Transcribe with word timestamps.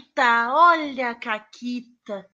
Caquita, 0.00 0.48
olha 0.52 1.10
a 1.10 1.14
Caquita. 1.14 2.26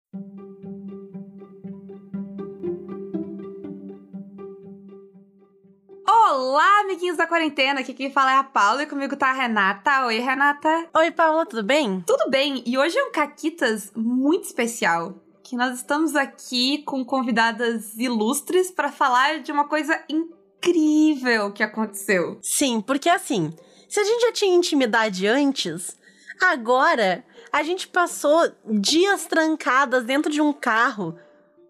Olá, 6.07 6.81
amiguinhos 6.81 7.17
da 7.17 7.27
quarentena. 7.27 7.81
Aqui 7.81 7.95
quem 7.95 8.11
fala 8.11 8.33
é 8.33 8.37
a 8.37 8.45
Paula 8.45 8.83
e 8.83 8.87
comigo 8.87 9.17
tá 9.17 9.31
a 9.31 9.33
Renata. 9.33 10.05
Oi, 10.07 10.19
Renata. 10.19 10.89
Oi, 10.95 11.11
Paula, 11.11 11.47
tudo 11.47 11.63
bem? 11.63 12.03
Tudo 12.07 12.29
bem. 12.29 12.63
E 12.67 12.77
hoje 12.77 12.99
é 12.99 13.05
um 13.05 13.13
Caquitas 13.13 13.91
muito 13.97 14.45
especial. 14.45 15.15
Que 15.43 15.57
nós 15.57 15.77
estamos 15.77 16.15
aqui 16.15 16.83
com 16.83 17.05
convidadas 17.05 17.97
ilustres 17.97 18.71
para 18.71 18.93
falar 18.93 19.41
de 19.41 19.53
uma 19.53 19.67
coisa 19.67 20.03
incrível 20.09 21.53
que 21.53 21.63
aconteceu. 21.63 22.39
Sim, 22.43 22.81
porque 22.81 23.09
assim, 23.09 23.55
se 23.89 24.01
a 24.01 24.05
gente 24.05 24.23
já 24.23 24.33
tinha 24.33 24.55
intimidade 24.55 25.27
antes, 25.27 25.97
agora 26.43 27.25
a 27.55 27.63
gente 27.63 27.87
passou 27.87 28.51
dias 28.65 29.27
trancadas 29.27 30.03
dentro 30.03 30.29
de 30.29 30.41
um 30.41 30.53
carro 30.53 31.17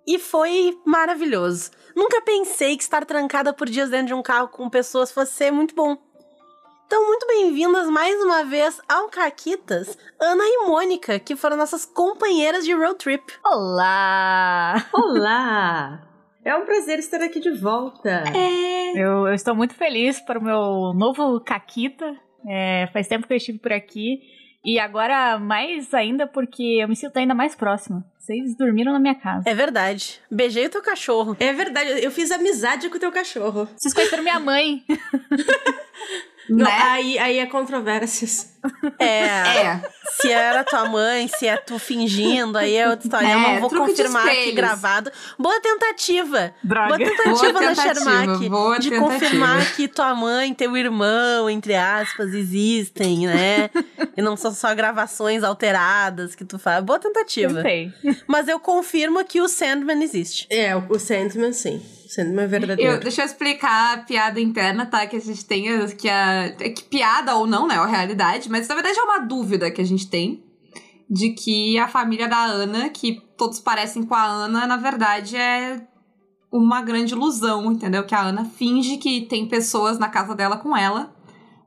e 0.07 0.19
foi 0.19 0.81
maravilhoso. 0.83 1.73
Nunca 1.95 2.23
pensei 2.23 2.75
que 2.75 2.83
estar 2.83 3.05
trancada 3.05 3.53
por 3.53 3.69
dias 3.69 3.91
dentro 3.91 4.07
de 4.07 4.15
um 4.15 4.23
carro 4.23 4.49
com 4.49 4.71
pessoas 4.71 5.13
fosse 5.13 5.33
ser 5.33 5.51
muito 5.51 5.75
bom. 5.75 5.99
Então, 6.87 7.07
muito 7.07 7.27
bem-vindas 7.27 7.87
mais 7.91 8.19
uma 8.23 8.45
vez 8.45 8.81
ao 8.89 9.11
Caquitas, 9.11 9.99
Ana 10.19 10.45
e 10.47 10.67
Mônica, 10.67 11.19
que 11.19 11.37
foram 11.37 11.59
nossas 11.59 11.85
companheiras 11.85 12.65
de 12.65 12.73
road 12.73 12.95
trip. 12.95 13.23
Olá! 13.45 14.87
Olá! 14.91 16.03
É 16.43 16.57
um 16.57 16.65
prazer 16.65 16.99
estar 16.99 17.21
aqui 17.21 17.41
de 17.41 17.51
volta. 17.51 18.25
É. 18.35 18.93
Eu, 18.97 19.27
eu 19.27 19.35
estou 19.35 19.55
muito 19.55 19.75
feliz 19.75 20.19
para 20.19 20.39
o 20.39 20.43
meu 20.43 20.95
novo 20.95 21.41
Caquita. 21.41 22.17
É, 22.49 22.89
faz 22.91 23.07
tempo 23.07 23.27
que 23.27 23.35
eu 23.35 23.37
estive 23.37 23.59
por 23.59 23.73
aqui. 23.73 24.34
E 24.65 24.79
agora 24.79 25.39
mais 25.39 25.93
ainda 25.93 26.27
porque 26.27 26.79
eu 26.81 26.89
me 26.89 26.97
sinto 26.97 27.17
ainda 27.19 27.35
mais 27.35 27.55
próxima. 27.55 28.05
Vocês 28.19 28.57
dormiram 28.57 28.93
na 28.93 28.99
minha 28.99 29.15
casa. 29.15 29.43
É 29.47 29.55
verdade. 29.55 30.19
Beijei 30.31 30.65
o 30.65 30.71
teu 30.71 30.81
cachorro. 30.81 31.37
É 31.39 31.53
verdade, 31.53 32.03
eu 32.03 32.11
fiz 32.11 32.31
amizade 32.31 32.89
com 32.89 32.97
o 32.97 33.01
teu 33.01 33.13
cachorro. 33.13 33.69
Vocês 33.77 33.93
conheceram 33.93 34.23
minha 34.23 34.41
mãe. 34.41 34.83
Não, 36.49 36.65
né? 36.65 36.79
aí, 36.83 37.19
aí 37.19 37.39
é 37.39 37.47
controvérsias. 37.47 38.53
É, 38.99 39.05
é. 39.05 39.83
Se 40.21 40.31
era 40.31 40.65
tua 40.65 40.87
mãe, 40.87 41.29
se 41.29 41.47
é 41.47 41.57
tu 41.57 41.79
fingindo, 41.79 42.57
aí 42.57 42.75
é 42.77 42.89
outra 42.89 43.07
história. 43.07 43.27
É, 43.27 43.35
eu 43.35 43.39
não 43.39 43.61
vou 43.61 43.71
confirmar 43.71 44.27
aqui 44.27 44.53
gravado. 44.53 45.11
Boa 45.39 45.61
tentativa. 45.61 46.55
Droga. 46.63 46.97
Boa 46.97 46.99
tentativa 46.99 47.53
Boa 47.53 47.63
na 47.63 47.75
Shermack. 47.75 48.49
Boa 48.49 48.79
de 48.79 48.91
tentativa. 48.91 49.13
confirmar 49.13 49.75
que 49.75 49.89
tua 49.89 50.15
mãe 50.15 50.55
teu 50.55 50.77
irmão, 50.77 51.51
entre 51.51 51.75
aspas, 51.75 52.33
existem, 52.33 53.27
né? 53.27 53.71
e 54.17 54.23
não 54.23 54.37
são 54.37 54.53
só 54.53 54.75
gravações 54.75 55.43
alteradas 55.43 56.35
que 56.35 56.45
tu 56.45 56.59
faz. 56.59 56.83
Boa 56.83 56.99
tentativa. 56.99 57.63
Tentei. 57.63 57.93
Mas 58.27 58.49
eu 58.49 58.59
confirmo 58.59 59.25
que 59.25 59.41
o 59.41 59.49
Sandman 59.49 60.03
existe. 60.03 60.47
É, 60.51 60.75
o 60.77 60.99
Sandman 60.99 61.53
sim. 61.53 61.83
Sandman 62.15 62.45
é 62.45 62.49
verdadeiro. 62.49 62.93
Eu, 62.93 63.01
deixa 63.01 63.23
eu 63.23 63.27
explicar 63.27 63.95
a 63.95 63.99
piada 63.99 64.41
interna, 64.41 64.87
tá? 64.87 65.07
Que 65.07 65.17
a 65.17 65.21
gente 65.21 65.45
tem, 65.45 65.65
que 65.97 66.09
a... 66.09 66.51
Que 66.53 66.83
piada 66.85 67.35
ou 67.37 67.47
não, 67.47 67.67
né? 67.67 67.75
É 67.75 67.79
a 67.79 67.87
realidade. 67.87 68.51
Mas 68.51 68.69
na 68.69 68.75
verdade 68.75 68.99
é 68.99 69.03
uma 69.03 69.21
dúvida 69.21 69.71
que 69.71 69.81
a 69.81 69.87
gente 69.87 70.09
tem. 70.09 70.43
De 71.09 71.31
que 71.31 71.79
a 71.79 71.87
família 71.87 72.29
da 72.29 72.45
Ana, 72.45 72.89
que 72.89 73.21
todos 73.37 73.61
parecem 73.61 74.03
com 74.05 74.15
a 74.15 74.25
Ana, 74.25 74.67
na 74.67 74.77
verdade 74.77 75.37
é 75.37 75.81
uma 76.51 76.81
grande 76.81 77.13
ilusão, 77.13 77.71
entendeu? 77.73 78.05
Que 78.05 78.15
a 78.15 78.23
Ana 78.23 78.45
finge 78.45 78.97
que 78.97 79.23
tem 79.23 79.47
pessoas 79.47 79.99
na 79.99 80.09
casa 80.09 80.35
dela 80.35 80.57
com 80.57 80.77
ela 80.77 81.15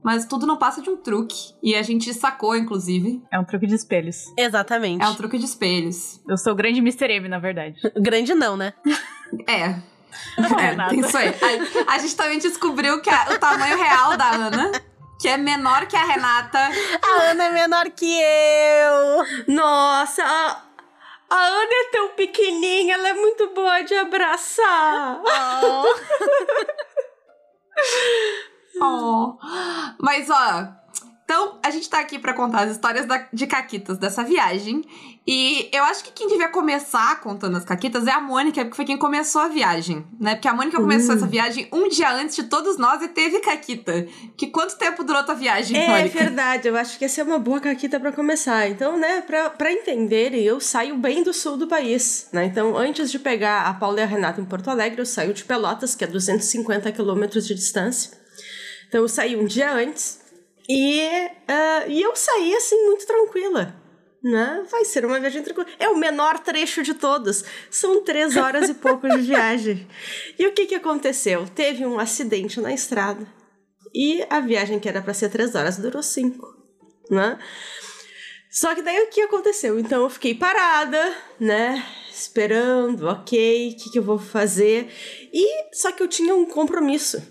mas 0.08 0.26
tudo 0.26 0.48
não 0.48 0.56
passa 0.56 0.82
de 0.82 0.90
um 0.90 0.96
truque. 0.96 1.54
E 1.62 1.76
a 1.76 1.84
gente 1.84 2.14
sacou, 2.14 2.56
inclusive. 2.56 3.22
É 3.30 3.38
um 3.38 3.44
truque 3.44 3.68
de 3.68 3.76
espelhos. 3.76 4.24
Exatamente. 4.38 5.04
É 5.04 5.08
um 5.10 5.16
truque 5.16 5.38
de 5.38 5.44
espelhos. 5.44 6.22
Eu 6.26 6.38
sou 6.38 6.54
o 6.54 6.56
grande 6.56 6.80
Mr. 6.80 7.12
M, 7.12 7.28
na 7.28 7.40
verdade. 7.40 7.78
grande 8.00 8.34
não, 8.34 8.56
né? 8.56 8.74
é. 9.46 9.97
É, 10.38 10.90
tem 10.90 11.00
isso 11.00 11.18
aí. 11.18 11.30
A, 11.88 11.94
a, 11.94 11.98
gente 11.98 12.16
também 12.16 12.40
descobriu 12.40 13.02
que 13.02 13.10
a, 13.10 13.28
o 13.32 13.40
tamanho 13.40 13.78
real 13.78 14.16
da 14.18 14.30
Ana, 14.30 14.72
que 15.20 15.28
é 15.28 15.38
menor 15.38 15.88
que 15.88 15.96
a 15.96 16.04
Renata. 16.04 16.60
A 16.60 17.22
Ana 17.32 17.46
é 17.46 17.50
menor 17.52 17.90
que 17.92 18.20
eu. 18.20 19.54
Nossa, 19.54 20.24
a, 20.24 20.64
a 21.30 21.36
Ana 21.36 21.72
é 21.72 21.92
tão 21.92 22.10
pequenininha, 22.10 22.96
ela 22.96 23.10
é 23.10 23.14
muito 23.14 23.50
boa 23.54 23.82
de 23.82 23.96
abraçar. 23.96 25.22
Oh. 25.64 25.86
Oh. 28.80 29.38
Mas, 30.00 30.30
ó, 30.30 30.68
então, 31.28 31.60
a 31.62 31.70
gente 31.72 31.90
tá 31.90 32.00
aqui 32.00 32.18
para 32.18 32.34
contar 32.34 32.62
as 32.62 32.72
histórias 32.72 33.06
da, 33.06 33.28
de 33.34 33.46
Caquitas 33.46 33.98
dessa 33.98 34.24
viagem. 34.24 34.82
E 35.28 35.70
eu 35.74 35.84
acho 35.84 36.02
que 36.06 36.12
quem 36.14 36.30
devia 36.30 36.48
começar 36.48 37.20
contando 37.20 37.58
as 37.58 37.66
Caquitas 37.66 38.08
é 38.08 38.12
a 38.12 38.22
Mônica, 38.22 38.64
porque 38.64 38.78
foi 38.78 38.86
quem 38.86 38.98
começou 38.98 39.42
a 39.42 39.50
viagem, 39.50 40.08
né? 40.18 40.36
Porque 40.36 40.48
a 40.48 40.54
Mônica 40.54 40.78
começou 40.78 41.16
essa 41.16 41.28
viagem 41.28 41.68
um 41.74 41.90
dia 41.90 42.14
antes 42.14 42.34
de 42.34 42.44
todos 42.44 42.78
nós 42.78 43.02
e 43.02 43.10
teve 43.10 43.42
Caquita. 43.42 44.08
Que 44.38 44.48
quanto 44.48 44.78
tempo 44.78 45.04
durou 45.04 45.22
tua 45.22 45.36
viagem, 45.36 45.78
é, 45.78 45.90
Mônica? 45.90 46.18
É 46.18 46.24
verdade, 46.24 46.70
eu 46.70 46.78
acho 46.78 46.98
que 46.98 47.04
essa 47.04 47.20
é 47.20 47.26
uma 47.26 47.40
boa 47.40 47.60
Caquita 47.60 48.00
para 48.00 48.14
começar. 48.14 48.70
Então, 48.70 48.98
né, 48.98 49.20
pra, 49.20 49.50
pra 49.50 49.70
entenderem, 49.70 50.42
eu 50.44 50.62
saio 50.62 50.96
bem 50.96 51.24
do 51.24 51.34
sul 51.34 51.58
do 51.58 51.68
país, 51.68 52.30
né? 52.32 52.46
Então, 52.46 52.78
antes 52.78 53.12
de 53.12 53.20
pegar 53.20 53.64
a 53.64 53.74
Paula 53.74 54.00
e 54.00 54.04
a 54.04 54.06
Renata 54.06 54.40
em 54.40 54.46
Porto 54.46 54.70
Alegre, 54.70 55.02
eu 55.02 55.06
saio 55.06 55.34
de 55.34 55.44
Pelotas, 55.44 55.94
que 55.94 56.06
é 56.06 56.08
250 56.08 56.90
quilômetros 56.94 57.46
de 57.46 57.54
distância. 57.54 58.12
Então 58.88 59.02
eu 59.02 59.10
saí 59.10 59.36
um 59.36 59.44
dia 59.44 59.74
antes 59.74 60.17
e, 60.70 61.08
uh, 61.08 61.90
e 61.90 62.02
eu 62.02 62.16
saí 62.16 62.56
assim 62.56 62.86
muito 62.86 63.06
tranquila. 63.06 63.76
Né? 64.24 64.66
Vai 64.70 64.84
ser 64.84 65.06
uma 65.06 65.20
viagem 65.20 65.42
tranquila. 65.44 65.68
É 65.80 65.88
o 65.88 65.96
menor 65.96 66.40
trecho 66.40 66.84
de 66.84 66.94
todos. 66.94 67.46
São 67.70 68.04
três 68.04 68.36
horas 68.36 68.68
e 68.68 68.74
pouco 68.74 69.08
de 69.08 69.20
viagem. 69.20 69.88
E 70.38 70.46
o 70.46 70.52
que, 70.52 70.66
que 70.66 70.76
aconteceu? 70.76 71.48
Teve 71.48 71.86
um 71.86 72.00
acidente 72.00 72.60
na 72.60 72.74
estrada. 72.74 73.26
E 73.94 74.26
a 74.30 74.40
viagem 74.40 74.80
que 74.80 74.90
era 74.90 75.02
para 75.02 75.14
ser 75.14 75.30
três 75.30 75.56
horas 75.56 75.78
durou 75.78 76.04
cinco. 76.04 76.46
Né? 77.10 77.40
Só 78.52 78.74
que 78.74 78.82
daí 78.82 79.00
o 79.04 79.10
que 79.10 79.22
aconteceu? 79.22 79.80
Então 79.80 80.04
eu 80.04 80.10
fiquei 80.10 80.34
parada, 80.34 81.16
né? 81.40 81.86
Esperando, 82.12 83.08
ok, 83.08 83.70
o 83.70 83.78
que, 83.78 83.92
que 83.92 84.00
eu 84.00 84.04
vou 84.04 84.18
fazer? 84.18 84.92
E 85.32 85.76
só 85.76 85.92
que 85.92 86.02
eu 86.02 86.08
tinha 86.08 86.34
um 86.34 86.46
compromisso 86.46 87.22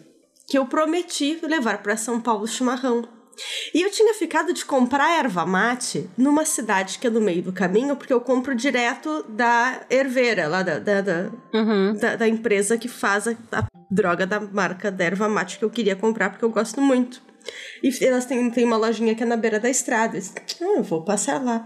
que 0.47 0.57
eu 0.57 0.67
prometi 0.67 1.39
levar 1.43 1.83
para 1.83 1.97
São 1.97 2.21
Paulo 2.21 2.47
chimarrão. 2.47 3.16
E 3.75 3.83
eu 3.83 3.91
tinha 3.91 4.15
ficado 4.15 4.53
de 4.53 4.65
comprar 4.65 5.19
erva 5.19 5.45
mate 5.45 6.09
numa 6.17 6.45
cidade 6.45 6.99
que 6.99 7.07
é 7.07 7.11
no 7.11 7.21
meio 7.21 7.43
do 7.43 7.53
caminho, 7.53 7.97
porque 7.97 8.13
eu 8.13 8.21
compro 8.21 8.55
direto 8.55 9.25
da 9.29 9.81
Herveira, 9.91 10.49
lá 10.49 10.63
da, 10.63 10.79
da, 10.79 11.01
da, 11.01 11.31
uhum. 11.53 11.95
da, 11.95 12.17
da 12.17 12.29
empresa 12.29 12.79
que 12.79 12.89
faz 12.89 13.29
a, 13.29 13.37
a, 13.53 13.67
droga 13.91 14.27
da 14.27 14.41
marca 14.41 14.91
da 14.91 15.05
erva 15.05 15.29
mate 15.29 15.59
que 15.59 15.65
eu 15.65 15.71
queria 15.71 15.97
comprar, 15.97 16.31
porque 16.31 16.45
eu 16.45 16.51
gosto 16.51 16.81
muito. 16.81 17.26
E 17.83 18.05
elas 18.05 18.25
têm, 18.25 18.51
têm 18.51 18.65
uma 18.65 18.77
lojinha 18.77 19.15
que 19.15 19.23
é 19.23 19.27
na 19.27 19.37
beira 19.37 19.61
da 19.61 19.69
estrada. 19.69 20.19
ah, 20.19 20.65
eu 20.77 20.83
vou 20.83 21.03
passar 21.03 21.43
lá. 21.43 21.65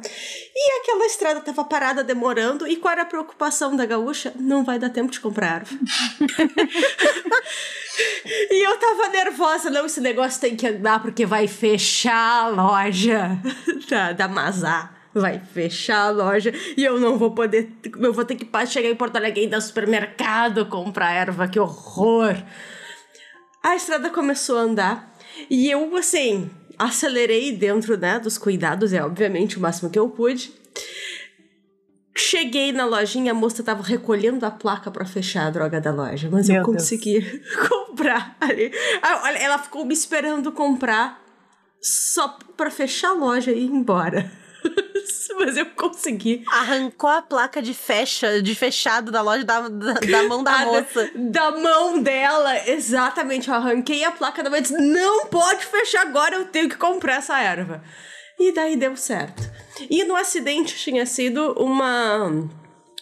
E 0.55 0.81
aquela 0.81 1.07
estrada 1.07 1.41
tava 1.41 1.65
parada, 1.65 2.05
demorando. 2.05 2.67
E 2.67 2.77
qual 2.77 2.93
era 2.93 3.03
a 3.03 3.07
preocupação 3.07 3.77
da 3.77 3.87
gaúcha? 3.87 4.33
Não 4.37 4.65
vai 4.65 4.79
dar 4.79 4.91
tempo 4.91 5.11
de 5.11 5.21
comprar 5.21 5.55
árvore. 5.55 5.81
e 8.51 8.67
eu 8.67 8.77
tava 8.79 9.09
nervosa. 9.09 9.71
Não, 9.71 9.87
esse 9.87 10.01
negócio 10.01 10.41
tem 10.41 10.57
que 10.57 10.67
andar 10.67 11.01
porque 11.01 11.25
vai 11.25 11.47
fechar 11.47 12.45
a 12.45 12.49
loja 12.49 13.39
da, 13.89 14.13
da 14.13 14.29
Mazá 14.29 14.97
vai 15.13 15.41
fechar 15.41 16.07
a 16.07 16.11
loja 16.11 16.53
e 16.77 16.85
eu 16.85 17.01
não 17.01 17.19
vou 17.19 17.33
poder. 17.33 17.73
Eu 17.99 18.13
vou 18.13 18.25
ter 18.25 18.37
que 18.37 18.49
chegar 18.67 18.89
em 18.89 18.95
Porto 18.95 19.17
Alegre 19.17 19.43
e 19.43 19.49
ir 19.49 19.55
ao 19.55 19.61
supermercado 19.61 20.67
comprar 20.67 21.13
erva, 21.13 21.49
que 21.49 21.59
horror! 21.59 22.37
A 23.63 23.77
estrada 23.77 24.09
começou 24.11 24.57
a 24.57 24.63
andar 24.63 25.10
e 25.49 25.71
eu, 25.71 25.97
assim, 25.97 26.51
acelerei 26.79 27.53
dentro, 27.53 27.97
né, 27.97 28.19
dos 28.19 28.39
cuidados, 28.39 28.93
é 28.93 29.03
obviamente 29.03 29.59
o 29.59 29.61
máximo 29.61 29.91
que 29.91 29.99
eu 29.99 30.09
pude. 30.09 30.53
Cheguei 32.17 32.73
na 32.73 32.85
lojinha, 32.85 33.33
a 33.33 33.35
moça 33.35 33.63
tava 33.63 33.83
recolhendo 33.83 34.45
a 34.45 34.51
placa 34.51 34.91
para 34.91 35.05
fechar 35.05 35.47
a 35.47 35.51
droga 35.51 35.81
da 35.81 35.93
loja, 35.93 36.29
mas 36.31 36.49
Meu 36.49 36.59
eu 36.59 36.65
consegui 36.65 37.21
Deus. 37.21 37.57
comprar 37.69 38.37
ali. 38.41 38.73
Ah, 39.01 39.23
olha, 39.25 39.39
ela 39.39 39.59
ficou 39.59 39.85
me 39.85 39.95
esperando 39.95 40.53
comprar 40.53 41.23
só 41.81 42.37
para 42.57 42.71
fechar 42.71 43.11
a 43.11 43.15
loja 43.15 43.53
e 43.53 43.65
ir 43.65 43.71
embora. 43.71 44.31
Mas 45.39 45.57
eu 45.57 45.67
consegui. 45.67 46.45
Arrancou 46.51 47.09
a 47.09 47.23
placa 47.23 47.63
de 47.63 47.73
fecha, 47.73 48.43
de 48.43 48.55
fechado 48.55 49.11
da 49.11 49.23
loja 49.23 49.45
da, 49.45 49.69
da, 49.69 49.95
da 49.95 50.23
mão 50.25 50.43
da 50.43 50.59
moça. 50.67 51.11
Da, 51.15 51.51
da, 51.51 51.59
mão 51.59 52.03
dela, 52.03 52.69
exatamente. 52.69 53.49
Eu 53.49 53.55
arranquei 53.55 54.05
a 54.05 54.11
placa 54.11 54.43
da 54.43 54.51
mão 54.51 54.59
e 54.59 54.63
disse: 54.63 54.77
não 54.77 55.27
pode 55.27 55.65
fechar 55.65 56.03
agora, 56.03 56.37
eu 56.37 56.47
tenho 56.47 56.69
que 56.69 56.77
comprar 56.77 57.17
essa 57.17 57.41
erva. 57.41 57.83
E 58.39 58.53
daí 58.53 58.77
deu 58.77 58.97
certo. 58.97 59.43
E 59.89 60.05
no 60.05 60.17
acidente 60.17 60.77
tinha 60.77 61.07
sido 61.07 61.53
uma, 61.53 62.49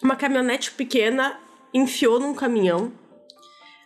uma 0.03 0.17
caminhonete 0.17 0.71
pequena 0.73 1.39
enfiou 1.73 2.19
num 2.19 2.35
caminhão. 2.35 2.93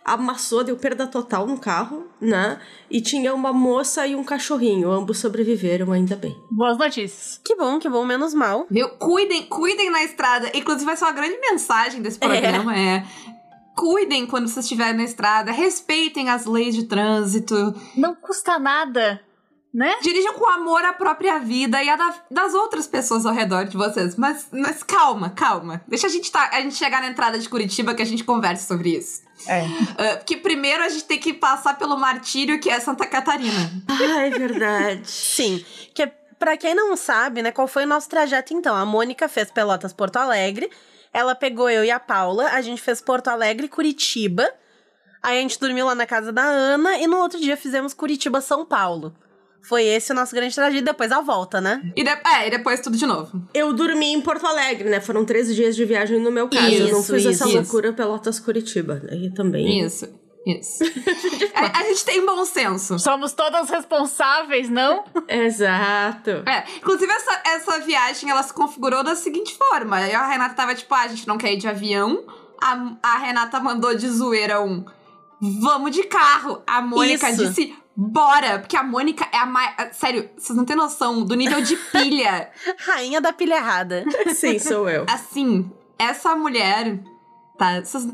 Amassou, 0.03 0.63
deu 0.63 0.75
perda 0.75 1.07
total 1.07 1.47
no 1.47 1.57
carro, 1.57 2.07
né? 2.19 2.59
E 2.89 3.01
tinha 3.01 3.33
uma 3.33 3.53
moça 3.53 4.05
e 4.05 4.15
um 4.15 4.23
cachorrinho. 4.23 4.91
Ambos 4.91 5.19
sobreviveram, 5.19 5.91
ainda 5.91 6.15
bem. 6.15 6.35
Boas 6.51 6.77
notícias. 6.77 7.39
Que 7.43 7.55
bom, 7.55 7.79
que 7.79 7.89
bom, 7.89 8.05
menos 8.05 8.33
mal. 8.33 8.65
Viu? 8.69 8.89
Cuidem, 8.97 9.43
cuidem 9.43 9.89
na 9.89 10.03
estrada. 10.03 10.51
Inclusive, 10.53 10.85
vai 10.85 10.97
ser 10.97 11.05
uma 11.05 11.11
grande 11.11 11.39
mensagem 11.39 12.01
desse 12.01 12.19
programa. 12.19 12.77
É. 12.77 13.05
Cuidem 13.75 14.27
quando 14.27 14.47
vocês 14.47 14.65
estiverem 14.65 14.93
na 14.95 15.03
estrada, 15.03 15.51
respeitem 15.51 16.29
as 16.29 16.45
leis 16.45 16.75
de 16.75 16.83
trânsito, 16.83 17.73
Não 17.97 18.13
custa 18.13 18.59
nada, 18.59 19.19
né? 19.73 19.97
dirijam 20.01 20.33
com 20.35 20.47
amor 20.47 20.83
a 20.85 20.93
própria 20.93 21.39
vida 21.39 21.81
e 21.81 21.89
a 21.89 21.95
da- 21.95 22.13
das 22.29 22.53
outras 22.53 22.85
pessoas 22.85 23.25
ao 23.25 23.33
redor 23.33 23.65
de 23.65 23.75
vocês. 23.75 24.15
Mas, 24.15 24.47
mas 24.51 24.83
calma, 24.83 25.29
calma. 25.31 25.81
Deixa 25.87 26.07
a 26.07 26.09
gente, 26.09 26.31
tá, 26.31 26.49
a 26.53 26.61
gente 26.61 26.75
chegar 26.75 27.01
na 27.01 27.07
entrada 27.07 27.39
de 27.39 27.49
Curitiba 27.49 27.93
que 27.95 28.01
a 28.01 28.05
gente 28.05 28.23
converse 28.23 28.67
sobre 28.67 28.95
isso. 28.97 29.21
É. 29.47 29.61
Ah, 29.97 30.17
porque 30.17 30.37
primeiro 30.37 30.83
a 30.83 30.89
gente 30.89 31.05
tem 31.05 31.17
que 31.19 31.33
passar 31.33 31.77
pelo 31.77 31.97
martírio 31.97 32.59
que 32.59 32.69
é 32.69 32.79
Santa 32.79 33.05
Catarina. 33.07 33.71
Ah, 33.89 34.21
é 34.25 34.29
verdade. 34.29 35.09
Sim, 35.09 35.65
que 35.93 36.05
pra 36.37 36.55
quem 36.55 36.75
não 36.75 36.95
sabe, 36.95 37.41
né, 37.41 37.51
qual 37.51 37.67
foi 37.67 37.85
o 37.85 37.87
nosso 37.87 38.07
trajeto 38.09 38.53
então? 38.53 38.75
A 38.75 38.85
Mônica 38.85 39.27
fez 39.27 39.49
Pelotas 39.49 39.91
Porto 39.93 40.17
Alegre, 40.17 40.69
ela 41.11 41.33
pegou 41.35 41.69
eu 41.69 41.83
e 41.83 41.89
a 41.91 41.99
Paula, 41.99 42.49
a 42.49 42.61
gente 42.61 42.81
fez 42.81 43.01
Porto 43.01 43.29
Alegre 43.29 43.67
Curitiba. 43.67 44.49
Aí 45.21 45.37
a 45.37 45.41
gente 45.41 45.57
dormiu 45.59 45.85
lá 45.85 45.95
na 45.95 46.05
casa 46.05 46.31
da 46.33 46.43
Ana 46.43 46.97
e 46.97 47.07
no 47.07 47.17
outro 47.17 47.39
dia 47.39 47.55
fizemos 47.55 47.93
Curitiba 47.93 48.41
São 48.41 48.65
Paulo. 48.65 49.15
Foi 49.63 49.83
esse 49.85 50.11
o 50.11 50.15
nosso 50.15 50.35
grande 50.35 50.53
trajeto, 50.53 50.83
depois 50.83 51.11
a 51.11 51.21
volta, 51.21 51.61
né? 51.61 51.81
E, 51.95 52.03
de- 52.03 52.09
é, 52.09 52.47
e 52.47 52.49
depois 52.51 52.81
tudo 52.81 52.97
de 52.97 53.05
novo. 53.05 53.41
Eu 53.53 53.71
dormi 53.73 54.07
em 54.13 54.19
Porto 54.21 54.45
Alegre, 54.45 54.89
né? 54.89 54.99
Foram 54.99 55.23
13 55.23 55.55
dias 55.55 55.75
de 55.75 55.85
viagem 55.85 56.19
no 56.19 56.29
meu 56.31 56.49
caso. 56.49 56.73
eu 56.73 56.89
não 56.91 56.99
Isso, 56.99 57.13
fiz 57.13 57.25
essa 57.25 57.45
isso. 57.47 57.55
loucura 57.57 57.93
Pelotas 57.93 58.39
Curitiba. 58.39 59.01
Aí 59.09 59.33
também. 59.33 59.79
Isso, 59.85 60.07
isso. 60.45 60.83
a, 61.55 61.79
a 61.79 61.83
gente 61.85 62.03
tem 62.03 62.25
bom 62.25 62.43
senso. 62.43 62.99
Somos 62.99 63.31
todas 63.31 63.69
responsáveis, 63.69 64.69
não? 64.69 65.05
Exato. 65.29 66.29
É, 66.45 66.65
inclusive 66.77 67.11
essa, 67.11 67.41
essa 67.45 67.79
viagem 67.79 68.29
ela 68.29 68.43
se 68.43 68.53
configurou 68.53 69.03
da 69.03 69.15
seguinte 69.15 69.55
forma. 69.55 70.01
Eu, 70.09 70.19
a 70.19 70.27
Renata 70.27 70.55
tava 70.55 70.75
tipo, 70.75 70.93
ah, 70.93 71.01
a 71.03 71.07
gente 71.07 71.25
não 71.27 71.37
quer 71.37 71.53
ir 71.53 71.57
de 71.57 71.67
avião. 71.69 72.25
A, 72.61 72.95
a 73.01 73.17
Renata 73.17 73.59
mandou 73.59 73.95
de 73.95 74.09
zoeira 74.09 74.61
um 74.61 74.83
vamos 75.61 75.91
de 75.91 76.03
carro. 76.03 76.61
A 76.65 76.81
Mônica 76.81 77.29
Isso. 77.29 77.45
disse 77.47 77.75
bora, 77.95 78.59
porque 78.59 78.75
a 78.77 78.83
Mônica 78.83 79.27
é 79.31 79.37
a 79.37 79.45
mais. 79.45 79.95
Sério, 79.95 80.29
vocês 80.37 80.57
não 80.57 80.65
têm 80.65 80.75
noção 80.75 81.23
do 81.23 81.35
nível 81.35 81.61
de 81.61 81.75
pilha. 81.75 82.49
Rainha 82.85 83.21
da 83.21 83.31
pilha 83.33 83.55
errada. 83.55 84.03
Sim, 84.33 84.57
sou 84.59 84.89
eu. 84.89 85.05
assim, 85.09 85.71
essa 85.97 86.35
mulher, 86.35 86.99
tá? 87.57 87.79
Vocês- 87.81 88.07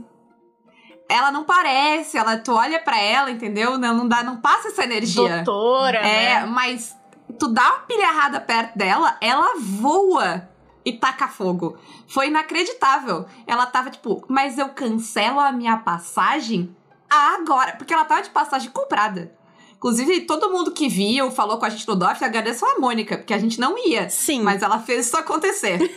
Ela 1.07 1.31
não 1.31 1.43
parece, 1.43 2.17
ela, 2.17 2.37
tu 2.37 2.53
olha 2.53 2.79
pra 2.79 2.99
ela, 2.99 3.31
entendeu? 3.31 3.77
Não, 3.77 3.93
não 3.95 4.07
dá, 4.07 4.21
não 4.23 4.37
passa 4.37 4.67
essa 4.67 4.83
energia. 4.83 5.43
Doutora, 5.43 5.97
É, 5.99 6.41
né? 6.41 6.45
mas 6.45 6.95
tu 7.39 7.47
dá 7.47 7.63
uma 7.69 7.79
pilharrada 7.79 8.39
perto 8.41 8.77
dela, 8.77 9.17
ela 9.21 9.53
voa 9.57 10.47
e 10.85 10.93
taca 10.93 11.27
fogo. 11.27 11.77
Foi 12.07 12.27
inacreditável. 12.27 13.25
Ela 13.47 13.65
tava 13.65 13.89
tipo, 13.89 14.23
mas 14.27 14.57
eu 14.57 14.69
cancelo 14.69 15.39
a 15.39 15.51
minha 15.51 15.77
passagem 15.77 16.75
agora. 17.09 17.73
Porque 17.75 17.93
ela 17.93 18.05
tava 18.05 18.21
de 18.21 18.29
passagem 18.29 18.69
comprada. 18.71 19.31
Inclusive, 19.79 20.21
todo 20.21 20.51
mundo 20.51 20.71
que 20.71 20.89
viu, 20.89 21.31
falou 21.31 21.57
com 21.57 21.65
a 21.65 21.69
gente 21.69 21.87
no 21.87 21.95
DOF, 21.95 22.21
agradeceu 22.21 22.67
a 22.67 22.79
Mônica, 22.79 23.17
porque 23.17 23.33
a 23.33 23.37
gente 23.37 23.61
não 23.61 23.77
ia. 23.77 24.09
Sim. 24.09 24.41
Mas 24.41 24.61
ela 24.61 24.77
fez 24.79 25.07
isso 25.07 25.15
acontecer. 25.15 25.79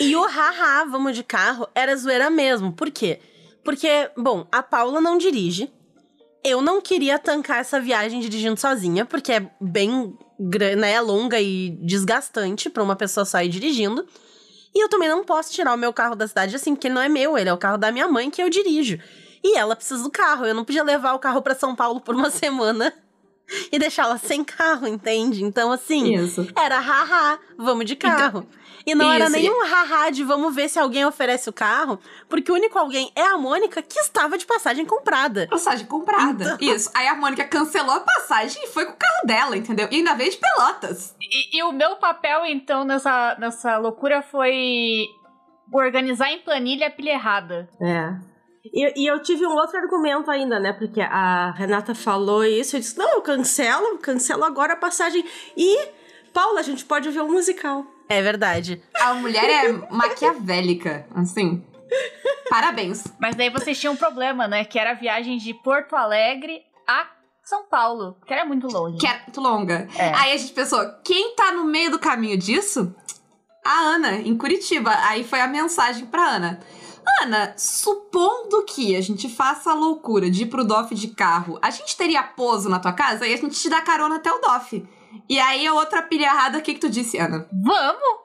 E 0.00 0.16
o 0.16 0.26
haha, 0.26 0.84
vamos 0.86 1.14
de 1.14 1.22
carro, 1.22 1.68
era 1.74 1.94
zoeira 1.94 2.30
mesmo. 2.30 2.72
Por 2.72 2.90
quê? 2.90 3.20
Porque, 3.62 4.10
bom, 4.16 4.46
a 4.50 4.62
Paula 4.62 5.00
não 5.00 5.18
dirige. 5.18 5.70
Eu 6.42 6.60
não 6.60 6.80
queria 6.80 7.18
tancar 7.18 7.58
essa 7.58 7.78
viagem 7.78 8.18
dirigindo 8.18 8.58
sozinha, 8.58 9.04
porque 9.04 9.32
é 9.32 9.50
bem 9.60 10.16
né, 10.76 11.00
longa 11.00 11.40
e 11.40 11.70
desgastante 11.82 12.68
pra 12.68 12.82
uma 12.82 12.96
pessoa 12.96 13.24
só 13.24 13.40
ir 13.42 13.48
dirigindo. 13.48 14.04
E 14.74 14.82
eu 14.82 14.88
também 14.88 15.08
não 15.08 15.22
posso 15.22 15.52
tirar 15.52 15.72
o 15.74 15.78
meu 15.78 15.92
carro 15.92 16.16
da 16.16 16.26
cidade 16.26 16.56
assim, 16.56 16.74
porque 16.74 16.88
ele 16.88 16.94
não 16.94 17.02
é 17.02 17.08
meu, 17.08 17.36
ele 17.38 17.50
é 17.50 17.52
o 17.52 17.58
carro 17.58 17.76
da 17.76 17.92
minha 17.92 18.08
mãe 18.08 18.30
que 18.30 18.42
eu 18.42 18.48
dirijo. 18.48 18.98
E 19.44 19.56
ela 19.56 19.74
precisa 19.74 20.02
do 20.02 20.10
carro. 20.10 20.46
Eu 20.46 20.54
não 20.54 20.64
podia 20.64 20.84
levar 20.84 21.14
o 21.14 21.18
carro 21.18 21.42
pra 21.42 21.54
São 21.54 21.74
Paulo 21.74 22.00
por 22.00 22.14
uma 22.14 22.30
semana 22.30 22.92
e 23.70 23.78
deixá-la 23.78 24.18
sem 24.18 24.44
carro, 24.44 24.86
entende? 24.86 25.42
Então, 25.44 25.72
assim, 25.72 26.14
Isso. 26.14 26.46
era 26.56 26.78
haha, 26.78 27.38
vamos 27.58 27.84
de 27.86 27.96
carro. 27.96 28.46
e 28.86 28.94
não 28.94 29.12
era 29.12 29.24
isso, 29.24 29.32
nenhum 29.32 29.64
haha 29.64 30.10
de 30.10 30.24
vamos 30.24 30.54
ver 30.54 30.68
se 30.68 30.78
alguém 30.78 31.04
oferece 31.04 31.48
o 31.48 31.52
carro, 31.52 31.98
porque 32.28 32.50
o 32.50 32.54
único 32.54 32.78
alguém 32.78 33.12
é 33.14 33.22
a 33.22 33.36
Mônica 33.36 33.82
que 33.82 33.98
estava 33.98 34.38
de 34.38 34.46
passagem 34.46 34.84
comprada. 34.84 35.46
Passagem 35.48 35.86
comprada. 35.86 36.56
Isso. 36.60 36.90
Aí 36.94 37.06
a 37.08 37.14
Mônica 37.14 37.44
cancelou 37.44 37.96
a 37.96 38.00
passagem 38.00 38.64
e 38.64 38.68
foi 38.68 38.86
com 38.86 38.92
o 38.92 38.96
carro 38.96 39.26
dela, 39.26 39.56
entendeu? 39.56 39.88
E 39.90 39.96
ainda 39.96 40.14
veio 40.14 40.30
de 40.30 40.38
Pelotas. 40.38 41.14
E, 41.20 41.58
e 41.58 41.62
o 41.62 41.72
meu 41.72 41.96
papel, 41.96 42.46
então, 42.46 42.84
nessa, 42.84 43.36
nessa 43.38 43.76
loucura 43.78 44.22
foi 44.22 45.06
organizar 45.72 46.30
em 46.30 46.40
planilha 46.40 46.88
a 46.88 46.90
pilha 46.90 47.12
errada. 47.12 47.68
É. 47.80 48.31
E, 48.64 49.02
e 49.02 49.06
eu 49.06 49.20
tive 49.20 49.44
um 49.46 49.54
outro 49.54 49.76
argumento 49.76 50.30
ainda, 50.30 50.60
né? 50.60 50.72
Porque 50.72 51.00
a 51.00 51.50
Renata 51.52 51.94
falou 51.94 52.44
isso. 52.44 52.76
Eu 52.76 52.80
disse: 52.80 52.96
não, 52.96 53.14
eu 53.14 53.22
cancelo, 53.22 53.98
cancelo 53.98 54.44
agora 54.44 54.74
a 54.74 54.76
passagem. 54.76 55.24
E, 55.56 55.88
Paula, 56.32 56.60
a 56.60 56.62
gente 56.62 56.84
pode 56.84 57.10
ver 57.10 57.20
o 57.20 57.28
musical. 57.28 57.84
É 58.08 58.22
verdade. 58.22 58.82
A 58.94 59.14
mulher 59.14 59.48
é 59.48 59.72
maquiavélica, 59.90 61.06
assim. 61.14 61.64
Parabéns. 62.48 63.04
Mas 63.20 63.34
daí 63.34 63.50
vocês 63.50 63.78
tinham 63.78 63.94
um 63.94 63.96
problema, 63.96 64.46
né? 64.46 64.64
Que 64.64 64.78
era 64.78 64.90
a 64.90 64.94
viagem 64.94 65.38
de 65.38 65.54
Porto 65.54 65.96
Alegre 65.96 66.62
a 66.86 67.06
São 67.42 67.64
Paulo, 67.64 68.16
que 68.26 68.32
era 68.32 68.44
muito 68.44 68.66
longe. 68.66 68.98
Que 68.98 69.06
é 69.06 69.20
muito 69.22 69.40
longa. 69.40 69.88
É. 69.96 70.12
Aí 70.14 70.32
a 70.32 70.36
gente 70.36 70.52
pensou, 70.52 70.80
quem 71.04 71.34
tá 71.34 71.52
no 71.52 71.64
meio 71.64 71.90
do 71.90 71.98
caminho 71.98 72.36
disso? 72.36 72.94
A 73.64 73.78
Ana, 73.80 74.16
em 74.16 74.36
Curitiba. 74.36 74.90
Aí 75.06 75.24
foi 75.24 75.40
a 75.40 75.46
mensagem 75.46 76.06
pra 76.06 76.22
Ana. 76.22 76.60
Ana, 77.22 77.54
supondo 77.56 78.64
que 78.64 78.94
a 78.96 79.00
gente 79.00 79.28
faça 79.28 79.70
a 79.70 79.74
loucura 79.74 80.30
de 80.30 80.42
ir 80.42 80.46
pro 80.46 80.64
DOF 80.64 80.94
de 80.94 81.08
carro, 81.08 81.58
a 81.62 81.70
gente 81.70 81.96
teria 81.96 82.22
pouso 82.22 82.68
na 82.68 82.78
tua 82.78 82.92
casa 82.92 83.26
e 83.26 83.32
a 83.32 83.36
gente 83.36 83.58
te 83.60 83.68
dá 83.68 83.80
carona 83.80 84.16
até 84.16 84.30
o 84.32 84.38
DOF. 84.40 84.86
E 85.28 85.38
aí 85.38 85.66
a 85.66 85.74
outra 85.74 86.02
pilha 86.02 86.24
errada, 86.24 86.58
o 86.58 86.62
que 86.62 86.74
que 86.74 86.80
tu 86.80 86.88
disse, 86.90 87.18
Ana? 87.18 87.46
Vamos! 87.64 88.20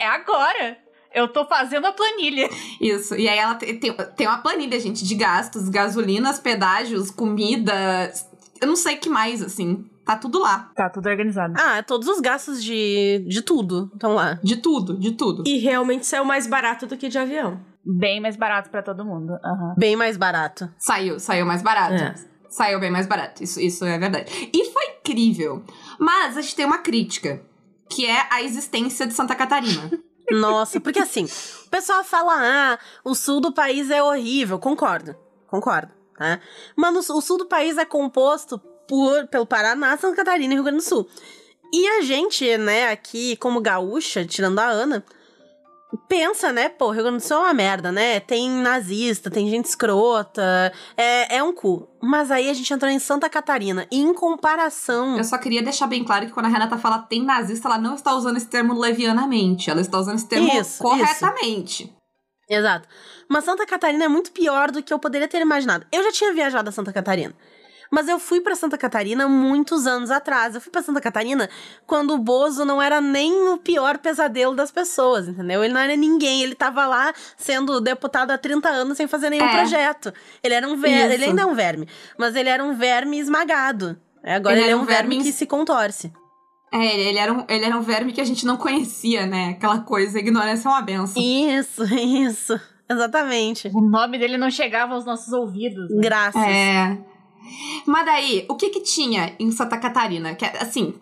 É 0.00 0.06
agora! 0.06 0.78
Eu 1.12 1.28
tô 1.32 1.44
fazendo 1.46 1.86
a 1.86 1.92
planilha. 1.92 2.50
Isso. 2.80 3.14
E 3.14 3.28
aí 3.28 3.38
ela 3.38 3.54
te- 3.54 3.72
tem, 3.74 3.92
tem 4.16 4.26
uma 4.26 4.38
planilha, 4.38 4.80
gente, 4.80 5.04
de 5.04 5.14
gastos, 5.14 5.68
gasolinas, 5.68 6.40
pedágios, 6.40 7.08
comida. 7.08 8.12
Eu 8.60 8.66
não 8.66 8.74
sei 8.74 8.96
o 8.96 8.98
que 8.98 9.08
mais, 9.08 9.40
assim. 9.40 9.84
Tá 10.04 10.16
tudo 10.16 10.40
lá. 10.40 10.72
Tá 10.74 10.90
tudo 10.90 11.08
organizado. 11.08 11.54
Ah, 11.56 11.82
todos 11.84 12.08
os 12.08 12.18
gastos 12.20 12.62
de, 12.62 13.24
de 13.28 13.42
tudo 13.42 13.90
estão 13.94 14.14
lá. 14.14 14.40
De 14.42 14.56
tudo, 14.56 14.98
de 14.98 15.12
tudo. 15.12 15.44
E 15.46 15.58
realmente 15.58 16.04
saiu 16.04 16.24
mais 16.24 16.48
barato 16.48 16.84
do 16.84 16.96
que 16.96 17.08
de 17.08 17.16
avião. 17.16 17.60
Bem 17.84 18.20
mais 18.20 18.36
barato 18.36 18.70
pra 18.70 18.82
todo 18.82 19.04
mundo. 19.04 19.38
Aham. 19.44 19.74
Bem 19.76 19.96
mais 19.96 20.16
barato. 20.16 20.70
Saiu, 20.78 21.20
saiu 21.20 21.44
mais 21.44 21.62
barato. 21.62 21.94
É. 21.94 22.14
Saiu 22.48 22.80
bem 22.80 22.90
mais 22.90 23.06
barato. 23.06 23.42
Isso, 23.42 23.60
isso 23.60 23.84
é 23.84 23.98
verdade. 23.98 24.50
E 24.52 24.64
foi 24.70 24.84
incrível. 24.98 25.64
Mas 25.98 26.36
a 26.36 26.40
gente 26.40 26.54
tem 26.54 26.64
uma 26.64 26.78
crítica, 26.78 27.42
que 27.90 28.06
é 28.06 28.26
a 28.30 28.42
existência 28.42 29.06
de 29.06 29.12
Santa 29.12 29.34
Catarina. 29.34 29.90
Nossa, 30.30 30.80
porque 30.80 31.00
assim, 31.00 31.26
o 31.66 31.70
pessoal 31.70 32.02
fala, 32.02 32.32
ah, 32.36 32.78
o 33.04 33.14
sul 33.14 33.40
do 33.40 33.52
país 33.52 33.90
é 33.90 34.02
horrível. 34.02 34.58
Concordo, 34.58 35.14
concordo, 35.46 35.92
tá? 36.16 36.40
Mas 36.74 37.10
o 37.10 37.20
sul 37.20 37.38
do 37.38 37.46
país 37.46 37.76
é 37.76 37.84
composto 37.84 38.58
por, 38.88 39.26
pelo 39.26 39.44
Paraná, 39.44 39.96
Santa 39.98 40.16
Catarina 40.16 40.54
e 40.54 40.56
Rio 40.56 40.64
Grande 40.64 40.78
do 40.78 40.88
Sul. 40.88 41.06
E 41.72 41.88
a 41.88 42.02
gente, 42.02 42.56
né, 42.56 42.90
aqui 42.90 43.36
como 43.36 43.60
gaúcha, 43.60 44.24
tirando 44.24 44.60
a 44.60 44.66
Ana, 44.66 45.04
pensa, 46.08 46.52
né, 46.52 46.68
pô, 46.68 46.90
Rio 46.90 47.02
Grande 47.02 47.18
do 47.18 47.22
Sul 47.22 47.36
é 47.36 47.40
uma 47.40 47.54
merda, 47.54 47.90
né? 47.90 48.20
Tem 48.20 48.50
nazista, 48.50 49.30
tem 49.30 49.48
gente 49.48 49.66
escrota, 49.66 50.72
é, 50.96 51.36
é 51.36 51.42
um 51.42 51.52
cu. 51.52 51.88
Mas 52.02 52.30
aí 52.30 52.50
a 52.50 52.54
gente 52.54 52.72
entrou 52.72 52.90
em 52.90 52.98
Santa 52.98 53.28
Catarina. 53.28 53.86
E 53.90 54.00
em 54.00 54.12
comparação. 54.12 55.16
Eu 55.16 55.24
só 55.24 55.38
queria 55.38 55.62
deixar 55.62 55.86
bem 55.86 56.04
claro 56.04 56.26
que 56.26 56.32
quando 56.32 56.46
a 56.46 56.48
Renata 56.48 56.76
fala 56.76 56.98
tem 56.98 57.22
nazista, 57.22 57.68
ela 57.68 57.78
não 57.78 57.94
está 57.94 58.14
usando 58.14 58.36
esse 58.36 58.46
termo 58.46 58.78
levianamente. 58.78 59.70
Ela 59.70 59.80
está 59.80 59.98
usando 59.98 60.16
esse 60.16 60.28
termo 60.28 60.48
Isso, 60.52 60.82
corretamente. 60.82 61.94
Exato. 62.48 62.88
Mas 63.28 63.44
Santa 63.44 63.66
Catarina 63.66 64.04
é 64.04 64.08
muito 64.08 64.32
pior 64.32 64.70
do 64.70 64.82
que 64.82 64.92
eu 64.92 64.98
poderia 64.98 65.28
ter 65.28 65.40
imaginado. 65.40 65.86
Eu 65.90 66.02
já 66.02 66.12
tinha 66.12 66.32
viajado 66.32 66.68
a 66.68 66.72
Santa 66.72 66.92
Catarina. 66.92 67.34
Mas 67.94 68.08
eu 68.08 68.18
fui 68.18 68.40
pra 68.40 68.56
Santa 68.56 68.76
Catarina 68.76 69.28
muitos 69.28 69.86
anos 69.86 70.10
atrás. 70.10 70.56
Eu 70.56 70.60
fui 70.60 70.72
pra 70.72 70.82
Santa 70.82 71.00
Catarina 71.00 71.48
quando 71.86 72.12
o 72.12 72.18
Bozo 72.18 72.64
não 72.64 72.82
era 72.82 73.00
nem 73.00 73.32
o 73.50 73.56
pior 73.56 73.98
pesadelo 73.98 74.56
das 74.56 74.72
pessoas, 74.72 75.28
entendeu? 75.28 75.62
Ele 75.62 75.72
não 75.72 75.80
era 75.80 75.94
ninguém. 75.94 76.42
Ele 76.42 76.56
tava 76.56 76.86
lá 76.86 77.12
sendo 77.36 77.80
deputado 77.80 78.32
há 78.32 78.36
30 78.38 78.68
anos 78.68 78.96
sem 78.96 79.06
fazer 79.06 79.30
nenhum 79.30 79.44
É. 79.46 79.52
projeto. 79.58 80.12
Ele 80.42 80.54
era 80.54 80.66
um 80.66 80.76
verme. 80.76 81.14
Ele 81.14 81.24
ainda 81.26 81.42
é 81.42 81.46
um 81.46 81.54
verme. 81.54 81.88
Mas 82.18 82.34
ele 82.34 82.48
era 82.48 82.64
um 82.64 82.74
verme 82.74 83.16
esmagado. 83.20 83.96
É, 84.24 84.34
Agora 84.34 84.56
Ele 84.56 84.64
ele, 84.64 84.70
é 84.72 84.76
um 84.76 84.80
um 84.80 84.84
verme 84.84 85.10
verme 85.10 85.24
que 85.24 85.32
se 85.32 85.46
contorce. 85.46 86.12
É, 86.72 87.00
ele 87.08 87.18
era, 87.18 87.32
um, 87.32 87.44
ele 87.48 87.64
era 87.64 87.76
um 87.76 87.82
verme 87.82 88.12
que 88.12 88.20
a 88.20 88.24
gente 88.24 88.44
não 88.44 88.56
conhecia, 88.56 89.24
né? 89.26 89.50
Aquela 89.50 89.78
coisa, 89.80 90.18
ignorância 90.18 90.66
é 90.68 90.72
uma 90.72 90.82
benção. 90.82 91.22
Isso, 91.22 91.84
isso. 91.94 92.60
exatamente. 92.90 93.70
O 93.72 93.80
nome 93.80 94.18
dele 94.18 94.36
não 94.36 94.50
chegava 94.50 94.94
aos 94.94 95.04
nossos 95.04 95.32
ouvidos. 95.32 95.88
né? 95.90 96.00
Graças. 96.02 96.42
É. 96.42 96.98
Mas 97.86 98.04
daí, 98.06 98.46
o 98.48 98.54
que 98.54 98.70
que 98.70 98.80
tinha 98.80 99.34
em 99.38 99.50
Santa 99.50 99.78
Catarina? 99.78 100.34
Que, 100.34 100.44
assim, 100.44 100.94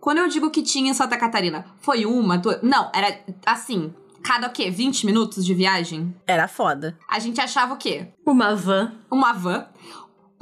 quando 0.00 0.18
eu 0.18 0.28
digo 0.28 0.50
que 0.50 0.62
tinha 0.62 0.90
em 0.90 0.94
Santa 0.94 1.16
Catarina, 1.16 1.66
foi 1.80 2.04
uma, 2.04 2.36
duas... 2.36 2.62
Não, 2.62 2.90
era 2.94 3.20
assim, 3.46 3.92
cada 4.22 4.48
o 4.48 4.50
quê? 4.50 4.70
20 4.70 5.06
minutos 5.06 5.44
de 5.44 5.54
viagem? 5.54 6.14
Era 6.26 6.48
foda. 6.48 6.98
A 7.08 7.18
gente 7.18 7.40
achava 7.40 7.74
o 7.74 7.76
quê? 7.76 8.08
Uma 8.26 8.54
van. 8.54 8.92
Uma 9.10 9.32
van, 9.32 9.66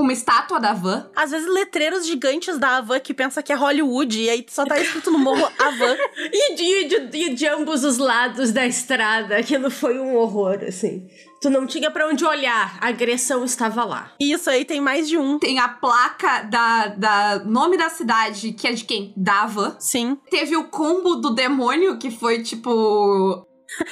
uma 0.03 0.13
estátua 0.13 0.61
da 0.61 0.73
van. 0.73 1.11
Às 1.15 1.31
vezes, 1.31 1.49
letreiros 1.49 2.07
gigantes 2.07 2.59
da 2.59 2.77
Havan 2.77 3.01
que 3.01 3.15
pensa 3.15 3.43
que 3.43 3.53
é 3.53 3.57
Hollywood, 3.57 4.21
e 4.21 4.31
aí 4.31 4.47
só 4.49 4.65
tá 4.65 4.79
escrito 4.79 5.11
no 5.11 5.19
morro 5.19 5.49
Havan. 5.59 5.97
E 6.33 6.55
de, 6.55 6.85
de, 6.85 7.07
de, 7.07 7.35
de 7.35 7.47
ambos 7.47 7.85
os 7.85 7.99
lados 7.99 8.53
da 8.53 8.67
estrada, 8.67 9.37
aquilo 9.37 9.71
foi 9.71 9.99
um 9.99 10.17
horror, 10.17 10.59
assim. 10.67 11.07
Tu 11.41 11.51
não 11.51 11.67
tinha 11.67 11.91
pra 11.91 12.07
onde 12.07 12.25
olhar, 12.25 12.79
a 12.81 12.87
agressão 12.87 13.45
estava 13.45 13.85
lá. 13.85 14.13
Isso 14.21 14.49
aí 14.49 14.65
tem 14.65 14.81
mais 14.81 15.09
de 15.09 15.19
um. 15.19 15.41
Tem 15.41 15.59
a 15.59 15.69
placa 15.69 16.43
da, 16.43 16.87
da 16.87 17.39
nome 17.45 17.77
da 17.77 17.89
cidade, 17.89 18.53
que 18.53 18.69
é 18.69 18.73
de 18.73 18.85
quem? 18.85 19.13
Da 19.17 19.47
van. 19.47 19.75
Sim. 19.81 20.17
Teve 20.31 20.57
o 20.57 20.69
combo 20.69 21.17
do 21.17 21.35
demônio, 21.35 21.99
que 21.99 22.13
foi 22.13 22.45
tipo. 22.45 23.45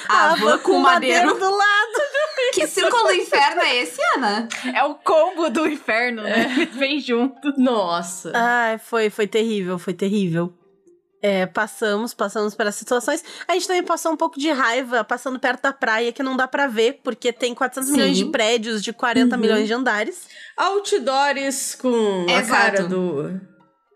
A 0.07 0.35
van 0.35 0.57
com 0.59 0.79
madeiro. 0.79 1.33
do 1.37 1.49
lado. 1.49 1.91
Que 2.53 2.67
círculo 2.67 3.03
do 3.03 3.13
inferno 3.13 3.61
é 3.61 3.77
esse, 3.77 4.01
Ana? 4.15 4.47
É 4.75 4.83
o 4.83 4.95
combo 4.95 5.49
do 5.49 5.65
inferno, 5.67 6.21
né? 6.23 6.47
Vem 6.73 6.99
junto. 6.99 7.53
Nossa. 7.57 8.31
Ai, 8.35 8.77
foi, 8.77 9.09
foi 9.09 9.25
terrível, 9.25 9.79
foi 9.79 9.93
terrível. 9.93 10.51
É, 11.21 11.45
passamos, 11.45 12.13
passamos 12.13 12.53
pelas 12.55 12.75
situações. 12.75 13.23
A 13.47 13.53
gente 13.53 13.67
também 13.67 13.83
passou 13.83 14.11
um 14.11 14.17
pouco 14.17 14.37
de 14.39 14.49
raiva 14.51 15.03
passando 15.03 15.39
perto 15.39 15.61
da 15.61 15.71
praia, 15.71 16.11
que 16.11 16.23
não 16.23 16.35
dá 16.35 16.45
pra 16.47 16.67
ver, 16.67 16.99
porque 17.03 17.31
tem 17.31 17.53
400 17.55 17.89
Sim. 17.89 17.95
milhões 17.95 18.17
de 18.17 18.25
prédios 18.25 18.83
de 18.83 18.91
40 18.91 19.35
Uhum. 19.35 19.41
milhões 19.41 19.67
de 19.67 19.73
andares. 19.73 20.27
Outdoors 20.57 21.75
com 21.75 22.25
a 22.27 22.31
Exato. 22.33 22.49
cara 22.49 22.83
do. 22.83 23.39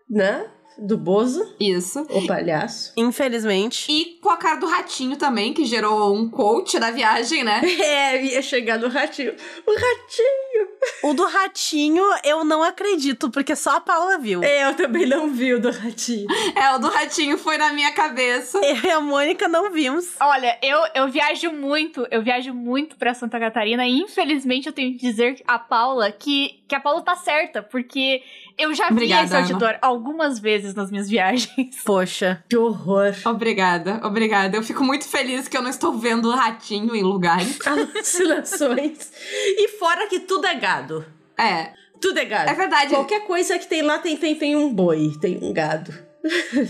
né? 0.08 0.46
Do 0.78 0.98
Bozo, 0.98 1.54
Isso. 1.58 2.06
o 2.10 2.26
palhaço. 2.26 2.92
Infelizmente. 2.96 3.90
E 3.90 4.18
com 4.20 4.30
a 4.30 4.36
cara 4.36 4.56
do 4.56 4.66
ratinho 4.66 5.16
também, 5.16 5.52
que 5.52 5.64
gerou 5.64 6.14
um 6.14 6.28
quote 6.28 6.78
da 6.78 6.90
viagem, 6.90 7.44
né? 7.44 7.62
É, 7.86 8.22
ia 8.24 8.42
chegar 8.42 8.78
no 8.78 8.88
ratinho. 8.88 9.34
O 9.66 9.72
ratinho! 9.72 10.68
O 11.02 11.14
do 11.14 11.24
ratinho, 11.24 12.02
eu 12.24 12.44
não 12.44 12.62
acredito, 12.62 13.30
porque 13.30 13.54
só 13.54 13.76
a 13.76 13.80
Paula 13.80 14.18
viu. 14.18 14.42
É, 14.42 14.64
eu 14.68 14.74
também 14.74 15.06
não 15.06 15.30
vi 15.30 15.54
o 15.54 15.60
do 15.60 15.70
ratinho. 15.70 16.26
É, 16.54 16.70
o 16.74 16.78
do 16.78 16.88
ratinho 16.88 17.38
foi 17.38 17.56
na 17.56 17.72
minha 17.72 17.92
cabeça. 17.92 18.58
Eu 18.58 18.76
e 18.82 18.90
a 18.90 19.00
Mônica 19.00 19.48
não 19.48 19.70
vimos. 19.70 20.16
Olha, 20.20 20.58
eu, 20.62 20.78
eu 20.94 21.08
viajo 21.08 21.50
muito, 21.52 22.06
eu 22.10 22.22
viajo 22.22 22.52
muito 22.52 22.96
pra 22.96 23.14
Santa 23.14 23.38
Catarina 23.38 23.86
e 23.86 23.98
infelizmente 24.00 24.66
eu 24.66 24.72
tenho 24.72 24.92
que 24.92 24.98
dizer 24.98 25.42
a 25.46 25.58
Paula 25.58 26.10
que, 26.10 26.60
que 26.66 26.74
a 26.74 26.80
Paula 26.80 27.02
tá 27.02 27.14
certa, 27.16 27.62
porque 27.62 28.22
eu 28.58 28.74
já 28.74 28.88
vi 28.88 28.94
Obrigada, 28.94 29.40
esse 29.40 29.52
outdoor 29.52 29.78
algumas 29.82 30.38
vezes 30.38 30.74
nas 30.74 30.90
minhas 30.90 31.08
viagens. 31.10 31.82
Poxa. 31.84 32.42
Que 32.48 32.56
horror. 32.56 33.14
Obrigada, 33.24 34.00
obrigada. 34.04 34.56
Eu 34.56 34.62
fico 34.62 34.82
muito 34.82 35.06
feliz 35.06 35.48
que 35.48 35.56
eu 35.56 35.62
não 35.62 35.70
estou 35.70 35.92
vendo 35.98 36.30
ratinho 36.30 36.94
em 36.94 37.02
lugares. 37.02 37.58
Alucinações. 37.66 39.12
E 39.58 39.68
fora 39.78 40.06
que 40.08 40.20
tudo 40.20 40.46
é 40.46 40.54
gado. 40.54 41.04
É, 41.38 41.72
Tudo 42.00 42.18
é 42.18 42.24
gado. 42.24 42.50
é 42.50 42.54
verdade. 42.54 42.90
Qualquer 42.90 43.26
coisa 43.26 43.58
que 43.58 43.66
tem 43.66 43.82
lá 43.82 43.98
tem, 43.98 44.16
tem, 44.16 44.34
tem 44.34 44.56
um 44.56 44.72
boi, 44.72 45.12
tem 45.20 45.38
um 45.42 45.52
gado. 45.52 45.92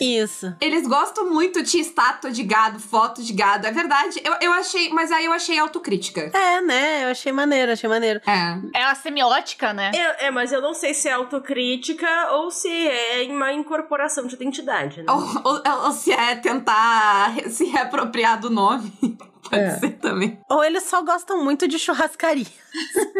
Isso. 0.00 0.54
Eles 0.60 0.86
gostam 0.86 1.30
muito 1.30 1.62
de 1.62 1.78
estátua 1.78 2.30
de 2.30 2.42
gado, 2.42 2.78
foto 2.78 3.22
de 3.22 3.32
gado. 3.32 3.66
É 3.66 3.70
verdade. 3.72 4.20
Eu, 4.24 4.34
eu 4.40 4.52
achei, 4.52 4.88
mas 4.90 5.10
aí 5.12 5.24
eu 5.24 5.32
achei 5.32 5.58
autocrítica. 5.58 6.30
É, 6.32 6.60
né? 6.60 7.04
Eu 7.04 7.08
achei 7.10 7.32
maneiro, 7.32 7.72
achei 7.72 7.88
maneiro. 7.88 8.20
É. 8.26 8.80
É 8.80 8.84
a 8.84 8.94
semiótica, 8.94 9.72
né? 9.72 9.90
É, 9.94 10.26
é, 10.26 10.30
mas 10.30 10.52
eu 10.52 10.60
não 10.60 10.74
sei 10.74 10.94
se 10.94 11.08
é 11.08 11.12
autocrítica 11.12 12.06
ou 12.32 12.50
se 12.50 12.68
é 12.68 13.26
uma 13.30 13.52
incorporação 13.52 14.26
de 14.26 14.34
identidade, 14.34 15.02
né? 15.02 15.12
Ou, 15.12 15.42
ou- 15.44 15.84
ou 15.86 15.92
se 15.92 16.12
é 16.12 16.36
tentar 16.36 17.34
se 17.50 17.64
reapropriar 17.64 18.38
do 18.40 18.50
nome. 18.50 18.92
Pode 19.48 19.62
É. 19.62 19.78
ser 19.78 19.90
também. 19.98 20.40
Ou 20.50 20.64
eles 20.64 20.82
só 20.82 21.02
gostam 21.02 21.44
muito 21.44 21.68
de 21.68 21.78
churrascaria. 21.78 22.46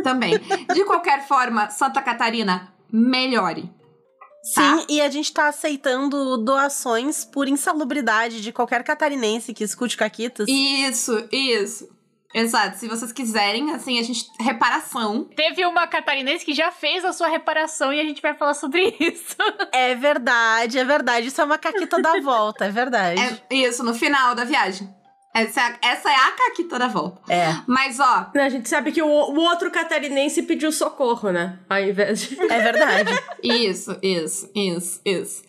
Também. 0.03 0.33
De 0.75 0.85
qualquer 0.85 1.27
forma, 1.29 1.71
Santa 1.71 2.03
Catarina, 2.03 2.69
melhore. 2.93 3.71
Tá? 4.55 4.79
Sim, 4.79 4.87
e 4.89 5.01
a 5.01 5.11
gente 5.11 5.33
tá 5.33 5.49
aceitando 5.49 6.37
doações 6.39 7.25
por 7.25 7.49
insalubridade 7.49 8.41
de 8.41 8.53
qualquer 8.53 8.85
catarinense 8.85 9.53
que 9.53 9.65
escute 9.65 9.97
Caquitas. 9.97 10.47
Isso, 10.49 11.27
isso. 11.33 11.89
Exato. 12.35 12.77
Se 12.77 12.87
vocês 12.87 13.13
quiserem, 13.13 13.73
assim, 13.73 13.99
a 13.99 14.03
gente. 14.03 14.27
Reparação. 14.39 15.25
Teve 15.35 15.65
uma 15.65 15.87
catarinense 15.87 16.45
que 16.45 16.53
já 16.53 16.71
fez 16.71 17.03
a 17.05 17.13
sua 17.13 17.29
reparação 17.29 17.93
e 17.93 18.01
a 18.01 18.05
gente 18.05 18.21
vai 18.21 18.35
falar 18.35 18.55
sobre 18.55 18.95
isso. 19.01 19.37
É 19.73 19.95
verdade, 19.95 20.79
é 20.79 20.85
verdade. 20.85 21.29
Isso 21.29 21.41
é 21.41 21.45
uma 21.45 21.57
caquita 21.59 22.01
da 22.01 22.21
volta, 22.21 22.67
é 22.67 22.71
verdade. 22.71 23.43
É 23.49 23.55
isso, 23.55 23.83
no 23.83 23.95
final 23.95 24.35
da 24.35 24.45
viagem. 24.45 24.95
Essa 25.37 25.61
é 25.61 25.65
a, 25.65 25.79
essa 25.93 26.11
é 26.11 26.15
a 26.15 26.31
caquita 26.33 26.79
da 26.79 26.89
volta. 26.89 27.21
É, 27.31 27.55
Mas, 27.67 28.01
ó, 28.01 28.31
A 28.35 28.49
gente 28.49 28.69
sabe 28.69 28.91
que 28.91 29.03
o, 29.03 29.07
o 29.07 29.39
outro 29.41 29.71
catarinense 29.71 30.43
pediu 30.43 30.73
socorro, 30.73 31.31
né? 31.31 31.59
Ao 31.69 31.79
invés 31.79 32.21
de. 32.21 32.41
é 32.41 32.61
verdade. 32.61 33.11
Isso, 33.43 33.97
isso, 34.03 34.51
isso, 34.55 35.01
isso. 35.05 35.43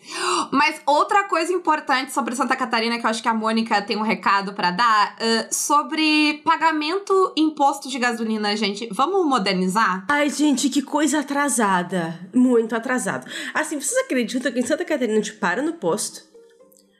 Mas 0.52 0.80
outra 0.86 1.24
coisa 1.24 1.52
importante 1.52 2.12
sobre 2.12 2.36
Santa 2.36 2.54
Catarina, 2.54 2.98
que 2.98 3.06
eu 3.06 3.10
acho 3.10 3.22
que 3.22 3.28
a 3.28 3.34
Mônica 3.34 3.80
tem 3.80 3.96
um 3.96 4.02
recado 4.02 4.52
pra 4.52 4.70
dar, 4.70 5.16
ah, 5.18 5.46
sobre 5.50 6.42
pagamento 6.44 7.32
imposto 7.36 7.88
de 7.88 7.98
gasolina, 7.98 8.54
gente. 8.56 8.88
Vamos 8.92 9.26
modernizar? 9.26 10.04
Ai, 10.08 10.28
gente, 10.28 10.68
que 10.68 10.82
coisa 10.82 11.20
atrasada. 11.20 12.18
Muito 12.34 12.76
atrasado. 12.76 13.26
Assim, 13.54 13.80
vocês 13.80 14.04
acreditam 14.04 14.52
que 14.52 14.58
em 14.60 14.66
Santa 14.66 14.84
Catarina 14.84 15.14
a 15.14 15.16
gente 15.16 15.32
para 15.34 15.62
no 15.62 15.72
posto, 15.74 16.27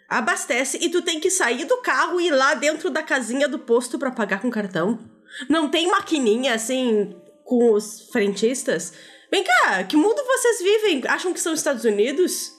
abastece 0.09 0.79
e 0.81 0.89
tu 0.89 1.03
tem 1.03 1.21
que 1.21 1.31
sair 1.31 1.65
do 1.65 1.77
carro 1.79 2.21
e 2.21 2.29
ir 2.29 2.31
lá 2.31 2.55
dentro 2.55 2.91
da 2.91 3.03
casinha 3.03 3.47
do 3.47 3.59
posto 3.59 3.99
pra 3.99 4.11
pagar 4.11 4.41
com 4.41 4.51
cartão? 4.51 4.99
Não 5.49 5.69
tem 5.69 5.89
maquininha 5.89 6.55
assim 6.55 7.15
com 7.45 7.73
os 7.73 8.09
frentistas? 8.11 8.93
Vem 9.31 9.45
cá, 9.45 9.85
que 9.85 9.97
mundo 9.97 10.23
vocês 10.25 10.63
vivem? 10.63 11.03
Acham 11.07 11.33
que 11.35 11.41
são 11.41 11.53
Estados 11.53 11.85
Unidos? 11.85 12.58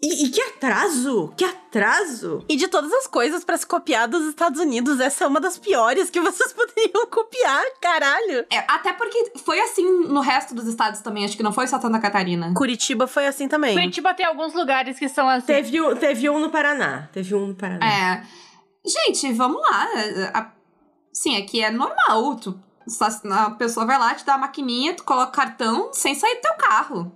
E, 0.00 0.26
e 0.26 0.28
que 0.30 0.40
atraso! 0.40 1.32
Que 1.36 1.44
atraso! 1.44 2.44
E 2.48 2.56
de 2.56 2.68
todas 2.68 2.92
as 2.92 3.06
coisas 3.08 3.42
pra 3.44 3.56
se 3.58 3.66
copiar 3.66 4.06
dos 4.06 4.26
Estados 4.26 4.60
Unidos, 4.60 5.00
essa 5.00 5.24
é 5.24 5.26
uma 5.26 5.40
das 5.40 5.58
piores 5.58 6.08
que 6.08 6.20
vocês 6.22 6.52
poderiam 6.52 7.06
copiar, 7.10 7.64
caralho. 7.80 8.46
É, 8.50 8.58
até 8.68 8.92
porque 8.92 9.32
foi 9.44 9.58
assim 9.60 9.84
no 10.06 10.20
resto 10.20 10.54
dos 10.54 10.66
estados 10.68 11.00
também, 11.00 11.24
acho 11.24 11.36
que 11.36 11.42
não 11.42 11.52
foi 11.52 11.66
só 11.66 11.80
Santa 11.80 11.98
Catarina. 11.98 12.54
Curitiba 12.54 13.08
foi 13.08 13.26
assim 13.26 13.48
também. 13.48 13.74
Curitiba 13.74 14.14
tem 14.14 14.24
alguns 14.24 14.54
lugares 14.54 14.98
que 14.98 15.08
são 15.08 15.28
assim. 15.28 15.46
Teve, 15.46 15.80
um- 15.80 15.96
teve 15.96 16.30
um 16.30 16.38
no 16.38 16.50
Paraná. 16.50 17.08
Teve 17.12 17.34
um 17.34 17.48
no 17.48 17.54
Paraná. 17.56 17.84
É. 17.84 18.22
Gente, 18.86 19.32
vamos 19.32 19.60
lá. 19.60 19.88
A- 20.32 20.52
Sim, 21.12 21.36
aqui 21.36 21.60
é 21.60 21.70
normal. 21.72 22.36
Tu, 22.36 22.56
a 23.32 23.50
pessoa 23.50 23.84
vai 23.84 23.98
lá, 23.98 24.14
te 24.14 24.24
dá 24.24 24.34
a 24.34 24.38
maquininha, 24.38 24.94
tu 24.94 25.02
coloca 25.02 25.30
o 25.30 25.32
cartão 25.32 25.92
sem 25.92 26.14
sair 26.14 26.36
do 26.36 26.40
teu 26.42 26.54
carro. 26.54 27.12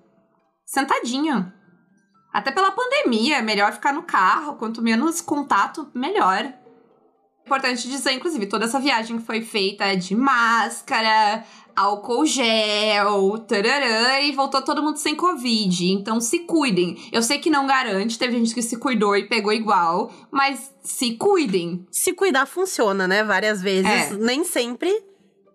Sentadinho. 0.66 1.52
Até 2.32 2.50
pela 2.50 2.72
pandemia, 2.72 3.38
é 3.38 3.42
melhor 3.42 3.72
ficar 3.72 3.92
no 3.92 4.02
carro. 4.02 4.56
Quanto 4.56 4.80
menos 4.80 5.20
contato, 5.20 5.90
melhor. 5.94 6.52
Importante 7.44 7.88
dizer, 7.88 8.12
inclusive, 8.12 8.46
toda 8.46 8.64
essa 8.64 8.80
viagem 8.80 9.18
foi 9.18 9.42
feita 9.42 9.94
de 9.96 10.14
máscara, 10.14 11.44
álcool 11.74 12.24
gel, 12.24 13.38
tararã, 13.48 14.20
e 14.20 14.32
voltou 14.32 14.62
todo 14.62 14.82
mundo 14.82 14.96
sem 14.96 15.14
Covid. 15.14 15.92
Então 15.92 16.20
se 16.20 16.40
cuidem. 16.40 16.96
Eu 17.10 17.20
sei 17.20 17.38
que 17.38 17.50
não 17.50 17.66
garante, 17.66 18.18
teve 18.18 18.38
gente 18.38 18.54
que 18.54 18.62
se 18.62 18.76
cuidou 18.78 19.16
e 19.16 19.28
pegou 19.28 19.52
igual, 19.52 20.10
mas 20.30 20.72
se 20.82 21.16
cuidem. 21.16 21.86
Se 21.90 22.12
cuidar 22.12 22.46
funciona, 22.46 23.08
né? 23.08 23.24
Várias 23.24 23.60
vezes. 23.60 23.90
É. 23.90 24.14
Nem 24.14 24.44
sempre, 24.44 25.04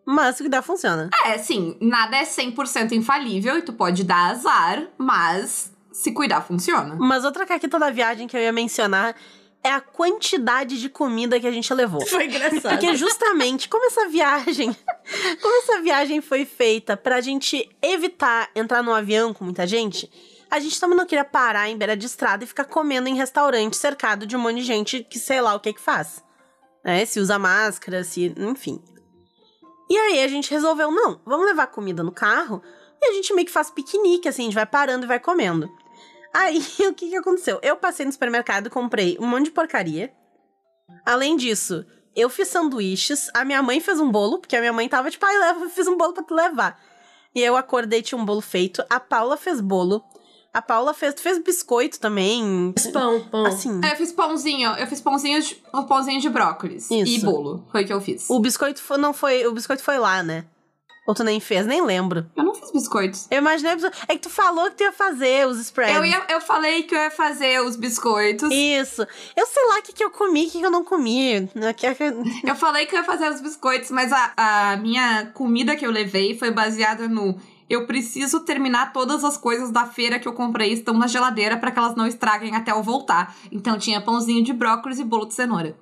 mas 0.06 0.36
se 0.36 0.44
cuidar 0.44 0.62
funciona. 0.62 1.10
É, 1.26 1.38
sim, 1.38 1.78
nada 1.82 2.18
é 2.18 2.24
100% 2.24 2.92
infalível 2.92 3.58
e 3.58 3.62
tu 3.62 3.74
pode 3.74 4.04
dar 4.04 4.32
azar, 4.32 4.88
mas 4.98 5.72
se 5.98 6.12
cuidar 6.12 6.42
funciona. 6.42 6.96
Mas 7.00 7.26
outra 7.26 7.44
caquita 7.44 7.80
da 7.80 7.90
viagem 7.90 8.28
que 8.28 8.38
eu 8.38 8.42
ia 8.42 8.52
mencionar 8.52 9.16
é 9.64 9.72
a 9.72 9.82
quantidade 9.82 10.80
de 10.80 10.90
comida 10.90 11.40
que 11.40 11.48
a 11.48 11.52
gente 11.52 11.74
levou. 11.74 12.06
Foi 12.06 12.26
engraçado. 12.26 12.70
Porque 12.70 12.96
justamente 12.96 13.68
como 13.68 13.84
essa 13.88 14.08
viagem, 14.08 14.76
como 15.42 15.64
essa 15.64 15.82
viagem 15.82 16.22
foi 16.22 16.46
feita 16.46 16.96
pra 16.96 17.20
gente 17.20 17.68
evitar 17.82 18.48
entrar 18.56 18.84
no 18.84 18.94
avião 18.94 19.34
com 19.34 19.44
muita 19.44 19.66
gente, 19.66 20.08
a 20.52 20.60
gente 20.60 20.80
também 20.80 20.96
não 20.96 21.06
queria 21.06 21.26
parar 21.26 21.68
em 21.68 21.76
beira 21.76 21.98
de 21.98 22.06
estrada 22.06 22.44
e 22.44 22.48
ficar 22.48 22.66
comendo 22.66 23.10
em 23.10 23.16
restaurante 23.16 23.76
cercado 23.76 24.28
de 24.28 24.36
um 24.36 24.40
monte 24.40 24.58
de 24.58 24.64
gente 24.64 25.04
que 25.04 25.18
sei 25.18 25.42
lá 25.42 25.56
o 25.56 25.60
que 25.60 25.74
que 25.74 25.82
faz. 25.82 26.24
Né? 26.86 27.06
Se 27.06 27.20
usa 27.20 27.40
máscara, 27.40 28.04
se, 28.04 28.36
enfim. 28.38 28.80
E 29.90 29.98
aí 29.98 30.22
a 30.22 30.28
gente 30.28 30.52
resolveu, 30.52 30.92
não, 30.92 31.20
vamos 31.26 31.48
levar 31.48 31.66
comida 31.68 32.04
no 32.04 32.12
carro 32.12 32.62
e 33.02 33.10
a 33.10 33.14
gente 33.14 33.34
meio 33.34 33.48
que 33.48 33.52
faz 33.52 33.72
piquenique, 33.72 34.30
assim, 34.30 34.44
a 34.44 34.46
gente 34.46 34.56
vai 34.56 34.66
parando 34.66 35.06
e 35.06 35.08
vai 35.08 35.20
comendo. 35.20 35.72
Aí, 36.38 36.60
o 36.88 36.94
que 36.94 37.10
que 37.10 37.16
aconteceu? 37.16 37.60
Eu 37.64 37.76
passei 37.78 38.06
no 38.06 38.12
supermercado, 38.12 38.70
comprei 38.70 39.18
um 39.20 39.26
monte 39.26 39.46
de 39.46 39.52
porcaria. 39.52 40.14
Além 41.04 41.36
disso, 41.36 41.84
Eu 42.16 42.30
fiz 42.30 42.48
sanduíches, 42.48 43.30
a 43.34 43.46
minha 43.46 43.62
mãe 43.62 43.80
fez 43.80 44.00
um 44.00 44.12
bolo, 44.12 44.40
porque 44.40 44.56
a 44.56 44.60
minha 44.60 44.74
mãe 44.74 44.90
tava 44.90 45.12
tipo, 45.12 45.24
ai, 45.26 45.38
leva, 45.38 45.66
eu 45.66 45.70
fiz 45.70 45.88
um 45.88 45.98
bolo 45.98 46.14
pra 46.14 46.24
tu 46.24 46.34
levar. 46.34 46.80
E 47.36 47.42
eu 47.42 47.56
acordei, 47.56 48.02
tinha 48.02 48.20
um 48.20 48.26
bolo 48.26 48.42
feito. 48.42 48.84
A 48.90 49.00
Paula 49.00 49.38
fez 49.38 49.62
bolo. 49.62 50.04
A 50.52 50.60
Paula 50.60 50.96
fez, 50.96 51.14
fez 51.22 51.38
biscoito 51.38 52.00
também. 52.00 52.74
Pão, 52.92 53.22
pão. 53.30 53.46
Assim, 53.46 53.80
Eu 53.84 53.96
fiz 53.96 54.12
pãozinho, 54.12 54.72
eu 54.72 54.88
fiz 54.88 55.00
pãozinho 55.00 55.40
de, 55.40 55.62
um 55.72 55.84
pãozinho 55.84 56.20
de 56.20 56.30
brócolis. 56.30 56.90
E 56.90 57.02
Isso. 57.02 57.26
bolo. 57.26 57.68
Foi 57.72 57.84
o 57.84 57.86
que 57.86 57.94
eu 57.94 58.02
fiz. 58.02 58.28
o 58.30 58.40
biscoito 58.40 58.82
foi, 58.82 58.98
não 58.98 59.14
foi. 59.14 59.46
O 59.46 59.52
biscoito 59.52 59.84
foi 59.84 60.00
lá, 60.00 60.24
né? 60.24 60.46
Ou 61.08 61.14
tu 61.16 61.24
nem 61.24 61.40
fez, 61.40 61.66
nem 61.66 61.82
lembro. 61.82 62.30
Eu 62.36 62.44
não 62.44 62.54
fiz 62.54 62.70
biscoitos. 62.70 63.28
Eu 63.32 63.38
imaginei. 63.38 63.72
É 64.10 64.14
que 64.16 64.20
tu 64.20 64.30
falou 64.30 64.66
que 64.70 64.76
tu 64.76 64.84
ia 64.84 64.92
fazer 64.92 65.48
os 65.48 65.58
spreads. 65.58 65.96
Eu, 65.96 66.04
ia, 66.06 66.22
eu 66.28 66.42
falei 66.42 66.84
que 66.84 66.94
eu 66.94 67.00
ia 67.00 67.10
fazer 67.10 67.62
os 67.62 67.78
biscoitos. 67.78 68.52
Isso. 68.52 69.08
Eu 69.34 69.46
sei 69.46 69.66
lá 69.70 69.80
o 69.80 69.82
que, 69.82 69.94
que 69.94 70.04
eu 70.04 70.12
comi, 70.12 70.46
o 70.48 70.50
que, 70.52 70.60
que 70.60 70.66
eu 70.66 70.70
não 70.70 70.84
comi. 70.84 71.50
Eu 72.44 72.56
falei 72.56 72.86
que 72.86 72.94
eu 72.94 73.00
ia 73.00 73.06
fazer 73.06 73.32
os 73.32 73.40
biscoitos, 73.40 73.90
mas 73.90 74.12
a, 74.12 74.34
a 74.36 74.78
minha 74.78 75.28
comida 75.28 75.78
que 75.78 75.86
eu 75.86 75.92
levei 75.92 76.38
foi 76.38 76.52
baseada 76.52 77.08
no. 77.08 77.40
Eu 77.70 77.88
preciso 77.88 78.42
terminar 78.42 78.92
todas 78.92 79.24
as 79.24 79.38
coisas 79.38 79.72
da 79.72 79.86
feira 79.86 80.20
que 80.20 80.28
eu 80.28 80.34
comprei 80.34 80.74
estão 80.74 80.94
na 80.94 81.08
geladeira 81.08 81.56
para 81.58 81.72
que 81.72 81.80
elas 81.80 81.96
não 81.96 82.06
estraguem 82.06 82.54
até 82.54 82.72
eu 82.72 82.84
voltar. 82.84 83.34
Então 83.50 83.78
tinha 83.78 84.02
pãozinho 84.02 84.44
de 84.44 84.52
brócolis 84.52 85.00
e 85.00 85.06
bolo 85.06 85.26
de 85.26 85.34
cenoura. 85.34 85.78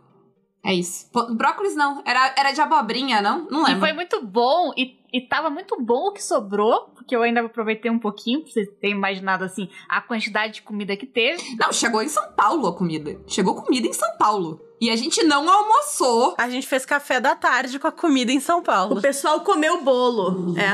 É 0.64 0.74
isso. 0.74 1.08
Pô, 1.14 1.32
brócolis 1.36 1.76
não, 1.76 2.02
era, 2.04 2.34
era 2.36 2.52
de 2.52 2.60
abobrinha, 2.60 3.22
não? 3.22 3.46
Não 3.52 3.62
E 3.62 3.66
lembro. 3.66 3.82
foi 3.82 3.94
muito 3.94 4.26
bom, 4.26 4.72
e, 4.76 4.98
e 5.18 5.28
tava 5.28 5.50
muito 5.50 5.82
bom 5.82 6.08
o 6.08 6.12
que 6.12 6.24
sobrou, 6.24 6.90
porque 6.96 7.16
eu 7.16 7.22
ainda 7.22 7.42
aproveitei 7.42 7.90
um 7.92 8.00
pouquinho, 8.00 8.42
pra 8.42 8.52
vocês 8.52 8.68
terem 8.82 8.96
imaginado, 8.96 9.44
assim, 9.44 9.70
a 9.88 10.02
quantidade 10.02 10.54
de 10.56 10.62
comida 10.64 10.98
que 10.98 11.06
teve. 11.06 11.42
Não, 11.58 11.72
chegou 11.72 12.02
em 12.02 12.08
São 12.10 12.32
Paulo 12.34 12.68
a 12.68 12.74
comida. 12.76 13.20
Chegou 13.28 13.56
comida 13.62 13.88
em 13.88 13.94
São 13.94 14.10
Paulo. 14.18 14.60
E 14.82 14.90
a 14.90 14.96
gente 14.96 15.24
não 15.24 15.50
almoçou. 15.50 16.36
A 16.38 16.50
gente 16.50 16.68
fez 16.68 16.86
café 16.86 17.20
da 17.20 17.36
tarde 17.36 17.80
com 17.80 17.88
a 17.88 17.92
comida 17.92 18.32
em 18.32 18.40
São 18.40 18.60
O 18.60 18.64
Paulo. 18.64 19.02
pessoal 19.02 19.40
comeu 19.42 19.82
bolo. 19.84 20.54
É. 20.60 20.74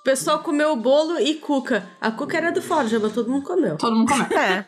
O 0.00 0.02
pessoal 0.02 0.40
comeu 0.40 0.74
bolo 0.74 1.20
e 1.20 1.34
cuca. 1.36 1.88
A 2.00 2.10
cuca 2.10 2.36
era 2.36 2.50
do 2.50 2.60
Forja, 2.60 2.98
mas 2.98 3.12
todo 3.12 3.30
mundo 3.30 3.46
comeu. 3.46 3.76
Todo 3.78 3.94
mundo 3.94 4.08
comeu. 4.12 4.26
É. 4.36 4.64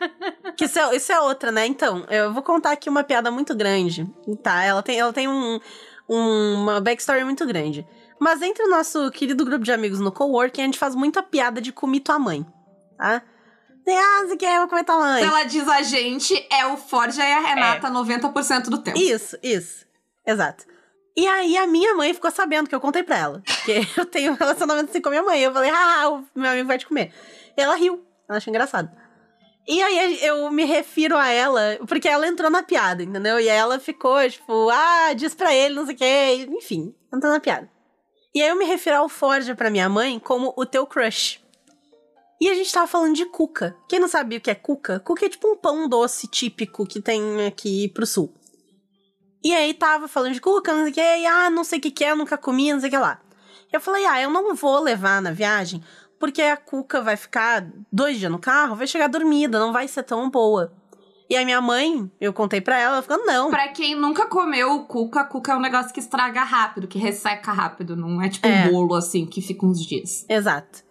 Que 0.53 0.63
isso, 0.63 0.79
é. 0.79 0.95
isso 0.95 1.11
é 1.11 1.19
outra, 1.19 1.51
né? 1.51 1.65
Então, 1.67 2.05
eu 2.09 2.31
vou 2.33 2.41
contar 2.41 2.71
aqui 2.71 2.89
uma 2.89 3.03
piada 3.03 3.29
muito 3.29 3.53
grande. 3.53 4.07
Tá? 4.41 4.63
Ela 4.63 4.81
tem, 4.81 4.97
ela 4.97 5.11
tem 5.11 5.27
um, 5.27 5.59
um- 6.09 6.53
uma 6.61 6.79
backstory 6.79 7.25
muito 7.25 7.45
grande. 7.45 7.85
Mas 8.19 8.41
entre 8.41 8.63
o 8.63 8.69
nosso 8.69 9.11
querido 9.11 9.45
grupo 9.45 9.63
de 9.63 9.71
amigos 9.71 9.99
no 9.99 10.11
coworking, 10.11 10.61
a 10.61 10.65
gente 10.65 10.79
faz 10.79 10.95
muita 10.95 11.21
piada 11.21 11.61
de 11.61 11.71
comer 11.71 11.99
tua 11.99 12.17
mãe. 12.17 12.45
Tá? 12.97 13.21
Ah, 13.87 14.25
você 14.25 14.35
quer, 14.37 14.55
eu 14.55 14.61
vou 14.61 14.69
comer 14.69 14.83
tua 14.83 14.97
mãe. 14.97 15.23
Ela 15.23 15.43
diz 15.43 15.67
a 15.67 15.81
gente, 15.81 16.33
é 16.51 16.65
o 16.65 16.77
Forja 16.77 17.23
e 17.23 17.31
a 17.31 17.39
Renata 17.39 17.89
90% 17.89 18.63
do 18.63 18.79
tempo. 18.79 18.97
Isso, 18.97 19.37
isso. 19.43 19.85
Exato. 20.25 20.65
E 21.15 21.27
aí 21.27 21.55
a 21.57 21.67
minha 21.67 21.93
mãe 21.93 22.13
ficou 22.13 22.31
sabendo 22.31 22.67
que 22.67 22.75
eu 22.75 22.81
contei 22.81 23.03
pra 23.03 23.17
ela. 23.17 23.43
Que 23.63 23.87
eu 23.97 24.05
tenho 24.05 24.33
um 24.33 24.35
relacionamento 24.35 24.89
assim 24.89 25.01
com 25.01 25.09
a 25.09 25.11
minha 25.11 25.23
mãe. 25.23 25.41
Eu 25.41 25.53
falei, 25.53 25.71
ah, 25.71 26.09
o 26.09 26.39
meu 26.39 26.51
amigo 26.51 26.67
vai 26.67 26.77
te 26.77 26.87
comer. 26.87 27.13
E 27.55 27.61
ela 27.61 27.75
riu. 27.75 28.03
Ela 28.27 28.37
achou 28.37 28.51
engraçado. 28.51 28.89
E 29.67 29.81
aí 29.81 30.23
eu 30.23 30.51
me 30.51 30.63
refiro 30.63 31.17
a 31.17 31.27
ela, 31.27 31.79
porque 31.87 32.07
ela 32.07 32.27
entrou 32.27 32.51
na 32.51 32.61
piada, 32.61 33.01
entendeu? 33.01 33.39
E 33.39 33.47
ela 33.47 33.79
ficou, 33.79 34.17
tipo, 34.29 34.69
ah, 34.69 35.13
diz 35.13 35.33
pra 35.33 35.53
ele, 35.55 35.73
não 35.73 35.85
sei 35.85 35.95
o 35.95 35.97
quê. 35.97 36.47
Enfim, 36.51 36.93
entrou 37.11 37.33
na 37.33 37.39
piada. 37.39 37.67
E 38.35 38.41
aí 38.41 38.49
eu 38.49 38.57
me 38.57 38.65
refiro 38.65 38.97
ao 38.97 39.07
Forja 39.07 39.55
pra 39.55 39.69
minha 39.69 39.87
mãe 39.87 40.19
como 40.19 40.53
o 40.57 40.65
teu 40.65 40.85
crush. 40.85 41.39
E 42.41 42.49
a 42.49 42.53
gente 42.53 42.69
tava 42.69 42.85
falando 42.85 43.15
de 43.15 43.25
cuca. 43.25 43.73
Quem 43.87 43.97
não 43.97 44.09
sabe 44.09 44.35
o 44.35 44.41
que 44.41 44.51
é 44.51 44.55
cuca? 44.55 44.99
Cuca 44.99 45.25
é 45.25 45.29
tipo 45.29 45.47
um 45.47 45.55
pão 45.55 45.87
doce 45.87 46.27
típico 46.27 46.85
que 46.85 47.01
tem 47.01 47.45
aqui 47.47 47.87
pro 47.87 48.05
sul. 48.05 48.33
E 49.41 49.55
aí 49.55 49.73
tava 49.73 50.09
falando 50.09 50.33
de 50.33 50.41
cuca, 50.41 50.73
não 50.73 50.83
sei 50.83 50.91
o 50.91 50.93
que, 50.93 51.25
ah, 51.25 51.49
não 51.49 51.63
sei 51.63 51.79
o 51.79 51.81
que 51.81 51.89
que 51.89 52.03
é, 52.03 52.13
nunca 52.13 52.37
comi, 52.37 52.73
não 52.73 52.79
sei 52.81 52.89
o 52.89 52.91
que 52.91 52.97
lá. 52.97 53.21
Eu 53.71 53.79
falei, 53.79 54.05
ah, 54.05 54.21
eu 54.21 54.29
não 54.29 54.53
vou 54.53 54.81
levar 54.81 55.21
na 55.21 55.31
viagem, 55.31 55.81
porque 56.19 56.41
a 56.41 56.57
cuca 56.57 57.01
vai 57.01 57.15
ficar 57.15 57.65
dois 57.89 58.19
dias 58.19 58.31
no 58.31 58.39
carro, 58.39 58.75
vai 58.75 58.85
chegar 58.85 59.07
dormida, 59.07 59.59
não 59.59 59.71
vai 59.71 59.87
ser 59.87 60.03
tão 60.03 60.29
boa. 60.29 60.73
E 61.29 61.35
a 61.35 61.43
minha 61.43 61.59
mãe, 61.59 62.09
eu 62.21 62.31
contei 62.31 62.61
pra 62.61 62.77
ela, 62.79 62.93
ela 62.95 63.01
ficou, 63.01 63.25
não. 63.25 63.49
Pra 63.49 63.69
quem 63.69 63.95
nunca 63.95 64.27
comeu 64.27 64.83
cuca, 64.83 65.23
cuca 65.23 65.53
é 65.53 65.55
um 65.55 65.59
negócio 65.61 65.91
que 65.91 65.99
estraga 65.99 66.43
rápido, 66.43 66.87
que 66.87 66.99
resseca 66.99 67.51
rápido. 67.51 67.95
Não 67.95 68.21
é 68.21 68.29
tipo 68.29 68.45
É. 68.47 68.67
um 68.67 68.71
bolo 68.71 68.93
assim, 68.93 69.25
que 69.25 69.41
fica 69.41 69.65
uns 69.65 69.83
dias. 69.83 70.23
Exato. 70.29 70.83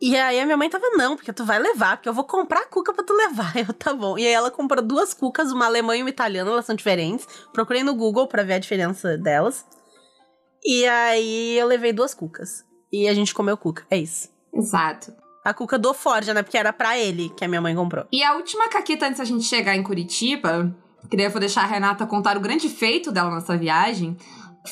E 0.00 0.16
aí 0.16 0.40
a 0.40 0.44
minha 0.44 0.56
mãe 0.56 0.68
tava, 0.70 0.88
não, 0.90 1.16
porque 1.16 1.32
tu 1.32 1.44
vai 1.44 1.58
levar, 1.58 1.96
porque 1.96 2.08
eu 2.08 2.12
vou 2.14 2.24
comprar 2.24 2.60
a 2.60 2.66
cuca 2.66 2.92
pra 2.92 3.04
tu 3.04 3.14
levar. 3.14 3.52
Eu, 3.56 3.72
tá 3.72 3.94
bom. 3.94 4.18
E 4.18 4.26
aí 4.26 4.32
ela 4.32 4.50
comprou 4.50 4.82
duas 4.82 5.12
cucas, 5.14 5.50
uma 5.52 5.64
alemã 5.66 5.96
e 5.96 6.02
uma 6.02 6.10
italiana, 6.10 6.50
elas 6.50 6.66
são 6.66 6.74
diferentes. 6.74 7.26
Procurei 7.52 7.82
no 7.82 7.94
Google 7.94 8.26
pra 8.26 8.42
ver 8.42 8.54
a 8.54 8.58
diferença 8.58 9.16
delas. 9.16 9.64
E 10.64 10.86
aí 10.86 11.58
eu 11.58 11.66
levei 11.66 11.92
duas 11.92 12.12
cucas. 12.14 12.64
E 12.92 13.08
a 13.08 13.14
gente 13.14 13.34
comeu 13.34 13.56
cuca, 13.56 13.86
é 13.90 13.96
isso. 13.98 14.28
Exato. 14.52 15.12
A 15.46 15.54
cuca 15.54 15.78
do 15.78 15.94
Forja, 15.94 16.34
né? 16.34 16.42
Porque 16.42 16.58
era 16.58 16.72
pra 16.72 16.98
ele 16.98 17.28
que 17.36 17.44
a 17.44 17.48
minha 17.48 17.60
mãe 17.60 17.74
comprou. 17.74 18.04
E 18.12 18.22
a 18.24 18.34
última 18.34 18.68
caqueta 18.68 19.06
antes 19.06 19.18
da 19.18 19.24
gente 19.24 19.44
chegar 19.44 19.76
em 19.76 19.82
Curitiba, 19.82 20.74
que 21.08 21.16
daí 21.16 21.26
eu 21.26 21.30
vou 21.30 21.38
deixar 21.40 21.62
a 21.62 21.66
Renata 21.66 22.04
contar 22.06 22.36
o 22.36 22.40
grande 22.40 22.68
feito 22.68 23.12
dela 23.12 23.30
nessa 23.32 23.56
viagem, 23.56 24.16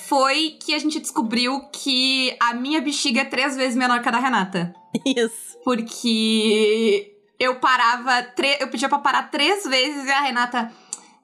foi 0.08 0.56
que 0.60 0.74
a 0.74 0.78
gente 0.80 0.98
descobriu 0.98 1.60
que 1.72 2.36
a 2.40 2.52
minha 2.54 2.80
bexiga 2.80 3.20
é 3.20 3.24
três 3.24 3.54
vezes 3.56 3.76
menor 3.76 4.02
que 4.02 4.08
a 4.08 4.12
da 4.12 4.18
Renata. 4.18 4.74
Isso. 5.06 5.56
Porque 5.64 7.12
eu 7.38 7.56
parava, 7.60 8.22
tre- 8.34 8.58
eu 8.60 8.68
pedia 8.68 8.88
pra 8.88 8.98
parar 8.98 9.30
três 9.30 9.64
vezes 9.64 10.04
e 10.06 10.10
a 10.10 10.20
Renata, 10.22 10.72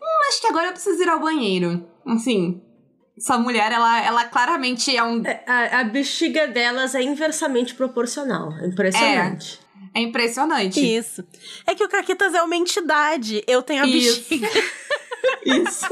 hum, 0.01 0.29
acho 0.29 0.41
que 0.41 0.47
agora 0.47 0.67
eu 0.69 0.73
preciso 0.73 1.03
ir 1.03 1.09
ao 1.09 1.19
banheiro. 1.21 1.87
Assim, 2.07 2.61
essa 3.21 3.37
mulher, 3.37 3.71
ela, 3.71 4.03
ela 4.03 4.25
claramente 4.25 4.97
é 4.97 5.05
um. 5.05 5.23
É, 5.25 5.45
A, 5.47 5.81
a 5.81 5.85
bexiga 5.85 6.49
delas 6.49 6.95
é 6.95 7.03
inversamente 7.03 7.75
proporcional. 7.75 8.53
É 8.59 8.67
impressionante. 8.67 9.61
É 9.95 10.01
impressionante. 10.01 10.81
Isso. 10.81 11.23
É 11.67 11.75
que 11.75 11.85
o 11.85 11.89
Caquitas 11.89 12.33
é 12.35 12.43
uma 12.43 12.57
entidade. 12.57 13.45
Eu 13.47 13.61
tenho 13.61 13.83
a 13.83 13.87
Isso. 13.87 14.21
bexiga. 14.31 14.49
Isso. 15.45 15.87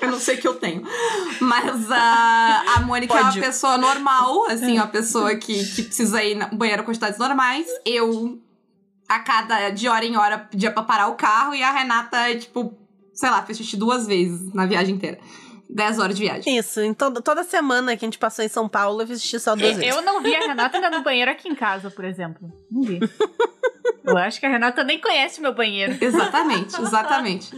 Eu 0.00 0.10
não 0.10 0.18
sei 0.18 0.36
o 0.36 0.40
que 0.40 0.48
eu 0.48 0.54
tenho. 0.54 0.82
Mas 1.40 1.90
a, 1.90 2.64
a 2.76 2.80
Mônica 2.80 3.12
é 3.12 3.22
Pode. 3.22 3.38
uma 3.38 3.46
pessoa 3.46 3.76
normal, 3.76 4.46
assim, 4.46 4.74
uma 4.74 4.86
pessoa 4.86 5.34
que, 5.34 5.64
que 5.74 5.82
precisa 5.82 6.22
ir 6.22 6.34
no 6.34 6.56
banheiro 6.56 6.82
com 6.82 6.90
quantidades 6.90 7.18
normais. 7.18 7.66
Eu, 7.84 8.40
a 9.08 9.18
cada, 9.18 9.68
de 9.70 9.86
hora 9.86 10.04
em 10.04 10.16
hora, 10.16 10.38
pedia 10.38 10.70
pra 10.70 10.82
parar 10.82 11.08
o 11.08 11.14
carro 11.14 11.54
e 11.54 11.62
a 11.62 11.72
Renata, 11.72 12.34
tipo, 12.38 12.74
sei 13.12 13.28
lá, 13.28 13.42
fez 13.42 13.58
xixi 13.58 13.76
duas 13.76 14.06
vezes 14.06 14.52
na 14.54 14.64
viagem 14.64 14.94
inteira. 14.94 15.18
Dez 15.74 15.98
horas 15.98 16.16
de 16.16 16.22
viagem. 16.22 16.56
Isso. 16.56 16.80
Em 16.80 16.94
toda, 16.94 17.20
toda 17.20 17.42
semana 17.42 17.96
que 17.96 18.04
a 18.04 18.06
gente 18.06 18.18
passou 18.18 18.44
em 18.44 18.48
São 18.48 18.68
Paulo, 18.68 19.02
eu 19.02 19.06
xixi 19.08 19.40
só 19.40 19.56
duas 19.56 19.76
vezes. 19.76 19.94
Eu 19.94 20.02
não 20.02 20.22
vi 20.22 20.34
a 20.34 20.38
Renata 20.38 20.76
ainda 20.76 20.88
no 20.90 21.02
banheiro 21.02 21.30
aqui 21.30 21.48
em 21.48 21.54
casa, 21.54 21.90
por 21.90 22.04
exemplo. 22.04 22.48
Não 22.70 22.82
vi. 22.82 23.00
Eu 24.06 24.18
acho 24.18 24.38
que 24.38 24.44
a 24.44 24.50
Renata 24.50 24.84
nem 24.84 25.00
conhece 25.00 25.40
meu 25.40 25.54
banheiro. 25.54 25.96
Exatamente, 25.98 26.78
exatamente. 26.78 27.50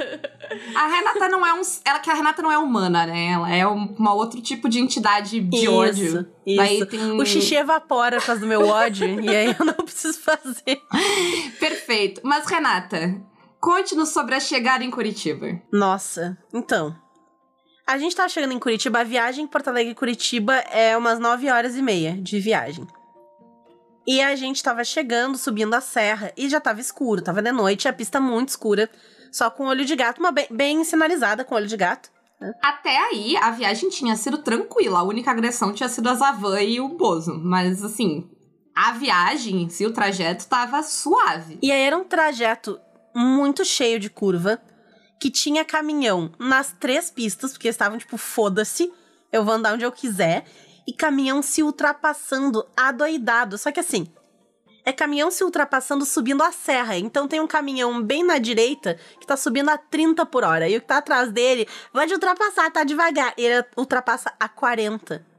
A 0.77 0.87
Renata 0.87 1.29
não 1.29 1.45
é 1.45 1.53
um. 1.53 1.61
Ela 1.85 1.99
que 1.99 2.09
a 2.09 2.15
Renata 2.15 2.41
não 2.41 2.53
é 2.53 2.57
humana, 2.59 3.05
né? 3.05 3.33
Ela 3.33 3.53
é 3.53 3.67
um, 3.67 3.95
uma 3.99 4.15
outro 4.15 4.41
tipo 4.41 4.69
de 4.69 4.79
entidade 4.79 5.41
de 5.41 5.57
Isso, 5.57 5.73
ódio. 5.73 6.27
Isso. 6.47 6.61
Aí 6.61 6.87
tem- 6.87 7.21
O 7.21 7.27
xixi 7.27 7.57
evapora 7.57 8.19
por 8.21 8.27
causa 8.27 8.41
do 8.41 8.47
meu 8.47 8.67
ódio. 8.69 9.21
e 9.21 9.29
aí 9.29 9.57
eu 9.59 9.65
não 9.67 9.75
preciso 9.75 10.21
fazer. 10.21 10.81
Perfeito. 11.59 12.21
Mas, 12.25 12.47
Renata, 12.47 13.21
conte-nos 13.61 14.11
sobre 14.11 14.35
a 14.37 14.41
chegada 14.41 14.85
em 14.85 14.91
Curitiba. 14.91 15.61
Nossa, 15.73 16.39
então. 16.55 16.97
A 17.87 17.99
gente 17.99 18.17
tá 18.17 18.29
chegando 18.29 18.53
em 18.53 18.59
Curitiba. 18.59 18.99
A 18.99 19.05
viagem 19.05 19.45
em 19.45 19.47
Porto 19.47 19.69
Alegre 19.69 19.95
Curitiba 19.95 20.57
é 20.57 20.97
umas 20.97 21.21
9 21.21 21.49
horas 21.49 21.77
e 21.77 21.83
meia 21.83 22.17
de 22.21 22.41
viagem. 22.41 22.85
E 24.05 24.21
a 24.21 24.35
gente 24.35 24.61
tava 24.61 24.83
chegando, 24.83 25.39
subindo 25.39 25.73
a 25.75 25.81
serra, 25.81 26.33
e 26.37 26.49
já 26.49 26.61
tava 26.61 26.81
escuro, 26.81 27.23
tava 27.23 27.43
de 27.43 27.51
noite, 27.53 27.89
a 27.89 27.93
pista 27.93 28.21
muito 28.21 28.51
escura, 28.51 28.89
só 29.33 29.51
com 29.51 29.67
olho 29.67 29.85
de 29.85 29.97
gato, 29.97 30.21
uma 30.21 30.31
bem, 30.31 30.47
bem 30.51 30.85
sinalizada 30.85 31.45
com 31.45 31.55
olho 31.55 31.67
de 31.67 31.77
gato. 31.77 32.11
Até 32.63 32.97
aí, 32.97 33.37
a 33.37 33.51
viagem 33.51 33.89
tinha 33.89 34.15
sido 34.17 34.39
tranquila. 34.39 34.99
A 34.99 35.05
única 35.05 35.31
agressão 35.31 35.73
tinha 35.73 35.89
sido 35.89 36.09
a 36.09 36.15
Zavan 36.15 36.61
e 36.63 36.81
o 36.81 36.89
Bozo. 36.89 37.35
Mas, 37.39 37.83
assim, 37.85 38.29
a 38.75 38.93
viagem 38.93 39.63
em 39.63 39.69
si, 39.69 39.87
o 39.87 39.93
trajeto, 39.93 40.47
tava 40.47 40.83
suave. 40.83 41.59
E 41.63 41.73
aí 41.73 41.83
era 41.83 41.97
um 41.97 42.05
trajeto 42.05 42.79
muito 43.15 43.65
cheio 43.65 43.99
de 43.99 44.11
curva, 44.11 44.61
que 45.21 45.31
tinha 45.31 45.65
caminhão 45.65 46.31
nas 46.39 46.73
três 46.73 47.11
pistas, 47.11 47.53
porque 47.53 47.69
estavam 47.69 47.99
tipo, 47.99 48.17
foda-se, 48.17 48.93
eu 49.33 49.45
vou 49.45 49.55
andar 49.55 49.75
onde 49.75 49.85
eu 49.85 49.93
quiser, 49.93 50.45
e 50.87 50.93
caminhão 50.93 51.43
se 51.43 51.63
ultrapassando 51.63 52.67
adoidado. 52.77 53.59
Só 53.59 53.73
que 53.73 53.81
assim, 53.81 54.07
é 54.85 54.93
caminhão 54.93 55.33
se 55.33 55.43
ultrapassando 55.43 56.05
subindo 56.07 56.43
a 56.43 56.53
serra. 56.53 56.97
Então 56.97 57.27
tem 57.27 57.41
um 57.41 57.47
caminhão 57.47 58.01
bem 58.01 58.23
na 58.23 58.39
direita 58.39 58.97
que 59.21 59.27
tá 59.27 59.37
subindo 59.37 59.69
a 59.69 59.77
30 59.77 60.25
por 60.27 60.45
hora. 60.45 60.69
E 60.69 60.77
o 60.77 60.81
que 60.81 60.87
tá 60.87 60.99
atrás 60.99 61.33
dele 61.33 61.67
vai 61.93 62.09
ultrapassar, 62.11 62.71
tá 62.71 62.85
devagar. 62.85 63.35
Ele 63.37 63.65
ultrapassa 63.77 64.33
a 64.39 64.49
40. 64.49 65.36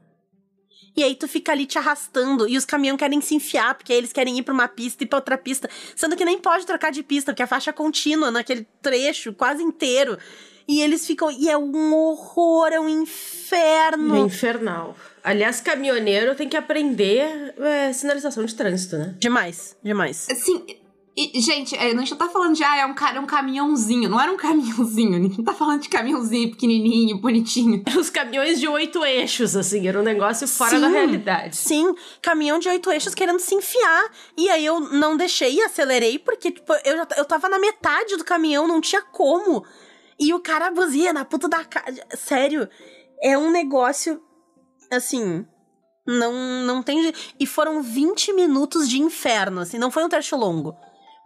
E 0.98 1.04
aí 1.04 1.14
tu 1.14 1.28
fica 1.28 1.52
ali 1.52 1.64
te 1.64 1.78
arrastando 1.78 2.48
e 2.48 2.56
os 2.56 2.64
caminhões 2.64 2.98
querem 2.98 3.20
se 3.20 3.32
enfiar, 3.32 3.72
porque 3.76 3.92
eles 3.92 4.12
querem 4.12 4.36
ir 4.36 4.42
pra 4.42 4.52
uma 4.52 4.66
pista 4.66 5.04
e 5.04 5.06
pra 5.06 5.18
outra 5.18 5.38
pista. 5.38 5.70
Sendo 5.94 6.16
que 6.16 6.24
nem 6.24 6.40
pode 6.40 6.66
trocar 6.66 6.90
de 6.90 7.04
pista, 7.04 7.30
porque 7.30 7.42
a 7.44 7.46
faixa 7.46 7.70
é 7.70 7.72
contínua 7.72 8.32
naquele 8.32 8.66
trecho 8.82 9.32
quase 9.32 9.62
inteiro. 9.62 10.18
E 10.66 10.82
eles 10.82 11.06
ficam. 11.06 11.30
E 11.30 11.48
é 11.48 11.56
um 11.56 11.94
horror, 11.94 12.72
é 12.72 12.80
um 12.80 12.88
inferno. 12.88 14.16
É 14.16 14.18
infernal. 14.18 14.96
Aliás, 15.22 15.60
caminhoneiro 15.60 16.34
tem 16.34 16.48
que 16.48 16.56
aprender 16.56 17.54
é, 17.58 17.92
sinalização 17.92 18.44
de 18.44 18.52
trânsito, 18.56 18.98
né? 18.98 19.14
Demais, 19.20 19.76
demais. 19.80 20.26
Assim, 20.28 20.64
e, 21.20 21.40
gente, 21.40 21.74
é, 21.74 21.90
a 21.90 21.96
gente 21.96 22.12
não 22.12 22.16
tá 22.16 22.28
falando 22.28 22.54
de, 22.54 22.62
ah, 22.62 22.76
é 22.76 22.86
um, 22.86 22.94
cara, 22.94 23.16
é 23.16 23.20
um 23.20 23.26
caminhãozinho. 23.26 24.08
Não 24.08 24.20
era 24.20 24.30
um 24.30 24.36
caminhãozinho. 24.36 25.18
Não 25.36 25.44
tá 25.44 25.52
falando 25.52 25.82
de 25.82 25.88
caminhãozinho 25.88 26.52
pequenininho, 26.52 27.18
bonitinho. 27.18 27.82
Os 27.98 28.08
caminhões 28.08 28.60
de 28.60 28.68
oito 28.68 29.04
eixos, 29.04 29.56
assim, 29.56 29.88
era 29.88 29.98
um 29.98 30.04
negócio 30.04 30.46
fora 30.46 30.70
Sim. 30.70 30.80
da 30.80 30.86
realidade. 30.86 31.56
Sim, 31.56 31.92
caminhão 32.22 32.60
de 32.60 32.68
oito 32.68 32.88
eixos 32.92 33.16
querendo 33.16 33.40
se 33.40 33.52
enfiar. 33.52 34.12
E 34.36 34.48
aí 34.48 34.64
eu 34.64 34.78
não 34.78 35.16
deixei 35.16 35.54
e 35.54 35.62
acelerei, 35.62 36.20
porque, 36.20 36.52
tipo, 36.52 36.72
eu, 36.84 36.96
já, 36.96 37.08
eu 37.16 37.24
tava 37.24 37.48
na 37.48 37.58
metade 37.58 38.16
do 38.16 38.24
caminhão, 38.24 38.68
não 38.68 38.80
tinha 38.80 39.02
como. 39.02 39.64
E 40.20 40.32
o 40.32 40.38
cara 40.38 40.70
buzina, 40.70 41.24
puta 41.24 41.48
da 41.48 41.64
cara. 41.64 41.92
Sério, 42.14 42.68
é 43.20 43.36
um 43.36 43.50
negócio. 43.50 44.22
Assim. 44.88 45.44
Não, 46.06 46.32
não 46.64 46.80
tem. 46.80 47.12
E 47.40 47.44
foram 47.44 47.82
20 47.82 48.32
minutos 48.34 48.88
de 48.88 49.00
inferno, 49.00 49.62
assim. 49.62 49.78
Não 49.78 49.90
foi 49.90 50.04
um 50.04 50.08
trecho 50.08 50.36
longo. 50.36 50.76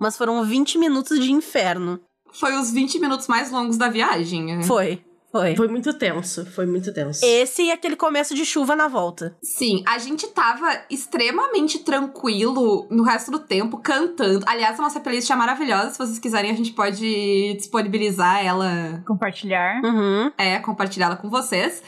Mas 0.02 0.16
foram 0.16 0.44
20 0.44 0.78
minutos 0.78 1.18
de 1.18 1.32
inferno. 1.32 2.00
Foi 2.32 2.54
os 2.56 2.70
20 2.70 2.98
minutos 2.98 3.26
mais 3.28 3.50
longos 3.50 3.76
da 3.78 3.88
viagem. 3.88 4.56
né? 4.56 4.62
Foi, 4.64 5.02
foi. 5.30 5.54
Foi 5.54 5.68
muito 5.68 5.92
tenso, 5.94 6.44
foi 6.46 6.64
muito 6.66 6.92
tenso. 6.92 7.24
Esse 7.24 7.62
e 7.64 7.70
aquele 7.70 7.94
começo 7.96 8.34
de 8.34 8.44
chuva 8.44 8.74
na 8.74 8.88
volta. 8.88 9.36
Sim, 9.42 9.82
a 9.86 9.98
gente 9.98 10.26
tava 10.28 10.66
extremamente 10.90 11.78
tranquilo 11.80 12.86
no 12.90 13.02
resto 13.02 13.30
do 13.30 13.38
tempo, 13.38 13.78
cantando. 13.78 14.44
Aliás, 14.48 14.78
a 14.78 14.82
nossa 14.82 14.98
playlist 15.00 15.30
é 15.30 15.34
maravilhosa. 15.34 15.90
Se 15.90 15.98
vocês 15.98 16.18
quiserem, 16.18 16.50
a 16.50 16.54
gente 16.54 16.72
pode 16.72 17.54
disponibilizar 17.56 18.44
ela, 18.44 19.02
Compartilhar. 19.06 19.80
Uhum. 19.84 20.30
é, 20.38 20.58
compartilhá-la 20.58 21.16
com 21.16 21.28
vocês. 21.28 21.82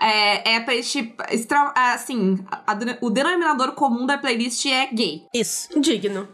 É, 0.00 0.52
é 0.52 0.56
a 0.56 0.60
playlist, 0.64 0.96
extra- 1.30 1.72
assim, 1.76 2.38
a- 2.50 2.72
a- 2.72 2.78
o 3.00 3.08
denominador 3.10 3.72
comum 3.72 4.04
da 4.06 4.18
playlist 4.18 4.66
é 4.66 4.86
gay. 4.92 5.22
Isso. 5.32 5.68
Digno. 5.80 6.26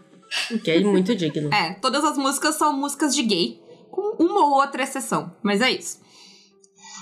Ok, 0.55 0.85
muito 0.85 1.15
digno. 1.15 1.53
É, 1.53 1.75
todas 1.75 2.05
as 2.05 2.17
músicas 2.17 2.55
são 2.57 2.73
músicas 2.73 3.15
de 3.15 3.23
gay, 3.23 3.61
com 3.91 4.17
uma 4.23 4.45
ou 4.45 4.55
outra 4.55 4.83
exceção, 4.83 5.35
mas 5.43 5.61
é 5.61 5.71
isso. 5.71 6.01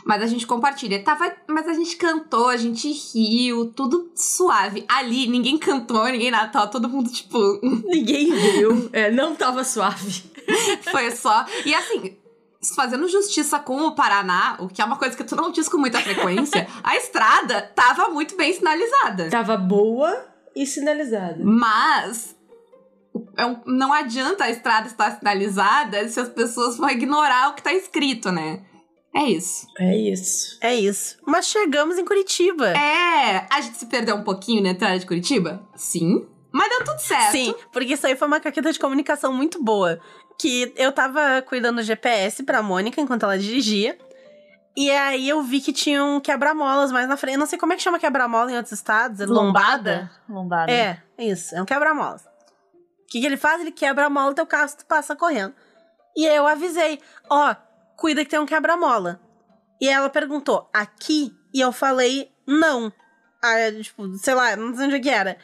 Mas 0.04 0.22
a 0.22 0.26
gente 0.26 0.46
compartilha. 0.46 1.02
Tava, 1.02 1.32
mas 1.48 1.66
a 1.66 1.72
gente 1.72 1.96
cantou, 1.96 2.48
a 2.48 2.56
gente 2.56 2.88
riu, 2.92 3.72
tudo 3.72 4.12
suave. 4.14 4.84
Ali, 4.86 5.26
ninguém 5.26 5.58
cantou, 5.58 6.04
ninguém 6.06 6.30
nada, 6.30 6.48
tava 6.48 6.68
todo 6.68 6.88
mundo, 6.88 7.10
tipo, 7.10 7.38
Ninguém 7.84 8.32
viu. 8.32 8.88
É, 8.92 9.10
não 9.10 9.34
tava 9.34 9.64
suave. 9.64 10.22
foi 10.92 11.10
só. 11.10 11.44
E 11.64 11.74
assim, 11.74 12.16
fazendo 12.76 13.08
justiça 13.08 13.58
com 13.58 13.80
o 13.82 13.96
Paraná, 13.96 14.56
o 14.60 14.68
que 14.68 14.80
é 14.80 14.84
uma 14.84 14.96
coisa 14.96 15.16
que 15.16 15.24
tu 15.24 15.34
não 15.34 15.50
diz 15.50 15.68
com 15.68 15.76
muita 15.76 15.98
frequência, 16.00 16.68
a 16.84 16.96
estrada 16.96 17.62
tava 17.74 18.08
muito 18.08 18.36
bem 18.36 18.52
sinalizada. 18.52 19.28
Tava 19.28 19.56
boa 19.56 20.24
e 20.54 20.64
sinalizada. 20.64 21.42
Mas 21.42 22.35
é 23.36 23.46
um- 23.46 23.60
não 23.66 23.92
adianta 23.92 24.44
a 24.44 24.50
estrada 24.50 24.86
estar 24.86 25.10
sinalizada 25.18 26.08
se 26.08 26.18
as 26.20 26.28
pessoas 26.28 26.76
vão 26.76 26.88
ignorar 26.90 27.50
o 27.50 27.54
que 27.54 27.62
tá 27.62 27.72
escrito, 27.72 28.30
né? 28.32 28.62
É 29.14 29.24
isso. 29.30 29.66
É 29.78 29.96
isso. 29.96 30.58
É 30.60 30.74
isso. 30.74 31.16
Mas 31.26 31.46
chegamos 31.46 31.96
em 31.98 32.04
Curitiba. 32.04 32.68
É, 32.76 33.46
a 33.50 33.60
gente 33.62 33.78
se 33.78 33.86
perdeu 33.86 34.14
um 34.16 34.22
pouquinho 34.22 34.62
na 34.62 34.70
entrada 34.70 34.98
de 34.98 35.06
Curitiba? 35.06 35.66
Sim. 35.74 36.26
Mas 36.52 36.68
deu 36.70 36.84
tudo 36.84 36.98
certo. 36.98 37.32
Sim, 37.32 37.54
porque 37.72 37.94
isso 37.94 38.06
aí 38.06 38.14
foi 38.16 38.28
uma 38.28 38.40
caqueta 38.40 38.70
de 38.72 38.78
comunicação 38.78 39.32
muito 39.32 39.62
boa. 39.62 39.98
Que 40.38 40.72
eu 40.76 40.92
tava 40.92 41.40
cuidando 41.48 41.76
do 41.76 41.82
GPS 41.82 42.42
pra 42.42 42.62
Mônica 42.62 43.00
enquanto 43.00 43.22
ela 43.22 43.38
dirigia. 43.38 43.96
E 44.76 44.90
aí 44.90 45.26
eu 45.26 45.42
vi 45.42 45.62
que 45.62 45.72
tinha 45.72 46.04
um 46.04 46.20
quebra-molas 46.20 46.92
mais 46.92 47.08
na 47.08 47.16
frente. 47.16 47.34
Eu 47.34 47.40
não 47.40 47.46
sei 47.46 47.58
como 47.58 47.72
é 47.72 47.76
que 47.76 47.82
chama 47.82 47.98
quebra-mola 47.98 48.52
em 48.52 48.56
outros 48.56 48.72
estados. 48.72 49.20
É 49.20 49.24
lombada? 49.26 50.10
Lombada. 50.28 50.70
É, 50.70 50.98
isso. 51.18 51.54
É 51.56 51.62
um 51.62 51.64
quebra-molas. 51.64 52.22
O 53.06 53.08
que, 53.08 53.20
que 53.20 53.26
ele 53.26 53.36
faz? 53.36 53.60
Ele 53.60 53.70
quebra 53.72 54.06
a 54.06 54.10
mola 54.10 54.34
teu 54.34 54.46
carro 54.46 54.68
tu 54.76 54.84
passa 54.84 55.14
correndo. 55.14 55.54
E 56.16 56.26
aí 56.28 56.34
eu 56.36 56.46
avisei, 56.46 56.98
ó, 57.30 57.54
cuida 57.96 58.24
que 58.24 58.30
tem 58.30 58.40
um 58.40 58.46
quebra-mola. 58.46 59.20
E 59.80 59.88
ela 59.88 60.08
perguntou, 60.10 60.68
aqui? 60.72 61.32
E 61.54 61.60
eu 61.60 61.70
falei, 61.72 62.30
não. 62.46 62.92
Ah, 63.42 63.54
tipo, 63.82 64.08
sei 64.16 64.34
lá, 64.34 64.56
não 64.56 64.74
sei 64.74 64.86
onde 64.86 64.96
é 64.96 65.00
que 65.00 65.10
era. 65.10 65.36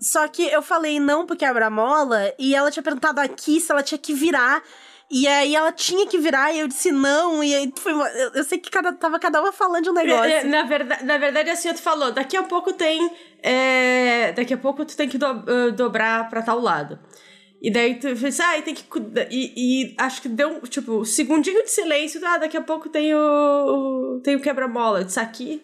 Só 0.00 0.26
que 0.28 0.46
eu 0.46 0.62
falei 0.62 0.98
não 1.00 1.26
pro 1.26 1.36
quebra-mola 1.36 2.32
e 2.38 2.54
ela 2.54 2.70
tinha 2.70 2.82
perguntado 2.82 3.20
aqui 3.20 3.60
se 3.60 3.70
ela 3.72 3.82
tinha 3.82 3.98
que 3.98 4.14
virar. 4.14 4.62
E 5.10 5.26
aí 5.28 5.54
ela 5.54 5.70
tinha 5.70 6.06
que 6.06 6.18
virar 6.18 6.52
e 6.52 6.60
eu 6.60 6.68
disse 6.68 6.90
não. 6.90 7.42
E 7.44 7.54
aí 7.54 7.72
foi 7.78 7.92
uma- 7.92 8.08
eu, 8.08 8.30
eu 8.34 8.44
sei 8.44 8.58
que 8.58 8.70
cada, 8.70 8.92
tava 8.92 9.18
cada 9.18 9.40
uma 9.40 9.52
falando 9.52 9.84
de 9.84 9.90
um 9.90 9.94
negócio. 9.94 10.24
É, 10.24 10.38
é, 10.38 10.44
na, 10.44 10.62
verdade, 10.64 11.04
na 11.04 11.18
verdade, 11.18 11.50
assim, 11.50 11.72
tu 11.74 11.82
falou, 11.82 12.10
daqui 12.12 12.36
a 12.36 12.42
pouco 12.44 12.72
tem. 12.72 13.10
é, 13.42 14.03
daqui 14.34 14.54
a 14.54 14.58
pouco 14.58 14.84
tu 14.84 14.96
tem 14.96 15.08
que 15.08 15.18
do- 15.18 15.26
ah, 15.26 15.70
dobrar 15.74 16.28
pra 16.28 16.42
tal 16.42 16.60
lado. 16.60 16.98
E 17.62 17.70
daí 17.70 17.94
tu 17.98 18.14
fez, 18.14 18.38
ah, 18.40 18.58
e 18.58 18.62
tem 18.62 18.74
que. 18.74 18.84
E, 19.30 19.52
e 19.90 19.94
acho 19.98 20.20
que 20.20 20.28
deu, 20.28 20.60
tipo, 20.62 21.00
um 21.00 21.04
segundinho 21.04 21.62
de 21.64 21.70
silêncio. 21.70 22.20
Ah, 22.24 22.36
daqui 22.38 22.56
a 22.56 22.62
pouco 22.62 22.88
tem 22.90 23.14
o. 23.14 24.20
Tem 24.22 24.36
o 24.36 24.40
quebra-mola. 24.40 25.00
Eu 25.00 25.06
aqui. 25.22 25.62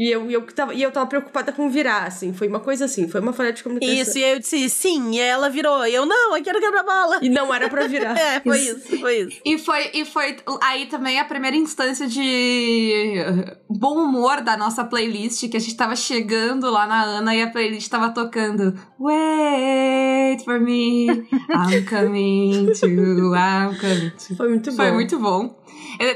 E 0.00 0.10
eu, 0.10 0.30
e, 0.30 0.32
eu 0.32 0.40
tava, 0.46 0.72
e 0.72 0.82
eu 0.82 0.90
tava 0.90 1.06
preocupada 1.06 1.52
com 1.52 1.68
virar, 1.68 2.04
assim. 2.04 2.32
Foi 2.32 2.48
uma 2.48 2.60
coisa 2.60 2.86
assim, 2.86 3.06
foi 3.06 3.20
uma 3.20 3.34
falha 3.34 3.52
de 3.52 3.62
comunicação. 3.62 3.94
Isso, 3.94 4.16
e 4.16 4.24
aí 4.24 4.32
eu 4.32 4.38
disse 4.38 4.70
sim. 4.70 5.10
E 5.10 5.20
ela 5.20 5.50
virou. 5.50 5.86
E 5.86 5.94
eu, 5.94 6.06
não, 6.06 6.32
aqui 6.32 6.48
era 6.48 6.56
o 6.56 6.60
quebra-mola. 6.62 7.18
E 7.20 7.28
não 7.28 7.52
era 7.52 7.68
pra 7.68 7.86
virar. 7.86 8.16
É, 8.20 8.40
foi 8.40 8.58
isso, 8.58 8.98
foi 8.98 9.18
isso. 9.20 9.40
E 9.44 9.58
foi, 9.58 9.90
e 9.92 10.04
foi 10.06 10.36
aí 10.62 10.86
também 10.86 11.18
a 11.20 11.24
primeira 11.24 11.56
instância 11.56 12.06
de 12.06 13.14
bom 13.68 13.98
humor 13.98 14.40
da 14.40 14.56
nossa 14.56 14.84
playlist, 14.84 15.48
que 15.50 15.56
a 15.56 15.60
gente 15.60 15.76
tava 15.76 15.94
chegando 15.94 16.70
lá 16.70 16.86
na 16.86 17.02
Ana 17.02 17.34
e 17.34 17.42
a 17.42 17.50
playlist 17.50 17.90
tava 17.90 18.08
tocando 18.10 18.74
Wait 18.98 20.42
for 20.44 20.60
me, 20.60 21.08
I'm 21.08 21.84
coming 21.84 22.72
to, 22.72 22.86
I'm 22.86 23.78
coming 23.78 24.10
to. 24.10 24.36
Foi 24.36 24.48
muito 24.48 24.70
bom. 24.70 24.76
Foi 24.76 24.92
muito 24.92 25.18
bom. 25.18 25.60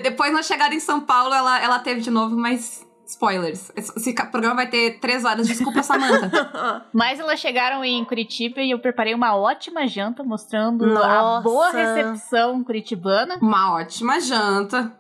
Depois, 0.02 0.32
na 0.32 0.42
chegada 0.42 0.74
em 0.74 0.80
São 0.80 1.00
Paulo, 1.00 1.34
ela, 1.34 1.62
ela 1.62 1.78
teve 1.78 2.00
de 2.00 2.10
novo, 2.10 2.36
mas 2.36 2.84
spoilers. 3.14 3.70
Esse 3.76 4.12
programa 4.30 4.56
vai 4.56 4.68
ter 4.68 4.98
três 5.00 5.24
horas. 5.24 5.46
Desculpa, 5.46 5.82
Samantha. 5.82 6.86
Mas 6.92 7.18
elas 7.20 7.40
chegaram 7.40 7.84
em 7.84 8.04
Curitiba 8.04 8.60
e 8.60 8.70
eu 8.72 8.78
preparei 8.78 9.14
uma 9.14 9.36
ótima 9.36 9.86
janta 9.86 10.22
mostrando 10.22 10.84
a 10.84 10.88
Nossa. 10.88 11.42
boa 11.42 11.70
recepção 11.70 12.62
curitibana. 12.64 13.38
Uma 13.40 13.74
ótima 13.74 14.20
janta. 14.20 14.92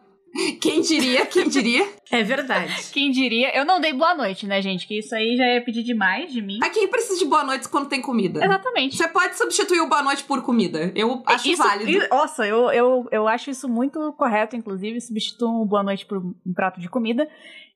Quem 0.60 0.80
diria, 0.80 1.24
quem 1.26 1.48
diria? 1.48 1.88
É 2.10 2.24
verdade. 2.24 2.74
Quem 2.92 3.12
diria? 3.12 3.56
Eu 3.56 3.64
não 3.64 3.80
dei 3.80 3.92
boa 3.92 4.16
noite, 4.16 4.48
né, 4.48 4.60
gente? 4.60 4.84
Que 4.84 4.98
isso 4.98 5.14
aí 5.14 5.36
já 5.36 5.44
é 5.46 5.60
pedir 5.60 5.84
demais 5.84 6.32
de 6.32 6.42
mim. 6.42 6.58
A 6.60 6.68
quem 6.70 6.88
precisa 6.88 7.20
de 7.20 7.24
boa 7.24 7.44
noite 7.44 7.68
quando 7.68 7.88
tem 7.88 8.02
comida? 8.02 8.44
Exatamente. 8.44 8.96
Você 8.96 9.06
pode 9.06 9.36
substituir 9.38 9.80
o 9.80 9.88
boa 9.88 10.02
noite 10.02 10.24
por 10.24 10.42
comida. 10.42 10.90
Eu 10.96 11.22
acho 11.26 11.48
Isso- 11.48 11.62
válido. 11.62 11.88
e- 11.88 12.08
Nossa, 12.08 12.44
eu, 12.44 12.68
eu, 12.72 13.06
eu 13.12 13.28
acho 13.28 13.48
isso 13.48 13.68
muito 13.68 14.12
correto, 14.14 14.56
inclusive, 14.56 15.00
substituam 15.00 15.62
o 15.62 15.64
boa 15.64 15.84
noite 15.84 16.04
por 16.04 16.18
um 16.18 16.52
prato 16.52 16.80
de 16.80 16.88
comida. 16.88 17.28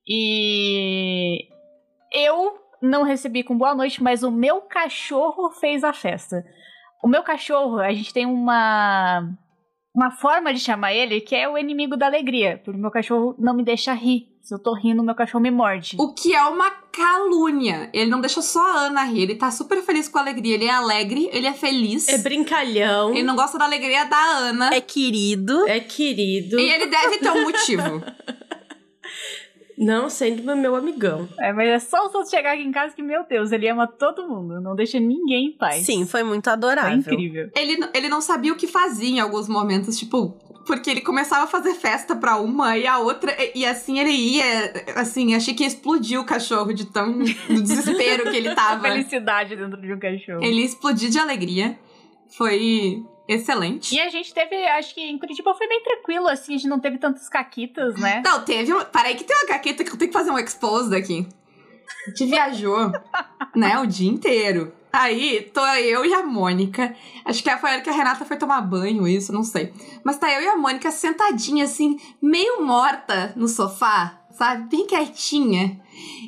E 0.09 1.49
eu 2.13 2.55
não 2.81 3.03
recebi 3.03 3.43
com 3.43 3.59
boa 3.59 3.75
noite, 3.75 4.03
mas 4.03 4.23
o 4.23 4.31
meu 4.31 4.63
cachorro 4.63 5.51
fez 5.51 5.85
a 5.85 5.93
festa. 5.93 6.45
O 7.03 7.09
meu 7.09 7.23
cachorro, 7.23 7.79
a 7.79 7.93
gente 7.93 8.13
tem 8.13 8.25
uma 8.25 9.23
uma 9.95 10.11
forma 10.13 10.55
de 10.55 10.61
chamar 10.61 10.95
ele 10.95 11.21
que 11.21 11.35
é 11.35 11.49
o 11.49 11.59
inimigo 11.59 11.97
da 11.97 12.07
alegria, 12.07 12.61
porque 12.65 12.79
o 12.79 12.81
meu 12.81 12.91
cachorro 12.91 13.35
não 13.39 13.55
me 13.55 13.65
deixa 13.65 13.93
rir. 13.93 14.29
Se 14.43 14.55
eu 14.55 14.59
tô 14.59 14.73
rindo, 14.73 15.03
meu 15.03 15.15
cachorro 15.15 15.43
me 15.43 15.51
morde. 15.51 15.97
O 15.99 16.15
que 16.15 16.35
é 16.35 16.43
uma 16.45 16.71
calúnia. 16.71 17.91
Ele 17.93 18.09
não 18.09 18.19
deixa 18.19 18.41
só 18.41 18.61
a 18.61 18.81
Ana 18.87 19.05
rir. 19.05 19.25
Ele 19.25 19.35
tá 19.35 19.51
super 19.51 19.83
feliz 19.83 20.09
com 20.09 20.17
a 20.17 20.23
alegria. 20.23 20.55
Ele 20.55 20.65
é 20.65 20.71
alegre, 20.71 21.29
ele 21.33 21.47
é 21.47 21.53
feliz. 21.53 22.09
É 22.09 22.17
brincalhão. 22.17 23.11
Ele 23.11 23.25
não 23.25 23.37
gosta 23.37 23.59
da 23.59 23.67
alegria 23.67 24.05
da 24.05 24.17
Ana. 24.17 24.71
É 24.73 24.81
querido. 24.81 25.69
É 25.69 25.81
querido. 25.81 26.59
E 26.59 26.71
ele 26.71 26.87
deve 26.87 27.19
ter 27.19 27.31
um 27.31 27.43
motivo. 27.43 28.03
Não 29.79 30.11
sendo 30.11 30.57
meu 30.57 30.75
amigão. 30.75 31.29
É, 31.39 31.53
mas 31.53 31.69
é 31.69 31.79
só 31.79 32.07
o 32.07 32.11
Souto 32.11 32.29
chegar 32.29 32.55
aqui 32.55 32.63
em 32.63 32.73
casa 32.73 32.95
que, 32.95 33.03
meu 33.03 33.25
Deus, 33.25 33.53
ele 33.53 33.69
ama 33.69 33.87
todo 33.87 34.29
mundo, 34.29 34.61
não 34.61 34.75
deixa 34.75 34.99
ninguém 34.99 35.47
em 35.47 35.53
paz. 35.53 35.87
Sim, 35.87 36.05
foi 36.05 36.25
muito 36.25 36.51
é 36.51 36.53
adorável. 36.53 36.99
incrível. 36.99 37.51
ele, 37.55 37.79
ele 37.95 38.09
não 38.09 38.21
sabia 38.21 38.53
o 38.53 38.57
que 38.57 38.67
fazia 38.67 39.09
em 39.09 39.21
alguns 39.21 39.49
momentos, 39.49 39.97
tipo, 39.97 40.37
porque 40.67 40.91
ele 40.91 41.01
começava 41.01 41.45
a 41.45 41.47
fazer 41.47 41.75
festa 41.75 42.17
pra 42.17 42.37
uma 42.37 42.77
e 42.77 42.87
a 42.87 42.99
outra, 42.99 43.35
e, 43.41 43.61
e 43.61 43.67
assim 43.67 44.01
ele 44.01 44.11
ia, 44.11 44.73
assim, 44.97 45.35
achei 45.35 45.55
que 45.55 45.63
ia 45.63 45.69
explodir 45.69 46.21
o 46.21 46.25
cachorro 46.25 46.73
de 46.73 46.85
tão 46.85 47.19
do 47.19 47.25
desespero 47.63 48.31
que 48.31 48.37
ele 48.37 48.55
tava. 48.55 48.83
Felicidade 48.83 49.55
dentro 49.55 49.81
de 49.81 49.93
um 49.93 49.99
cachorro. 49.99 50.43
Ele 50.43 50.61
ia 50.61 50.67
explodir 50.67 51.09
de 51.09 51.19
alegria. 51.19 51.79
Foi 52.37 53.03
excelente. 53.29 53.95
E 53.95 54.01
a 54.01 54.09
gente 54.09 54.33
teve, 54.33 54.57
acho 54.67 54.95
que 54.95 55.03
em 55.03 55.19
Curitiba 55.19 55.55
foi 55.55 55.69
bem 55.69 55.83
tranquilo, 55.83 56.27
assim, 56.29 56.55
a 56.55 56.57
gente 56.57 56.69
não 56.69 56.81
teve 56.81 56.99
tantos 56.99 57.29
caquitas, 57.29 57.95
né? 57.97 58.23
Não, 58.25 58.45
teve. 58.45 58.73
Peraí, 58.87 59.15
que 59.15 59.25
tem 59.25 59.37
uma 59.37 59.47
caqueta 59.47 59.85
que 59.85 59.91
eu 59.91 59.99
tenho 59.99 60.11
que 60.11 60.17
fazer 60.17 60.31
um 60.31 60.39
expose 60.39 60.91
daqui. 60.91 61.27
A 62.07 62.11
gente 62.11 62.27
viajou, 62.27 62.91
né, 63.55 63.79
o 63.79 63.87
dia 63.87 64.11
inteiro. 64.11 64.73
Aí, 64.93 65.51
tô 65.53 65.65
eu 65.77 66.05
e 66.05 66.15
a 66.15 66.23
Mônica. 66.23 66.95
Acho 67.25 67.43
que 67.43 67.57
foi 67.59 67.71
a 67.71 67.73
hora 67.75 67.83
que 67.83 67.91
a 67.91 67.93
Renata 67.93 68.25
foi 68.25 68.37
tomar 68.37 68.63
banho, 68.63 69.07
isso, 69.07 69.33
não 69.33 69.43
sei. 69.43 69.73
Mas 70.03 70.19
tá 70.19 70.33
eu 70.33 70.43
e 70.43 70.49
a 70.49 70.57
Mônica 70.57 70.91
sentadinha, 70.91 71.65
assim, 71.65 71.99
meio 72.23 72.65
morta 72.65 73.33
no 73.37 73.47
sofá, 73.47 74.19
sabe? 74.31 74.69
Bem 74.69 74.87
quietinha. 74.87 75.79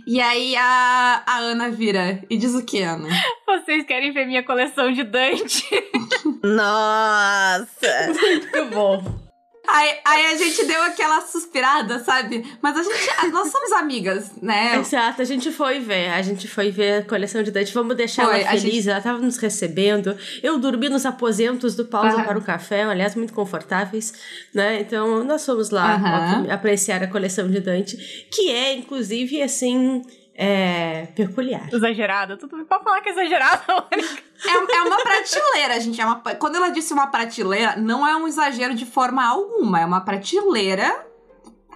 E 0.06 0.20
aí 0.20 0.56
a, 0.56 1.22
a 1.26 1.38
Ana 1.38 1.70
vira 1.70 2.22
e 2.28 2.36
diz 2.36 2.54
o 2.54 2.64
que, 2.64 2.82
Ana? 2.82 3.08
Vocês 3.46 3.86
querem 3.86 4.12
ver 4.12 4.26
minha 4.26 4.42
coleção 4.42 4.92
de 4.92 5.04
Dante? 5.04 5.64
Nossa! 6.42 7.66
Muito 8.08 8.66
bom. 8.74 9.30
Aí, 9.72 9.98
aí 10.04 10.26
a 10.26 10.36
gente 10.36 10.64
deu 10.64 10.82
aquela 10.82 11.20
suspirada, 11.20 12.00
sabe? 12.00 12.44
Mas 12.60 12.76
a 12.76 12.82
gente. 12.82 13.30
Nós 13.30 13.52
somos 13.52 13.70
amigas, 13.72 14.32
né? 14.42 14.76
Exato, 14.78 15.22
a 15.22 15.24
gente 15.24 15.52
foi 15.52 15.78
ver. 15.78 16.08
A 16.08 16.22
gente 16.22 16.48
foi 16.48 16.70
ver 16.70 17.02
a 17.02 17.04
coleção 17.04 17.42
de 17.42 17.50
Dante. 17.52 17.72
Vamos 17.72 17.96
deixar 17.96 18.26
Foi, 18.26 18.40
ela 18.40 18.50
feliz. 18.50 18.86
Ela 18.86 19.00
tava 19.00 19.18
nos 19.18 19.36
recebendo. 19.36 20.16
Eu 20.42 20.58
dormi 20.58 20.88
nos 20.88 21.06
aposentos 21.06 21.76
do 21.76 21.84
Pausa 21.84 22.16
Aham. 22.16 22.24
para 22.24 22.38
o 22.38 22.42
Café, 22.42 22.82
aliás, 22.82 23.14
muito 23.14 23.32
confortáveis, 23.32 24.12
né? 24.52 24.80
Então, 24.80 25.22
nós 25.22 25.46
fomos 25.46 25.70
lá 25.70 26.00
ó, 26.48 26.52
apreciar 26.52 27.02
a 27.02 27.06
coleção 27.06 27.48
de 27.48 27.60
Dante, 27.60 27.96
que 28.32 28.50
é, 28.50 28.74
inclusive, 28.74 29.40
assim, 29.40 30.02
é, 30.42 31.06
peculiar. 31.14 31.68
Exagerada. 31.72 32.36
Tudo 32.36 32.64
pode 32.64 32.82
falar 32.82 33.00
que 33.02 33.10
é 33.10 33.12
exagerada. 33.12 33.62
É, 34.42 34.76
é 34.76 34.82
uma 34.84 34.96
prateleira, 35.02 35.78
gente. 35.78 36.00
É 36.00 36.06
uma, 36.06 36.16
quando 36.36 36.54
ela 36.56 36.70
disse 36.70 36.94
uma 36.94 37.08
prateleira, 37.08 37.76
não 37.76 38.06
é 38.06 38.16
um 38.16 38.26
exagero 38.26 38.74
de 38.74 38.86
forma 38.86 39.22
alguma. 39.22 39.78
É 39.80 39.84
uma 39.84 40.00
prateleira 40.00 41.06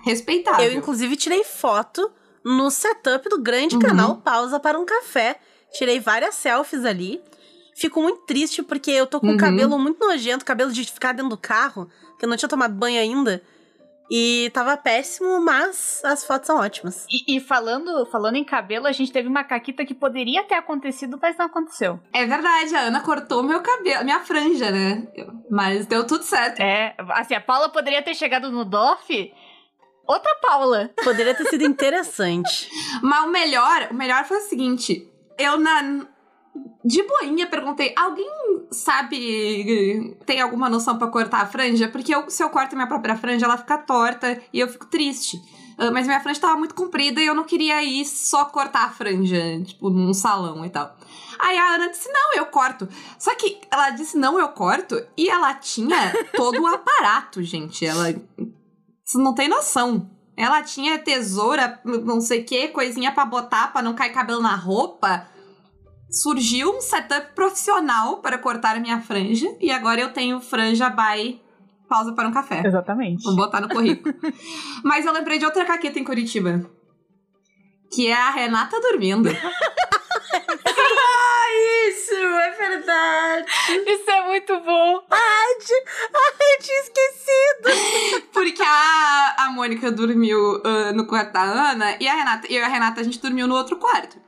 respeitável. 0.02 0.64
Eu, 0.64 0.72
inclusive, 0.72 1.14
tirei 1.14 1.44
foto 1.44 2.10
no 2.42 2.70
setup 2.70 3.28
do 3.28 3.38
grande 3.42 3.74
Uhum. 3.76 3.82
canal 3.82 4.16
Pausa 4.16 4.58
para 4.58 4.78
um 4.78 4.86
Café. 4.86 5.36
Tirei 5.74 6.00
várias 6.00 6.36
selfies 6.36 6.86
ali. 6.86 7.20
Fico 7.76 8.00
muito 8.00 8.20
triste 8.22 8.62
porque 8.62 8.90
eu 8.90 9.06
tô 9.06 9.20
com 9.20 9.26
Uhum. 9.28 9.34
o 9.34 9.38
cabelo 9.38 9.78
muito 9.78 9.98
nojento, 10.06 10.42
cabelo 10.42 10.72
de 10.72 10.84
ficar 10.84 11.12
dentro 11.12 11.28
do 11.28 11.36
carro, 11.36 11.86
que 12.18 12.24
eu 12.24 12.28
não 12.30 12.36
tinha 12.38 12.48
tomado 12.48 12.72
banho 12.74 12.98
ainda. 12.98 13.42
E 14.10 14.50
tava 14.52 14.76
péssimo, 14.76 15.40
mas 15.40 16.02
as 16.04 16.24
fotos 16.24 16.46
são 16.46 16.58
ótimas. 16.58 17.06
E, 17.10 17.36
e 17.36 17.40
falando, 17.40 18.04
falando 18.06 18.36
em 18.36 18.44
cabelo, 18.44 18.86
a 18.86 18.92
gente 18.92 19.12
teve 19.12 19.28
uma 19.28 19.44
caquita 19.44 19.84
que 19.84 19.94
poderia 19.94 20.44
ter 20.44 20.54
acontecido, 20.54 21.18
mas 21.20 21.36
não 21.36 21.46
aconteceu. 21.46 21.98
É 22.12 22.26
verdade, 22.26 22.74
a 22.74 22.80
Ana 22.80 23.00
cortou 23.00 23.42
meu 23.42 23.60
cabelo, 23.60 24.04
minha 24.04 24.20
franja, 24.20 24.70
né? 24.70 25.06
Mas 25.50 25.86
deu 25.86 26.06
tudo 26.06 26.22
certo. 26.22 26.60
É, 26.60 26.94
assim, 27.10 27.34
a 27.34 27.40
Paula 27.40 27.68
poderia 27.68 28.02
ter 28.02 28.14
chegado 28.14 28.50
no 28.50 28.64
DOF. 28.64 29.32
Outra 30.06 30.34
Paula. 30.42 30.90
Poderia 31.02 31.34
ter 31.34 31.46
sido 31.46 31.64
interessante. 31.64 32.68
Mas 33.02 33.24
o 33.24 33.30
melhor, 33.30 33.88
o 33.90 33.94
melhor 33.94 34.24
foi 34.24 34.36
o 34.36 34.42
seguinte: 34.42 35.10
eu 35.38 35.58
na. 35.58 36.06
De 36.84 37.02
boinha 37.02 37.46
perguntei, 37.46 37.92
alguém 37.96 38.28
sabe, 38.70 40.16
tem 40.26 40.40
alguma 40.40 40.68
noção 40.68 40.98
pra 40.98 41.08
cortar 41.08 41.42
a 41.42 41.46
franja? 41.46 41.88
Porque 41.88 42.14
eu, 42.14 42.28
se 42.30 42.42
eu 42.42 42.50
corto 42.50 42.76
minha 42.76 42.86
própria 42.86 43.16
franja, 43.16 43.46
ela 43.46 43.56
fica 43.56 43.78
torta 43.78 44.40
e 44.52 44.60
eu 44.60 44.68
fico 44.68 44.86
triste. 44.86 45.40
Ah, 45.78 45.90
Mas 45.90 46.06
minha 46.06 46.20
franja 46.20 46.40
tava 46.40 46.56
muito 46.56 46.74
comprida 46.74 47.20
e 47.20 47.26
eu 47.26 47.34
não 47.34 47.44
queria 47.44 47.82
ir 47.82 48.04
só 48.04 48.44
cortar 48.44 48.84
a 48.84 48.90
franja, 48.90 49.38
tipo, 49.64 49.90
num 49.90 50.14
salão 50.14 50.64
e 50.64 50.70
tal. 50.70 50.96
Aí 51.38 51.58
a 51.58 51.74
Ana 51.74 51.88
disse, 51.88 52.08
não, 52.12 52.34
eu 52.34 52.46
corto. 52.46 52.88
Só 53.18 53.34
que 53.34 53.58
ela 53.70 53.90
disse, 53.90 54.16
não, 54.16 54.38
eu 54.38 54.48
corto. 54.48 55.02
E 55.16 55.28
ela 55.28 55.54
tinha 55.54 56.12
todo 56.36 56.62
o 56.62 56.66
aparato, 56.66 57.42
gente. 57.42 57.84
Ela... 57.84 58.14
Você 59.04 59.18
não 59.18 59.34
tem 59.34 59.48
noção. 59.48 60.08
Ela 60.36 60.62
tinha 60.62 60.98
tesoura, 60.98 61.80
não 61.84 62.20
sei 62.20 62.40
o 62.40 62.44
que, 62.44 62.68
coisinha 62.68 63.12
pra 63.12 63.24
botar 63.24 63.72
pra 63.72 63.82
não 63.82 63.94
cair 63.94 64.12
cabelo 64.12 64.40
na 64.40 64.54
roupa. 64.56 65.28
Surgiu 66.14 66.76
um 66.76 66.80
setup 66.80 67.34
profissional 67.34 68.18
para 68.18 68.38
cortar 68.38 68.76
a 68.76 68.80
minha 68.80 69.00
franja. 69.00 69.48
E 69.60 69.70
agora 69.70 70.00
eu 70.00 70.12
tenho 70.12 70.40
franja 70.40 70.88
by 70.88 71.40
pausa 71.88 72.12
para 72.12 72.28
um 72.28 72.32
café. 72.32 72.62
Exatamente. 72.64 73.24
Vou 73.24 73.36
botar 73.36 73.60
no 73.60 73.68
currículo. 73.68 74.14
Mas 74.82 75.04
eu 75.04 75.12
lembrei 75.12 75.38
de 75.38 75.44
outra 75.44 75.64
caqueta 75.64 75.98
em 75.98 76.04
Curitiba. 76.04 76.70
Que 77.92 78.08
é 78.08 78.14
a 78.14 78.30
Renata 78.30 78.80
dormindo. 78.80 79.28
Isso, 81.88 82.14
é 82.14 82.50
verdade. 82.50 83.46
Isso 83.86 84.10
é 84.10 84.26
muito 84.26 84.60
bom. 84.60 85.04
Ai, 85.10 85.52
eu 85.52 86.58
tinha 86.60 86.80
esquecido. 86.80 88.26
Porque 88.32 88.62
a, 88.62 89.34
a 89.38 89.50
Mônica 89.50 89.90
dormiu 89.92 90.60
ah, 90.64 90.92
no 90.92 91.06
quarto 91.06 91.32
da 91.32 91.42
Ana 91.42 91.96
e 92.00 92.08
a 92.08 92.14
Renata, 92.14 92.46
eu 92.48 92.60
e 92.60 92.62
a 92.62 92.68
Renata 92.68 93.00
a 93.00 93.04
gente 93.04 93.20
dormiu 93.20 93.46
no 93.46 93.54
outro 93.54 93.76
quarto. 93.76 94.23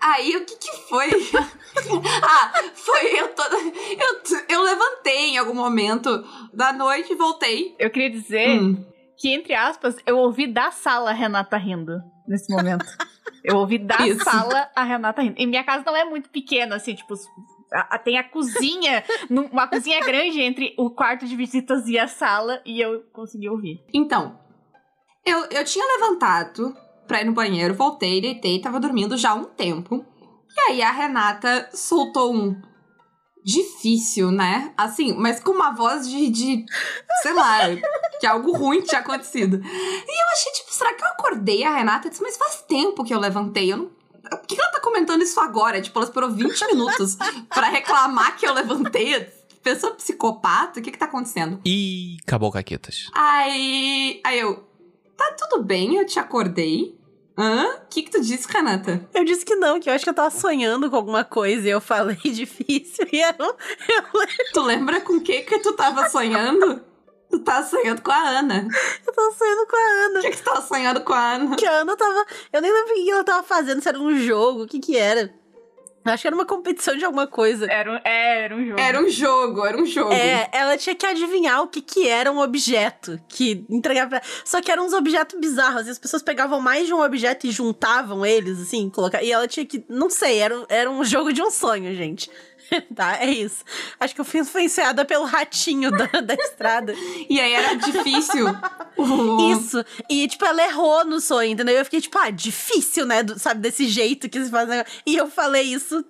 Aí 0.00 0.36
o 0.36 0.44
que 0.44 0.56
que 0.56 0.76
foi? 0.88 1.08
ah, 2.22 2.52
foi 2.74 3.20
eu 3.20 3.28
toda. 3.34 3.56
Eu, 3.56 4.46
eu 4.48 4.62
levantei 4.62 5.30
em 5.30 5.38
algum 5.38 5.54
momento 5.54 6.24
da 6.54 6.72
noite 6.72 7.12
e 7.12 7.16
voltei. 7.16 7.74
Eu 7.78 7.90
queria 7.90 8.10
dizer 8.10 8.60
Hum. 8.60 8.84
que, 9.18 9.28
entre 9.32 9.54
aspas, 9.54 9.96
eu 10.06 10.16
ouvi 10.18 10.46
da 10.46 10.70
sala 10.70 11.10
a 11.10 11.14
Renata 11.14 11.56
rindo 11.56 11.98
nesse 12.26 12.50
momento. 12.52 12.84
eu 13.44 13.56
ouvi 13.56 13.78
da 13.78 14.06
Isso. 14.06 14.24
sala 14.24 14.70
a 14.74 14.82
Renata 14.82 15.20
rindo. 15.22 15.36
E 15.38 15.46
minha 15.46 15.64
casa 15.64 15.84
não 15.86 15.96
é 15.96 16.04
muito 16.04 16.30
pequena, 16.30 16.76
assim, 16.76 16.94
tipo. 16.94 17.14
a- 17.72 17.94
a- 17.94 17.98
tem 17.98 18.18
a 18.18 18.24
cozinha, 18.24 19.04
uma 19.30 19.68
cozinha 19.68 20.00
grande 20.00 20.40
entre 20.40 20.74
o 20.78 20.90
quarto 20.90 21.26
de 21.26 21.36
visitas 21.36 21.86
e 21.86 21.98
a 21.98 22.08
sala, 22.08 22.60
e 22.64 22.80
eu 22.80 23.02
consegui 23.12 23.48
ouvir. 23.50 23.84
Então, 23.94 24.38
eu, 25.26 25.44
eu 25.50 25.64
tinha 25.64 25.84
levantado 25.98 26.74
pra 27.10 27.20
ir 27.20 27.24
no 27.24 27.32
banheiro, 27.32 27.74
voltei, 27.74 28.20
deitei, 28.20 28.60
tava 28.60 28.78
dormindo 28.78 29.18
já 29.18 29.30
há 29.30 29.34
um 29.34 29.46
tempo. 29.46 30.06
E 30.56 30.60
aí 30.70 30.80
a 30.80 30.92
Renata 30.92 31.68
soltou 31.74 32.32
um. 32.32 32.56
Difícil, 33.44 34.30
né? 34.30 34.72
Assim, 34.76 35.12
mas 35.14 35.40
com 35.40 35.50
uma 35.50 35.72
voz 35.72 36.08
de. 36.08 36.30
de 36.30 36.64
sei 37.20 37.32
lá, 37.32 37.58
que 38.20 38.26
algo 38.26 38.52
ruim 38.52 38.82
tinha 38.82 39.00
acontecido. 39.00 39.60
E 39.60 40.22
eu 40.22 40.28
achei, 40.32 40.52
tipo, 40.52 40.72
será 40.72 40.94
que 40.94 41.02
eu 41.02 41.08
acordei 41.08 41.64
a 41.64 41.74
Renata? 41.74 42.06
Eu 42.06 42.10
disse, 42.10 42.22
mas 42.22 42.36
faz 42.36 42.62
tempo 42.68 43.02
que 43.02 43.12
eu 43.12 43.18
levantei. 43.18 43.72
Eu 43.72 43.76
não. 43.78 43.90
Por 44.30 44.46
que 44.46 44.60
ela 44.60 44.70
tá 44.70 44.80
comentando 44.80 45.22
isso 45.22 45.40
agora? 45.40 45.80
Tipo, 45.80 45.98
ela 45.98 46.06
esperou 46.06 46.30
20 46.30 46.66
minutos 46.66 47.16
pra 47.48 47.70
reclamar 47.70 48.36
que 48.36 48.46
eu 48.46 48.52
levantei. 48.52 49.26
Pessoa 49.64 49.94
psicopata? 49.94 50.78
O 50.78 50.82
que 50.82 50.92
que 50.92 50.98
tá 50.98 51.06
acontecendo? 51.06 51.60
E 51.66 52.18
acabou 52.22 52.52
caquetas. 52.52 53.10
Aí. 53.14 54.20
Aí 54.24 54.38
eu. 54.38 54.68
Tá 55.16 55.34
tudo 55.36 55.64
bem, 55.64 55.96
eu 55.96 56.06
te 56.06 56.20
acordei. 56.20 56.99
Hã? 57.40 57.76
O 57.76 57.88
que, 57.88 58.02
que 58.02 58.10
tu 58.10 58.20
disse, 58.20 58.46
Renata? 58.46 59.08
Eu 59.14 59.24
disse 59.24 59.46
que 59.46 59.54
não, 59.56 59.80
que 59.80 59.88
eu 59.88 59.94
acho 59.94 60.04
que 60.04 60.10
eu 60.10 60.14
tava 60.14 60.30
sonhando 60.30 60.90
com 60.90 60.96
alguma 60.96 61.24
coisa 61.24 61.66
e 61.66 61.70
eu 61.70 61.80
falei 61.80 62.18
difícil 62.22 63.06
e 63.10 63.18
eu, 63.18 63.34
eu, 63.38 64.26
Tu 64.52 64.60
lembra 64.60 65.00
com 65.00 65.14
o 65.14 65.20
que 65.22 65.40
que 65.40 65.58
tu 65.60 65.72
tava 65.72 66.06
sonhando? 66.10 66.82
Tu 67.30 67.38
tava 67.38 67.66
sonhando 67.66 68.02
com 68.02 68.10
a 68.10 68.28
Ana. 68.28 68.68
eu 69.06 69.12
tava 69.14 69.30
sonhando 69.30 69.66
com 69.66 69.76
a 69.76 70.04
Ana. 70.04 70.18
O 70.18 70.22
que, 70.22 70.30
que 70.30 70.36
tu 70.36 70.44
tava 70.44 70.62
sonhando 70.62 71.00
com 71.00 71.12
a 71.14 71.32
Ana? 71.34 71.56
Que 71.56 71.64
a 71.64 71.72
Ana 71.80 71.96
tava. 71.96 72.26
Eu 72.52 72.60
nem 72.60 72.72
lembro 72.72 72.92
o 72.92 72.94
que 72.96 73.10
ela 73.10 73.24
tava 73.24 73.42
fazendo, 73.42 73.80
se 73.80 73.88
era 73.88 73.98
um 73.98 74.14
jogo, 74.18 74.64
o 74.64 74.66
que 74.66 74.80
que 74.80 74.96
era. 74.98 75.32
Acho 76.04 76.22
que 76.22 76.26
era 76.28 76.34
uma 76.34 76.46
competição 76.46 76.96
de 76.96 77.04
alguma 77.04 77.26
coisa. 77.26 77.66
Era 77.70 77.92
um, 77.92 77.96
é, 78.04 78.44
era 78.44 78.56
um 78.56 78.64
jogo. 78.66 78.80
Era 78.80 79.00
um 79.00 79.08
jogo, 79.08 79.66
era 79.66 79.76
um 79.76 79.86
jogo. 79.86 80.12
É, 80.12 80.48
ela 80.52 80.76
tinha 80.76 80.94
que 80.94 81.04
adivinhar 81.04 81.62
o 81.62 81.68
que 81.68 81.82
que 81.82 82.08
era 82.08 82.32
um 82.32 82.40
objeto 82.40 83.20
que 83.28 83.64
entregava 83.68 84.10
pra... 84.10 84.22
Só 84.44 84.62
que 84.62 84.70
eram 84.70 84.86
uns 84.86 84.94
objetos 84.94 85.38
bizarros, 85.38 85.86
e 85.86 85.90
as 85.90 85.98
pessoas 85.98 86.22
pegavam 86.22 86.60
mais 86.60 86.86
de 86.86 86.94
um 86.94 87.02
objeto 87.02 87.46
e 87.46 87.50
juntavam 87.50 88.24
eles, 88.24 88.60
assim, 88.60 88.88
colocar... 88.88 89.22
E 89.22 89.30
ela 89.30 89.46
tinha 89.46 89.66
que... 89.66 89.84
Não 89.88 90.08
sei, 90.08 90.38
era, 90.38 90.64
era 90.68 90.90
um 90.90 91.04
jogo 91.04 91.32
de 91.32 91.42
um 91.42 91.50
sonho, 91.50 91.94
gente. 91.94 92.30
tá, 92.94 93.18
é 93.22 93.30
isso. 93.30 93.64
Acho 93.98 94.14
que 94.14 94.20
eu 94.20 94.24
fui 94.24 94.40
influenciada 94.40 95.04
pelo 95.04 95.24
ratinho 95.24 95.90
da, 95.90 96.06
da 96.20 96.34
estrada. 96.34 96.94
E 97.28 97.40
aí 97.40 97.52
era 97.52 97.74
difícil. 97.74 98.46
o- 98.96 99.52
Isso. 99.52 99.84
E, 100.08 100.26
tipo, 100.28 100.44
ela 100.44 100.62
errou 100.64 101.04
no 101.04 101.20
sonho, 101.20 101.50
entendeu? 101.52 101.74
Eu 101.76 101.84
fiquei, 101.84 102.00
tipo, 102.00 102.18
ah, 102.18 102.30
difícil, 102.30 103.06
né? 103.06 103.22
Do- 103.22 103.38
sabe, 103.38 103.60
desse 103.60 103.88
jeito 103.88 104.28
que 104.28 104.42
se 104.44 104.50
faz. 104.50 104.68
negócio. 104.68 104.92
E 105.06 105.16
eu 105.16 105.30
falei 105.30 105.62
isso 105.62 106.04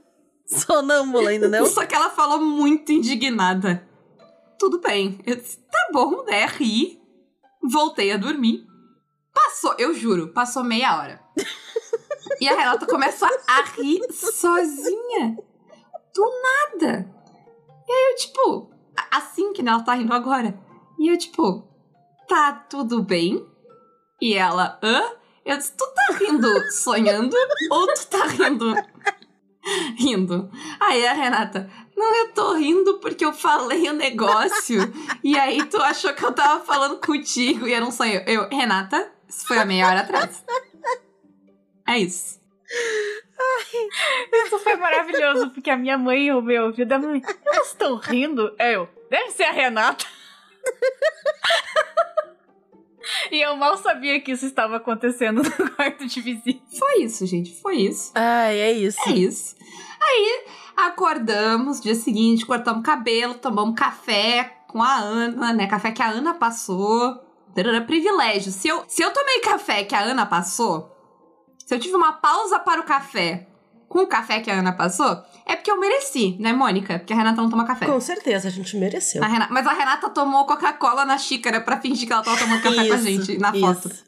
sonâmbula, 0.46 1.33
entendeu? 1.33 1.64
Só 1.66 1.87
que 1.87 1.94
ela 1.94 2.11
falou 2.11 2.40
muito 2.40 2.90
indignada. 2.92 3.87
Tudo 4.59 4.81
bem. 4.81 5.20
Eu 5.25 5.37
disse, 5.37 5.59
tá 5.70 5.88
bom, 5.92 6.25
né? 6.25 6.44
Ri. 6.46 7.01
Voltei 7.62 8.11
a 8.12 8.16
dormir. 8.16 8.66
Passou, 9.33 9.75
eu 9.79 9.94
juro, 9.94 10.29
passou 10.33 10.64
meia 10.64 10.99
hora. 10.99 11.20
e 12.40 12.49
a 12.49 12.55
Renata 12.57 12.85
começou 12.87 13.29
a 13.46 13.62
rir 13.81 14.03
sozinha. 14.12 15.38
Do 16.14 16.31
nada. 16.42 17.09
E 17.88 17.92
aí 17.92 18.11
eu, 18.12 18.16
tipo, 18.16 18.70
a- 18.96 19.18
assim 19.18 19.53
que 19.53 19.61
ela 19.66 19.83
tá 19.83 19.94
rindo 19.94 20.12
agora. 20.14 20.59
E 20.99 21.09
eu, 21.09 21.16
tipo, 21.18 21.66
tá 22.29 22.53
tudo 22.53 23.03
bem? 23.03 23.46
E 24.20 24.35
ela, 24.35 24.79
hã? 24.83 25.03
Eu 25.44 25.57
disse, 25.57 25.73
tu 25.77 25.85
tá 25.94 26.14
rindo 26.18 26.49
sonhando 26.73 27.35
ou 27.70 27.87
tu 27.94 28.07
tá 28.09 28.27
rindo 28.27 28.75
rindo. 29.96 30.51
Aí 30.79 31.07
a 31.07 31.12
Renata, 31.14 31.70
não, 31.96 32.14
eu 32.14 32.33
tô 32.33 32.55
rindo 32.55 32.99
porque 32.99 33.25
eu 33.25 33.33
falei 33.33 33.88
o 33.88 33.92
negócio. 33.94 34.81
e 35.25 35.38
aí 35.38 35.64
tu 35.66 35.79
achou 35.79 36.12
que 36.14 36.25
eu 36.25 36.33
tava 36.33 36.64
falando 36.64 36.99
contigo 36.99 37.66
e 37.66 37.73
era 37.73 37.85
um 37.85 37.90
sonho. 37.90 38.23
Eu, 38.27 38.49
Renata, 38.51 39.11
isso 39.29 39.46
foi 39.46 39.59
há 39.59 39.64
meia 39.64 39.87
hora 39.88 40.01
atrás. 40.01 40.44
É 41.88 41.99
isso. 41.99 42.38
Isso 44.33 44.59
foi 44.59 44.76
maravilhoso, 44.76 45.50
porque 45.50 45.70
a 45.70 45.76
minha 45.76 45.98
mãe 45.98 46.31
ouviu, 46.33 46.46
meu 46.46 46.64
ouvido, 46.66 46.92
a 46.92 46.98
mãe, 46.98 47.22
elas 47.44 47.68
estão 47.68 47.96
rindo? 47.96 48.55
É 48.59 48.74
eu, 48.74 48.88
deve 49.11 49.31
ser 49.31 49.44
a 49.44 49.53
Renata. 49.53 50.07
e 53.31 53.40
eu 53.40 53.57
mal 53.57 53.76
sabia 53.76 54.20
que 54.20 54.33
isso 54.33 54.46
estava 54.46 54.76
acontecendo 54.76 55.42
no 55.42 55.70
quarto 55.72 56.07
de 56.07 56.20
visita. 56.20 56.61
Foi 56.79 57.03
isso, 57.03 57.26
gente. 57.26 57.55
Foi 57.61 57.76
isso. 57.76 58.12
Ai, 58.14 58.59
é 58.59 58.72
isso. 58.72 58.98
É 59.09 59.12
isso. 59.12 59.57
Aí 60.00 60.44
acordamos, 60.76 61.81
dia 61.81 61.94
seguinte, 61.94 62.46
cortamos 62.46 62.83
cabelo, 62.83 63.35
tomamos 63.35 63.79
café 63.79 64.57
com 64.66 64.83
a 64.83 64.96
Ana, 64.96 65.53
né? 65.53 65.66
Café 65.66 65.92
que 65.92 66.03
a 66.03 66.09
Ana 66.09 66.35
passou. 66.35 67.26
Privilégio. 67.87 68.53
Se 68.53 68.68
eu, 68.68 68.85
se 68.87 69.03
eu 69.03 69.12
tomei 69.12 69.40
café 69.40 69.85
que 69.85 69.94
a 69.94 70.00
Ana 70.00 70.24
passou, 70.24 70.96
se 71.70 71.74
eu 71.76 71.78
tive 71.78 71.94
uma 71.94 72.14
pausa 72.14 72.59
para 72.59 72.80
o 72.80 72.85
café 72.85 73.46
com 73.88 74.00
o 74.00 74.06
café 74.09 74.40
que 74.40 74.50
a 74.50 74.54
Ana 74.59 74.72
passou, 74.72 75.22
é 75.46 75.54
porque 75.54 75.70
eu 75.70 75.78
mereci, 75.78 76.37
né, 76.40 76.52
Mônica? 76.52 76.98
Porque 76.98 77.12
a 77.12 77.16
Renata 77.16 77.40
não 77.40 77.48
toma 77.48 77.64
café. 77.64 77.87
Com 77.87 78.00
certeza, 78.00 78.48
a 78.48 78.50
gente 78.50 78.76
mereceu. 78.76 79.22
A 79.22 79.28
Renata- 79.28 79.52
mas 79.54 79.64
a 79.68 79.72
Renata 79.72 80.11
tomou 80.11 80.44
Coca-Cola 80.46 81.04
na 81.04 81.16
xícara 81.16 81.61
pra 81.61 81.80
fingir 81.80 82.09
que 82.09 82.12
ela 82.12 82.24
tava 82.24 82.37
tomando 82.38 82.61
café 82.61 82.88
com 82.88 82.94
a 82.94 82.96
gente 82.96 83.38
na 83.38 83.52
foto. 83.52 83.87
isso. 83.88 84.04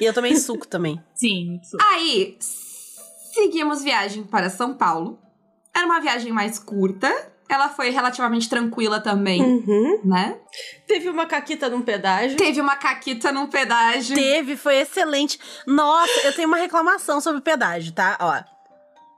E 0.00 0.04
eu 0.04 0.14
tomei 0.14 0.36
suco 0.36 0.68
também. 0.68 1.02
Sim, 1.16 1.58
isso. 1.60 1.76
Aí, 1.80 2.36
seguimos 3.32 3.82
viagem 3.82 4.22
para 4.22 4.48
São 4.50 4.74
Paulo. 4.74 5.18
Era 5.74 5.84
uma 5.86 6.00
viagem 6.00 6.32
mais 6.32 6.58
curta. 6.60 7.12
Ela 7.48 7.68
foi 7.68 7.90
relativamente 7.90 8.48
tranquila 8.48 9.00
também, 9.00 9.42
Uhum. 9.42 10.00
né? 10.04 10.36
Teve 10.86 11.08
uma 11.10 11.26
caquita 11.26 11.68
num 11.68 11.82
pedágio. 11.82 12.36
Teve 12.36 12.60
uma 12.60 12.76
caquita 12.76 13.30
num 13.30 13.46
pedágio. 13.46 14.16
Teve, 14.16 14.56
foi 14.56 14.76
excelente. 14.76 15.38
Nossa, 15.66 16.20
eu 16.26 16.32
tenho 16.34 16.48
uma 16.48 16.56
reclamação 16.56 17.20
sobre 17.20 17.40
o 17.40 17.42
pedágio, 17.42 17.92
tá? 17.92 18.16
Ó. 18.20 18.42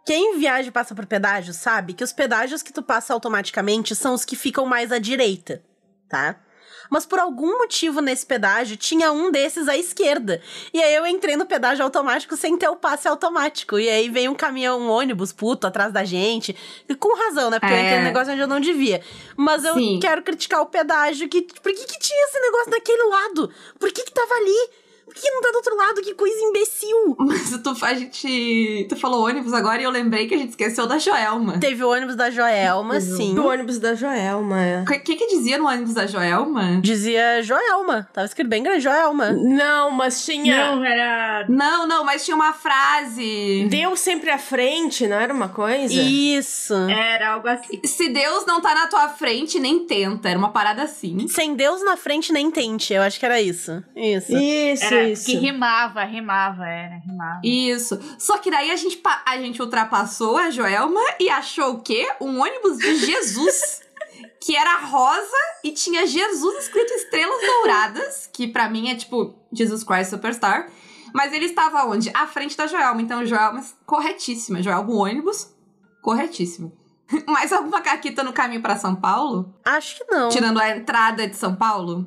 Quem 0.04 0.38
viaja 0.38 0.68
e 0.68 0.72
passa 0.72 0.94
por 0.94 1.06
pedágio 1.06 1.52
sabe 1.54 1.92
que 1.92 2.04
os 2.04 2.12
pedágios 2.12 2.62
que 2.62 2.72
tu 2.72 2.82
passa 2.82 3.12
automaticamente 3.12 3.94
são 3.94 4.14
os 4.14 4.24
que 4.24 4.36
ficam 4.36 4.64
mais 4.66 4.92
à 4.92 4.98
direita, 4.98 5.62
tá? 6.08 6.36
Mas 6.90 7.04
por 7.06 7.18
algum 7.18 7.58
motivo 7.58 8.00
nesse 8.00 8.24
pedágio 8.26 8.76
tinha 8.76 9.12
um 9.12 9.30
desses 9.30 9.68
à 9.68 9.76
esquerda. 9.76 10.40
E 10.72 10.82
aí 10.82 10.94
eu 10.94 11.06
entrei 11.06 11.36
no 11.36 11.46
pedágio 11.46 11.84
automático 11.84 12.36
sem 12.36 12.56
ter 12.56 12.68
o 12.68 12.76
passe 12.76 13.08
automático. 13.08 13.78
E 13.78 13.88
aí 13.88 14.08
veio 14.08 14.30
um 14.30 14.34
caminhão, 14.34 14.80
um 14.80 14.88
ônibus 14.90 15.32
puto 15.32 15.66
atrás 15.66 15.92
da 15.92 16.04
gente. 16.04 16.56
E 16.88 16.94
com 16.94 17.16
razão, 17.16 17.50
né? 17.50 17.58
Porque 17.58 17.72
eu 17.72 17.76
É. 17.78 17.82
entrei 17.82 17.98
no 17.98 18.04
negócio 18.04 18.32
onde 18.32 18.40
eu 18.42 18.48
não 18.48 18.60
devia. 18.60 19.02
Mas 19.36 19.64
eu 19.64 19.74
Sim. 19.74 19.98
quero 20.00 20.22
criticar 20.22 20.60
o 20.62 20.66
pedágio. 20.66 21.28
Que, 21.28 21.42
por 21.42 21.72
que, 21.72 21.84
que 21.84 21.98
tinha 21.98 22.24
esse 22.26 22.40
negócio 22.40 22.70
daquele 22.70 23.02
lado? 23.04 23.50
Por 23.78 23.90
que, 23.92 24.02
que 24.02 24.12
tava 24.12 24.34
ali? 24.34 24.70
Por 25.06 25.14
que 25.14 25.30
não 25.30 25.40
tá 25.40 25.50
do 25.52 25.56
outro 25.56 25.76
lado? 25.76 26.02
Que 26.02 26.14
coisa 26.14 26.36
imbecil! 26.44 27.16
Mas 27.16 27.50
tu, 27.62 27.76
a 27.84 27.94
gente. 27.94 28.86
Tu 28.88 28.96
falou 28.96 29.24
ônibus 29.24 29.52
agora 29.52 29.80
e 29.80 29.84
eu 29.84 29.90
lembrei 29.90 30.26
que 30.26 30.34
a 30.34 30.38
gente 30.38 30.50
esqueceu 30.50 30.84
da 30.84 30.98
Joelma. 30.98 31.58
Teve 31.60 31.84
o 31.84 31.88
ônibus 31.88 32.16
da 32.16 32.28
Joelma, 32.28 33.00
sim. 33.00 33.32
Do 33.34 33.46
ônibus 33.46 33.78
da 33.78 33.94
Joelma, 33.94 34.60
é. 34.60 34.82
O 34.82 34.84
que, 34.84 35.14
que 35.14 35.26
dizia 35.28 35.58
no 35.58 35.68
ônibus 35.68 35.94
da 35.94 36.08
Joelma? 36.08 36.80
Dizia 36.82 37.40
Joelma. 37.42 38.08
Tava 38.12 38.26
escrito 38.26 38.48
bem 38.48 38.64
grande, 38.64 38.80
Joelma. 38.80 39.30
Não, 39.30 39.92
mas 39.92 40.24
tinha. 40.24 40.72
Não, 40.72 40.84
era. 40.84 41.46
Não, 41.48 41.86
não, 41.86 42.04
mas 42.04 42.24
tinha 42.24 42.34
uma 42.34 42.52
frase. 42.52 43.68
Deus 43.70 44.00
sempre 44.00 44.30
à 44.30 44.38
frente, 44.38 45.06
não 45.06 45.16
era 45.16 45.32
uma 45.32 45.48
coisa? 45.48 45.94
Isso. 45.94 46.74
Era 46.74 47.34
algo 47.34 47.46
assim. 47.46 47.80
Se 47.84 48.08
Deus 48.08 48.44
não 48.44 48.60
tá 48.60 48.74
na 48.74 48.88
tua 48.88 49.08
frente, 49.10 49.60
nem 49.60 49.86
tenta. 49.86 50.28
Era 50.28 50.38
uma 50.38 50.50
parada 50.50 50.82
assim. 50.82 51.28
Sem 51.28 51.54
Deus 51.54 51.84
na 51.84 51.96
frente, 51.96 52.32
nem 52.32 52.50
tente. 52.50 52.92
Eu 52.92 53.02
acho 53.02 53.20
que 53.20 53.24
era 53.24 53.40
isso. 53.40 53.82
Isso. 53.94 54.36
Isso, 54.36 54.84
Era 54.84 54.95
isso. 55.04 55.26
que 55.26 55.36
rimava, 55.36 56.04
rimava, 56.04 56.66
era, 56.66 56.96
rimava. 56.96 57.40
Isso. 57.44 57.98
Só 58.18 58.38
que 58.38 58.50
daí 58.50 58.70
a 58.70 58.76
gente, 58.76 59.00
a 59.24 59.38
gente 59.38 59.60
ultrapassou 59.60 60.36
a 60.36 60.50
Joelma 60.50 61.00
e 61.20 61.28
achou 61.28 61.74
o 61.74 61.80
quê? 61.80 62.08
Um 62.20 62.40
ônibus 62.40 62.78
de 62.78 62.96
Jesus. 62.96 63.82
que 64.40 64.56
era 64.56 64.78
rosa 64.78 65.36
e 65.64 65.72
tinha 65.72 66.06
Jesus 66.06 66.64
escrito 66.64 66.92
estrelas 66.92 67.40
douradas, 67.40 68.30
que 68.32 68.46
pra 68.46 68.68
mim 68.68 68.88
é 68.88 68.94
tipo 68.94 69.34
Jesus 69.52 69.82
Christ 69.82 70.10
Superstar. 70.10 70.70
Mas 71.12 71.32
ele 71.32 71.46
estava 71.46 71.84
onde? 71.84 72.10
À 72.14 72.26
frente 72.26 72.56
da 72.56 72.66
Joelma. 72.66 73.00
Então, 73.00 73.24
Joelma, 73.24 73.64
corretíssima. 73.84 74.62
Joelma, 74.62 74.90
o 74.90 74.98
ônibus, 74.98 75.50
corretíssimo. 76.02 76.76
Mais 77.26 77.52
alguma 77.52 77.80
caquita 77.80 78.22
no 78.22 78.32
caminho 78.32 78.62
pra 78.62 78.76
São 78.76 78.94
Paulo? 78.94 79.54
Acho 79.64 79.96
que 79.98 80.04
não. 80.12 80.28
Tirando 80.28 80.60
a 80.60 80.70
entrada 80.70 81.26
de 81.26 81.36
São 81.36 81.54
Paulo? 81.54 82.06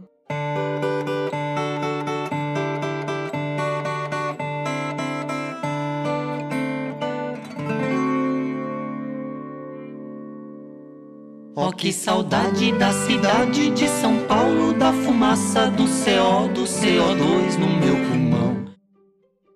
Oh, 11.62 11.72
que 11.72 11.92
saudade 11.92 12.72
da 12.78 12.92
cidade 12.94 13.70
de 13.72 13.88
São 13.88 14.26
Paulo, 14.26 14.74
da 14.74 14.94
fumaça 14.94 15.70
do 15.70 15.84
CO, 15.84 16.48
do 16.54 16.64
CO2 16.64 17.58
no 17.60 17.68
meu 17.68 17.96
pulmão. 18.08 18.74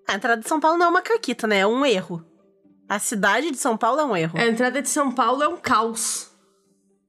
A 0.08 0.16
entrada 0.16 0.42
de 0.42 0.48
São 0.48 0.60
Paulo 0.60 0.78
não 0.78 0.88
é 0.88 0.90
uma 0.90 1.02
caquita, 1.02 1.48
né? 1.48 1.60
É 1.60 1.68
um 1.68 1.86
erro. 1.86 2.24
A 2.90 3.00
cidade 3.00 3.52
de 3.52 3.58
São 3.58 3.78
Paulo 3.78 4.02
é 4.02 4.06
um 4.06 4.18
erro. 4.18 4.38
A 4.38 4.46
entrada 4.48 4.82
de 4.82 4.90
São 4.90 5.12
Paulo 5.12 5.42
é 5.44 5.48
um 5.48 5.58
caos. 5.58 6.30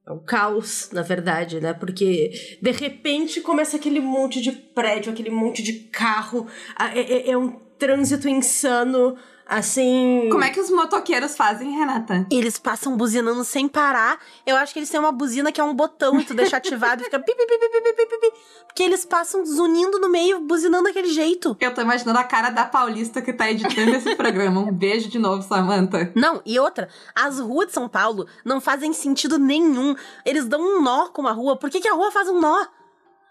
É 0.07 0.13
um 0.13 0.23
caos, 0.23 0.91
na 0.93 1.03
verdade, 1.03 1.61
né? 1.61 1.73
Porque 1.75 2.31
de 2.63 2.71
repente 2.71 3.41
começa 3.41 3.77
aquele 3.77 4.01
monte 4.01 4.41
de 4.41 4.53
prédio, 4.53 5.13
aquele 5.13 5.31
monte 5.31 5.63
de 5.63 5.73
carro. 5.91 6.47
a- 6.77 6.97
É, 6.97 7.01
é- 7.01 7.31
é 7.31 7.37
um 7.39 7.51
trânsito 7.79 8.29
insano, 8.29 9.17
assim. 9.47 10.29
Como 10.31 10.45
é 10.45 10.51
que 10.51 10.61
os 10.61 10.71
motoqueiros 10.71 11.37
fazem, 11.37 11.71
Renata? 11.71 12.27
Eles 12.31 12.59
passam 12.59 12.97
buzinando 12.97 13.45
sem 13.45 13.69
parar. 13.69 14.19
Eu 14.47 14.57
acho 14.57 14.73
que 14.73 14.79
eles 14.79 14.91
têm 14.91 15.01
uma 15.01 15.13
buzina 15.13 15.53
que 15.53 15.61
é 15.61 15.65
um 15.65 15.75
botão 15.75 16.21
e 16.21 16.25
tu 16.25 16.35
deixa 16.35 16.57
ativado 16.57 17.03
e 17.03 17.05
fica 17.05 17.19
pi, 17.19 17.35
pi, 17.35 17.47
pi, 17.47 17.59
pi, 17.59 17.81
pi, 17.81 18.07
pi, 18.07 18.19
pi. 18.19 18.33
Porque 18.67 18.83
eles 18.83 19.05
passam 19.05 19.45
zunindo 19.45 19.99
no 19.99 20.09
meio, 20.09 20.41
buzinando 20.41 20.85
daquele 20.85 21.09
jeito. 21.09 21.57
Eu 21.61 21.75
tô 21.75 21.81
imaginando 21.81 22.19
a 22.19 22.25
cara 22.25 22.51
da 22.51 22.65
Paulista 22.65 23.23
que 23.23 23.33
tá 23.33 23.51
editando 23.51 23.91
esse 23.97 24.15
programa. 24.17 24.61
Um 24.61 24.73
beijo 24.73 25.09
de 25.09 25.19
novo, 25.19 25.43
Samantha. 25.43 26.13
Não, 26.17 26.43
e 26.45 26.59
outra, 26.59 26.89
as 27.15 27.39
ruas 27.39 27.69
de 27.69 27.75
São 27.75 27.89
Paulo 27.89 28.27
não 28.45 28.61
fazem 28.61 28.93
sentido 28.93 29.39
nenhum. 29.39 29.95
Eles 30.25 30.47
dão 30.47 30.61
um 30.61 30.83
nó 30.83 31.09
com 31.09 31.27
a 31.27 31.33
rua. 31.33 31.57
Por 31.57 31.71
que, 31.71 31.81
que 31.81 31.89
a 31.89 31.95
rua 31.95 32.11
faz 32.11 32.29
um 32.29 32.41
nó? 32.41 32.67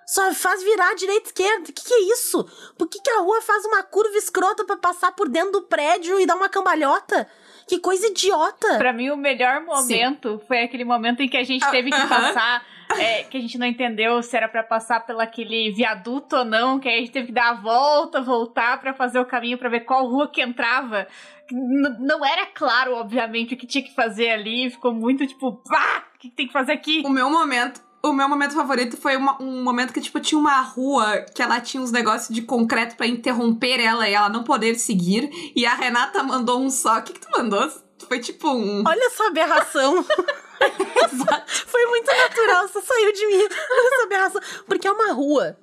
Só 0.05 0.33
faz 0.33 0.63
virar 0.63 0.93
direita 0.95 1.23
e 1.25 1.27
esquerda. 1.27 1.69
O 1.69 1.73
que, 1.73 1.83
que 1.83 1.93
é 1.93 2.01
isso? 2.13 2.43
Por 2.77 2.87
que, 2.87 2.99
que 3.01 3.09
a 3.09 3.19
rua 3.21 3.41
faz 3.41 3.65
uma 3.65 3.83
curva 3.83 4.15
escrota 4.17 4.65
pra 4.65 4.75
passar 4.77 5.11
por 5.13 5.29
dentro 5.29 5.51
do 5.53 5.61
prédio 5.63 6.19
e 6.19 6.25
dar 6.25 6.35
uma 6.35 6.49
cambalhota? 6.49 7.27
Que 7.67 7.79
coisa 7.79 8.07
idiota! 8.07 8.77
Pra 8.77 8.91
mim, 8.91 9.09
o 9.09 9.15
melhor 9.17 9.61
momento 9.61 10.41
foi 10.47 10.63
aquele 10.63 10.83
momento 10.83 11.21
em 11.21 11.29
que 11.29 11.37
a 11.37 11.43
gente 11.43 11.65
teve 11.71 11.89
que 11.89 12.07
passar, 12.07 12.65
é, 12.97 13.23
que 13.23 13.37
a 13.37 13.39
gente 13.39 13.57
não 13.57 13.65
entendeu 13.65 14.21
se 14.21 14.35
era 14.35 14.49
pra 14.49 14.61
passar 14.63 15.05
pelo 15.05 15.21
aquele 15.21 15.71
viaduto 15.71 16.35
ou 16.35 16.43
não, 16.45 16.77
que 16.77 16.89
aí 16.89 16.95
a 16.97 16.99
gente 16.99 17.11
teve 17.13 17.27
que 17.27 17.31
dar 17.33 17.51
a 17.51 17.61
volta, 17.61 18.21
voltar 18.21 18.81
pra 18.81 18.93
fazer 18.93 19.17
o 19.19 19.25
caminho 19.25 19.57
pra 19.57 19.69
ver 19.69 19.81
qual 19.85 20.05
rua 20.05 20.27
que 20.29 20.41
entrava. 20.41 21.07
N- 21.49 21.97
não 22.01 22.25
era 22.25 22.45
claro, 22.47 22.95
obviamente, 22.95 23.53
o 23.53 23.57
que 23.57 23.65
tinha 23.65 23.83
que 23.83 23.95
fazer 23.95 24.31
ali, 24.31 24.69
ficou 24.69 24.93
muito 24.93 25.25
tipo, 25.25 25.63
pá, 25.63 26.03
o 26.15 26.19
que 26.19 26.29
tem 26.29 26.47
que 26.47 26.53
fazer 26.53 26.73
aqui? 26.73 27.01
O 27.05 27.09
meu 27.09 27.29
momento. 27.29 27.81
O 28.05 28.11
meu 28.11 28.27
momento 28.27 28.53
favorito 28.53 28.97
foi 28.97 29.15
uma- 29.15 29.41
um 29.41 29.63
momento 29.63 29.93
que, 29.93 30.01
tipo, 30.01 30.19
tinha 30.19 30.37
uma 30.37 30.59
rua 30.61 31.19
que 31.33 31.41
ela 31.41 31.61
tinha 31.61 31.81
uns 31.81 31.89
negócios 31.91 32.35
de 32.35 32.41
concreto 32.41 32.97
pra 32.97 33.07
interromper 33.07 33.79
ela 33.79 34.09
e 34.09 34.13
ela 34.13 34.27
não 34.27 34.43
poder 34.43 34.75
seguir. 34.75 35.29
E 35.55 35.65
a 35.65 35.73
Renata 35.73 36.21
mandou 36.21 36.59
um 36.59 36.69
só. 36.69 36.97
O 36.97 37.01
que, 37.01 37.13
que 37.13 37.21
tu 37.21 37.31
mandou? 37.31 37.71
Foi 38.05 38.19
tipo 38.19 38.49
um. 38.49 38.83
Olha 38.85 39.05
essa 39.07 39.25
aberração. 39.27 40.03
Foi 41.65 41.85
muito 41.87 42.07
natural, 42.15 42.67
só 42.67 42.81
saiu 42.81 43.13
de 43.13 43.25
mim. 43.27 43.41
Olha 43.71 43.93
essa 43.95 44.03
aberração. 44.03 44.41
Porque 44.65 44.87
é 44.87 44.91
uma 44.91 45.13
rua 45.13 45.57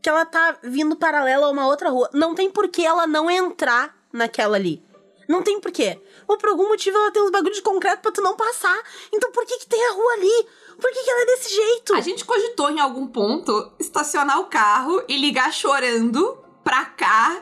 que 0.00 0.08
ela 0.08 0.24
tá 0.24 0.56
vindo 0.62 0.96
paralela 0.96 1.46
a 1.46 1.50
uma 1.50 1.66
outra 1.66 1.90
rua. 1.90 2.08
Não 2.14 2.34
tem 2.34 2.50
por 2.50 2.68
que 2.68 2.84
ela 2.84 3.06
não 3.06 3.30
entrar 3.30 3.94
naquela 4.12 4.56
ali. 4.56 4.82
Não 5.28 5.42
tem 5.42 5.60
porquê. 5.60 6.00
Ou 6.26 6.36
por 6.36 6.48
algum 6.50 6.68
motivo 6.68 6.96
ela 6.96 7.10
tem 7.10 7.22
uns 7.22 7.30
bagulhos 7.30 7.56
de 7.58 7.62
concreto 7.62 8.02
pra 8.02 8.10
tu 8.12 8.20
não 8.22 8.34
passar. 8.36 8.76
Então 9.12 9.30
por 9.30 9.44
que 9.46 9.58
que 9.58 9.66
tem 9.66 9.88
a 9.88 9.92
rua 9.92 10.12
ali? 10.14 10.46
Por 10.82 10.90
que 10.92 11.02
que 11.04 11.10
ela 11.10 11.22
é 11.22 11.26
desse 11.26 11.54
jeito? 11.54 11.94
A 11.94 12.00
gente 12.00 12.24
cogitou 12.24 12.70
em 12.70 12.80
algum 12.80 13.06
ponto 13.06 13.72
estacionar 13.78 14.40
o 14.40 14.44
carro 14.46 15.02
e 15.08 15.16
ligar 15.16 15.52
chorando 15.52 16.36
pra 16.64 16.84
cá, 16.84 17.40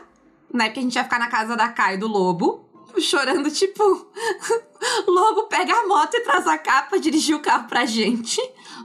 né? 0.53 0.65
Porque 0.65 0.79
a 0.79 0.83
gente 0.83 0.95
ia 0.95 1.03
ficar 1.03 1.19
na 1.19 1.27
casa 1.27 1.57
da 1.57 1.67
Kai 1.67 1.97
do 1.97 2.07
Lobo. 2.07 2.67
Chorando, 2.99 3.49
tipo, 3.49 3.83
Lobo 5.07 5.43
pega 5.43 5.73
a 5.73 5.87
moto 5.87 6.13
e 6.15 6.21
traz 6.21 6.45
a 6.45 6.57
cá 6.57 6.83
pra 6.83 6.97
dirigir 6.97 7.35
o 7.35 7.39
carro 7.39 7.67
pra 7.67 7.85
gente. 7.85 8.39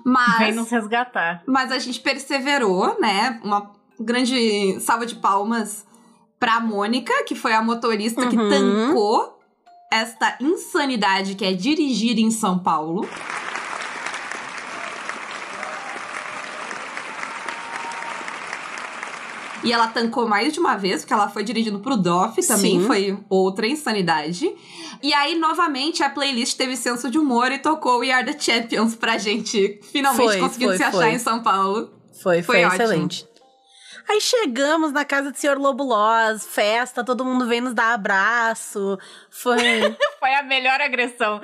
Mas. 0.04 0.38
Vem 0.38 0.52
nos 0.54 0.70
resgatar. 0.70 1.42
Mas 1.46 1.70
a 1.72 1.78
gente 1.78 2.00
perseverou, 2.00 2.96
né? 3.00 3.40
Uma 3.44 3.72
grande 3.98 4.78
salva 4.80 5.04
de 5.06 5.16
palmas 5.16 5.84
pra 6.38 6.60
Mônica, 6.60 7.24
que 7.24 7.34
foi 7.34 7.52
a 7.52 7.60
motorista 7.62 8.26
que 8.28 8.36
Uhum. 8.36 8.48
tancou 8.48 9.38
esta 9.92 10.36
insanidade 10.40 11.34
que 11.34 11.44
é 11.44 11.52
dirigir 11.52 12.18
em 12.18 12.30
São 12.30 12.58
Paulo. 12.60 13.08
E 19.64 19.72
ela 19.72 19.88
tancou 19.88 20.28
mais 20.28 20.52
de 20.52 20.60
uma 20.60 20.76
vez, 20.76 21.02
porque 21.02 21.12
ela 21.12 21.28
foi 21.28 21.42
dirigindo 21.42 21.80
pro 21.80 21.96
Doff 21.96 22.40
também, 22.46 22.80
Sim. 22.80 22.86
foi 22.86 23.18
outra 23.28 23.66
insanidade. 23.66 24.54
E 25.02 25.12
aí, 25.12 25.34
novamente, 25.34 26.02
a 26.02 26.10
playlist 26.10 26.56
teve 26.56 26.76
senso 26.76 27.10
de 27.10 27.18
humor 27.18 27.50
e 27.50 27.58
tocou 27.58 28.00
We 28.00 28.10
Are 28.12 28.24
The 28.24 28.38
Champions 28.38 28.94
pra 28.94 29.18
gente 29.18 29.80
finalmente 29.90 30.24
Foi, 30.24 30.38
conseguindo 30.40 30.70
foi, 30.70 30.78
se 30.78 30.84
achar 30.84 30.92
foi. 30.98 31.10
em 31.10 31.18
São 31.18 31.42
Paulo. 31.42 31.90
Foi, 32.22 32.42
Foi 32.42 32.56
foi, 32.56 32.64
ótimo. 32.64 32.82
excelente. 32.82 33.26
Aí 34.08 34.20
chegamos 34.20 34.92
na 34.92 35.04
casa 35.04 35.32
do 35.32 35.36
senhor 35.36 35.58
Lobo 35.58 35.82
Loz, 35.82 36.46
festa, 36.46 37.02
todo 37.02 37.24
mundo 37.24 37.44
vem 37.46 37.60
nos 37.60 37.74
dar 37.74 37.92
abraço. 37.92 38.96
Foi. 39.30 39.56
Foi 40.20 40.32
a 40.32 40.42
melhor 40.44 40.80
agressão. 40.80 41.40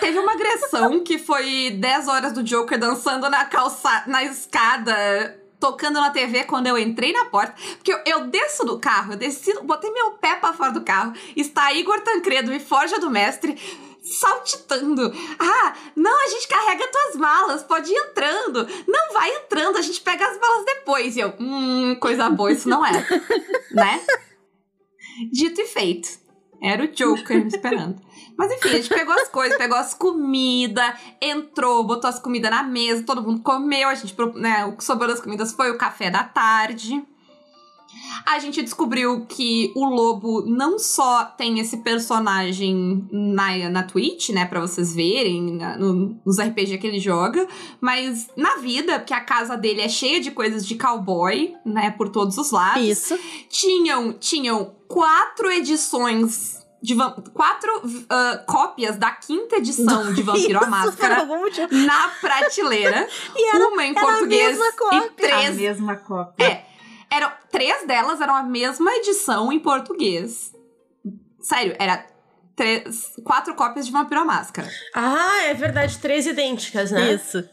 Teve 0.00 0.18
uma 0.18 0.32
agressão 0.32 1.02
que 1.04 1.18
foi 1.18 1.70
10 1.70 2.08
horas 2.08 2.32
do 2.32 2.42
Joker 2.42 2.78
dançando 2.78 3.28
na 3.28 3.44
calça, 3.44 4.04
na 4.06 4.24
escada, 4.24 5.38
tocando 5.64 5.98
na 5.98 6.10
TV 6.10 6.44
quando 6.44 6.66
eu 6.66 6.76
entrei 6.76 7.10
na 7.10 7.24
porta. 7.24 7.54
Porque 7.76 7.90
eu, 7.90 7.98
eu 8.04 8.26
desço 8.26 8.66
do 8.66 8.78
carro, 8.78 9.14
eu 9.14 9.16
desci, 9.16 9.50
botei 9.62 9.90
meu 9.90 10.10
pé 10.10 10.36
pra 10.36 10.52
fora 10.52 10.70
do 10.70 10.82
carro. 10.82 11.14
Está 11.34 11.72
Igor 11.72 12.02
Tancredo 12.02 12.52
e 12.52 12.60
Forja 12.60 13.00
do 13.00 13.10
Mestre 13.10 13.58
saltitando. 14.02 15.10
Ah, 15.38 15.74
não, 15.96 16.22
a 16.22 16.28
gente 16.28 16.46
carrega 16.46 16.86
tuas 16.92 17.16
malas, 17.16 17.62
pode 17.62 17.90
ir 17.90 17.96
entrando. 17.96 18.68
Não, 18.86 19.14
vai 19.14 19.34
entrando, 19.36 19.78
a 19.78 19.80
gente 19.80 20.02
pega 20.02 20.28
as 20.28 20.38
malas 20.38 20.66
depois. 20.66 21.16
E 21.16 21.20
eu, 21.20 21.32
hum, 21.40 21.96
coisa 21.98 22.28
boa, 22.28 22.52
isso 22.52 22.68
não 22.68 22.84
é. 22.84 22.92
né? 23.72 24.02
Dito 25.32 25.62
e 25.62 25.66
feito. 25.66 26.10
Era 26.62 26.84
o 26.84 26.88
Joker 26.88 27.40
me 27.40 27.48
esperando. 27.48 28.02
Mas 28.36 28.50
enfim, 28.52 28.68
a 28.68 28.72
gente 28.76 28.88
pegou 28.88 29.14
as 29.14 29.28
coisas, 29.28 29.56
pegou 29.56 29.76
as 29.78 29.94
comidas, 29.94 30.92
entrou, 31.20 31.84
botou 31.84 32.10
as 32.10 32.18
comidas 32.18 32.50
na 32.50 32.62
mesa, 32.62 33.04
todo 33.04 33.22
mundo 33.22 33.40
comeu, 33.42 33.88
a 33.88 33.94
gente, 33.94 34.14
né, 34.34 34.64
o 34.64 34.76
que 34.76 34.84
sobrou 34.84 35.08
das 35.08 35.20
comidas 35.20 35.52
foi 35.52 35.70
o 35.70 35.78
café 35.78 36.10
da 36.10 36.24
tarde. 36.24 37.02
A 38.26 38.40
gente 38.40 38.60
descobriu 38.60 39.24
que 39.26 39.70
o 39.76 39.84
lobo 39.84 40.42
não 40.46 40.80
só 40.80 41.24
tem 41.24 41.60
esse 41.60 41.76
personagem 41.78 43.06
na, 43.12 43.70
na 43.70 43.82
Twitch, 43.84 44.30
né, 44.30 44.44
pra 44.46 44.60
vocês 44.60 44.92
verem, 44.94 45.52
na- 45.56 45.76
no- 45.78 46.18
nos 46.26 46.38
RPG 46.40 46.78
que 46.78 46.86
ele 46.88 46.98
joga, 46.98 47.46
mas 47.80 48.28
na 48.36 48.56
vida, 48.56 48.98
porque 48.98 49.14
a 49.14 49.20
casa 49.20 49.56
dele 49.56 49.80
é 49.80 49.88
cheia 49.88 50.20
de 50.20 50.32
coisas 50.32 50.66
de 50.66 50.74
cowboy, 50.74 51.54
né, 51.64 51.92
por 51.92 52.08
todos 52.08 52.36
os 52.36 52.50
lados 52.50 52.82
Isso. 52.84 53.18
tinham, 53.48 54.12
tinham 54.12 54.74
quatro 54.88 55.50
edições 55.52 56.63
de 56.84 56.94
quatro 57.32 57.82
ah, 58.10 58.44
cópias 58.46 58.98
da 58.98 59.10
quinta 59.10 59.56
edição 59.56 60.12
de 60.12 60.20
Vampiro 60.22 60.58
à 60.58 60.62
Isso, 60.62 60.70
Máscara 60.70 61.26
na 61.70 62.08
prateleira. 62.20 63.08
E 63.34 63.56
era, 63.56 63.68
uma 63.68 63.84
em 63.86 63.90
era 63.90 64.00
a 64.00 64.04
português 64.04 64.58
mesma 64.58 64.72
cópia. 64.72 64.98
e 64.98 65.10
três. 65.10 65.48
A 65.48 65.52
mesma 65.52 65.96
cópia. 65.96 66.44
É. 66.44 66.64
Eram, 67.10 67.32
três 67.50 67.86
delas 67.86 68.20
eram 68.20 68.34
a 68.36 68.42
mesma 68.42 68.92
edição 68.96 69.50
em 69.50 69.58
português. 69.58 70.52
Sério, 71.40 71.74
era 71.78 72.06
três, 72.54 73.12
quatro 73.24 73.54
cópias 73.54 73.86
de 73.86 73.92
Vampiro 73.92 74.20
à 74.20 74.24
Máscara. 74.26 74.68
Ah, 74.94 75.44
é 75.44 75.54
verdade, 75.54 75.98
três 75.98 76.26
idênticas, 76.26 76.90
né? 76.90 77.14
Isso. 77.14 77.48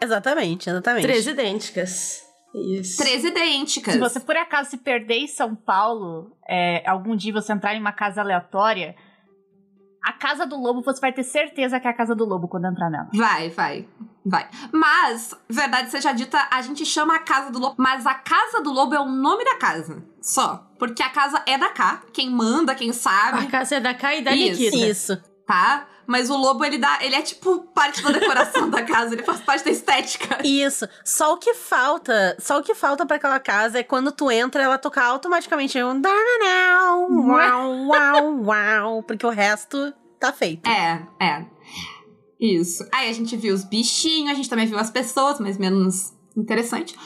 Exatamente, 0.00 0.70
exatamente. 0.70 1.02
Três 1.02 1.26
idênticas. 1.26 2.27
Isso. 2.58 2.96
Três 2.96 3.24
idênticas. 3.24 3.94
Se 3.94 4.00
você 4.00 4.20
por 4.20 4.36
acaso 4.36 4.70
se 4.70 4.78
perder 4.78 5.18
em 5.18 5.26
São 5.26 5.54
Paulo, 5.54 6.36
é, 6.48 6.88
algum 6.88 7.16
dia 7.16 7.32
você 7.32 7.52
entrar 7.52 7.74
em 7.74 7.80
uma 7.80 7.92
casa 7.92 8.20
aleatória, 8.20 8.94
a 10.02 10.12
casa 10.12 10.46
do 10.46 10.56
lobo 10.56 10.82
você 10.82 11.00
vai 11.00 11.12
ter 11.12 11.22
certeza 11.22 11.78
que 11.78 11.86
é 11.86 11.90
a 11.90 11.94
casa 11.94 12.14
do 12.14 12.24
lobo 12.24 12.48
quando 12.48 12.66
entrar 12.66 12.88
nela. 12.88 13.08
Vai, 13.12 13.50
vai, 13.50 13.86
vai. 14.24 14.48
Mas, 14.72 15.34
verdade 15.48 15.90
seja 15.90 16.12
dita, 16.12 16.48
a 16.50 16.62
gente 16.62 16.84
chama 16.86 17.16
a 17.16 17.18
Casa 17.18 17.50
do 17.50 17.58
Lobo, 17.58 17.74
mas 17.78 18.06
a 18.06 18.14
Casa 18.14 18.62
do 18.62 18.72
Lobo 18.72 18.94
é 18.94 19.00
o 19.00 19.08
nome 19.08 19.44
da 19.44 19.56
casa. 19.56 20.02
Só. 20.20 20.66
Porque 20.78 21.02
a 21.02 21.10
casa 21.10 21.42
é 21.46 21.58
da 21.58 21.70
K. 21.70 22.02
Quem 22.12 22.30
manda, 22.30 22.74
quem 22.74 22.90
A 22.90 22.92
sabe, 22.92 23.46
casa 23.48 23.76
é 23.76 23.80
da 23.80 23.92
K 23.94 24.16
e 24.16 24.22
da 24.22 24.34
Isso. 24.34 24.62
Nikita. 24.62 24.76
Isso. 24.76 25.22
tá? 25.46 25.86
Mas 26.08 26.30
o 26.30 26.36
lobo, 26.38 26.64
ele 26.64 26.78
dá. 26.78 27.00
Ele 27.02 27.14
é 27.14 27.20
tipo 27.20 27.60
parte 27.74 28.02
da 28.02 28.10
decoração 28.10 28.70
da 28.70 28.82
casa, 28.82 29.14
ele 29.14 29.22
faz 29.22 29.40
parte 29.42 29.62
da 29.62 29.70
estética. 29.70 30.38
Isso. 30.42 30.88
Só 31.04 31.34
o 31.34 31.36
que 31.36 31.52
falta, 31.52 32.34
só 32.40 32.58
o 32.58 32.62
que 32.62 32.74
falta 32.74 33.04
pra 33.04 33.16
aquela 33.16 33.38
casa 33.38 33.78
é 33.78 33.82
quando 33.82 34.10
tu 34.10 34.30
entra, 34.30 34.62
ela 34.62 34.78
tocar 34.78 35.04
automaticamente 35.04 35.76
um 35.82 36.00
uau, 37.28 37.86
uau, 37.88 38.42
uau, 38.42 39.02
porque 39.02 39.26
o 39.26 39.30
resto 39.30 39.92
tá 40.18 40.32
feito. 40.32 40.66
É, 40.66 41.06
é. 41.20 41.44
Isso. 42.40 42.88
Aí 42.90 43.10
a 43.10 43.12
gente 43.12 43.36
viu 43.36 43.54
os 43.54 43.64
bichinhos, 43.64 44.30
a 44.30 44.34
gente 44.34 44.48
também 44.48 44.66
viu 44.66 44.78
as 44.78 44.90
pessoas, 44.90 45.38
mas 45.38 45.58
menos 45.58 46.14
interessante. 46.34 46.96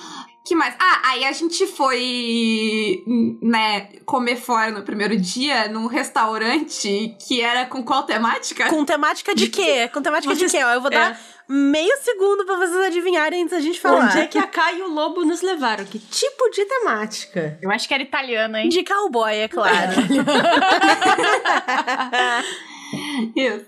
Que 0.45 0.55
mais? 0.57 0.75
Ah, 0.79 1.01
aí 1.11 1.25
a 1.25 1.31
gente 1.33 1.67
foi, 1.69 3.03
né, 3.41 3.89
comer 4.05 4.35
fora 4.37 4.73
no 4.73 4.83
primeiro 4.83 5.17
dia 5.17 5.69
num 5.69 5.87
restaurante 5.87 7.17
que 7.27 7.41
era 7.41 7.65
com 7.67 7.83
qual 7.85 8.03
temática? 8.03 8.69
Com 8.69 8.85
temática 8.85 9.35
de 9.37 9.49
quê? 9.49 9.89
Com 9.89 10.03
temática 10.03 10.35
Vocês- 10.35 10.51
de 10.51 10.59
quê? 10.59 10.65
Ó, 10.65 10.71
eu 10.73 10.81
vou 10.81 10.91
dar 10.91 11.13
É. 11.13 11.17
meio 11.49 11.97
segundo 12.03 12.45
pra 12.45 12.57
vocês 12.57 12.77
adivinharem 12.87 13.43
antes 13.45 13.55
da 13.55 13.61
gente 13.61 13.79
falar. 13.79 14.07
Onde 14.07 14.19
é 14.19 14.27
que 14.27 14.37
a 14.37 14.49
K 14.49 14.73
e 14.73 14.83
o 14.83 14.89
Lobo 14.89 15.25
nos 15.25 15.43
levaram? 15.43 15.85
Que 15.85 16.01
tipo 16.01 16.51
de 16.51 16.65
temática? 16.65 17.57
Eu 17.63 17.71
acho 17.71 17.87
que 17.87 17.95
era 17.95 18.03
italiano, 18.03 18.57
hein? 18.57 18.69
De 18.69 18.83
cowboy, 18.83 19.33
é 19.33 19.47
claro. 19.47 19.93
Isso. 23.37 23.67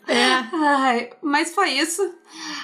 Ai, 0.53 1.11
mas 1.23 1.55
foi 1.55 1.71
isso. 1.71 2.03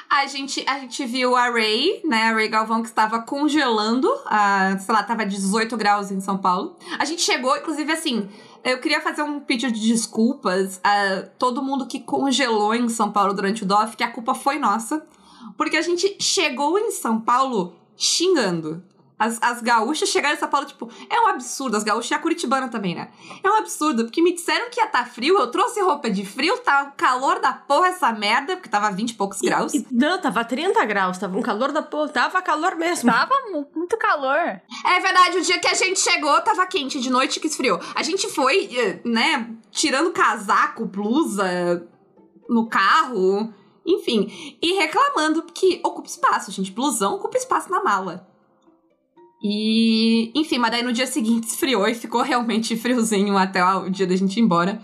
A 0.08 0.26
gente, 0.26 0.64
a 0.66 0.78
gente 0.78 1.04
viu 1.04 1.36
a 1.36 1.50
Ray, 1.50 2.00
né? 2.04 2.24
A 2.24 2.32
Ray 2.32 2.48
Galvão 2.48 2.82
que 2.82 2.88
estava 2.88 3.20
congelando. 3.20 4.08
A, 4.26 4.76
sei 4.78 4.94
lá, 4.94 5.02
tava 5.02 5.24
18 5.24 5.76
graus 5.76 6.10
em 6.10 6.20
São 6.20 6.38
Paulo. 6.38 6.76
A 6.98 7.04
gente 7.04 7.22
chegou, 7.22 7.56
inclusive, 7.56 7.92
assim. 7.92 8.28
Eu 8.62 8.78
queria 8.78 9.00
fazer 9.00 9.22
um 9.22 9.40
pedido 9.40 9.72
de 9.72 9.88
desculpas 9.88 10.80
a 10.84 11.22
todo 11.38 11.62
mundo 11.62 11.86
que 11.86 12.00
congelou 12.00 12.74
em 12.74 12.88
São 12.88 13.10
Paulo 13.10 13.32
durante 13.32 13.62
o 13.62 13.66
DOF, 13.66 13.96
que 13.96 14.04
a 14.04 14.10
culpa 14.10 14.34
foi 14.34 14.58
nossa. 14.58 15.06
Porque 15.56 15.76
a 15.76 15.82
gente 15.82 16.16
chegou 16.20 16.78
em 16.78 16.90
São 16.90 17.20
Paulo 17.20 17.74
xingando. 17.96 18.82
As, 19.20 19.38
as 19.42 19.60
gaúchas 19.60 20.08
chegaram 20.08 20.34
em 20.34 20.38
São 20.38 20.48
Paulo, 20.48 20.66
tipo, 20.66 20.88
é 21.10 21.20
um 21.20 21.26
absurdo. 21.26 21.76
As 21.76 21.84
gaúchas 21.84 22.10
e 22.10 22.14
a 22.14 22.18
curitibana 22.18 22.68
também, 22.68 22.94
né? 22.94 23.10
É 23.44 23.50
um 23.50 23.56
absurdo, 23.56 24.04
porque 24.04 24.22
me 24.22 24.32
disseram 24.32 24.70
que 24.70 24.80
ia 24.80 24.86
estar 24.86 25.06
frio, 25.06 25.38
eu 25.38 25.46
trouxe 25.50 25.78
roupa 25.82 26.10
de 26.10 26.24
frio, 26.24 26.56
tá 26.58 26.84
um 26.84 26.96
calor 26.96 27.38
da 27.38 27.52
porra 27.52 27.88
essa 27.88 28.10
merda, 28.12 28.56
porque 28.56 28.70
tava 28.70 28.90
20 28.90 29.10
e 29.10 29.14
poucos 29.14 29.38
graus. 29.42 29.74
E- 29.74 29.86
não, 29.92 30.18
tava 30.18 30.42
30 30.42 30.82
graus, 30.86 31.18
tava 31.18 31.36
um 31.38 31.42
calor 31.42 31.70
da 31.70 31.82
porra, 31.82 32.08
tava 32.08 32.40
calor 32.40 32.76
mesmo. 32.76 33.12
Tava 33.12 33.34
mu- 33.52 33.68
muito 33.76 33.96
calor. 33.98 34.38
É 34.86 35.00
verdade, 35.00 35.36
o 35.36 35.42
dia 35.42 35.58
que 35.58 35.68
a 35.68 35.74
gente 35.74 36.00
chegou 36.00 36.40
tava 36.40 36.66
quente, 36.66 36.98
de 36.98 37.10
noite 37.10 37.38
que 37.38 37.46
esfriou. 37.46 37.78
A 37.94 38.02
gente 38.02 38.26
foi, 38.30 38.74
eh, 38.74 39.00
né, 39.04 39.50
tirando 39.70 40.12
casaco, 40.12 40.86
blusa 40.86 41.86
no 42.48 42.68
carro, 42.68 43.52
enfim, 43.86 44.56
e 44.62 44.72
reclamando 44.74 45.42
que 45.42 45.80
ocupa 45.84 46.08
espaço, 46.08 46.50
gente. 46.50 46.70
Blusão 46.72 47.14
ocupa 47.16 47.36
espaço 47.36 47.70
na 47.70 47.82
mala. 47.82 48.26
E, 49.42 50.30
enfim, 50.38 50.58
mas 50.58 50.70
daí 50.70 50.82
no 50.82 50.92
dia 50.92 51.06
seguinte 51.06 51.44
esfriou 51.48 51.86
e 51.88 51.94
ficou 51.94 52.22
realmente 52.22 52.76
friozinho 52.76 53.36
até 53.36 53.64
o 53.64 53.88
dia 53.88 54.06
da 54.06 54.14
gente 54.16 54.36
ir 54.38 54.42
embora. 54.42 54.80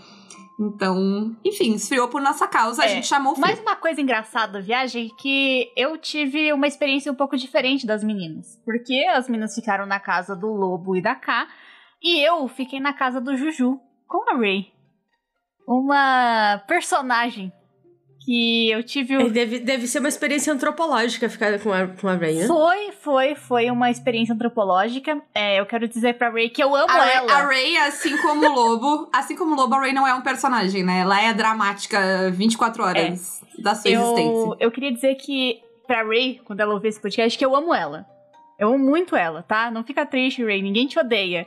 Então, 0.59 1.35
enfim, 1.45 1.75
esfriou 1.75 2.07
por 2.07 2.19
nossa 2.19 2.47
causa, 2.47 2.81
a 2.81 2.85
É, 2.85 2.89
gente 2.89 3.05
chamou 3.05 3.33
o 3.33 3.35
frio. 3.35 3.45
Mais 3.45 3.59
uma 3.59 3.75
coisa 3.75 4.01
engraçada 4.01 4.53
da 4.53 4.59
viagem 4.59 5.05
é 5.05 5.21
que 5.21 5.71
eu 5.77 5.95
tive 5.99 6.51
uma 6.51 6.65
experiência 6.65 7.11
um 7.11 7.15
pouco 7.15 7.37
diferente 7.37 7.85
das 7.85 8.03
meninas. 8.03 8.59
Porque 8.65 9.05
as 9.13 9.29
meninas 9.29 9.53
ficaram 9.53 9.85
na 9.85 9.99
casa 9.99 10.35
do 10.35 10.47
Lobo 10.47 10.95
e 10.95 11.01
da 11.01 11.13
K, 11.13 11.47
e 12.01 12.27
eu 12.27 12.47
fiquei 12.47 12.79
na 12.79 12.91
casa 12.91 13.21
do 13.21 13.37
Juju 13.37 13.79
com 14.07 14.27
a 14.31 14.37
Ray. 14.37 14.71
Uma 15.67 16.63
personagem 16.67 17.51
que 18.27 18.69
eu 18.69 18.83
tive 18.83 19.15
o 19.15 19.21
É, 19.21 19.29
Deve, 19.29 19.59
deve 19.59 19.87
ser 19.87 19.99
uma 19.99 20.09
experiência 20.09 20.51
antropológica 20.51 21.29
ficar 21.29 21.57
com 21.59 21.71
a, 21.71 21.87
com 21.87 22.09
a 22.09 22.15
Ray, 22.15 22.35
né? 22.35 22.47
Foi, 22.47 22.91
foi, 22.91 23.35
foi 23.35 23.71
uma 23.71 23.89
experiência 23.89 24.35
antropológica. 24.35 25.21
É, 25.33 25.61
eu 25.61 25.65
quero 25.65 25.87
dizer 25.87 26.15
pra 26.15 26.29
Ray 26.29 26.49
que 26.49 26.61
eu 26.61 26.75
amo 26.75 26.91
A 26.91 27.05
Ray, 27.05 27.15
ela. 27.15 27.33
a 27.33 27.45
Ray, 27.45 27.77
assim 27.77 28.17
como 28.17 28.45
o 28.45 28.53
Lobo, 28.53 29.09
assim 29.13 29.33
como 29.33 29.53
o 29.53 29.55
Lobo, 29.55 29.75
a 29.75 29.79
Ray 29.79 29.93
não 29.93 30.05
é 30.05 30.13
um 30.13 30.21
personagem, 30.21 30.83
né? 30.83 30.99
Ela 30.99 31.21
é 31.21 31.33
dramática 31.33 32.29
24 32.31 32.83
horas 32.83 33.41
da 33.59 33.73
sua 33.73 33.91
existência. 33.91 34.21
eu, 34.21 34.57
eu 34.59 34.71
queria 34.71 34.91
dizer 34.91 35.15
que 35.15 35.61
pra 35.87 36.03
Ray, 36.03 36.41
quando 36.43 36.59
ela 36.59 36.73
ouvir 36.73 36.89
esse 36.89 36.99
podcast, 36.99 37.37
que 37.37 37.45
eu 37.45 37.55
amo 37.55 37.73
ela. 37.73 38.05
Eu 38.59 38.69
amo 38.73 38.79
muito 38.83 39.15
ela, 39.15 39.43
tá? 39.43 39.69
Não 39.69 39.83
fica 39.83 40.03
triste, 40.03 40.43
Ray. 40.43 40.63
Ninguém 40.63 40.87
te 40.87 40.97
odeia. 40.97 41.45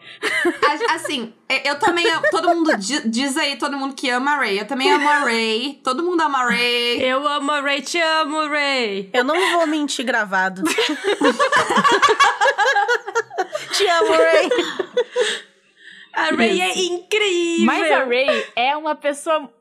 Assim, 0.90 1.34
é, 1.48 1.68
eu 1.68 1.76
também 1.78 2.08
amo. 2.08 2.22
Todo 2.30 2.48
mundo 2.54 2.76
di- 2.76 3.08
diz 3.08 3.36
aí, 3.36 3.56
todo 3.56 3.76
mundo 3.76 3.94
que 3.96 4.08
ama 4.08 4.32
a 4.34 4.38
Ray. 4.38 4.61
Eu 4.61 4.64
também 4.66 4.88
amo 4.92 5.08
a 5.08 5.18
Ray. 5.24 5.80
Todo 5.82 6.04
mundo 6.04 6.20
ama 6.20 6.38
a 6.38 6.48
Ray. 6.48 7.02
Eu 7.02 7.26
amo 7.26 7.50
a 7.50 7.61
Ray, 7.61 7.82
te 7.82 7.98
amo, 8.00 8.46
Ray. 8.48 9.11
Eu 9.12 9.24
não 9.24 9.34
vou 9.58 9.66
mentir 9.66 10.04
gravado. 10.04 10.62
Te 13.72 13.86
amo, 13.86 14.12
Ray. 14.12 14.48
A 16.12 16.24
Ray 16.34 16.61
é 16.61 16.78
incrível. 16.78 17.66
Mas 17.66 17.90
a 17.90 18.04
Ray 18.04 18.46
é 18.56 18.76
uma 18.76 18.94
pessoa. 18.94 19.52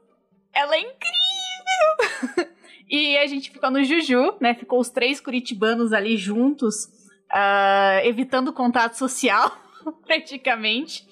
Ela 0.54 0.76
é 0.76 0.80
incrível! 0.80 2.50
e 2.90 3.18
a 3.18 3.28
gente 3.28 3.52
ficou 3.52 3.70
no 3.72 3.84
Juju, 3.84 4.36
né? 4.42 4.54
Ficou 4.56 4.80
os 4.80 4.90
três 4.90 5.20
curitibanos 5.22 5.94
ali 5.94 6.18
juntos, 6.18 6.88
ah, 7.32 8.00
evitando 8.04 8.54
contato 8.54 8.94
social. 8.94 9.52
praticamente. 10.06 11.08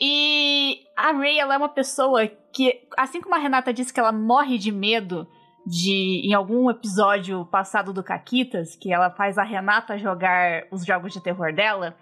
E 0.00 0.80
a 0.96 1.12
Ray, 1.12 1.38
ela 1.38 1.54
é 1.54 1.58
uma 1.58 1.68
pessoa 1.68 2.26
que, 2.52 2.86
assim 2.96 3.20
como 3.20 3.34
a 3.34 3.38
Renata 3.38 3.72
disse 3.72 3.92
que 3.92 4.00
ela 4.00 4.12
morre 4.12 4.56
de 4.58 4.70
medo 4.70 5.26
de, 5.66 6.22
em 6.24 6.32
algum 6.32 6.70
episódio 6.70 7.44
passado 7.46 7.92
do 7.92 8.02
Caquitas, 8.02 8.76
que 8.76 8.92
ela 8.92 9.10
faz 9.10 9.36
a 9.36 9.42
Renata 9.42 9.98
jogar 9.98 10.66
os 10.70 10.84
jogos 10.84 11.12
de 11.12 11.22
terror 11.22 11.52
dela, 11.52 11.96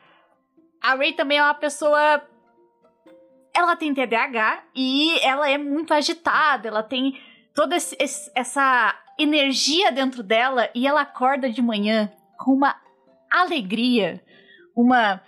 a 0.81 0.95
Ray 0.95 1.15
também 1.15 1.39
é 1.39 1.43
uma 1.43 1.55
pessoa. 1.55 2.23
Ela 3.55 3.75
tem 3.75 3.95
TDAH 3.95 4.63
e 4.75 5.19
ela 5.21 5.49
é 5.49 5.57
muito 5.57 5.95
agitada, 5.95 6.69
ela 6.69 6.83
tem 6.83 7.19
toda 7.55 7.75
esse- 7.77 7.97
essa 8.35 8.95
energia 9.19 9.91
dentro 9.91 10.23
dela 10.23 10.69
e 10.75 10.87
ela 10.87 11.01
acorda 11.01 11.49
de 11.49 11.63
manhã 11.63 12.13
com 12.39 12.53
uma 12.53 12.77
alegria, 13.41 14.21
uma, 14.77 15.21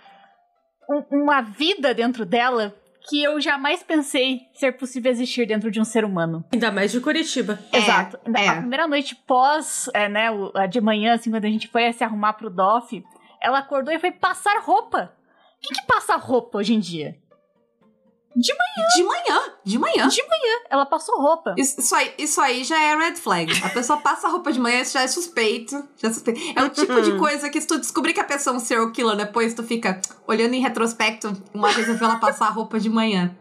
um- 0.89 1.23
uma 1.23 1.41
vida 1.41 1.93
dentro 1.93 2.25
dela 2.25 2.73
que 3.09 3.23
eu 3.23 3.39
jamais 3.41 3.81
pensei 3.81 4.41
ser 4.53 4.73
possível 4.73 5.09
existir 5.11 5.45
dentro 5.47 5.71
de 5.71 5.79
um 5.79 5.85
ser 5.85 6.03
humano. 6.05 6.43
Ainda 6.53 6.71
mais 6.71 6.91
de 6.91 6.99
Curitiba. 6.99 7.57
É, 7.71 7.77
Exato. 7.77 8.19
é. 8.35 8.47
A 8.47 8.57
primeira 8.57 8.87
noite 8.87 9.15
pós, 9.15 9.89
é, 9.93 10.07
né, 10.09 10.29
o- 10.29 10.51
a 10.53 10.65
de 10.67 10.79
manhã, 10.81 11.13
assim, 11.15 11.31
quando 11.31 11.45
a 11.45 11.49
gente 11.49 11.67
foi 11.69 11.91
se 11.93 12.03
arrumar 12.03 12.33
pro 12.33 12.49
DOF, 12.49 13.03
ela 13.41 13.59
acordou 13.59 13.93
e 13.93 13.99
foi 13.99 14.11
passar 14.11 14.59
roupa. 14.61 15.13
Quem 15.61 15.75
que 15.79 15.87
passa 15.87 16.15
roupa 16.17 16.57
hoje 16.59 16.73
em 16.73 16.79
dia? 16.79 17.15
De 18.39 19.03
manhã, 19.03 19.53
de 19.65 19.77
manhã. 19.77 20.07
De 20.07 20.21
Ela 20.69 20.85
passou 20.85 21.19
roupa. 21.19 21.53
Isso, 21.57 21.79
isso 21.81 21.93
aí, 21.93 22.13
isso 22.17 22.39
aí 22.39 22.63
já 22.63 22.79
é 22.81 22.95
red 22.95 23.15
flag. 23.17 23.51
A 23.63 23.69
pessoa 23.69 23.99
passa 23.99 24.27
a 24.27 24.31
roupa 24.31 24.51
de 24.53 24.59
manhã, 24.59 24.79
isso 24.79 24.93
já 24.93 25.01
é 25.01 25.07
suspeito. 25.07 25.75
Já 25.97 26.07
é 26.07 26.13
suspeito. 26.13 26.39
É 26.55 26.63
o 26.63 26.69
tipo 26.69 27.01
de 27.01 27.17
coisa 27.19 27.49
que 27.49 27.59
se 27.59 27.67
tu 27.67 27.77
descobrir 27.77 28.13
que 28.13 28.19
a 28.21 28.23
pessoa 28.23 28.53
é 28.53 28.57
um 28.57 28.59
serial 28.61 28.91
killer, 28.91 29.17
depois 29.17 29.53
tu 29.53 29.61
fica 29.63 29.99
olhando 30.25 30.53
em 30.53 30.61
retrospecto. 30.61 31.33
Uma 31.53 31.71
vez 31.71 31.87
eu 31.89 31.97
vi 31.97 32.03
ela 32.03 32.15
passar 32.15 32.47
a 32.47 32.51
roupa 32.51 32.79
de 32.79 32.89
manhã. 32.89 33.35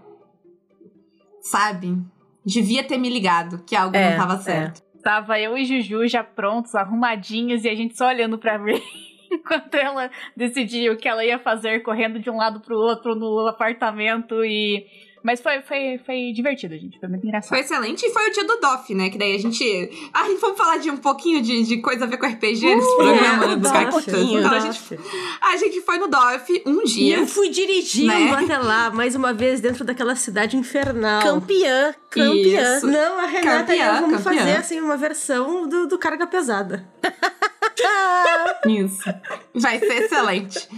Sabe? 1.43 1.97
Devia 2.45 2.83
ter 2.83 2.99
me 2.99 3.09
ligado 3.09 3.63
que 3.65 3.77
algo 3.77 3.97
É, 3.97 4.11
não 4.11 4.19
tava 4.27 4.35
é. 4.35 4.43
certo. 4.43 4.83
Tava 5.03 5.39
eu 5.39 5.57
e 5.57 5.65
Juju 5.65 6.09
já 6.09 6.25
prontos, 6.25 6.75
arrumadinhos, 6.75 7.65
e 7.65 7.69
a 7.69 7.75
gente 7.75 7.97
só 7.97 8.09
olhando 8.09 8.37
pra 8.37 8.57
Ray 8.57 8.83
enquanto 9.33 9.75
ela 9.75 10.11
decidia 10.37 10.93
o 10.93 10.97
que 10.97 11.09
ela 11.09 11.25
ia 11.25 11.39
fazer, 11.39 11.83
correndo 11.83 12.19
de 12.19 12.31
um 12.31 12.37
lado 12.37 12.61
pro 12.61 12.77
outro 12.77 13.15
no 13.15 13.47
apartamento 13.47 14.45
e. 14.45 14.87
Mas 15.29 15.43
foi, 15.43 15.61
foi, 15.61 16.01
foi 16.07 16.33
divertido, 16.35 16.75
gente. 16.79 16.99
Foi 16.99 17.07
muito 17.07 17.27
engraçado. 17.27 17.51
Foi 17.51 17.61
excelente. 17.61 18.03
E 18.07 18.11
foi 18.11 18.31
o 18.31 18.33
dia 18.33 18.45
do 18.45 18.57
DOF, 18.61 18.95
né? 18.95 19.11
Que 19.11 19.19
daí 19.19 19.37
a 19.37 19.39
gente. 19.39 19.91
Ah, 20.15 20.25
vamos 20.41 20.57
falar 20.57 20.79
de 20.79 20.91
um 20.91 20.97
pouquinho 20.97 21.43
de, 21.43 21.65
de 21.65 21.77
coisa 21.83 22.05
a 22.05 22.09
ver 22.09 22.17
com 22.17 22.25
RPG 22.27 22.75
nesse 22.75 22.97
programa, 22.97 23.47
né? 23.47 23.53
é, 23.53 23.57
Dos 23.57 23.71
DOF, 23.71 23.85
Caquitas. 23.85 24.05
pouquinho, 24.07 24.39
Então 24.41 24.53
a 24.53 24.59
gente, 24.61 24.99
a 25.43 25.57
gente 25.59 25.81
foi 25.83 25.99
no 25.99 26.09
DOF 26.09 26.63
um 26.65 26.81
E 26.81 26.85
dia. 26.87 27.17
eu 27.19 27.27
fui 27.27 27.51
dirigindo 27.51 28.07
né? 28.09 28.31
até 28.33 28.57
lá, 28.57 28.91
mais 28.91 29.15
uma 29.15 29.35
vez, 29.35 29.61
dentro 29.61 29.85
daquela 29.85 30.17
cidade 30.17 30.57
infernal. 30.57 31.21
Campeã, 31.23 31.95
campeã. 32.09 32.77
Isso. 32.79 32.87
Não, 32.87 33.19
a 33.19 33.27
Renata 33.27 33.75
e 33.75 33.79
eu 33.81 33.85
Campeã, 33.85 34.01
vamos 34.01 34.23
campeã. 34.25 34.39
fazer, 34.41 34.57
assim, 34.57 34.81
uma 34.81 34.97
versão 34.97 35.69
do, 35.69 35.87
do 35.87 35.99
Carga 35.99 36.27
Pesada. 36.27 36.89
Isso. 38.67 39.03
Vai 39.55 39.79
ser 39.79 40.05
excelente. 40.05 40.69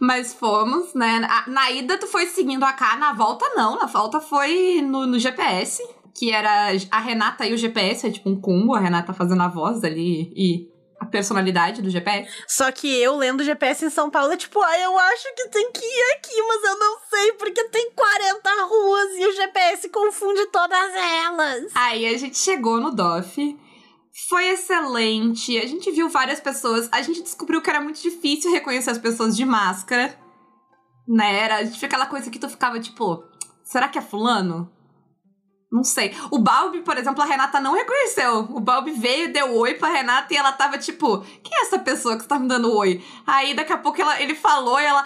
Mas 0.00 0.34
fomos, 0.34 0.94
né? 0.94 1.26
Na 1.46 1.70
ida 1.70 1.98
tu 1.98 2.06
foi 2.06 2.26
seguindo 2.26 2.64
a 2.64 2.72
K, 2.72 2.96
na 2.96 3.12
volta 3.12 3.46
não. 3.54 3.76
Na 3.78 3.86
volta 3.86 4.20
foi 4.20 4.80
no, 4.82 5.06
no 5.06 5.18
GPS, 5.18 5.82
que 6.14 6.32
era 6.32 6.70
a 6.90 7.00
Renata 7.00 7.46
e 7.46 7.52
o 7.52 7.58
GPS, 7.58 8.06
é 8.06 8.10
tipo 8.10 8.30
um 8.30 8.40
combo, 8.40 8.74
a 8.74 8.80
Renata 8.80 9.12
fazendo 9.12 9.42
a 9.42 9.48
voz 9.48 9.82
ali 9.84 10.32
e 10.34 10.74
a 11.00 11.06
personalidade 11.06 11.82
do 11.82 11.90
GPS. 11.90 12.28
Só 12.46 12.70
que 12.72 12.88
eu 13.00 13.16
lendo 13.16 13.40
o 13.40 13.44
GPS 13.44 13.84
em 13.84 13.90
São 13.90 14.10
Paulo 14.10 14.32
é 14.32 14.36
tipo, 14.36 14.60
ah, 14.60 14.78
eu 14.80 14.98
acho 14.98 15.34
que 15.34 15.48
tem 15.48 15.70
que 15.72 15.84
ir 15.84 16.16
aqui, 16.16 16.42
mas 16.42 16.64
eu 16.64 16.78
não 16.78 16.98
sei 17.10 17.32
porque 17.32 17.64
tem 17.64 17.90
40 17.92 18.50
ruas 18.64 19.10
e 19.18 19.26
o 19.26 19.32
GPS 19.32 19.88
confunde 19.88 20.46
todas 20.46 20.94
elas. 20.94 21.72
Aí 21.74 22.06
a 22.06 22.18
gente 22.18 22.38
chegou 22.38 22.80
no 22.80 22.90
DOF. 22.90 23.58
Foi 24.28 24.46
excelente. 24.46 25.58
A 25.58 25.66
gente 25.66 25.90
viu 25.90 26.08
várias 26.08 26.38
pessoas. 26.38 26.88
A 26.92 27.02
gente 27.02 27.22
descobriu 27.22 27.60
que 27.60 27.68
era 27.68 27.80
muito 27.80 28.00
difícil 28.00 28.52
reconhecer 28.52 28.90
as 28.90 28.98
pessoas 28.98 29.36
de 29.36 29.44
máscara. 29.44 30.16
Né? 31.06 31.40
Era 31.40 31.56
a 31.56 31.64
gente 31.64 31.74
fica 31.74 31.86
aquela 31.86 32.06
coisa 32.06 32.30
que 32.30 32.38
tu 32.38 32.48
ficava 32.48 32.78
tipo, 32.78 33.24
será 33.64 33.88
que 33.88 33.98
é 33.98 34.02
fulano? 34.02 34.70
Não 35.74 35.82
sei. 35.82 36.14
O 36.30 36.38
Balbi, 36.38 36.82
por 36.82 36.96
exemplo, 36.96 37.20
a 37.20 37.26
Renata 37.26 37.58
não 37.58 37.74
reconheceu. 37.74 38.46
O 38.52 38.60
Balbi 38.60 38.92
veio, 38.92 39.32
deu 39.32 39.52
oi 39.56 39.74
pra 39.74 39.88
Renata 39.88 40.32
e 40.32 40.36
ela 40.36 40.52
tava 40.52 40.78
tipo, 40.78 41.18
quem 41.42 41.58
é 41.58 41.62
essa 41.62 41.80
pessoa 41.80 42.14
que 42.14 42.22
você 42.22 42.28
tá 42.28 42.38
me 42.38 42.46
dando 42.46 42.72
oi? 42.72 43.04
Aí 43.26 43.54
daqui 43.54 43.72
a 43.72 43.78
pouco 43.78 44.00
ela, 44.00 44.20
ele 44.22 44.36
falou 44.36 44.80
e 44.80 44.84
ela, 44.84 45.04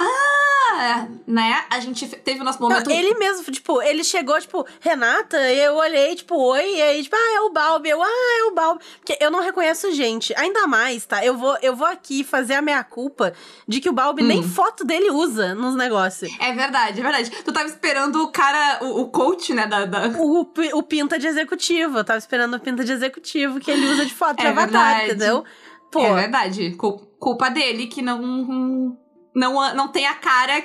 ah, 0.00 1.06
né? 1.24 1.64
A 1.70 1.78
gente 1.78 2.04
teve 2.08 2.40
o 2.40 2.44
nosso 2.44 2.60
Não, 2.60 2.68
momento. 2.68 2.90
ele 2.90 3.14
mesmo, 3.14 3.44
tipo, 3.52 3.80
ele 3.80 4.02
chegou, 4.02 4.40
tipo, 4.40 4.66
Renata, 4.80 5.36
e 5.52 5.58
eu 5.60 5.76
olhei, 5.76 6.16
tipo, 6.16 6.34
oi, 6.36 6.76
e 6.76 6.82
aí, 6.82 7.02
tipo, 7.02 7.14
ah, 7.14 7.34
é 7.36 7.40
o 7.42 7.50
Balbi, 7.50 7.88
eu, 7.90 8.02
ah, 8.02 8.38
é 8.40 8.44
o 8.50 8.54
Balbi. 8.54 8.82
Porque 8.98 9.16
eu 9.20 9.30
não 9.30 9.40
reconheço 9.40 9.92
gente, 9.92 10.34
ainda 10.36 10.66
mais, 10.66 11.06
tá? 11.06 11.24
Eu 11.24 11.36
vou, 11.36 11.56
eu 11.62 11.76
vou 11.76 11.86
aqui 11.86 12.24
fazer 12.24 12.54
a 12.54 12.62
minha 12.62 12.82
culpa 12.82 13.32
de 13.68 13.80
que 13.80 13.88
o 13.88 13.92
Balbi 13.92 14.22
nem 14.22 14.40
Hum. 14.40 14.48
foto 14.48 14.84
dele 14.84 15.10
usa 15.10 15.54
nos 15.54 15.76
negócios. 15.76 16.28
É 16.40 16.52
verdade, 16.52 16.98
é 16.98 17.02
verdade. 17.02 17.30
Tu 17.44 17.52
tava 17.52 17.66
esperando 17.68 18.22
o 18.22 18.28
cara, 18.28 18.78
o, 18.82 19.02
o 19.02 19.08
coach, 19.08 19.54
né, 19.54 19.66
da... 19.66 19.84
da... 19.84 20.07
O, 20.16 20.46
o 20.78 20.82
pinta 20.82 21.18
de 21.18 21.26
executivo, 21.26 21.98
eu 21.98 22.04
tava 22.04 22.18
esperando 22.18 22.54
o 22.54 22.60
pinta 22.60 22.84
de 22.84 22.92
executivo 22.92 23.58
que 23.60 23.70
ele 23.70 23.86
usa 23.86 24.04
de 24.06 24.14
foto 24.14 24.38
de 24.38 24.46
É 24.46 24.50
avatar, 24.50 24.70
verdade. 24.70 25.04
entendeu? 25.10 25.44
Pô, 25.90 26.00
É 26.04 26.14
verdade. 26.14 26.70
Cul- 26.76 26.98
culpa 27.18 27.48
dele 27.50 27.86
que 27.86 28.02
não, 28.02 28.96
não, 29.34 29.74
não 29.74 29.88
tem 29.88 30.06
a 30.06 30.14
cara 30.14 30.62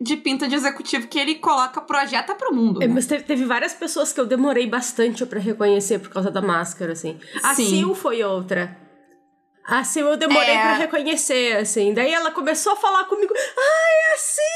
de 0.00 0.16
pinta 0.16 0.46
de 0.46 0.54
executivo 0.54 1.08
que 1.08 1.18
ele 1.18 1.36
coloca, 1.36 1.80
projeta 1.80 2.34
pro 2.34 2.54
mundo. 2.54 2.82
É, 2.82 2.86
né? 2.86 2.92
Mas 2.94 3.06
teve, 3.06 3.24
teve 3.24 3.44
várias 3.46 3.72
pessoas 3.72 4.12
que 4.12 4.20
eu 4.20 4.26
demorei 4.26 4.66
bastante 4.66 5.24
pra 5.24 5.40
reconhecer 5.40 5.98
por 5.98 6.10
causa 6.10 6.30
da 6.30 6.42
máscara, 6.42 6.92
assim. 6.92 7.18
A 7.42 7.54
Sim. 7.54 7.64
Sil 7.72 7.90
foi 7.94 8.22
outra. 8.22 8.76
A 9.68 9.82
Sil 9.82 10.06
eu 10.06 10.16
demorei 10.16 10.54
É. 10.54 10.62
pra 10.62 10.74
reconhecer, 10.74 11.56
assim. 11.56 11.92
Daí 11.92 12.12
ela 12.12 12.30
começou 12.30 12.72
a 12.74 12.76
falar 12.76 13.04
comigo. 13.04 13.32
Ai, 13.36 14.14
a 14.14 14.16
Sil! 14.16 14.46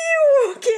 Ok! 0.55 0.71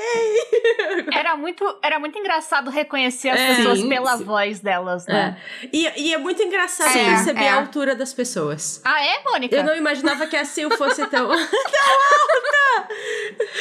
Era 1.12 1.36
muito, 1.36 1.64
era 1.82 1.98
muito 1.98 2.18
engraçado 2.18 2.70
reconhecer 2.70 3.28
as 3.30 3.40
É. 3.40 3.56
pessoas 3.56 3.78
Sim, 3.80 3.88
pela 3.88 4.16
sim. 4.16 4.24
voz 4.24 4.60
delas, 4.60 5.06
né? 5.06 5.36
É. 5.62 5.68
E, 5.72 6.08
e 6.08 6.14
é 6.14 6.18
muito 6.18 6.42
engraçado 6.42 6.96
É, 6.96 7.04
perceber 7.04 7.44
é. 7.44 7.48
a 7.50 7.56
altura 7.56 7.94
das 7.94 8.12
pessoas. 8.14 8.80
Ah, 8.84 9.04
é, 9.04 9.22
Mônica? 9.24 9.54
Eu 9.54 9.64
não 9.64 9.76
imaginava 9.76 10.26
que 10.26 10.36
a 10.36 10.44
Sil 10.46 10.70
fosse 10.76 11.06
tão. 11.08 11.28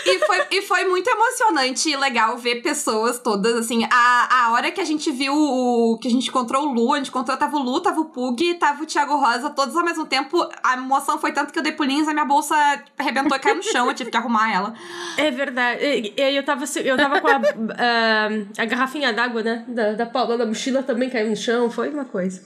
E 0.06 0.20
foi, 0.20 0.46
e 0.52 0.62
foi 0.64 0.86
muito 0.86 1.08
emocionante 1.10 1.90
e 1.90 1.96
legal 1.96 2.38
ver 2.38 2.62
pessoas 2.62 3.20
todas, 3.20 3.56
assim. 3.56 3.86
A, 3.92 4.46
a 4.48 4.52
hora 4.54 4.72
que 4.72 4.80
a 4.82 4.86
gente 4.86 5.12
viu 5.12 5.34
o. 5.34 5.98
que 6.02 6.08
a 6.08 6.12
gente 6.12 6.30
encontrou 6.30 6.64
o 6.68 6.74
Lu, 6.74 6.94
a 6.94 6.98
gente 6.98 7.10
encontrou, 7.10 7.38
tava 7.38 7.56
o 7.58 7.60
Lu, 7.62 7.80
tava 7.82 8.00
o 8.02 8.06
Pug, 8.06 8.56
tava 8.56 8.84
o 8.84 8.86
Thiago 8.86 9.16
Rosa, 9.18 9.50
todos 9.50 9.76
ao 9.76 9.84
mesmo 9.84 10.06
tempo. 10.06 10.38
A 10.64 10.74
emoção 10.74 11.18
foi 11.18 11.32
tanto 11.32 11.52
que 11.52 11.60
eu 11.60 11.64
dei 11.64 11.72
pulinhos, 11.72 12.08
a 12.08 12.14
minha 12.14 12.26
bolsa 12.26 12.56
arrebentou 12.98 13.36
e 13.36 13.40
caiu 13.40 13.56
no 13.56 13.64
chão, 13.64 13.88
eu 13.88 13.94
tive 13.94 14.12
que 14.12 14.18
arrumar 14.18 14.54
ela. 14.54 14.74
É 15.18 15.32
verdade. 15.32 16.14
E, 16.16 16.22
aí 16.22 16.36
eu 16.36 16.44
tava, 16.44 16.66
eu 16.84 16.98
tava 16.98 17.22
com 17.22 17.28
a, 17.28 17.36
a, 17.36 18.30
a 18.62 18.66
garrafinha 18.66 19.14
d'água, 19.14 19.42
né? 19.44 19.66
Da, 19.68 19.94
da 19.94 20.06
Paula 20.06 20.38
na 20.38 20.46
mochila 20.46 20.84
também 20.84 21.10
caiu 21.10 21.30
no 21.30 21.36
chão. 21.36 21.70
Foi 21.70 21.90
uma 21.90 22.06
coisa. 22.06 22.42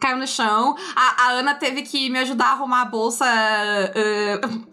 caiu 0.00 0.16
no 0.16 0.26
chão. 0.26 0.74
A, 0.96 1.26
a 1.26 1.30
Ana 1.32 1.54
teve 1.54 1.82
que 1.82 2.10
me 2.10 2.18
ajudar 2.18 2.46
a 2.46 2.52
arrumar 2.52 2.82
a 2.82 2.84
bolsa. 2.84 3.24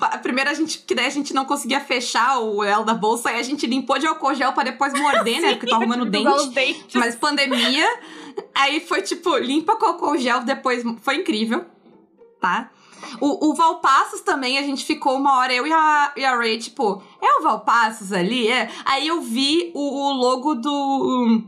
ah, 0.01 0.17
primeiro 0.17 0.49
a 0.49 0.53
gente, 0.53 0.79
que 0.79 0.95
daí 0.95 1.05
a 1.05 1.11
gente 1.11 1.33
não 1.33 1.45
conseguia 1.45 1.79
fechar 1.79 2.39
o 2.39 2.63
ela 2.63 2.83
da 2.83 2.93
bolsa, 2.93 3.29
aí 3.29 3.39
a 3.39 3.43
gente 3.43 3.67
limpou 3.67 3.99
de 3.99 4.07
álcool 4.07 4.33
gel 4.33 4.53
pra 4.53 4.63
depois 4.63 4.93
morder, 4.93 5.41
né? 5.41 5.51
Porque 5.55 5.67
tô 5.67 5.75
arrumando 5.75 6.05
dente. 6.05 6.97
Mas 6.97 7.15
pandemia. 7.15 7.87
Aí 8.55 8.79
foi 8.79 9.01
tipo, 9.01 9.37
limpa 9.37 9.75
com 9.75 9.85
álcool 9.85 10.17
gel 10.17 10.41
depois. 10.41 10.83
Foi 11.01 11.15
incrível, 11.15 11.65
tá? 12.39 12.71
O, 13.19 13.49
o 13.49 13.55
Valpassos 13.55 14.21
também, 14.21 14.57
a 14.57 14.63
gente 14.63 14.85
ficou 14.85 15.17
uma 15.17 15.37
hora, 15.37 15.53
eu 15.53 15.65
e 15.65 15.71
a, 15.71 16.11
e 16.17 16.25
a 16.25 16.35
Ray, 16.35 16.57
tipo, 16.57 17.01
é 17.21 17.39
o 17.39 17.43
Valpassos 17.43 18.11
ali? 18.11 18.47
É? 18.47 18.69
Aí 18.85 19.07
eu 19.07 19.21
vi 19.21 19.71
o, 19.73 19.79
o 19.79 20.13
logo 20.13 20.55
do. 20.55 21.43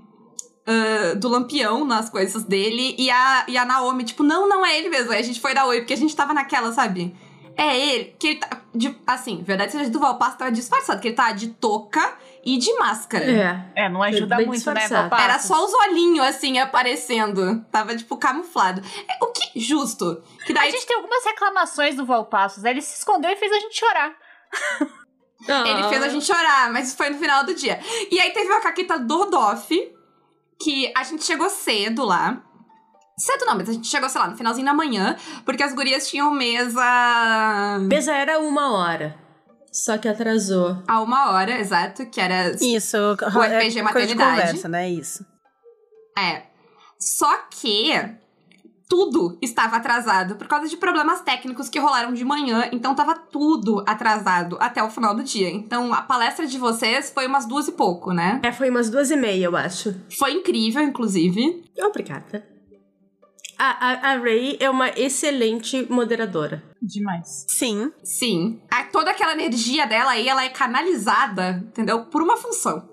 ah, 0.66 1.16
do 1.16 1.28
Lampião 1.28 1.84
nas 1.84 2.10
coisas 2.10 2.44
dele 2.44 2.96
e 2.98 3.10
a, 3.10 3.46
e 3.48 3.58
a 3.58 3.66
Naomi, 3.66 4.04
tipo, 4.04 4.24
não, 4.24 4.48
não 4.48 4.66
é 4.66 4.78
ele 4.78 4.90
mesmo. 4.90 5.12
Aí 5.12 5.20
a 5.20 5.24
gente 5.24 5.42
foi 5.42 5.54
dar 5.54 5.66
oi, 5.66 5.82
porque 5.82 5.94
a 5.94 5.98
gente 5.98 6.16
tava 6.16 6.34
naquela, 6.34 6.72
sabe? 6.72 7.16
É 7.58 7.78
ele, 7.78 8.16
que 8.18 8.28
ele 8.28 8.40
tá. 8.40 8.62
De, 8.74 8.96
assim, 9.06 9.44
verdade 9.44 9.74
seja 9.74 9.90
do 9.90 10.00
Valpasso 10.00 10.38
tava 10.38 10.52
disfarçado, 10.52 11.02
que 11.02 11.10
ele 11.10 11.16
tava 11.16 11.34
de 11.34 11.50
touca 11.50 12.18
e 12.44 12.58
de 12.58 12.74
máscara. 12.78 13.26
É. 13.26 13.86
É, 13.86 13.90
não 13.90 14.02
ajuda 14.02 14.36
muito, 14.36 14.50
né, 14.50 14.56
disfarçado. 14.56 15.10
Valpasso? 15.10 15.24
Era 15.24 15.40
só 15.40 15.66
os 15.66 15.74
olhinhos, 15.74 16.26
assim, 16.26 16.58
aparecendo. 16.60 17.64
Tava, 17.72 17.96
tipo, 17.96 18.18
camuflado. 18.18 18.82
É, 19.08 19.24
o 19.24 19.28
que 19.28 19.60
justo. 19.60 20.24
Que 20.46 20.52
A 20.52 20.56
daí, 20.56 20.72
gente 20.72 20.86
tem 20.86 20.98
algumas 20.98 21.24
reclamações 21.24 21.96
do 21.96 22.06
Valpassos. 22.06 22.64
Ele 22.64 22.82
se 22.82 22.98
escondeu 22.98 23.32
e 23.32 23.36
fez 23.36 23.52
a 23.52 23.60
gente 23.60 23.80
chorar. 23.80 24.16
Ele 25.48 25.90
fez 25.90 26.04
a 26.04 26.10
gente 26.10 26.26
chorar, 26.26 26.72
mas 26.72 26.94
foi 26.94 27.10
no 27.10 27.18
final 27.18 27.44
do 27.44 27.54
dia. 27.54 27.80
E 28.12 28.20
aí 28.20 28.32
teve 28.32 28.48
uma 28.48 28.62
caqueta 28.62 29.00
do 29.00 29.26
Doff, 29.26 29.92
que 30.62 30.92
a 30.96 31.04
gente 31.04 31.24
chegou 31.24 31.50
cedo 31.50 32.06
lá. 32.06 32.44
Cedo 33.18 33.46
não, 33.46 33.56
mas 33.56 33.70
a 33.70 33.74
gente 33.74 33.88
chegou, 33.88 34.10
sei 34.10 34.22
lá, 34.22 34.28
no 34.28 34.38
finalzinho 34.38 34.66
da 34.66 34.74
manhã, 34.74 35.16
porque 35.46 35.62
as 35.64 35.74
gurias 35.74 36.10
tinham 36.10 36.32
mesa. 36.32 36.82
Mesa 37.82 38.14
era 38.14 38.40
uma 38.40 38.72
hora. 38.72 39.21
Só 39.72 39.98
que 39.98 40.08
atrasou. 40.08 40.84
A 40.88 41.02
uma 41.02 41.32
hora, 41.32 41.60
exato, 41.60 42.06
que 42.08 42.20
era. 42.20 42.52
Isso, 42.62 42.98
O 42.98 43.14
RPG 43.14 43.20
é 43.30 43.60
coisa 43.60 43.72
de 43.72 43.82
maternidade. 43.84 44.42
conversa, 44.42 44.68
né? 44.68 44.90
Isso. 44.90 45.26
É. 46.18 46.44
Só 47.00 47.36
que 47.50 47.94
tudo 48.92 49.38
estava 49.42 49.78
atrasado 49.78 50.36
por 50.36 50.48
causa 50.48 50.68
de 50.68 50.76
problemas 50.76 51.22
técnicos 51.22 51.70
que 51.70 51.80
rolaram 51.80 52.14
de 52.14 52.26
manhã, 52.26 52.68
então 52.74 52.94
tava 52.94 53.16
tudo 53.16 53.82
atrasado 53.88 54.58
até 54.60 54.84
o 54.84 54.90
final 54.90 55.16
do 55.16 55.24
dia. 55.24 55.50
Então 55.50 55.94
a 55.94 56.02
palestra 56.02 56.46
de 56.46 56.58
vocês 56.58 57.10
foi 57.10 57.26
umas 57.26 57.46
duas 57.46 57.70
e 57.70 57.72
pouco, 57.72 58.12
né? 58.12 58.42
É, 58.44 58.52
foi 58.52 58.70
umas 58.70 58.90
duas 58.90 59.10
e 59.10 59.16
meia, 59.16 59.46
eu 59.46 59.56
acho. 59.56 59.96
Foi 60.20 60.34
incrível, 60.34 60.84
inclusive. 60.84 61.64
Obrigada. 61.80 62.51
A, 63.64 63.90
a, 63.92 64.14
a 64.14 64.18
Ray 64.18 64.58
é 64.60 64.68
uma 64.72 64.90
excelente 64.90 65.86
moderadora. 65.88 66.64
Demais. 66.82 67.46
Sim. 67.48 67.92
Sim. 68.04 68.60
A- 68.72 68.86
toda 68.86 69.12
aquela 69.12 69.34
energia 69.34 69.86
dela 69.86 70.14
aí, 70.14 70.28
ela 70.28 70.44
é 70.44 70.50
canalizada, 70.50 71.64
entendeu? 71.68 72.06
Por 72.06 72.24
uma 72.24 72.38
função. 72.38 72.90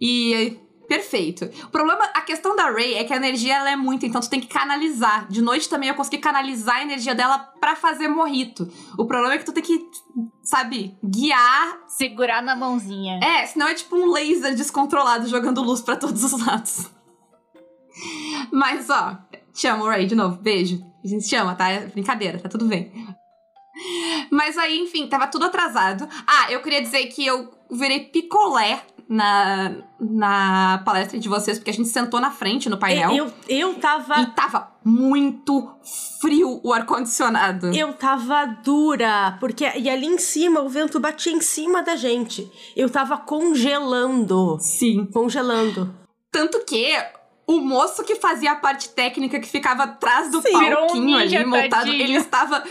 E 0.00 0.58
perfeito. 0.88 1.44
O 1.66 1.68
problema, 1.70 2.02
a 2.14 2.20
questão 2.22 2.56
da 2.56 2.68
Ray 2.68 2.94
é 2.94 3.04
que 3.04 3.12
a 3.12 3.16
energia 3.16 3.54
ela 3.58 3.70
é 3.70 3.76
muito, 3.76 4.06
então 4.06 4.20
tu 4.20 4.28
tem 4.28 4.40
que 4.40 4.48
canalizar. 4.48 5.28
De 5.28 5.40
noite 5.40 5.68
também 5.68 5.88
eu 5.88 5.94
consegui 5.94 6.18
canalizar 6.18 6.78
a 6.78 6.82
energia 6.82 7.14
dela 7.14 7.38
pra 7.60 7.76
fazer 7.76 8.08
morrito. 8.08 8.68
O 8.98 9.06
problema 9.06 9.34
é 9.34 9.38
que 9.38 9.44
tu 9.44 9.52
tem 9.52 9.62
que, 9.62 9.78
sabe, 10.42 10.96
guiar. 11.04 11.78
Segurar 11.86 12.42
na 12.42 12.56
mãozinha. 12.56 13.20
É, 13.22 13.46
senão 13.46 13.68
é 13.68 13.74
tipo 13.74 13.94
um 13.94 14.10
laser 14.10 14.56
descontrolado 14.56 15.28
jogando 15.28 15.62
luz 15.62 15.80
pra 15.80 15.94
todos 15.94 16.24
os 16.24 16.44
lados. 16.44 16.90
Mas 18.52 18.88
ó, 18.90 19.18
te 19.58 19.66
amo, 19.66 19.84
Ray, 19.84 20.06
de 20.06 20.14
novo. 20.14 20.36
Beijo. 20.40 20.80
A 21.04 21.08
gente 21.08 21.26
te 21.26 21.34
ama, 21.34 21.54
tá? 21.54 21.68
É 21.68 21.86
brincadeira, 21.86 22.38
tá 22.38 22.48
tudo 22.48 22.66
bem. 22.66 22.92
Mas 24.30 24.56
aí, 24.56 24.78
enfim, 24.78 25.06
tava 25.08 25.26
tudo 25.26 25.46
atrasado. 25.46 26.08
Ah, 26.26 26.50
eu 26.50 26.60
queria 26.62 26.80
dizer 26.80 27.06
que 27.06 27.26
eu 27.26 27.50
virei 27.70 28.00
picolé 28.00 28.82
na, 29.08 29.74
na 30.00 30.82
palestra 30.84 31.18
de 31.18 31.28
vocês, 31.28 31.58
porque 31.58 31.70
a 31.70 31.74
gente 31.74 31.88
sentou 31.88 32.20
na 32.20 32.30
frente 32.30 32.68
no 32.68 32.78
painel. 32.78 33.12
Eu, 33.12 33.32
eu 33.48 33.74
tava. 33.74 34.20
E 34.20 34.26
tava 34.26 34.72
muito 34.84 35.68
frio 36.20 36.60
o 36.62 36.72
ar-condicionado. 36.72 37.74
Eu 37.74 37.92
tava 37.94 38.44
dura, 38.62 39.36
porque 39.40 39.64
e 39.76 39.88
ali 39.90 40.06
em 40.06 40.18
cima 40.18 40.60
o 40.60 40.68
vento 40.68 41.00
batia 41.00 41.32
em 41.32 41.40
cima 41.40 41.82
da 41.82 41.96
gente. 41.96 42.48
Eu 42.76 42.88
tava 42.88 43.16
congelando. 43.16 44.56
Sim. 44.60 45.06
Congelando. 45.06 45.94
Tanto 46.30 46.64
que 46.64 46.94
o 47.48 47.62
moço 47.62 48.04
que 48.04 48.14
fazia 48.16 48.52
a 48.52 48.56
parte 48.56 48.90
técnica, 48.90 49.40
que 49.40 49.48
ficava 49.48 49.84
atrás 49.84 50.30
do 50.30 50.42
Sim, 50.42 50.54
um 50.54 50.70
palquinho 50.70 51.18
ninja, 51.18 51.38
ali 51.38 51.46
montado, 51.46 51.70
tadinho. 51.70 52.02
ele 52.02 52.16
estava. 52.16 52.62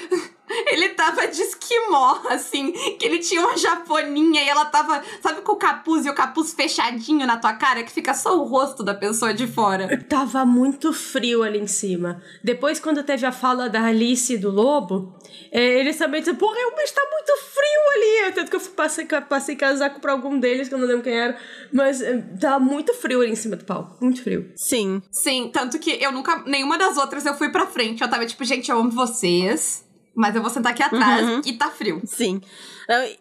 Ele 0.68 0.90
tava 0.90 1.28
de 1.28 1.42
esquimó, 1.42 2.20
assim, 2.30 2.72
que 2.72 3.06
ele 3.06 3.20
tinha 3.20 3.42
uma 3.42 3.58
japoninha 3.58 4.42
e 4.44 4.48
ela 4.48 4.66
tava, 4.66 5.04
sabe, 5.22 5.42
com 5.42 5.54
o 5.54 5.56
capuz 5.58 6.06
e 6.06 6.10
o 6.10 6.14
capuz 6.14 6.54
fechadinho 6.54 7.26
na 7.28 7.38
tua 7.38 7.54
cara, 7.54 7.84
que 7.84 7.92
fica 7.92 8.14
só 8.14 8.38
o 8.38 8.44
rosto 8.44 8.84
da 8.84 8.94
pessoa 8.94 9.34
de 9.34 9.46
fora. 9.48 10.04
Tava 10.08 10.46
muito 10.46 10.94
frio 10.94 11.44
ali 11.44 11.60
em 11.60 11.68
cima. 11.68 12.22
Depois, 12.44 12.80
quando 12.80 13.04
teve 13.04 13.26
a 13.26 13.32
fala 13.32 13.70
da 13.70 13.84
Alice 13.86 14.34
e 14.34 14.38
do 14.38 14.50
Lobo, 14.50 15.14
é, 15.52 15.80
eles 15.80 15.98
também 15.98 16.22
disseram, 16.22 16.38
porra, 16.38 16.56
mas 16.76 16.92
tá 16.92 17.02
muito 17.12 17.34
frio 17.42 18.26
ali. 18.26 18.34
Tanto 18.34 18.50
que 18.50 18.56
eu 18.56 18.60
fui- 18.60 18.74
passei, 18.74 19.06
passei 19.06 19.56
casaco 19.56 20.00
pra 20.00 20.12
algum 20.14 20.40
deles, 20.40 20.68
que 20.70 20.74
eu 20.74 20.78
não 20.80 20.88
lembro 20.88 21.04
quem 21.04 21.14
era. 21.14 21.38
Mas 21.74 22.02
é, 22.02 22.18
tava 22.40 22.60
muito 22.60 22.94
frio 22.94 23.22
ali 23.22 23.32
em 23.32 23.36
cima 23.36 23.56
do 23.56 23.66
palco. 23.66 23.98
Muito 24.02 24.22
frio. 24.24 24.52
Sim. 24.56 25.02
Sim, 25.12 25.50
tanto 25.52 25.78
que 25.80 25.92
eu 26.02 26.12
nunca, 26.12 26.44
nenhuma 26.46 26.78
das 26.78 26.98
outras 26.98 27.26
eu 27.26 27.34
fui 27.36 27.50
pra 27.50 27.66
frente. 27.68 28.02
Eu 28.02 28.10
tava 28.10 28.26
tipo, 28.26 28.44
gente, 28.46 28.70
eu 28.72 28.78
amo 28.80 28.92
vocês, 28.92 29.86
mas 30.18 30.36
eu 30.36 30.42
vou 30.42 30.50
sentar 30.50 30.72
aqui 30.74 30.84
atrás 30.84 31.26
Uhum. 31.26 31.42
e 31.46 31.54
tá 31.54 31.70
frio. 31.70 32.02
Sim. 32.06 32.42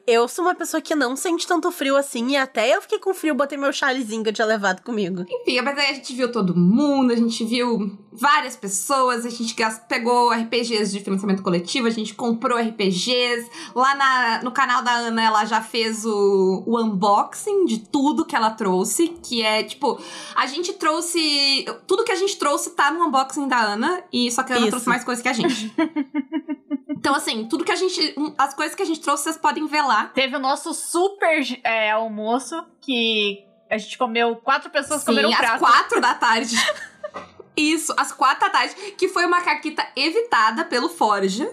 Eu- 0.07 0.29
sou 0.29 0.45
uma 0.45 0.55
pessoa 0.55 0.81
que 0.81 0.95
não 0.95 1.17
sente 1.17 1.47
tanto 1.47 1.71
frio 1.73 1.97
assim, 1.97 2.29
e 2.33 2.37
até 2.37 2.75
eu 2.75 2.81
fiquei 2.83 2.99
com 2.99 3.13
frio, 3.13 3.35
botei 3.35 3.59
meu 3.59 3.73
chalezinho 3.73 4.23
que 4.23 4.29
eu 4.29 4.33
tinha 4.33 4.47
levado 4.47 4.83
comigo. 4.83 5.25
Enfim, 5.29 5.61
mas 5.61 5.77
aí 5.79 5.91
a 5.91 5.95
gente 5.95 6.15
viu 6.15 6.31
todo 6.31 6.55
mundo, 6.57 7.13
a 7.13 7.17
gente 7.17 7.45
viu 7.45 7.99
várias 8.13 8.57
pessoas, 8.57 9.27
a 9.27 9.31
gente 9.31 9.55
pegou 9.89 10.31
RPGs 10.33 10.93
de 10.93 11.01
financiamento 11.03 11.43
coletivo, 11.43 11.87
a 11.87 11.91
gente 11.91 12.15
comprou 12.15 12.59
RPGs. 12.59 13.51
Lá 13.75 13.95
na- 13.95 14.41
no 14.43 14.51
canal 14.53 14.83
da 14.83 14.93
Ana, 14.93 15.23
ela 15.23 15.45
já 15.45 15.61
fez 15.61 16.05
o, 16.07 16.63
o 16.67 16.81
unboxing 16.81 17.65
de 17.67 17.79
tudo 17.79 18.25
que 18.25 18.35
ela 18.37 18.51
trouxe, 18.51 19.09
que 19.09 19.43
é 19.43 19.63
tipo, 19.65 20.01
a 20.35 20.47
gente 20.47 20.73
trouxe. 20.75 21.65
Tudo 21.87 22.05
que 22.05 22.13
a 22.13 22.17
gente 22.17 22.37
trouxe 22.39 22.71
tá 22.71 22.91
no 22.91 23.05
unboxing 23.07 23.49
da 23.49 23.61
Ana, 23.61 24.03
e 24.13 24.31
só 24.31 24.43
que 24.43 24.53
a 24.53 24.57
Ana 24.57 24.67
Isso. 24.67 24.71
trouxe 24.71 24.89
mais 24.89 25.05
coisas 25.05 25.23
que 25.23 25.29
a 25.29 25.33
gente. 25.33 25.73
Então, 26.99 27.15
assim, 27.15 27.45
tudo 27.45 27.63
que 27.63 27.71
a 27.71 27.77
gente. 27.77 28.15
As 28.37 28.53
coisas 28.55 28.75
que 28.75 28.83
a 28.83 28.87
gente 28.87 29.01
trouxe, 29.01 29.25
vocês 29.25 29.37
podem 29.37 29.56
ver 29.65 29.83
lá. 29.83 30.07
Teve 30.07 30.37
o 30.37 30.41
nosso 30.41 30.75
super 30.75 31.43
é, 31.65 31.91
almoço, 31.93 32.63
que 32.81 33.45
a 33.71 33.79
gente 33.79 33.97
comeu, 33.97 34.37
quatro 34.37 34.71
pessoas 34.71 35.01
Sim, 35.01 35.07
comeram 35.07 35.31
um 35.31 35.33
às 35.33 35.39
prato. 35.39 35.59
quatro 35.59 36.01
da 36.01 36.15
tarde. 36.15 36.57
Isso, 37.57 37.95
às 37.97 38.13
quatro 38.13 38.41
da 38.41 38.51
tarde, 38.51 38.75
que 38.99 39.09
foi 39.09 39.25
uma 39.25 39.41
caquita 39.41 39.87
evitada 39.97 40.65
pelo 40.65 40.89
Forja, 40.89 41.51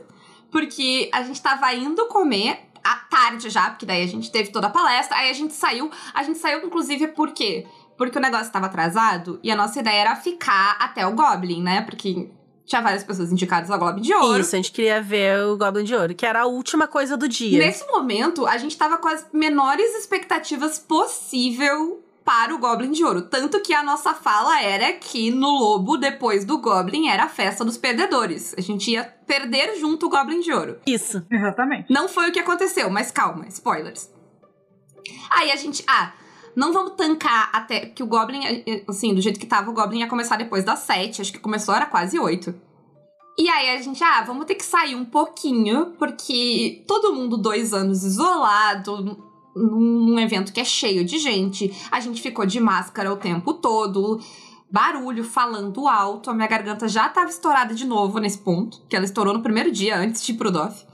porque 0.51 1.10
a 1.14 1.24
gente 1.24 1.41
tava 1.41 1.74
indo 1.74 2.06
comer 2.08 2.60
à 2.84 2.95
tarde 2.95 3.49
já, 3.49 3.70
porque 3.70 3.86
daí 3.86 4.04
a 4.04 4.08
gente 4.08 4.30
teve 4.30 4.51
toda 4.51 4.68
a 4.68 4.70
palestra, 4.70 5.18
aí 5.18 5.30
a 5.30 5.34
gente 5.34 5.54
saiu, 5.54 5.89
a 6.14 6.22
gente 6.24 6.38
saiu 6.38 6.66
inclusive 6.66 7.08
por 7.10 7.32
quê? 7.32 7.66
Porque 7.97 8.18
o 8.18 8.22
negócio 8.22 8.51
tava 8.51 8.66
atrasado 8.66 9.39
e 9.41 9.49
a 9.49 9.56
nossa 9.56 9.80
ideia 9.80 10.01
era 10.01 10.16
ficar 10.16 10.76
até 10.80 11.08
o 11.08 11.14
Goblin, 11.14 11.64
né? 11.64 11.82
Porque 11.82 12.30
tinha 12.66 12.82
várias 12.82 13.03
pessoas 13.03 13.32
indicadas 13.32 13.70
ao 13.70 13.78
Goblin 13.78 14.01
de 14.01 14.14
Ouro. 14.14 14.39
Isso, 14.39 14.55
a 14.55 14.57
gente 14.57 14.72
queria 14.72 15.01
ver 15.01 15.43
o 15.45 15.57
Goblin 15.57 15.84
de 15.84 15.95
Ouro, 15.95 16.16
que 16.16 16.26
era 16.26 16.41
a 16.41 16.45
última 16.45 16.88
coisa 16.88 17.18
do 17.18 17.28
dia. 17.28 17.59
Nesse 17.59 17.86
momento, 17.88 18.45
a 18.45 18.57
gente 18.57 18.78
tava 18.78 18.97
com 18.97 19.07
as 19.07 19.28
menores 19.34 19.95
expectativas 19.95 20.80
possível 20.80 22.01
para 22.24 22.55
o 22.55 22.57
Goblin 22.57 22.91
de 22.91 23.03
Ouro. 23.03 23.24
Tanto 23.24 23.59
que 23.59 23.74
a 23.74 23.84
nossa 23.84 24.14
fala 24.14 24.61
era 24.61 24.93
que 24.93 25.30
no 25.30 25.49
Lobo, 25.49 25.97
depois 25.97 26.45
do 26.45 26.57
Goblin, 26.57 27.09
era 27.09 27.26
a 27.26 27.30
festa 27.30 27.66
dos 27.66 27.78
perdedores. 27.78 28.55
A 28.57 28.61
gente 28.61 28.91
ia 28.91 29.03
perder 29.03 29.78
junto 29.78 30.05
o 30.05 30.09
Goblin 30.09 30.39
de 30.39 30.51
Ouro. 30.51 30.80
Isso. 30.88 31.26
Exatamente. 31.30 31.91
Não 31.91 32.07
foi 32.07 32.30
o 32.30 32.32
que 32.32 32.39
aconteceu, 32.39 32.89
mas 32.89 33.11
calma, 33.11 33.45
spoilers. 33.49 34.09
Aí 35.30 35.51
a 35.51 35.55
gente. 35.57 35.84
Ah, 35.86 36.14
não 36.56 36.72
vamos 36.74 36.93
tancar 36.93 37.49
até. 37.54 37.88
Que 37.88 38.04
o 38.04 38.08
Goblin, 38.08 38.43
eh, 38.45 38.84
assim, 38.88 39.14
do 39.14 39.22
jeito 39.22 39.39
que 39.39 39.45
tava, 39.45 39.72
o 39.72 39.74
Goblin 39.74 39.99
ia 39.99 40.08
começar 40.08 40.38
depois 40.38 40.64
das 40.64 40.80
sete. 40.80 41.22
Acho 41.22 41.32
que 41.32 41.39
começou, 41.39 41.74
era 41.74 41.86
quase 41.86 42.20
oito. 42.20 42.54
E 43.38 43.49
aí 43.49 43.76
a 43.76 43.82
gente, 43.82 44.04
ah, 44.04 44.24
vamos 44.24 44.45
ter 44.45 44.56
que 44.56 44.64
sair 44.64 44.95
um 44.95 45.06
pouquinho, 45.06 45.93
porque 45.97 46.84
todo 46.88 47.14
mundo 47.16 47.36
dois 47.36 47.74
anos 47.74 48.04
isolado, 48.04 49.18
num 49.56 50.20
evento 50.20 50.54
que 50.54 50.60
é 50.60 50.66
cheio 50.66 51.04
de 51.04 51.18
gente. 51.18 51.74
A 51.91 51.99
gente 51.99 52.22
ficou 52.22 52.45
de 52.45 52.60
máscara 52.60 53.12
o 53.12 53.18
tempo 53.18 53.54
todo. 53.56 54.20
Barulho, 54.72 55.24
falando 55.24 55.88
alto. 55.88 56.30
A 56.30 56.34
minha 56.34 56.47
garganta 56.47 56.88
já 56.88 57.10
tava 57.10 57.30
estourada 57.30 57.74
de 57.74 57.86
novo 57.86 58.20
nesse 58.20 58.39
ponto. 58.39 58.82
Que 58.88 58.95
ela 58.95 59.06
estourou 59.06 59.34
no 59.34 59.41
primeiro 59.41 59.72
dia, 59.72 59.97
antes 59.97 60.24
de 60.24 60.32
ir 60.32 60.36
pro 60.36 60.51
DOF. 60.51 60.86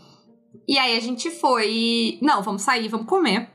E 0.67 0.77
aí 0.77 0.97
a 0.97 0.99
gente 0.99 1.29
foi. 1.29 2.19
Não, 2.21 2.41
vamos 2.41 2.61
sair, 2.61 2.87
vamos 2.87 3.07
comer. 3.07 3.49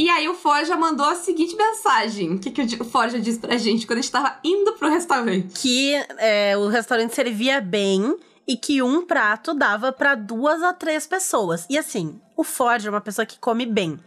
E 0.00 0.08
aí 0.08 0.26
o 0.30 0.34
Forja 0.34 0.74
mandou 0.78 1.04
a 1.04 1.14
seguinte 1.14 1.54
mensagem. 1.54 2.32
O 2.32 2.38
que, 2.38 2.50
que 2.50 2.82
o 2.82 2.84
Forja 2.86 3.20
disse 3.20 3.38
pra 3.38 3.58
gente 3.58 3.86
quando 3.86 3.98
a 3.98 4.00
gente 4.00 4.10
tava 4.10 4.38
indo 4.42 4.72
pro 4.72 4.88
restaurante? 4.88 5.52
Que 5.60 5.92
é, 6.16 6.56
o 6.56 6.68
restaurante 6.68 7.14
servia 7.14 7.60
bem 7.60 8.16
e 8.48 8.56
que 8.56 8.80
um 8.80 9.04
prato 9.04 9.52
dava 9.52 9.92
pra 9.92 10.14
duas 10.14 10.62
a 10.62 10.72
três 10.72 11.06
pessoas. 11.06 11.66
E 11.68 11.76
assim, 11.76 12.18
o 12.34 12.42
Ford 12.42 12.82
é 12.82 12.88
uma 12.88 13.02
pessoa 13.02 13.26
que 13.26 13.38
come 13.38 13.66
bem. 13.66 14.00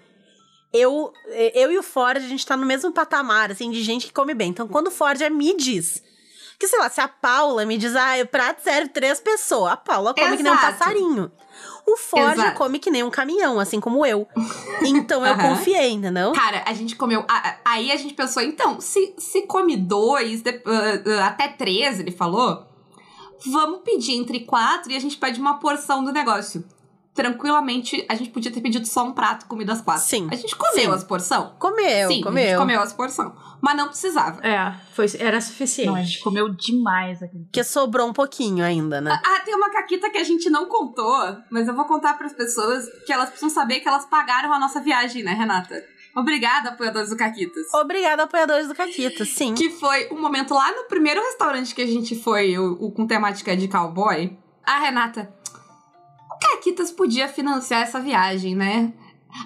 Eu, 0.73 1.13
eu 1.53 1.71
e 1.71 1.77
o 1.77 1.83
Ford, 1.83 2.17
a 2.17 2.27
gente 2.27 2.43
tá 2.43 2.57
no 2.57 2.65
mesmo 2.65 2.91
patamar, 2.91 3.51
assim, 3.51 3.69
de 3.69 3.83
gente 3.83 4.07
que 4.07 4.13
come 4.13 4.33
bem. 4.33 4.49
Então, 4.49 4.67
quando 4.67 4.87
o 4.87 4.91
Ford 4.91 5.21
me 5.29 5.55
diz 5.55 6.01
que, 6.57 6.67
sei 6.67 6.79
lá, 6.79 6.89
se 6.89 7.01
a 7.01 7.07
Paula 7.07 7.65
me 7.67 7.77
diz, 7.77 7.95
ah, 7.95 8.15
o 8.23 8.27
prato 8.27 8.63
serve 8.63 8.89
três 8.89 9.19
pessoas, 9.19 9.73
a 9.73 9.77
Paula 9.77 10.15
come 10.15 10.37
que 10.37 10.41
nem 10.41 10.51
um 10.51 10.55
Exato. 10.55 10.77
passarinho. 10.79 11.31
O 11.85 11.97
Ford 11.97 12.33
Exato. 12.33 12.57
come 12.57 12.79
que 12.79 12.89
nem 12.89 13.03
um 13.03 13.09
caminhão, 13.11 13.59
assim 13.59 13.79
como 13.79 14.05
eu. 14.05 14.27
Então 14.85 15.25
eu 15.25 15.33
Aham. 15.33 15.49
confiei, 15.55 15.91
entendeu? 15.91 16.33
Cara, 16.33 16.63
a 16.65 16.73
gente 16.73 16.95
comeu. 16.95 17.23
Aí 17.63 17.89
a 17.91 17.95
gente 17.95 18.13
pensou, 18.13 18.43
então, 18.43 18.81
se, 18.81 19.13
se 19.17 19.43
come 19.43 19.77
dois, 19.77 20.41
de- 20.41 20.61
ah, 20.65 21.21
ah, 21.21 21.27
até 21.27 21.47
três, 21.47 21.99
ele 22.01 22.11
falou, 22.11 22.65
vamos 23.45 23.79
pedir 23.81 24.13
entre 24.15 24.41
quatro 24.41 24.91
e 24.91 24.95
a 24.95 24.99
gente 24.99 25.15
pede 25.17 25.39
uma 25.39 25.59
porção 25.59 26.03
do 26.03 26.11
negócio. 26.11 26.65
Tranquilamente, 27.13 28.03
a 28.09 28.15
gente 28.15 28.31
podia 28.31 28.51
ter 28.51 28.59
pedido 28.59 28.87
só 28.87 29.05
um 29.05 29.13
prato, 29.13 29.45
comida 29.45 29.71
às 29.71 29.81
quatro. 29.81 30.03
Sim. 30.03 30.27
A 30.31 30.35
gente 30.35 30.55
comeu 30.55 30.85
Sim. 30.85 30.91
as 30.91 31.03
porção? 31.03 31.55
Comeu, 31.59 32.07
Sim, 32.07 32.21
comeu. 32.21 32.43
a 32.43 32.47
gente 32.47 32.57
comeu 32.57 32.81
as 32.81 32.91
porção. 32.91 33.35
Mas 33.61 33.77
não 33.77 33.87
precisava. 33.87 34.45
É, 34.45 34.73
foi, 34.93 35.05
era 35.19 35.39
suficiente. 35.39 35.87
Não, 35.87 35.95
a 35.95 36.01
gente 36.01 36.19
comeu 36.19 36.49
demais 36.49 37.21
aqui. 37.21 37.37
Porque 37.37 37.63
sobrou 37.63 38.07
um 38.07 38.13
pouquinho 38.13 38.65
ainda, 38.65 38.99
né? 38.99 39.21
Ah, 39.23 39.39
tem 39.45 39.55
uma 39.55 39.69
caquita 39.69 40.09
que 40.09 40.17
a 40.17 40.23
gente 40.23 40.49
não 40.49 40.65
contou, 40.65 41.37
mas 41.51 41.67
eu 41.67 41.75
vou 41.75 41.85
contar 41.85 42.17
para 42.17 42.25
as 42.25 42.33
pessoas 42.33 42.85
que 43.05 43.13
elas 43.13 43.29
precisam 43.29 43.49
saber 43.49 43.79
que 43.79 43.87
elas 43.87 44.05
pagaram 44.05 44.51
a 44.51 44.59
nossa 44.59 44.81
viagem, 44.81 45.23
né, 45.23 45.33
Renata? 45.33 45.83
Obrigada, 46.15 46.69
apoiadores 46.69 47.09
do 47.09 47.17
Caquitas. 47.17 47.73
Obrigada, 47.73 48.23
apoiadores 48.23 48.67
do 48.67 48.75
Caquita, 48.75 49.25
sim. 49.25 49.55
Que 49.55 49.69
foi 49.69 50.09
um 50.11 50.21
momento 50.21 50.53
lá 50.53 50.71
no 50.71 50.83
primeiro 50.83 51.21
restaurante 51.21 51.73
que 51.73 51.81
a 51.81 51.87
gente 51.87 52.15
foi, 52.15 52.57
o, 52.57 52.73
o 52.73 52.91
com 52.91 53.07
temática 53.07 53.55
de 53.57 53.67
cowboy. 53.67 54.37
A 54.63 54.79
Renata, 54.79 55.33
o 56.53 56.55
Caquitas 56.55 56.91
podia 56.91 57.27
financiar 57.27 57.81
essa 57.81 57.99
viagem, 57.99 58.55
né? 58.55 58.93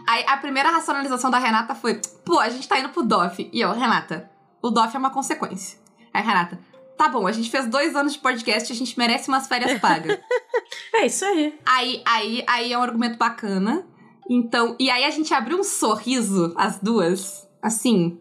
Aí 0.08 0.26
a 0.28 0.38
primeira 0.38 0.70
racionalização 0.70 1.32
da 1.32 1.40
Renata 1.40 1.74
foi: 1.74 2.02
pô, 2.26 2.40
a 2.40 2.50
gente 2.50 2.68
tá 2.68 2.80
indo 2.80 2.90
pro 2.90 3.04
DOF. 3.04 3.50
E 3.52 3.62
eu, 3.62 3.72
Renata, 3.72 4.30
o 4.62 4.70
DOF 4.70 4.96
é 4.96 5.00
uma 5.00 5.10
consequência. 5.10 5.80
Aí, 6.14 6.22
Renata, 6.22 6.60
tá 6.98 7.08
bom, 7.08 7.28
a 7.28 7.32
gente 7.32 7.50
fez 7.50 7.68
dois 7.68 7.96
anos 7.96 8.14
de 8.14 8.20
podcast, 8.20 8.72
a 8.72 8.76
gente 8.76 8.98
merece 8.98 9.30
umas 9.30 9.48
férias 9.48 9.80
pagas. 9.80 10.18
É 10.94 11.06
isso 11.06 11.24
aí. 11.24 11.58
aí, 11.66 12.02
aí, 12.06 12.44
aí 12.48 12.74
é 12.74 12.78
um 12.78 12.82
argumento 12.82 13.18
bacana. 13.18 13.86
Então, 14.30 14.76
e 14.80 14.90
aí 14.90 15.06
a 15.06 15.10
gente 15.10 15.34
abriu 15.34 15.60
um 15.60 15.64
sorriso, 15.64 16.54
as 16.58 16.80
duas, 16.80 17.48
assim. 17.62 18.20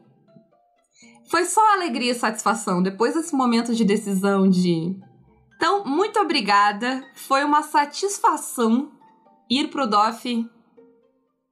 Foi 1.29 1.45
só 1.45 1.61
alegria 1.75 2.13
e 2.13 2.15
satisfação 2.15 2.83
depois 2.83 3.15
desse 3.15 3.35
momento 3.35 3.75
de 3.75 3.85
decisão 3.85 4.49
de. 4.49 4.97
Então, 5.57 5.85
muito 5.85 6.21
obrigada. 6.21 7.03
Foi 7.15 7.43
uma 7.45 7.63
satisfação 7.63 8.91
ir 9.49 9.69
pro 9.69 9.87
DOF 9.87 10.47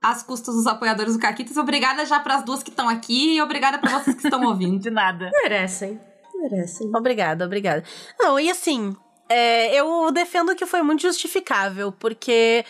às 0.02 0.22
custas 0.22 0.54
dos 0.54 0.66
apoiadores 0.66 1.14
do 1.14 1.18
Caquitas. 1.18 1.56
Obrigada 1.56 2.04
já 2.04 2.20
para 2.20 2.36
as 2.36 2.44
duas 2.44 2.62
que 2.62 2.70
estão 2.70 2.88
aqui 2.88 3.36
e 3.36 3.42
obrigada 3.42 3.78
para 3.78 3.98
vocês 3.98 4.16
que 4.16 4.26
estão 4.26 4.42
ouvindo. 4.46 4.78
De 4.78 4.90
nada. 4.90 5.30
Merecem. 5.42 6.00
Merecem. 6.34 6.90
Obrigada, 6.94 7.44
obrigada. 7.46 7.82
Não, 8.20 8.38
e 8.38 8.50
assim, 8.50 8.94
é, 9.28 9.74
eu 9.74 10.10
defendo 10.12 10.54
que 10.54 10.66
foi 10.66 10.82
muito 10.82 11.00
justificável, 11.02 11.90
porque 11.92 12.64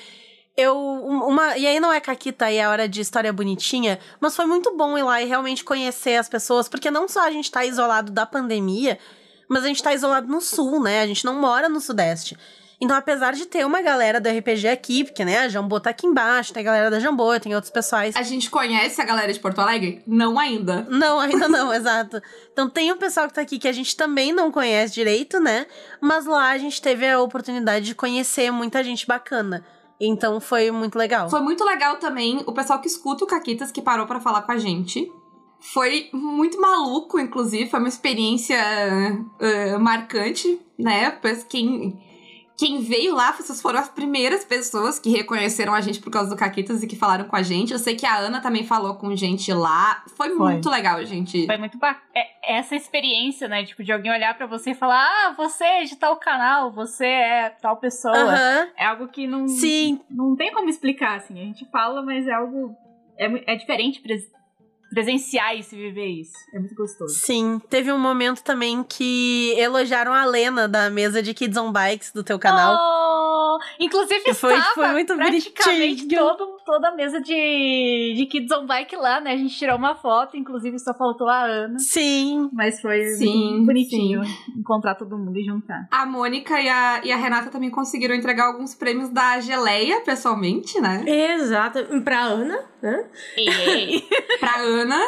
eu. 0.57 0.77
um- 0.77 1.27
Uma, 1.27 1.59
e 1.59 1.67
aí 1.67 1.81
não 1.81 1.93
é 1.93 2.01
Caquita 2.01 2.49
e 2.53 2.59
é 2.59 2.69
hora 2.69 2.89
de 2.89 3.01
história 3.01 3.33
bonitinha, 3.33 3.99
mas 4.21 4.37
foi 4.37 4.47
muito 4.47 4.77
bom 4.77 4.97
ir 4.97 5.03
lá 5.03 5.21
e 5.21 5.27
realmente 5.27 5.65
conhecer 5.65 6.17
as 6.17 6.29
pessoas, 6.29 6.69
porque 6.69 6.91
não 6.93 7.09
só 7.09 7.23
a 7.27 7.31
gente 7.33 7.51
tá 7.51 7.65
isolado 7.65 8.13
da 8.13 8.25
pandemia, 8.25 8.97
mas 9.49 9.65
a 9.65 9.69
gente 9.69 9.83
tá 9.83 9.95
isolado 9.95 10.27
no 10.27 10.41
sul, 10.41 10.83
né? 10.83 11.03
A 11.03 11.07
gente 11.07 11.25
não 11.25 11.41
mora 11.41 11.69
no 11.69 11.81
sudeste. 11.81 12.37
Então, 12.81 12.97
apesar 12.97 13.33
de 13.33 13.47
ter 13.47 13.65
uma 13.65 13.81
galera 13.81 14.21
do 14.21 14.29
RPG 14.29 14.69
aqui, 14.69 15.05
porque, 15.05 15.25
né, 15.25 15.39
a 15.39 15.49
Jambô 15.49 15.81
tá 15.81 15.91
aqui 15.91 16.07
embaixo, 16.07 16.53
tem 16.53 16.61
a 16.61 16.65
galera 16.65 16.91
da 16.91 17.01
Jambô, 17.01 17.39
tem 17.39 17.55
outros 17.55 17.71
pessoais. 17.71 18.15
A 18.17 18.23
gente 18.23 18.51
conhece 18.51 19.01
a 19.01 19.05
galera 19.05 19.33
de 19.33 19.41
Porto 19.41 19.61
Alegre? 19.61 20.03
Não 20.07 20.39
ainda. 20.39 20.87
Não, 20.91 21.19
ainda 21.21 21.49
não, 21.49 21.73
exato. 21.75 22.21
Então 22.53 22.69
tem 22.69 22.93
o 22.93 22.97
pessoal 22.97 23.29
que 23.29 23.35
tá 23.35 23.41
aqui 23.41 23.59
que 23.59 23.69
a 23.69 23.73
gente 23.73 23.97
também 23.97 24.33
não 24.33 24.51
conhece 24.51 24.93
direito, 24.95 25.41
né? 25.41 25.67
Mas 26.01 26.27
lá 26.27 26.51
a 26.51 26.59
gente 26.59 26.83
teve 26.83 27.09
a 27.09 27.21
oportunidade 27.21 27.87
de 27.87 27.95
conhecer 27.95 28.51
muita 28.51 28.83
gente 28.83 29.07
bacana. 29.07 29.65
Então 30.01 30.41
foi 30.41 30.71
muito 30.71 30.99
legal. 30.99 31.31
Foi 31.31 31.41
muito 31.41 31.65
legal 31.65 31.97
também 31.97 32.43
o 32.47 32.53
pessoal 32.53 32.81
que 32.81 32.89
escuta 32.89 33.25
o 33.25 33.27
Caquitas 33.27 33.71
que 33.71 33.81
parou 33.81 34.07
pra 34.07 34.21
falar 34.21 34.43
com 34.43 34.53
a 34.53 34.59
gente. 34.59 35.11
Foi 35.73 36.11
muito 36.13 36.61
maluco, 36.61 37.19
inclusive. 37.19 37.71
Foi 37.71 37.81
uma 37.81 37.89
experiência 37.89 38.57
eh, 39.41 39.79
marcante, 39.79 40.61
né? 40.79 41.11
Pois 41.11 41.43
Quem, 41.43 41.99
quem 42.57 42.83
veio 42.83 43.15
lá, 43.15 43.33
vocês 43.33 43.61
foram 43.61 43.81
as 43.81 43.89
primeiras 43.89 44.45
pessoas 44.45 44.99
que 44.99 45.11
reconheceram 45.11 45.75
a 45.75 45.81
gente 45.81 46.01
por 46.01 46.11
causa 46.11 46.31
do 46.31 46.37
Caquitas 46.37 46.83
e 46.83 46.87
que 46.87 46.95
falaram 46.95 47.25
com 47.25 47.35
a 47.35 47.43
gente. 47.43 47.73
Eu 47.73 47.79
sei 47.79 47.97
que 47.97 48.07
a 48.07 48.17
Ana 48.17 48.41
também 48.41 48.65
falou 48.65 48.95
com 48.95 49.17
gente 49.17 49.53
lá. 49.53 50.05
Foi, 50.17 50.31
Foi. 50.37 50.53
muito 50.53 50.69
legal, 50.69 51.05
gente. 51.05 51.47
Foi 51.47 51.57
muito 51.57 51.79
bacana. 51.79 52.05
essa 52.45 52.77
experiência, 52.77 53.49
né? 53.49 53.65
Tipo, 53.65 53.83
de 53.83 53.91
alguém 53.91 54.13
olhar 54.13 54.37
pra 54.37 54.47
você 54.47 54.71
e 54.71 54.75
falar: 54.75 55.05
Ah, 55.05 55.35
você 55.37 55.65
é 55.65 55.85
de 55.85 55.97
tal 55.97 56.17
canal, 56.19 56.71
você 56.71 57.07
é 57.07 57.51
tal 57.61 57.79
pessoa. 57.79 58.15
É 58.77 58.85
algo 58.85 59.09
que 59.09 59.27
não, 59.27 59.49
Sim. 59.49 60.01
não 60.11 60.37
tem 60.37 60.53
como 60.53 60.69
explicar, 60.69 61.17
assim. 61.17 61.41
A 61.41 61.45
gente 61.45 61.65
fala, 61.71 62.03
mas 62.03 62.27
é 62.29 62.35
algo. 62.35 62.77
É, 63.17 63.55
é 63.55 63.57
diferente 63.57 64.01
presenciar 64.95 65.57
isso 65.59 65.75
e 65.75 65.79
viver 65.79 66.07
isso. 66.07 66.33
É 66.55 66.59
muito 66.59 66.75
gostoso. 66.75 67.13
Sim, 67.15 67.61
teve 67.69 67.93
um 67.93 67.99
momento 67.99 68.43
também 68.43 68.83
que 68.83 69.53
elogiaram 69.59 70.13
a 70.15 70.25
Lena 70.25 70.69
da 70.69 70.89
mesa 70.89 71.23
de 71.23 71.35
Kids 71.35 71.57
on 71.59 71.73
Bikes 71.73 72.13
do 72.13 72.23
teu 72.23 72.39
canal. 72.39 72.77
Oh, 72.79 73.59
inclusive, 73.81 74.33
foi- 74.35 74.55
estava 74.55 74.75
foi 74.75 74.89
muito 74.93 75.15
praticamente 75.17 76.03
bonitinho. 76.07 76.21
todo, 76.21 76.57
toda 76.65 76.89
a 76.89 76.95
mesa 76.95 77.21
de, 77.21 78.15
de 78.17 78.27
Kids 78.27 78.51
on 78.57 78.67
Bike 78.67 78.97
lá, 78.97 79.21
né? 79.21 79.33
A 79.33 79.37
gente 79.37 79.57
tirou 79.57 79.77
uma 79.77 79.95
foto, 79.97 80.37
inclusive 80.37 80.79
só 80.79 80.95
faltou 80.95 81.29
a 81.29 81.45
Ana. 81.45 81.79
Sim. 81.79 82.49
Mas 82.53 82.81
foi 82.81 83.03
Sim, 83.17 83.51
muito 83.55 83.67
bonitinho 83.67 84.23
encontrar 84.57 84.95
todo 84.95 85.19
mundo 85.19 85.37
e 85.39 85.45
juntar. 85.45 85.89
A 85.91 86.07
Mônica 86.07 86.61
e 86.61 86.69
a, 86.69 87.01
e 87.05 87.13
a 87.13 87.17
Renata 87.17 87.51
também 87.51 87.71
conseguiram 87.71 88.15
entregar 88.15 88.47
alguns 88.47 88.75
prêmios 88.75 89.09
da 89.11 89.41
Geleia, 89.41 90.01
pessoalmente, 90.03 90.81
né? 90.81 91.03
Exato. 91.07 91.79
Pra 92.03 92.21
Ana, 92.23 92.59
né? 92.85 93.07
Ei, 93.37 94.07
Pra 94.39 94.59
Ana, 94.59 95.01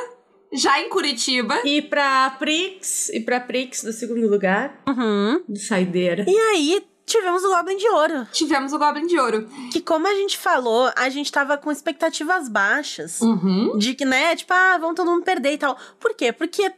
já 0.52 0.80
em 0.80 0.88
Curitiba. 0.88 1.60
E 1.64 1.82
pra 1.82 2.30
Prix. 2.38 3.10
E 3.10 3.20
pra 3.20 3.40
Prix 3.40 3.84
do 3.84 3.92
segundo 3.92 4.28
lugar. 4.28 4.82
Uhum. 4.88 5.42
De 5.48 5.60
saideira. 5.60 6.24
E 6.26 6.36
aí 6.36 6.84
tivemos 7.04 7.44
o 7.44 7.54
Goblin 7.54 7.76
de 7.76 7.88
Ouro. 7.88 8.26
Tivemos 8.32 8.72
o 8.72 8.78
Goblin 8.78 9.06
de 9.06 9.18
Ouro. 9.18 9.48
Que, 9.72 9.80
como 9.80 10.08
a 10.08 10.14
gente 10.14 10.36
falou, 10.36 10.90
a 10.96 11.08
gente 11.08 11.30
tava 11.30 11.56
com 11.56 11.70
expectativas 11.70 12.48
baixas. 12.48 13.20
Uhum. 13.20 13.78
De 13.78 13.94
que, 13.94 14.04
né, 14.04 14.34
tipo, 14.34 14.52
ah, 14.52 14.78
vão 14.78 14.94
todo 14.94 15.10
mundo 15.10 15.24
perder 15.24 15.52
e 15.52 15.58
tal. 15.58 15.76
Por 16.00 16.14
quê? 16.14 16.32
Porque 16.32 16.72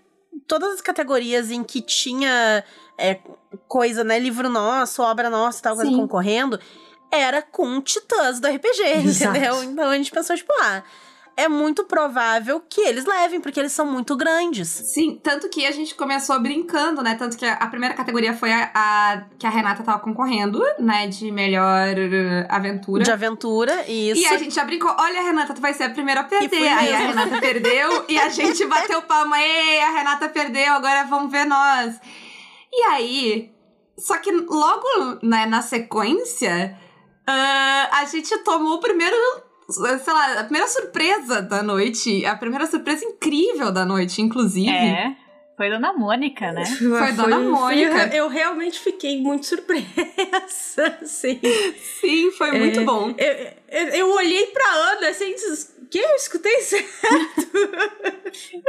todas 0.46 0.74
as 0.74 0.80
categorias 0.80 1.50
em 1.50 1.64
que 1.64 1.80
tinha 1.80 2.62
é, 2.98 3.18
coisa, 3.66 4.04
né, 4.04 4.18
livro 4.18 4.48
nosso, 4.48 5.02
obra 5.02 5.30
nossa 5.30 5.60
e 5.60 5.62
tal, 5.62 5.76
coisa 5.76 5.90
Sim. 5.90 5.96
concorrendo, 5.96 6.58
era 7.10 7.42
com 7.42 7.80
titãs 7.80 8.40
do 8.40 8.48
RPG, 8.48 8.82
Exato. 9.04 9.36
entendeu? 9.36 9.62
Então 9.64 9.90
a 9.90 9.96
gente 9.96 10.10
pensou, 10.10 10.36
tipo, 10.36 10.52
ah, 10.60 10.82
é 11.36 11.46
muito 11.46 11.84
provável 11.84 12.60
que 12.68 12.80
eles 12.80 13.04
levem, 13.04 13.40
porque 13.40 13.60
eles 13.60 13.70
são 13.70 13.86
muito 13.86 14.16
grandes. 14.16 14.68
Sim, 14.68 15.20
tanto 15.22 15.48
que 15.48 15.64
a 15.64 15.70
gente 15.70 15.94
começou 15.94 16.40
brincando, 16.40 17.00
né? 17.00 17.14
Tanto 17.14 17.36
que 17.36 17.46
a, 17.46 17.64
primeira 17.68 17.94
categoria 17.94 18.34
foi 18.34 18.52
a, 18.52 18.70
a- 18.74 19.22
que 19.38 19.46
a 19.46 19.50
Renata 19.50 19.84
tava 19.84 20.00
concorrendo, 20.00 20.60
né? 20.80 21.06
De 21.06 21.30
melhor 21.30 21.90
uh, 21.96 22.46
aventura. 22.48 23.04
De 23.04 23.12
aventura, 23.12 23.88
isso. 23.88 24.20
E 24.20 24.26
a 24.26 24.36
gente 24.36 24.52
já 24.52 24.64
brincou, 24.64 24.92
olha, 24.98 25.22
Renata, 25.22 25.54
tu 25.54 25.60
vai 25.60 25.72
ser 25.72 25.84
a 25.84 25.90
primeira 25.90 26.22
a 26.22 26.24
perder. 26.24 26.68
Aí 26.72 26.92
a. 26.92 26.98
Renata 26.98 27.40
perdeu 27.40 28.04
e 28.08 28.18
a 28.18 28.28
gente 28.30 28.66
bateu 28.66 29.00
palma. 29.02 29.40
Ei, 29.40 29.80
a 29.80 29.90
Renata 29.92 30.28
perdeu, 30.28 30.72
agora 30.72 31.04
vamos 31.04 31.30
ver 31.30 31.44
nós. 31.44 32.00
E 32.72 32.82
aí, 32.82 33.52
só 33.96 34.18
que 34.18 34.32
logo 34.32 35.18
né, 35.22 35.46
na 35.46 35.62
sequência, 35.62 36.76
ah, 37.30 37.90
a 38.00 38.04
gente 38.06 38.36
tomou 38.38 38.76
o 38.76 38.80
primeiro, 38.80 39.14
sei 39.68 40.12
lá, 40.12 40.40
a 40.40 40.44
primeira 40.44 40.66
surpresa 40.66 41.42
da 41.42 41.62
noite. 41.62 42.24
A 42.24 42.34
primeira 42.34 42.66
surpresa 42.66 43.04
incrível 43.04 43.70
da 43.70 43.84
noite, 43.84 44.22
inclusive. 44.22 44.70
É, 44.70 45.14
foi 45.56 45.68
Dona 45.68 45.92
Mônica, 45.92 46.52
né? 46.52 46.64
Foi 46.64 47.12
Dona 47.12 47.38
Mônica. 47.40 48.14
Eu 48.14 48.28
realmente 48.28 48.78
fiquei 48.78 49.20
muito 49.20 49.44
surpresa, 49.44 49.86
assim. 51.02 51.38
Sim, 52.00 52.30
foi 52.32 52.52
muito 52.52 52.80
É. 52.80 52.84
bom. 52.84 53.14
Eu, 53.18 53.52
eu, 53.68 53.88
eu 53.88 54.10
olhei 54.14 54.46
pra 54.46 54.64
Ana 54.72 55.08
assim, 55.08 55.34
que 55.90 55.98
eu 55.98 56.10
escutei 56.16 56.60
certo. 56.62 56.88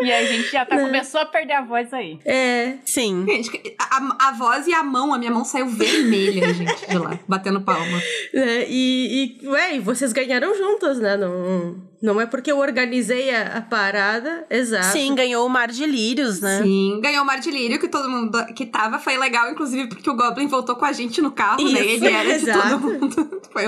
E 0.01 0.11
a 0.11 0.23
gente 0.23 0.51
já 0.51 0.65
tá, 0.65 0.77
começou 0.79 1.19
a 1.19 1.25
perder 1.25 1.53
a 1.53 1.61
voz 1.61 1.93
aí. 1.93 2.17
É. 2.25 2.77
Sim. 2.85 3.25
Gente, 3.27 3.75
a, 3.77 4.29
a 4.29 4.31
voz 4.31 4.65
e 4.67 4.73
a 4.73 4.81
mão, 4.81 5.13
a 5.13 5.17
minha 5.17 5.29
mão 5.31 5.43
saiu 5.43 5.67
vermelha, 5.67 6.51
gente, 6.55 6.87
de 6.89 6.97
lá, 6.97 7.19
batendo 7.27 7.59
palma. 7.61 7.97
né, 8.33 8.65
E, 8.67 9.37
e, 9.43 9.47
ué, 9.47 9.75
e 9.75 9.79
vocês 9.79 10.13
ganharam 10.13 10.55
juntas, 10.55 10.97
né? 10.99 11.17
Não, 11.17 11.75
não 12.01 12.21
é 12.21 12.25
porque 12.25 12.49
eu 12.51 12.57
organizei 12.57 13.35
a, 13.35 13.57
a 13.57 13.61
parada, 13.61 14.45
exato. 14.49 14.93
Sim, 14.93 15.13
ganhou 15.13 15.45
o 15.45 15.49
Mar 15.49 15.67
de 15.67 15.85
Lírios, 15.85 16.39
né? 16.39 16.61
Sim, 16.63 16.99
ganhou 17.01 17.23
o 17.23 17.27
Mar 17.27 17.39
de 17.39 17.51
Lírio, 17.51 17.79
que 17.79 17.89
todo 17.89 18.09
mundo 18.09 18.43
que 18.55 18.65
tava 18.65 18.97
foi 18.97 19.17
legal, 19.17 19.51
inclusive 19.51 19.89
porque 19.89 20.09
o 20.09 20.15
Goblin 20.15 20.47
voltou 20.47 20.77
com 20.77 20.85
a 20.85 20.93
gente 20.93 21.21
no 21.21 21.31
carro, 21.31 21.61
né? 21.63 21.85
Isso, 21.85 22.05
Ele 22.05 22.07
era 22.07 22.29
de 22.29 22.49
exato. 22.49 22.69
todo 22.79 22.79
mundo. 22.81 23.41
Foi 23.51 23.63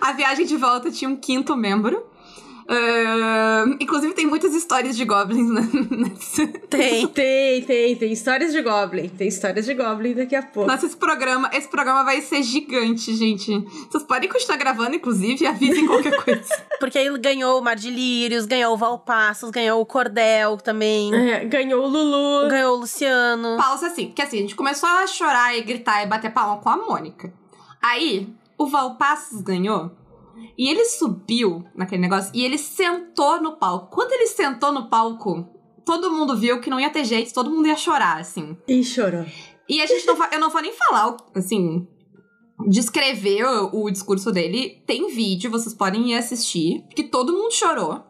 A 0.00 0.12
viagem 0.12 0.44
de 0.44 0.56
volta 0.56 0.90
tinha 0.90 1.08
um 1.08 1.16
quinto 1.16 1.54
membro. 1.56 2.04
Inclusive 3.80 4.12
tem 4.12 4.26
muitas 4.26 4.54
histórias 4.54 4.96
de 4.96 5.04
Goblins 5.04 5.50
né? 5.50 5.62
Tem. 6.68 7.06
Tem, 7.08 7.62
tem, 7.62 7.96
tem 7.96 8.12
histórias 8.12 8.52
de 8.52 8.60
Goblin. 8.60 9.08
Tem 9.08 9.28
histórias 9.28 9.64
de 9.64 9.72
Goblin 9.74 10.14
daqui 10.14 10.36
a 10.36 10.42
pouco. 10.42 10.70
Nossa, 10.70 10.86
esse 10.86 10.96
programa, 10.96 11.50
esse 11.52 11.66
programa 11.68 12.04
vai 12.04 12.20
ser 12.20 12.42
gigante, 12.42 13.14
gente. 13.14 13.58
Vocês 13.90 14.02
podem 14.04 14.28
continuar 14.28 14.58
gravando, 14.58 14.94
inclusive, 14.96 15.44
e 15.44 15.46
avisem 15.46 15.86
qualquer 15.86 16.14
coisa. 16.22 16.62
Porque 16.78 16.98
aí 16.98 17.18
ganhou 17.18 17.58
o 17.58 17.64
Mar 17.64 17.76
de 17.76 17.90
Lírios, 17.90 18.44
ganhou 18.44 18.74
o 18.74 18.76
Valpassos, 18.76 19.50
ganhou 19.50 19.80
o 19.80 19.86
Cordel 19.86 20.58
também, 20.58 21.14
É, 21.14 21.44
ganhou 21.46 21.84
o 21.84 21.88
Lulu. 21.88 22.48
ganhou 22.50 22.76
o 22.76 22.80
Luciano. 22.80 23.56
Pausa 23.56 23.86
assim, 23.86 24.06
porque 24.08 24.22
assim, 24.22 24.38
a 24.38 24.40
gente 24.42 24.54
começou 24.54 24.88
a 24.88 25.06
chorar 25.06 25.56
e 25.56 25.62
gritar 25.62 26.02
e 26.02 26.06
bater 26.06 26.30
palma 26.32 26.60
com 26.60 26.68
a 26.68 26.76
Mônica. 26.76 27.32
Aí, 27.80 28.28
o 28.58 28.66
Valpassos 28.66 29.40
ganhou. 29.40 29.90
E 30.56 30.68
ele 30.68 30.84
subiu 30.84 31.64
naquele 31.74 32.02
negócio 32.02 32.30
e 32.34 32.44
ele 32.44 32.58
sentou 32.58 33.40
no 33.40 33.56
palco. 33.56 33.94
Quando 33.94 34.12
ele 34.12 34.26
sentou 34.26 34.72
no 34.72 34.88
palco, 34.88 35.46
todo 35.84 36.10
mundo 36.10 36.36
viu 36.36 36.60
que 36.60 36.70
não 36.70 36.80
ia 36.80 36.90
ter 36.90 37.04
jeito, 37.04 37.32
todo 37.32 37.50
mundo 37.50 37.68
ia 37.68 37.76
chorar, 37.76 38.18
assim. 38.18 38.56
E 38.66 38.82
chorou. 38.82 39.24
E 39.68 39.80
a 39.80 39.86
gente 39.86 40.06
não 40.06 40.16
eu 40.32 40.40
não 40.40 40.50
vou 40.50 40.62
nem 40.62 40.72
falar, 40.72 41.16
assim, 41.34 41.86
descrever 42.68 43.44
o, 43.44 43.84
o 43.84 43.90
discurso 43.90 44.32
dele. 44.32 44.82
Tem 44.86 45.08
vídeo, 45.08 45.50
vocês 45.50 45.74
podem 45.74 46.10
ir 46.10 46.14
assistir, 46.14 46.82
porque 46.88 47.04
todo 47.04 47.32
mundo 47.32 47.52
chorou. 47.52 48.02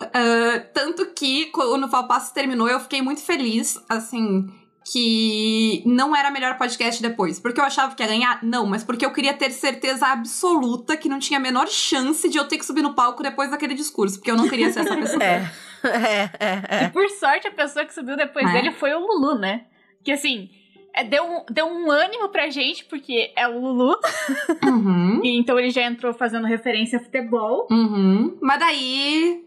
Ah, 0.00 0.60
tanto 0.72 1.06
que 1.12 1.46
quando 1.46 1.84
o 1.84 1.88
Valpassos 1.88 2.32
terminou, 2.32 2.68
eu 2.68 2.80
fiquei 2.80 3.00
muito 3.00 3.20
feliz, 3.20 3.78
assim. 3.88 4.46
Que 4.84 5.82
não 5.86 6.14
era 6.14 6.30
melhor 6.30 6.58
podcast 6.58 7.00
depois. 7.00 7.40
Porque 7.40 7.58
eu 7.60 7.64
achava 7.64 7.94
que 7.94 8.02
ia 8.02 8.08
ganhar? 8.08 8.38
Não, 8.42 8.66
mas 8.66 8.84
porque 8.84 9.04
eu 9.04 9.12
queria 9.12 9.32
ter 9.32 9.50
certeza 9.50 10.06
absoluta 10.06 10.96
que 10.96 11.08
não 11.08 11.18
tinha 11.18 11.38
a 11.38 11.42
menor 11.42 11.68
chance 11.68 12.28
de 12.28 12.36
eu 12.36 12.46
ter 12.46 12.58
que 12.58 12.66
subir 12.66 12.82
no 12.82 12.94
palco 12.94 13.22
depois 13.22 13.50
daquele 13.50 13.74
discurso. 13.74 14.18
Porque 14.18 14.30
eu 14.30 14.36
não 14.36 14.48
queria 14.48 14.70
ser 14.70 14.80
essa 14.80 14.94
pessoa. 14.96 15.22
É, 15.24 15.50
é, 15.84 16.30
é, 16.38 16.82
E 16.82 16.84
é. 16.84 16.88
por 16.90 17.08
sorte, 17.10 17.48
a 17.48 17.50
pessoa 17.52 17.84
que 17.86 17.94
subiu 17.94 18.16
depois 18.16 18.46
É. 18.48 18.52
dele 18.52 18.72
foi 18.72 18.92
o 18.94 18.98
Lulu, 19.00 19.38
né? 19.38 19.64
Que 20.04 20.12
assim, 20.12 20.50
é, 20.94 21.02
deu, 21.02 21.24
um, 21.24 21.44
deu 21.50 21.66
um 21.66 21.90
ânimo 21.90 22.28
pra 22.28 22.50
gente, 22.50 22.84
porque 22.84 23.32
é 23.36 23.48
o 23.48 23.58
Lulu. 23.58 23.96
Uhum. 24.62 25.20
E 25.24 25.38
então 25.38 25.58
ele 25.58 25.70
já 25.70 25.82
entrou 25.82 26.12
fazendo 26.12 26.46
referência 26.46 26.98
a 26.98 27.02
futebol. 27.02 27.66
Uhum. 27.70 28.36
Mas 28.40 28.58
daí, 28.58 29.42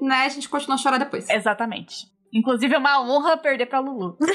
né, 0.00 0.24
a 0.24 0.28
gente 0.28 0.48
continuou 0.48 0.74
a 0.74 0.78
chorar 0.78 0.98
depois. 0.98 1.28
Exatamente. 1.30 2.06
Inclusive, 2.34 2.74
é 2.74 2.78
uma 2.78 3.00
honra 3.02 3.36
perder 3.36 3.66
pra 3.66 3.78
Lulu. 3.80 4.16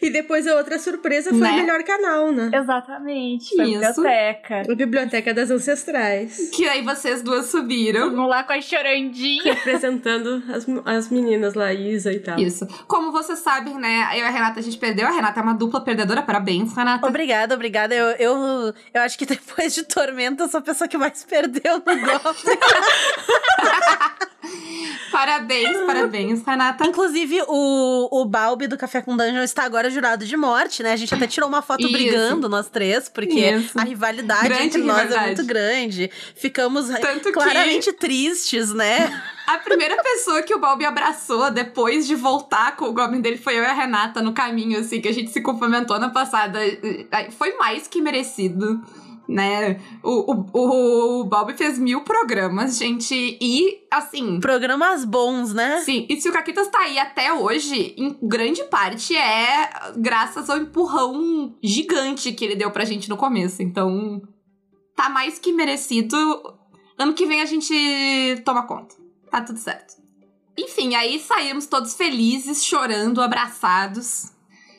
E 0.00 0.10
depois 0.10 0.46
a 0.46 0.54
outra 0.54 0.78
surpresa 0.78 1.30
foi 1.30 1.40
Né? 1.40 1.50
o 1.50 1.56
melhor 1.56 1.82
canal, 1.82 2.30
né? 2.30 2.50
Exatamente. 2.54 3.54
Foi 3.56 3.64
a 3.64 3.68
Isso. 3.90 4.00
biblioteca. 4.00 4.62
A 4.72 4.74
Biblioteca 4.74 5.34
das 5.34 5.50
Ancestrais. 5.50 6.50
Que 6.54 6.68
aí 6.68 6.82
vocês 6.82 7.20
duas 7.20 7.46
subiram. 7.46 8.10
Vamos 8.10 8.28
lá 8.30 8.44
com 8.44 8.52
a 8.52 8.60
chorandinha. 8.60 9.42
Representando 9.54 10.40
as, 10.48 10.66
as 10.84 11.10
meninas 11.10 11.54
lá, 11.54 11.72
Isa 11.74 12.12
e 12.12 12.20
tal. 12.20 12.38
Isso. 12.38 12.64
Como 12.86 13.10
vocês 13.10 13.40
sabem, 13.40 13.74
né, 13.74 14.08
eu 14.12 14.18
e 14.18 14.22
a 14.22 14.30
Renata 14.30 14.60
a 14.60 14.62
gente 14.62 14.78
perdeu. 14.78 15.08
A 15.08 15.10
Renata 15.10 15.40
é 15.40 15.42
uma 15.42 15.54
dupla 15.54 15.80
perdedora. 15.80 16.22
Parabéns, 16.22 16.72
Renata. 16.74 17.06
Obrigada, 17.06 17.54
obrigada. 17.56 17.92
Eu, 17.94 18.06
eu, 18.18 18.74
eu 18.94 19.02
acho 19.02 19.18
que 19.18 19.26
depois 19.26 19.74
de 19.74 19.82
Tormenta, 19.82 20.44
eu 20.44 20.48
sou 20.48 20.58
a 20.60 20.62
pessoa 20.62 20.86
que 20.86 20.96
mais 20.96 21.24
perdeu 21.24 21.78
no 21.78 21.84
golpe. 21.84 22.58
Parabéns, 25.10 25.76
parabéns, 25.86 26.42
Renata. 26.44 26.86
Inclusive, 26.86 27.40
o, 27.48 28.20
o 28.20 28.24
Balbi 28.24 28.66
do 28.66 28.76
Café 28.76 29.00
com 29.00 29.16
Dungeon 29.16 29.42
está 29.42 29.64
agora 29.64 29.88
jurado 29.88 30.26
de 30.26 30.36
morte, 30.36 30.82
né? 30.82 30.92
A 30.92 30.96
gente 30.96 31.14
até 31.14 31.26
tirou 31.26 31.48
uma 31.48 31.62
foto 31.62 31.82
Isso. 31.82 31.92
brigando, 31.92 32.48
nós 32.48 32.68
três, 32.68 33.08
porque 33.08 33.38
Isso. 33.38 33.78
a 33.78 33.82
rivalidade 33.84 34.44
Grande 34.48 34.64
entre 34.64 34.82
nós 34.82 34.98
é 34.98 35.02
rivalidade. 35.04 35.26
muito 35.36 35.46
grande. 35.46 36.10
Ficamos 36.34 36.88
Tanto 36.88 37.24
que- 37.24 37.32
claramente 37.32 37.92
tristes, 37.92 38.72
né? 38.74 39.22
A 39.46 39.58
primeira 39.58 39.96
pessoa 40.02 40.42
que 40.42 40.52
o 40.52 40.58
Balbi 40.58 40.84
abraçou 40.84 41.52
depois 41.52 42.04
de 42.04 42.16
voltar 42.16 42.74
com 42.74 42.86
o 42.86 42.92
Goblin 42.92 43.20
dele 43.20 43.38
foi 43.38 43.56
eu 43.56 43.62
e 43.62 43.66
a 43.66 43.72
Renata 43.72 44.20
no 44.20 44.32
caminho, 44.32 44.80
assim, 44.80 45.00
que 45.00 45.06
a 45.06 45.14
gente 45.14 45.30
se 45.30 45.40
cumprimentou 45.40 46.00
na 46.00 46.10
passada. 46.10 46.58
Foi 47.38 47.52
mais 47.56 47.86
que 47.86 48.00
merecido, 48.02 48.82
né? 49.28 49.80
O, 50.02 50.32
o, 50.32 51.20
o 51.20 51.24
Balbi 51.24 51.54
fez 51.54 51.78
mil 51.78 52.02
programas, 52.02 52.76
gente, 52.76 53.14
e 53.40 53.86
assim. 53.90 54.40
Programas 54.40 55.04
bons, 55.04 55.52
né? 55.52 55.80
Sim, 55.80 56.06
e 56.08 56.20
se 56.20 56.28
o 56.28 56.32
Caquitas 56.32 56.68
tá 56.68 56.80
aí 56.80 56.98
até 56.98 57.32
hoje, 57.32 57.94
em 57.96 58.16
grande 58.22 58.64
parte 58.64 59.16
é 59.16 59.70
graças 59.96 60.48
ao 60.48 60.58
empurrão 60.58 61.54
gigante 61.62 62.32
que 62.32 62.44
ele 62.44 62.56
deu 62.56 62.70
pra 62.70 62.84
gente 62.84 63.08
no 63.08 63.16
começo. 63.16 63.62
Então, 63.62 64.22
tá 64.94 65.08
mais 65.08 65.38
que 65.38 65.52
merecido. 65.52 66.16
Ano 66.98 67.12
que 67.12 67.26
vem 67.26 67.40
a 67.40 67.46
gente 67.46 67.74
toma 68.44 68.66
conta. 68.66 68.94
Tá 69.30 69.40
tudo 69.40 69.58
certo. 69.58 69.96
Enfim, 70.56 70.94
aí 70.94 71.20
saímos 71.20 71.66
todos 71.66 71.94
felizes, 71.94 72.64
chorando, 72.64 73.20
abraçados. 73.20 74.32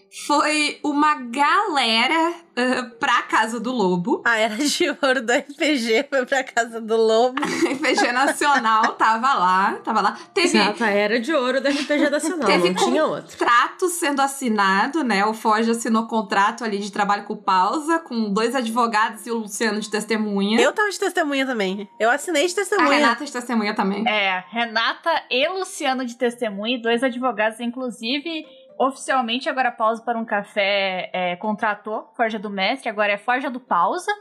Foi 0.10 0.80
uma 0.84 1.16
galera 1.16 2.34
ah, 2.55 2.91
pra 2.99 3.22
casa 3.24 3.60
do 3.60 3.72
Lobo. 3.72 4.24
A 4.26 4.38
Era 4.38 4.55
de 4.55 4.89
Ouro 4.89 5.22
do 5.22 5.32
RPG 5.32 6.08
foi 6.10 6.26
pra 6.26 6.43
casa 6.43 6.82
do 6.82 6.97
Lobo. 6.97 7.39
FG 7.45 8.12
Nacional 8.12 8.93
tava 8.93 9.34
lá, 9.36 9.74
tava 9.84 10.01
lá. 10.01 10.18
Teve, 10.34 10.58
Exato, 10.58 10.84
a 10.84 10.89
era 10.89 11.20
de 11.20 11.34
ouro 11.34 11.62
da 11.62 11.70
RPG 11.70 12.10
Nacional, 12.10 12.47
Teve 12.47 12.70
não 12.70 12.76
tinha 12.76 13.05
outro. 13.05 13.38
contrato 13.38 13.88
sendo 13.89 14.22
assinado, 14.22 15.03
né? 15.03 15.26
O 15.26 15.34
Forge 15.34 15.70
assinou 15.70 16.08
contrato 16.08 16.64
ali 16.64 16.80
de 16.80 16.91
trabalho 16.91 17.26
com 17.26 17.36
pausa, 17.36 17.99
com 17.99 18.34
dois 18.34 18.55
advogados 18.55 19.28
e 19.28 19.32
o 19.32 19.38
Luciano 19.38 19.80
de 19.80 19.89
testemunha. 19.89 20.60
Eu 20.60 20.74
tava 20.74 20.89
de 20.89 20.99
testemunha 20.99 21.45
também. 21.45 21.88
Eu 21.99 22.10
assinei 22.10 22.47
de 22.47 22.53
a 22.53 22.55
testemunha. 22.55 22.89
Renata 22.89 23.26
de 23.26 23.32
testemunha 23.32 23.76
também. 23.76 24.08
É, 24.08 24.43
Renata 24.49 25.12
e 25.30 25.47
Luciano 25.49 26.05
de 26.05 26.16
testemunha, 26.16 26.78
e 26.78 26.82
dois 26.82 27.03
advogados, 27.03 27.60
inclusive, 27.60 28.45
oficialmente 28.80 29.49
agora 29.49 29.71
Pausa 29.71 30.01
para 30.03 30.17
um 30.17 30.25
Café 30.25 31.09
é, 31.13 31.36
contratou 31.36 32.11
Forja 32.15 32.38
do 32.39 32.49
Mestre, 32.49 32.89
agora 32.89 33.13
é 33.13 33.17
Forja 33.17 33.49
do 33.49 33.59
Pausa. 33.59 34.11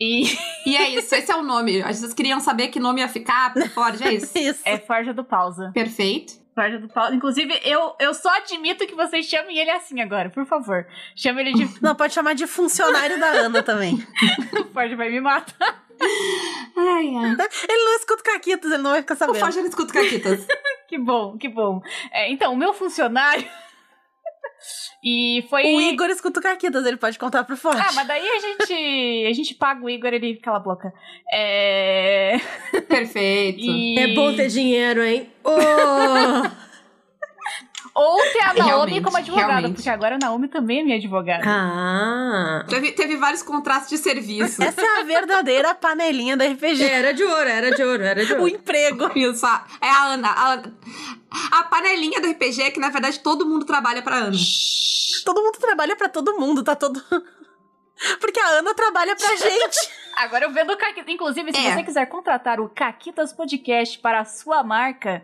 E 0.00 0.24
E 0.64 0.76
é 0.76 0.90
isso, 0.90 1.14
esse 1.14 1.30
é 1.30 1.36
o 1.36 1.42
nome. 1.42 1.80
As 1.82 1.96
pessoas 1.96 2.14
queriam 2.14 2.38
saber 2.40 2.68
que 2.68 2.78
nome 2.78 3.00
ia 3.00 3.08
ficar 3.08 3.52
Forge, 3.74 4.04
é 4.04 4.14
isso. 4.14 4.38
Isso. 4.38 4.62
é 4.64 4.78
Forja 4.78 5.12
do 5.12 5.24
Pausa. 5.24 5.70
Perfeito. 5.74 6.34
Forja 6.54 6.78
do 6.78 6.88
Pausa. 6.88 7.14
Inclusive, 7.14 7.60
eu, 7.64 7.94
eu 8.00 8.12
só 8.12 8.28
admito 8.36 8.86
que 8.86 8.94
vocês 8.94 9.26
chamem 9.26 9.58
ele 9.58 9.70
assim 9.70 10.00
agora, 10.00 10.28
por 10.28 10.44
favor. 10.44 10.86
Chame 11.14 11.42
ele 11.42 11.52
de 11.52 11.68
Não, 11.82 11.94
pode 11.94 12.12
chamar 12.12 12.34
de 12.34 12.46
funcionário 12.46 13.18
da 13.18 13.26
Ana 13.26 13.62
também. 13.62 13.96
Forja 14.74 14.96
vai 14.96 15.08
me 15.10 15.20
matar. 15.20 15.84
Ai, 16.76 17.14
ai. 17.16 17.36
Ele 17.68 17.84
não 17.84 17.96
escuta 17.96 18.22
caquitas, 18.22 18.70
ele 18.72 18.82
não 18.82 18.90
vai 18.90 19.00
ficar 19.00 19.14
O 19.14 19.18
sabendo. 19.18 19.38
Forge 19.38 19.60
não 19.60 19.68
escuta 19.68 19.92
Caquitas. 19.92 20.46
Que 20.88 20.98
bom, 20.98 21.36
que 21.36 21.48
bom. 21.48 21.82
É, 22.12 22.30
então, 22.30 22.52
o 22.52 22.56
meu 22.56 22.72
funcionário. 22.72 23.46
E 25.02 25.44
foi. 25.48 25.62
O 25.64 25.80
Igor 25.80 26.08
escuta 26.10 26.40
o 26.40 26.42
caquitas, 26.42 26.84
ele 26.84 26.96
pode 26.96 27.18
contar 27.18 27.44
pro 27.44 27.56
Forte. 27.56 27.80
Ah, 27.80 27.92
mas 27.92 28.06
daí 28.06 28.26
a 28.28 28.40
gente, 28.40 29.26
a 29.26 29.32
gente 29.32 29.54
paga 29.54 29.84
o 29.84 29.88
Igor, 29.88 30.12
ele 30.12 30.36
cala 30.36 30.56
a 30.56 30.60
boca. 30.60 30.92
É. 31.32 32.36
Perfeito. 32.88 33.60
E... 33.60 33.98
É 33.98 34.14
bom 34.14 34.34
ter 34.34 34.48
dinheiro, 34.48 35.02
hein? 35.02 35.30
Oh! 35.44 36.58
Ou 38.00 38.16
ter 38.32 38.40
a 38.42 38.54
Naomi 38.54 38.68
Realmente, 38.70 39.02
como 39.02 39.16
advogada, 39.16 39.48
realmente. 39.48 39.74
porque 39.74 39.90
agora 39.90 40.14
a 40.14 40.18
Naomi 40.18 40.46
também 40.48 40.80
é 40.80 40.82
minha 40.84 40.96
advogada. 40.96 41.42
ah! 41.46 42.64
Teve, 42.68 42.92
teve 42.92 43.16
vários 43.16 43.42
contratos 43.42 43.88
de 43.88 43.98
serviço. 43.98 44.62
Essa 44.62 44.80
é 44.80 45.00
a 45.00 45.02
verdadeira 45.02 45.74
panelinha 45.74 46.36
da 46.36 46.44
RPG. 46.46 46.82
Era 46.84 47.12
de 47.12 47.24
ouro, 47.24 47.48
era 47.48 47.70
de 47.74 47.82
ouro, 47.82 48.02
era 48.02 48.24
de 48.24 48.32
O 48.34 48.36
ouro. 48.42 48.48
emprego. 48.48 49.10
Isso, 49.18 49.44
a- 49.44 49.64
é 49.80 49.88
a 49.90 50.04
Ana. 50.04 50.28
A, 50.28 50.52
Ana. 50.52 50.74
a 51.52 51.62
panelinha 51.64 52.20
do 52.20 52.30
RPG 52.30 52.62
é 52.62 52.70
que, 52.70 52.78
na 52.78 52.88
verdade, 52.90 53.18
todo 53.20 53.44
mundo 53.44 53.64
trabalha 53.66 54.00
pra 54.00 54.16
Ana. 54.16 54.36
Todo 55.24 55.42
mundo 55.42 55.58
trabalha 55.58 55.96
pra 55.96 56.08
todo 56.08 56.38
mundo, 56.38 56.62
tá 56.62 56.76
todo. 56.76 57.02
Porque 58.20 58.38
a 58.38 58.46
Ana 58.58 58.74
trabalha 58.74 59.16
pra 59.16 59.34
gente. 59.34 59.90
Agora 60.16 60.44
eu 60.44 60.52
vendo 60.52 60.72
o 60.72 60.76
Caquitas. 60.76 61.12
Inclusive, 61.12 61.52
se 61.52 61.58
É. 61.66 61.74
você 61.74 61.82
quiser 61.82 62.06
contratar 62.06 62.60
o 62.60 62.68
Caquitas 62.68 63.32
Podcast 63.32 63.98
para 63.98 64.20
a 64.20 64.24
sua 64.24 64.62
marca, 64.62 65.22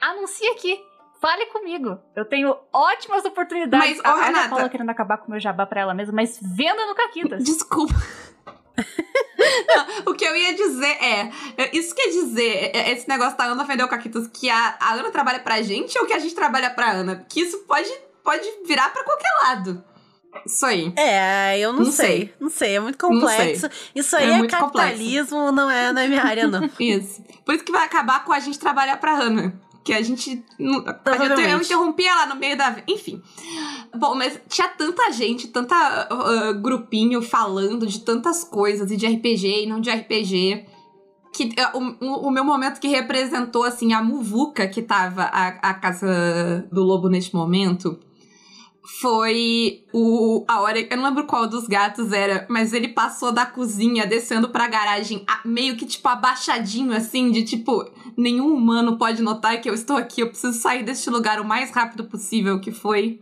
anuncie 0.00 0.46
aqui. 0.50 0.78
Fale 1.24 1.46
comigo. 1.46 1.98
Eu 2.14 2.26
tenho 2.26 2.54
ótimas 2.70 3.24
oportunidades. 3.24 3.96
Mas, 3.96 4.04
a, 4.04 4.12
olha 4.12 4.22
a 4.22 4.26
Renata- 4.26 4.48
Paula 4.50 4.68
querendo 4.68 4.90
acabar 4.90 5.16
com 5.16 5.28
o 5.28 5.30
meu 5.30 5.40
jabá 5.40 5.64
pra 5.64 5.80
ela 5.80 5.94
mesma, 5.94 6.12
mas 6.12 6.38
venda 6.42 6.84
no 6.86 6.94
Caquitas. 6.94 7.40
Desculpa. 7.42 7.94
Não, 9.66 10.12
o 10.12 10.14
que 10.14 10.22
eu 10.22 10.36
ia 10.36 10.54
dizer 10.54 10.98
é, 11.02 11.30
é, 11.56 11.76
isso 11.76 11.94
quer 11.94 12.08
dizer, 12.08 12.72
é, 12.74 12.90
esse 12.92 13.08
negócio 13.08 13.38
da 13.38 13.44
Ana 13.44 13.62
ofender 13.62 13.86
o 13.86 13.88
Caquitas, 13.88 14.26
que 14.28 14.50
a, 14.50 14.76
a 14.78 14.92
Ana 14.94 15.10
trabalha 15.10 15.38
pra 15.38 15.62
gente 15.62 15.98
ou 15.98 16.04
que 16.04 16.12
a 16.12 16.18
gente 16.18 16.34
trabalha 16.34 16.68
pra 16.68 16.90
Ana? 16.90 17.16
Porque 17.16 17.40
isso 17.40 17.58
pode, 17.60 17.90
pode 18.22 18.46
virar 18.66 18.92
pra 18.92 19.02
qualquer 19.04 19.30
lado. 19.44 19.82
Isso 20.44 20.66
aí. 20.66 20.92
É, 20.94 21.58
eu 21.58 21.72
não, 21.72 21.84
Não 21.84 21.92
sei. 21.92 22.06
sei. 22.06 22.34
Não 22.38 22.50
sei, 22.50 22.76
é 22.76 22.80
muito 22.80 22.98
complexo. 22.98 23.66
Isso 23.94 24.14
aí 24.14 24.28
É 24.28 24.38
é, 24.40 24.46
capitalismo, 24.46 25.50
não 25.52 25.70
é, 25.70 25.90
não 25.90 26.02
é 26.02 26.08
minha 26.08 26.22
área, 26.22 26.46
não. 26.48 26.68
Isso. 26.78 27.22
Por 27.46 27.54
isso 27.54 27.64
que 27.64 27.72
vai 27.72 27.84
acabar 27.84 28.24
com 28.24 28.32
a 28.32 28.40
gente 28.40 28.58
trabalhar 28.58 28.96
pra 28.98 29.12
Ana. 29.12 29.54
Que 29.84 29.92
a 29.92 30.00
gente. 30.02 30.42
a 31.04 31.18
gente- 31.28 31.28
Eu 31.52 31.60
interrompi 31.66 32.06
ela 32.06 32.26
no 32.26 32.36
meio 32.36 32.56
da. 32.56 32.76
Enfim. 32.88 33.20
Bom, 33.94 34.14
mas 34.14 34.40
tinha 34.48 34.66
tanta 34.68 35.12
gente, 35.12 35.48
tanta 35.48 35.74
ah, 35.76 36.52
grupinho 36.52 37.20
falando 37.20 37.86
de 37.86 38.00
tantas 38.00 38.42
coisas, 38.44 38.90
e 38.90 38.96
de 38.96 39.06
RPG 39.06 39.64
e 39.64 39.66
não 39.66 39.80
de 39.80 39.90
RPG. 39.90 40.64
Que 41.32 41.50
o, 41.74 42.04
o- 42.06 42.28
o 42.28 42.30
meu 42.30 42.44
momento 42.44 42.80
que 42.80 42.88
representou, 42.88 43.64
assim, 43.64 43.92
a 43.92 44.00
muvuca 44.02 44.66
que 44.68 44.80
tava 44.80 45.24
a, 45.24 45.48
a 45.70 45.74
casa 45.74 46.66
do 46.72 46.82
lobo 46.82 47.08
neste 47.08 47.34
momento 47.34 47.98
foi 49.00 49.84
o 49.92 50.44
a 50.46 50.60
hora 50.60 50.78
eu 50.78 50.96
não 50.96 51.04
lembro 51.04 51.26
qual 51.26 51.46
dos 51.48 51.66
gatos 51.66 52.12
era, 52.12 52.46
mas 52.50 52.72
ele 52.72 52.88
passou 52.88 53.32
da 53.32 53.46
cozinha 53.46 54.06
descendo 54.06 54.48
pra 54.50 54.68
garagem 54.68 55.24
a- 55.26 55.40
meio 55.44 55.76
que 55.76 55.86
tipo 55.86 56.06
abaixadinho 56.08 56.92
assim, 56.94 57.30
de 57.30 57.44
tipo 57.44 57.90
nenhum 58.16 58.52
humano 58.54 58.98
pode 58.98 59.22
notar 59.22 59.60
que 59.60 59.68
eu 59.70 59.74
estou 59.74 59.96
aqui, 59.96 60.20
eu 60.20 60.28
preciso 60.28 60.52
sair 60.58 60.82
deste 60.82 61.08
lugar 61.10 61.40
o 61.40 61.44
mais 61.44 61.70
rápido 61.70 62.04
possível, 62.04 62.60
que 62.60 62.70
foi 62.72 63.20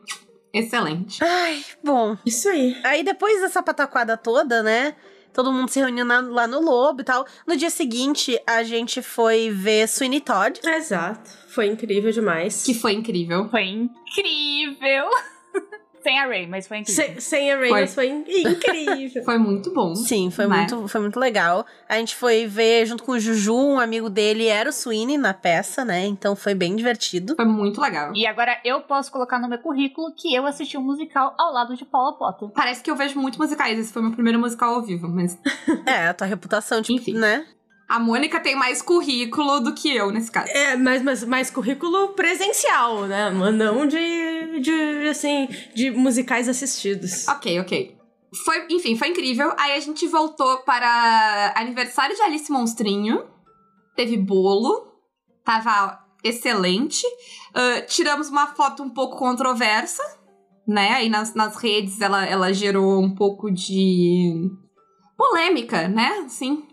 excelente. 0.52 1.22
Ai, 1.24 1.64
bom. 1.82 2.16
Isso 2.26 2.48
aí. 2.48 2.76
Aí 2.84 3.02
depois 3.04 3.40
dessa 3.40 3.62
pataquada 3.62 4.16
toda, 4.16 4.62
né? 4.62 4.94
Todo 5.32 5.50
mundo 5.50 5.70
se 5.70 5.80
reuniu 5.80 6.04
na- 6.04 6.20
lá 6.20 6.46
no 6.46 6.60
Lobo 6.60 7.00
e 7.00 7.04
tal. 7.04 7.24
No 7.46 7.56
dia 7.56 7.70
seguinte, 7.70 8.38
a 8.46 8.62
gente 8.62 9.00
foi 9.00 9.48
ver 9.48 9.88
Sweeney 9.88 10.20
Todd. 10.20 10.60
Exato. 10.62 11.30
Foi 11.48 11.68
incrível 11.68 12.12
demais. 12.12 12.62
Que 12.64 12.74
foi 12.74 12.92
incrível. 12.92 13.48
Foi 13.48 13.62
incrível. 13.64 15.08
Sem 16.02 16.18
a 16.18 16.26
Ray, 16.26 16.46
mas 16.46 16.66
foi 16.66 16.78
incrível. 16.78 17.04
Sem, 17.04 17.20
sem 17.20 17.52
a 17.52 17.56
Reynolds 17.56 17.94
foi, 17.94 18.08
incrível. 18.08 19.22
Foi 19.24 19.38
muito 19.38 19.72
bom. 19.72 19.94
Sim, 19.94 20.30
foi, 20.30 20.46
né? 20.46 20.58
muito, 20.58 20.88
foi 20.88 21.00
muito 21.00 21.18
legal. 21.20 21.64
A 21.88 21.96
gente 21.96 22.16
foi 22.16 22.46
ver 22.46 22.86
junto 22.86 23.04
com 23.04 23.12
o 23.12 23.18
Juju, 23.20 23.54
um 23.54 23.78
amigo 23.78 24.10
dele 24.10 24.46
era 24.46 24.68
o 24.68 24.72
Sweeney 24.72 25.16
na 25.16 25.32
peça, 25.32 25.84
né? 25.84 26.04
Então 26.06 26.34
foi 26.34 26.54
bem 26.54 26.74
divertido. 26.74 27.36
Foi 27.36 27.44
muito 27.44 27.80
legal. 27.80 28.12
E 28.14 28.26
agora 28.26 28.58
eu 28.64 28.80
posso 28.80 29.12
colocar 29.12 29.38
no 29.38 29.48
meu 29.48 29.58
currículo 29.58 30.12
que 30.14 30.34
eu 30.34 30.44
assisti 30.46 30.76
um 30.76 30.82
musical 30.82 31.34
ao 31.38 31.52
lado 31.52 31.76
de 31.76 31.84
Paula 31.84 32.16
Potter. 32.16 32.48
Parece 32.50 32.82
que 32.82 32.90
eu 32.90 32.96
vejo 32.96 33.18
muito 33.20 33.38
musicais. 33.38 33.78
Esse 33.78 33.92
foi 33.92 34.02
meu 34.02 34.12
primeiro 34.12 34.38
musical 34.38 34.74
ao 34.74 34.82
vivo, 34.82 35.08
mas 35.08 35.38
É, 35.86 36.08
a 36.08 36.14
tua 36.14 36.26
reputação, 36.26 36.82
tipo, 36.82 37.00
Enfim. 37.00 37.14
né? 37.14 37.46
A 37.92 37.98
Mônica 37.98 38.40
tem 38.40 38.56
mais 38.56 38.80
currículo 38.80 39.60
do 39.60 39.74
que 39.74 39.94
eu 39.94 40.10
nesse 40.10 40.30
caso. 40.30 40.48
É, 40.48 40.74
mas, 40.76 41.02
mas 41.02 41.22
mais 41.24 41.50
currículo 41.50 42.14
presencial, 42.14 43.02
né? 43.02 43.30
Não 43.30 43.86
de, 43.86 44.60
de, 44.60 45.08
assim, 45.10 45.46
de 45.74 45.90
musicais 45.90 46.48
assistidos. 46.48 47.28
Ok, 47.28 47.60
ok. 47.60 47.94
Foi, 48.46 48.66
enfim, 48.70 48.96
foi 48.96 49.08
incrível. 49.08 49.52
Aí 49.58 49.72
a 49.72 49.80
gente 49.80 50.06
voltou 50.06 50.60
para 50.60 51.52
aniversário 51.54 52.16
de 52.16 52.22
Alice 52.22 52.50
Monstrinho. 52.50 53.26
Teve 53.94 54.16
bolo. 54.16 54.90
Tava 55.44 56.02
excelente. 56.24 57.04
Ah, 57.54 57.82
tiramos 57.82 58.30
uma 58.30 58.46
foto 58.46 58.82
um 58.82 58.88
pouco 58.88 59.18
controversa, 59.18 60.02
né? 60.66 60.94
Aí 60.94 61.10
nas, 61.10 61.34
nas 61.34 61.56
redes 61.56 62.00
ela, 62.00 62.24
ela 62.24 62.54
gerou 62.54 63.02
um 63.02 63.14
pouco 63.14 63.50
de 63.50 64.50
polêmica, 65.14 65.88
né? 65.88 66.24
Sim. 66.26 66.71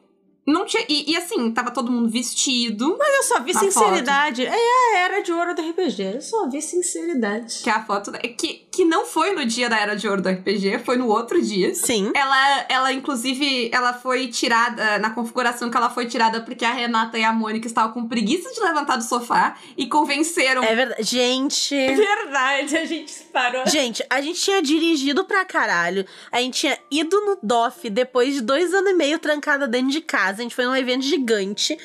Não 0.49 0.65
tinha, 0.65 0.83
e, 0.89 1.11
e 1.11 1.15
assim, 1.15 1.51
tava 1.51 1.71
todo 1.71 1.91
mundo 1.91 2.09
vestido. 2.09 2.97
Eu 2.99 3.23
só 3.23 3.39
vi 3.39 3.53
sinceridade. 3.53 4.45
É 4.45 4.51
a 4.51 4.97
era 4.97 5.21
de 5.21 5.31
ouro 5.31 5.53
do 5.53 5.61
RPG. 5.61 6.15
Eu 6.15 6.21
só 6.21 6.49
vi 6.49 6.61
sinceridade. 6.61 7.59
Que 7.63 7.69
a 7.69 7.83
foto. 7.83 8.11
Que, 8.11 8.67
que 8.71 8.83
não 8.83 9.05
foi 9.05 9.33
no 9.33 9.45
dia 9.45 9.69
da 9.69 9.77
Era 9.77 9.95
de 9.95 10.07
Ouro 10.07 10.21
do 10.21 10.29
RPG, 10.29 10.79
foi 10.79 10.97
no 10.97 11.07
outro 11.07 11.41
dia. 11.41 11.75
Sim. 11.75 12.11
Ela, 12.15 12.65
ela, 12.69 12.93
inclusive, 12.93 13.69
ela 13.73 13.93
foi 13.93 14.27
tirada 14.27 14.97
na 14.99 15.09
configuração 15.09 15.69
que 15.69 15.77
ela 15.77 15.89
foi 15.89 16.05
tirada 16.05 16.41
porque 16.41 16.65
a 16.65 16.73
Renata 16.73 17.17
e 17.17 17.23
a 17.23 17.31
Mônica 17.31 17.67
estavam 17.67 17.91
com 17.91 18.07
preguiça 18.07 18.51
de 18.51 18.59
levantar 18.61 18.95
do 18.95 19.03
sofá 19.03 19.57
e 19.77 19.85
convenceram. 19.87 20.63
É 20.63 20.75
verdade. 20.75 21.03
Gente. 21.03 21.75
Verdade, 22.09 22.77
a 22.77 22.85
gente 22.85 23.13
parou. 23.33 23.67
Gente, 23.67 24.03
a 24.09 24.21
gente 24.21 24.39
tinha 24.39 24.61
dirigido 24.61 25.25
pra 25.25 25.45
caralho. 25.45 26.05
A 26.31 26.39
gente 26.39 26.61
tinha 26.61 26.77
ido 26.89 27.19
no 27.21 27.37
DOF 27.41 27.89
depois 27.89 28.33
de 28.33 28.41
dois 28.41 28.73
anos 28.73 28.91
e 28.91 28.93
meio 28.93 29.19
trancada 29.19 29.67
dentro 29.67 29.91
de 29.91 30.01
casa. 30.01 30.38
A 30.39 30.43
gente 30.43 30.55
foi 30.55 30.65
num 30.65 30.75
evento 30.75 31.03
gigante. 31.03 31.77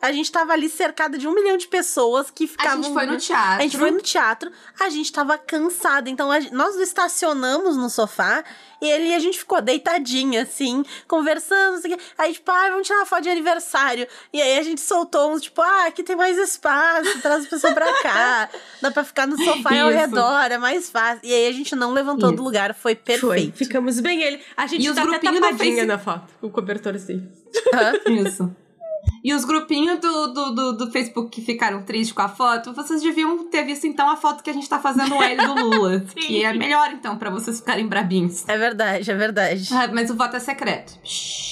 A 0.00 0.12
gente 0.12 0.30
tava 0.30 0.52
ali 0.52 0.68
cercada 0.68 1.18
de 1.18 1.26
um 1.26 1.34
milhão 1.34 1.56
de 1.56 1.66
pessoas 1.66 2.30
que 2.30 2.44
a 2.44 2.48
ficavam. 2.48 2.82
gente 2.84 2.92
foi 2.94 3.06
no 3.06 3.16
teatro. 3.16 3.56
A 3.58 3.62
gente 3.62 3.76
foi 3.78 3.90
no 3.90 4.00
teatro, 4.00 4.52
a 4.78 4.88
gente 4.88 5.12
tava 5.12 5.36
cansada. 5.36 6.08
Então 6.08 6.30
a 6.30 6.38
nós 6.52 6.76
estacionamos 6.76 7.76
no 7.76 7.90
sofá 7.90 8.44
e 8.80 8.88
ele, 8.88 9.14
a 9.14 9.18
gente 9.18 9.38
ficou 9.38 9.60
deitadinha, 9.60 10.42
assim, 10.42 10.84
conversando. 11.06 11.74
Não 11.74 11.80
sei 11.82 11.94
o 11.94 11.96
quê. 11.96 12.04
Aí, 12.16 12.32
tipo, 12.32 12.50
ah, 12.50 12.70
vamos 12.70 12.86
tirar 12.86 13.00
uma 13.00 13.06
foto 13.06 13.22
de 13.22 13.28
aniversário. 13.30 14.06
E 14.32 14.40
aí 14.40 14.58
a 14.58 14.62
gente 14.62 14.80
soltou 14.80 15.32
uns, 15.32 15.42
tipo, 15.42 15.60
ah, 15.60 15.86
aqui 15.86 16.02
tem 16.02 16.14
mais 16.16 16.38
espaço, 16.38 17.20
traz 17.20 17.44
a 17.46 17.48
pessoa 17.48 17.72
pra 17.72 17.92
cá. 18.02 18.48
Dá 18.80 18.90
pra 18.90 19.04
ficar 19.04 19.26
no 19.26 19.36
sofá 19.42 19.74
e 19.74 19.80
ao 19.80 19.90
Isso. 19.90 19.98
redor, 19.98 20.50
é 20.52 20.58
mais 20.58 20.88
fácil. 20.90 21.20
E 21.24 21.32
aí 21.32 21.48
a 21.48 21.52
gente 21.52 21.74
não 21.76 21.92
levantou 21.92 22.30
do 22.30 22.34
Isso. 22.36 22.44
lugar, 22.44 22.74
foi 22.74 22.94
Foi. 22.94 23.02
perfeito. 23.18 23.56
Ficamos 23.58 24.00
bem 24.00 24.22
ele. 24.22 24.40
A 24.56 24.66
gente 24.66 24.84
E 24.84 24.88
os 24.90 24.94
tá 24.96 25.02
até 25.02 25.10
grupinhos 25.10 25.34
do 25.36 25.40
tapadinha 25.42 25.74
Face- 25.76 25.86
na 25.86 25.98
foto. 25.98 26.26
Com 26.40 26.46
o 26.46 26.50
cobertorzinho. 26.50 27.28
Hã? 27.74 27.92
Isso. 28.12 28.54
E 29.22 29.34
os 29.34 29.44
grupinhos 29.44 30.00
do, 30.00 30.26
do, 30.28 30.54
do, 30.54 30.72
do 30.72 30.90
Facebook 30.90 31.30
que 31.30 31.42
ficaram 31.42 31.82
tristes 31.82 32.12
com 32.12 32.22
a 32.22 32.28
foto, 32.28 32.72
vocês 32.72 33.02
deviam 33.02 33.44
ter 33.48 33.64
visto 33.64 33.86
então 33.86 34.08
a 34.08 34.16
foto 34.16 34.42
que 34.42 34.50
a 34.50 34.52
gente 34.52 34.68
tá 34.68 34.78
fazendo 34.78 35.16
o 35.16 35.22
L 35.22 35.46
do 35.46 35.54
Lula. 35.54 36.00
que 36.14 36.44
é 36.44 36.52
melhor 36.52 36.90
então, 36.92 37.16
pra 37.16 37.30
vocês 37.30 37.58
ficarem 37.58 37.86
brabinhos. 37.86 38.48
É 38.48 38.56
verdade, 38.56 39.10
é 39.10 39.14
verdade. 39.14 39.68
Ah, 39.72 39.88
mas 39.92 40.10
o 40.10 40.14
voto 40.14 40.36
é 40.36 40.40
secreto. 40.40 40.98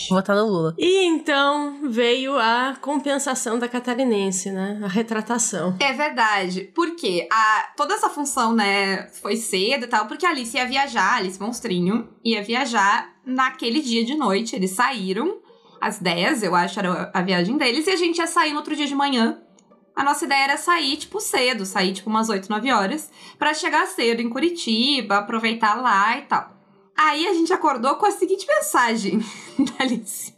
Vou 0.09 0.19
votar 0.19 0.37
no 0.37 0.47
Lula. 0.47 0.75
E 0.79 1.07
então 1.07 1.81
veio 1.91 2.39
a 2.39 2.77
compensação 2.81 3.59
da 3.59 3.69
catarinense, 3.69 4.51
né? 4.51 4.81
A 4.83 4.89
retratação. 4.89 5.77
É 5.81 5.93
verdade. 5.93 6.71
Porque 6.75 7.27
a, 7.31 7.73
toda 7.77 7.95
essa 7.95 8.09
função, 8.09 8.55
né, 8.55 9.09
foi 9.09 9.37
cedo 9.37 9.85
e 9.85 9.89
tal, 9.89 10.07
porque 10.07 10.25
a 10.25 10.31
Alice 10.31 10.57
ia 10.57 10.67
viajar, 10.67 11.15
a 11.15 11.17
Alice 11.17 11.41
Monstrinho, 11.41 12.09
ia 12.25 12.43
viajar 12.43 13.15
naquele 13.25 13.81
dia 13.81 14.05
de 14.05 14.15
noite. 14.15 14.55
Eles 14.55 14.71
saíram 14.71 15.39
às 15.81 15.99
10, 15.99 16.43
eu 16.43 16.55
acho, 16.55 16.79
era 16.79 17.11
a 17.12 17.22
viagem 17.22 17.57
deles, 17.57 17.87
e 17.87 17.91
a 17.91 17.97
gente 17.97 18.18
ia 18.18 18.27
sair 18.27 18.51
no 18.53 18.59
outro 18.59 18.74
dia 18.77 18.87
de 18.87 18.95
manhã. 18.95 19.41
A 19.95 20.05
nossa 20.05 20.24
ideia 20.27 20.45
era 20.45 20.57
sair, 20.59 20.97
tipo, 20.97 21.20
cedo, 21.20 21.64
sair, 21.64 21.95
tipo, 21.95 22.11
umas 22.11 22.29
8, 22.29 22.49
9 22.51 22.70
horas, 22.72 23.11
pra 23.39 23.55
chegar 23.55 23.87
cedo 23.87 24.20
em 24.20 24.29
Curitiba, 24.29 25.18
aproveitar 25.18 25.74
lá 25.81 26.18
e 26.18 26.22
tal. 26.22 26.55
Aí 26.97 27.27
a 27.27 27.35
gente 27.35 27.53
acordou 27.53 27.95
com 27.97 28.07
a 28.07 28.11
seguinte 28.11 28.47
mensagem 28.47 29.18
da 29.59 29.85
Alice. 29.85 30.35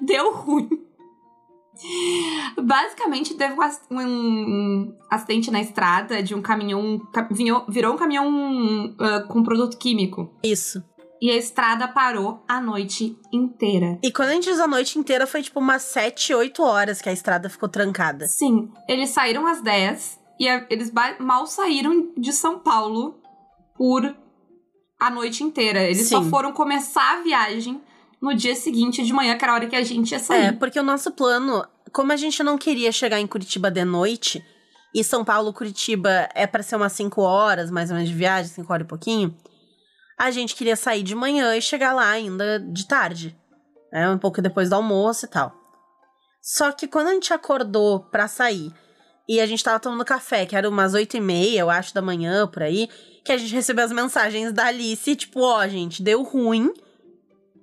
Deu 0.00 0.32
ruim. 0.32 0.68
Basicamente, 2.60 3.34
teve 3.34 3.54
um, 3.90 4.00
um- 4.00 4.96
acidente 5.10 5.50
na 5.50 5.60
estrada 5.60 6.22
de 6.22 6.34
um 6.34 6.42
caminhão. 6.42 7.00
virou 7.68 7.94
um 7.94 7.96
caminhão 7.96 8.94
ah, 8.98 9.20
com 9.28 9.42
produto 9.42 9.76
químico. 9.78 10.34
Isso. 10.42 10.82
E 11.20 11.30
a 11.30 11.36
estrada 11.36 11.88
parou 11.88 12.44
a 12.48 12.60
noite 12.60 13.18
inteira. 13.32 13.98
E 14.02 14.12
quando 14.12 14.28
a 14.28 14.32
gente 14.34 14.44
diz 14.50 14.60
a 14.60 14.68
noite 14.68 14.98
inteira, 14.98 15.26
foi 15.26 15.42
tipo 15.42 15.58
umas 15.58 15.82
7, 15.82 16.32
8 16.32 16.62
horas 16.62 17.00
que 17.02 17.08
a 17.08 17.12
estrada 17.12 17.48
ficou 17.50 17.68
trancada. 17.68 18.26
Sim, 18.28 18.70
eles 18.88 19.10
saíram 19.10 19.46
às 19.46 19.60
10 19.60 20.18
e 20.38 20.48
a- 20.48 20.64
eles 20.70 20.92
mal 21.18 21.46
saíram 21.46 22.12
de 22.16 22.32
São 22.32 22.60
Paulo 22.60 23.20
por 23.76 24.14
a 25.00 25.10
noite 25.10 25.42
inteira. 25.42 25.82
Eles 25.82 26.08
só 26.08 26.22
Sim. 26.22 26.30
foram 26.30 26.52
começar 26.52 27.18
a 27.18 27.22
viagem 27.22 27.80
no 28.20 28.34
dia 28.34 28.54
seguinte 28.54 29.04
de 29.04 29.12
manhã, 29.12 29.36
que 29.36 29.44
era 29.44 29.52
a 29.52 29.56
hora 29.56 29.66
que 29.66 29.76
a 29.76 29.82
gente 29.84 30.12
ia 30.12 30.18
sair. 30.20 30.46
É, 30.46 30.52
porque 30.52 30.78
o 30.78 30.82
nosso 30.84 31.10
plano, 31.12 31.64
como 31.92 32.12
a 32.12 32.16
gente 32.16 32.42
não 32.44 32.56
queria 32.58 32.90
chegar 32.92 33.20
em 33.20 33.26
Curitiba 33.26 33.70
de 33.70 33.84
noite, 33.84 34.42
e 34.94 35.04
São 35.04 35.24
Paulo, 35.24 35.52
Curitiba 35.52 36.28
é 36.34 36.46
pra 36.46 36.62
ser 36.62 36.76
umas 36.76 36.92
5 36.92 37.20
horas, 37.22 37.70
mais 37.70 37.90
ou 37.90 37.96
menos, 37.96 38.08
de 38.10 38.16
viagem, 38.16 38.50
5 38.52 38.72
horas 38.72 38.84
e 38.84 38.88
pouquinho, 38.88 39.34
a 40.18 40.30
gente 40.30 40.54
queria 40.54 40.76
sair 40.76 41.02
de 41.02 41.14
manhã 41.14 41.56
e 41.56 41.62
chegar 41.62 41.92
lá 41.92 42.10
ainda 42.10 42.58
de 42.58 42.86
tarde. 42.86 43.38
Né, 43.92 44.10
um 44.10 44.18
pouco 44.18 44.42
depois 44.42 44.68
do 44.68 44.74
almoço 44.74 45.24
e 45.24 45.28
tal. 45.28 45.54
Só 46.42 46.72
que 46.72 46.88
quando 46.88 47.08
a 47.08 47.12
gente 47.12 47.32
acordou 47.32 48.00
pra 48.00 48.28
sair 48.28 48.72
e 49.28 49.40
a 49.40 49.46
gente 49.46 49.62
tava 49.62 49.78
tomando 49.78 50.04
café, 50.04 50.44
que 50.44 50.56
era 50.56 50.68
umas 50.68 50.94
8 50.94 51.16
e 51.16 51.20
meia, 51.20 51.60
eu 51.60 51.70
acho, 51.70 51.94
da 51.94 52.02
manhã, 52.02 52.46
por 52.46 52.62
aí, 52.62 52.88
que 53.24 53.32
a 53.32 53.36
gente 53.36 53.54
recebeu 53.54 53.84
as 53.84 53.92
mensagens 53.92 54.52
da 54.52 54.66
Alice, 54.66 55.14
tipo, 55.14 55.40
ó, 55.40 55.66
gente, 55.68 56.02
deu 56.02 56.22
ruim. 56.22 56.72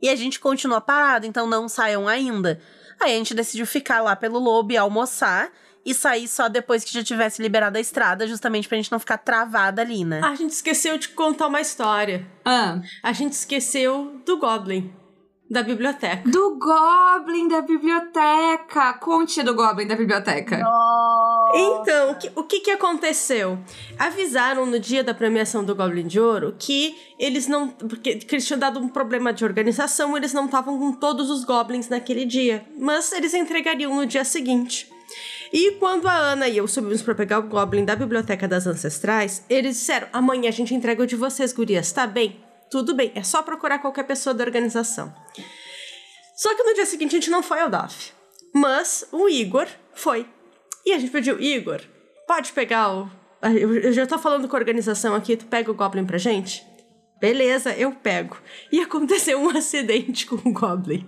E 0.01 0.09
a 0.09 0.15
gente 0.15 0.39
continua 0.39 0.79
parado, 0.79 1.25
então 1.25 1.47
não 1.47 1.67
saiam 1.67 2.07
ainda. 2.07 2.61
Aí 2.99 3.13
a 3.13 3.17
gente 3.17 3.33
decidiu 3.33 3.65
ficar 3.65 4.01
lá 4.01 4.15
pelo 4.15 4.39
Lobo 4.39 4.71
e 4.71 4.77
almoçar 4.77 5.51
e 5.85 5.93
sair 5.93 6.27
só 6.27 6.47
depois 6.49 6.83
que 6.83 6.91
já 6.93 7.03
tivesse 7.03 7.41
liberado 7.41 7.77
a 7.77 7.81
estrada, 7.81 8.27
justamente 8.27 8.67
pra 8.67 8.75
gente 8.77 8.91
não 8.91 8.99
ficar 8.99 9.17
travada 9.19 9.81
ali, 9.81 10.03
né? 10.03 10.19
A 10.23 10.33
gente 10.35 10.51
esqueceu 10.51 10.97
de 10.97 11.09
contar 11.09 11.47
uma 11.47 11.61
história. 11.61 12.25
Ah, 12.43 12.79
A 13.03 13.13
gente 13.13 13.33
esqueceu 13.33 14.19
do 14.25 14.37
Goblin, 14.37 14.91
da 15.49 15.61
biblioteca. 15.61 16.27
do 16.27 16.57
Goblin 16.57 17.47
da 17.47 17.61
biblioteca! 17.61 18.93
Conte 18.93 19.43
do 19.43 19.53
Goblin 19.53 19.85
da 19.85 19.95
biblioteca. 19.95 20.59
Então, 21.53 22.11
o 22.11 22.15
que, 22.15 22.31
o 22.35 22.43
que 22.43 22.59
que 22.61 22.71
aconteceu? 22.71 23.57
Avisaram 23.97 24.65
no 24.65 24.79
dia 24.79 25.03
da 25.03 25.13
premiação 25.13 25.63
do 25.63 25.75
Goblin 25.75 26.07
de 26.07 26.19
Ouro 26.19 26.55
que 26.57 26.95
eles 27.19 27.47
não. 27.47 27.67
Porque 27.69 28.15
que 28.15 28.35
eles 28.35 28.45
tinham 28.45 28.59
dado 28.59 28.79
um 28.79 28.87
problema 28.89 29.31
de 29.31 29.45
organização, 29.45 30.17
eles 30.17 30.33
não 30.33 30.45
estavam 30.45 30.77
com 30.79 30.91
todos 30.91 31.29
os 31.29 31.43
Goblins 31.43 31.87
naquele 31.89 32.25
dia. 32.25 32.65
Mas 32.77 33.11
eles 33.11 33.33
entregariam 33.33 33.95
no 33.95 34.05
dia 34.05 34.25
seguinte. 34.25 34.91
E 35.51 35.71
quando 35.73 36.07
a 36.07 36.15
Ana 36.15 36.47
e 36.47 36.57
eu 36.57 36.67
subimos 36.67 37.01
pra 37.01 37.15
pegar 37.15 37.39
o 37.39 37.43
Goblin 37.43 37.85
da 37.85 37.95
Biblioteca 37.95 38.47
das 38.47 38.67
Ancestrais, 38.67 39.43
eles 39.49 39.77
disseram: 39.77 40.07
amanhã 40.11 40.49
a 40.49 40.51
gente 40.51 40.73
entrega 40.73 41.03
o 41.03 41.07
de 41.07 41.15
vocês, 41.15 41.53
gurias, 41.53 41.91
tá 41.91 42.07
bem? 42.07 42.43
Tudo 42.69 42.95
bem, 42.95 43.11
é 43.15 43.23
só 43.23 43.41
procurar 43.43 43.79
qualquer 43.79 44.03
pessoa 44.03 44.33
da 44.33 44.43
organização. 44.43 45.13
Só 46.35 46.53
que 46.55 46.63
no 46.63 46.73
dia 46.73 46.85
seguinte 46.85 47.15
a 47.15 47.19
gente 47.19 47.29
não 47.29 47.41
foi 47.41 47.61
ao 47.61 47.69
DAF. 47.69 48.11
Mas 48.53 49.07
o 49.11 49.29
Igor 49.29 49.67
foi. 49.93 50.27
E 50.85 50.93
a 50.93 50.99
gente 50.99 51.11
pediu, 51.11 51.39
Igor, 51.39 51.81
pode 52.27 52.51
pegar 52.51 52.93
o. 52.93 53.09
Ah, 53.41 53.53
eu 53.53 53.91
já 53.93 54.05
tô 54.07 54.17
falando 54.17 54.47
com 54.47 54.55
a 54.55 54.59
organização 54.59 55.13
aqui, 55.13 55.37
tu 55.37 55.45
pega 55.45 55.71
o 55.71 55.75
Goblin 55.75 56.05
pra 56.05 56.17
gente? 56.17 56.65
Beleza, 57.19 57.73
eu 57.73 57.91
pego. 57.91 58.37
E 58.71 58.81
aconteceu 58.81 59.39
um 59.39 59.49
acidente 59.55 60.25
com 60.25 60.35
o 60.35 60.53
Goblin. 60.53 61.07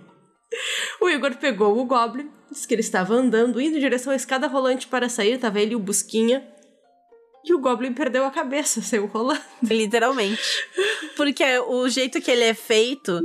O 1.00 1.08
Igor 1.08 1.36
pegou 1.36 1.78
o 1.78 1.84
Goblin, 1.84 2.30
disse 2.50 2.66
que 2.66 2.74
ele 2.74 2.80
estava 2.80 3.14
andando, 3.14 3.60
indo 3.60 3.76
em 3.76 3.80
direção 3.80 4.12
à 4.12 4.16
escada 4.16 4.46
rolante 4.46 4.86
para 4.86 5.08
sair, 5.08 5.38
tava 5.38 5.60
ele 5.60 5.72
e 5.72 5.76
o 5.76 5.80
Busquinha. 5.80 6.46
E 7.44 7.54
o 7.54 7.58
Goblin 7.60 7.92
perdeu 7.94 8.24
a 8.24 8.30
cabeça, 8.30 8.80
saiu 8.82 9.06
rolando. 9.06 9.40
Literalmente. 9.62 10.42
Porque 11.16 11.44
o 11.66 11.88
jeito 11.88 12.20
que 12.20 12.30
ele 12.30 12.44
é 12.44 12.54
feito, 12.54 13.20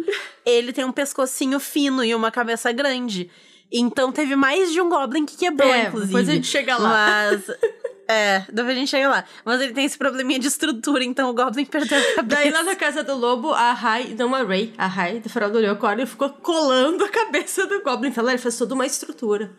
ele 0.45 0.71
tem 0.71 0.85
um 0.85 0.91
pescocinho 0.91 1.59
fino 1.59 2.03
e 2.03 2.13
uma 2.15 2.31
cabeça 2.31 2.71
grande. 2.71 3.29
Então 3.71 4.11
teve 4.11 4.35
mais 4.35 4.71
de 4.71 4.79
um 4.79 4.87
Goblin 4.87 5.25
que 5.25 5.35
quebrou, 5.35 5.73
É, 5.73 5.87
inclusive. 5.87 6.07
depois 6.07 6.29
a 6.29 6.33
gente 6.33 6.47
chega 6.47 6.77
lá. 6.77 7.29
Mas 7.31 7.57
É, 8.07 8.39
depois 8.51 8.75
a 8.75 8.79
gente 8.79 8.89
chega 8.89 9.07
lá. 9.07 9.23
Mas 9.45 9.61
ele 9.61 9.73
tem 9.73 9.85
esse 9.85 9.97
probleminha 9.97 10.39
de 10.39 10.47
estrutura, 10.47 11.03
então 11.03 11.29
o 11.29 11.33
Goblin 11.33 11.65
perdeu 11.65 11.97
a 11.97 12.15
cabeça. 12.15 12.23
Daí 12.23 12.51
lá 12.51 12.63
na 12.63 12.75
casa 12.75 13.03
do 13.03 13.15
lobo, 13.15 13.51
a 13.51 13.73
Rai, 13.73 14.15
não 14.17 14.35
a 14.35 14.43
Ray, 14.43 14.73
a 14.77 14.87
Rai 14.87 15.19
do 15.19 15.29
farol 15.29 15.49
do 15.49 15.59
unicórnio 15.59 16.05
ficou 16.05 16.29
colando 16.29 17.03
a 17.03 17.09
cabeça 17.09 17.65
do 17.65 17.81
Goblin. 17.81 18.09
Então 18.09 18.27
ela 18.27 18.37
fez 18.37 18.57
toda 18.57 18.73
uma 18.73 18.85
estrutura 18.85 19.55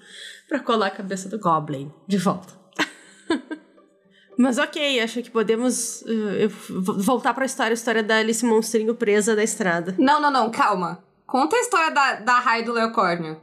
pra 0.48 0.60
colar 0.60 0.88
a 0.88 0.90
cabeça 0.90 1.28
do 1.28 1.38
Goblin 1.38 1.92
de 2.06 2.18
volta. 2.18 2.52
Mas 4.36 4.58
ok, 4.58 5.00
acho 5.00 5.22
que 5.22 5.30
podemos 5.30 6.02
uh, 6.02 6.48
voltar 7.00 7.32
pra 7.34 7.44
história, 7.44 7.72
a 7.72 7.74
história 7.74 8.02
da 8.02 8.16
Alice 8.16 8.44
Monstrinho 8.44 8.94
presa 8.94 9.34
na 9.34 9.44
estrada. 9.44 9.94
Não, 9.96 10.20
não, 10.20 10.30
não, 10.30 10.50
calma. 10.50 11.04
Conta 11.24 11.56
a 11.56 11.60
história 11.60 11.90
da, 11.92 12.14
da 12.16 12.40
Rai 12.40 12.64
do 12.64 12.72
Leocórnio. 12.72 13.40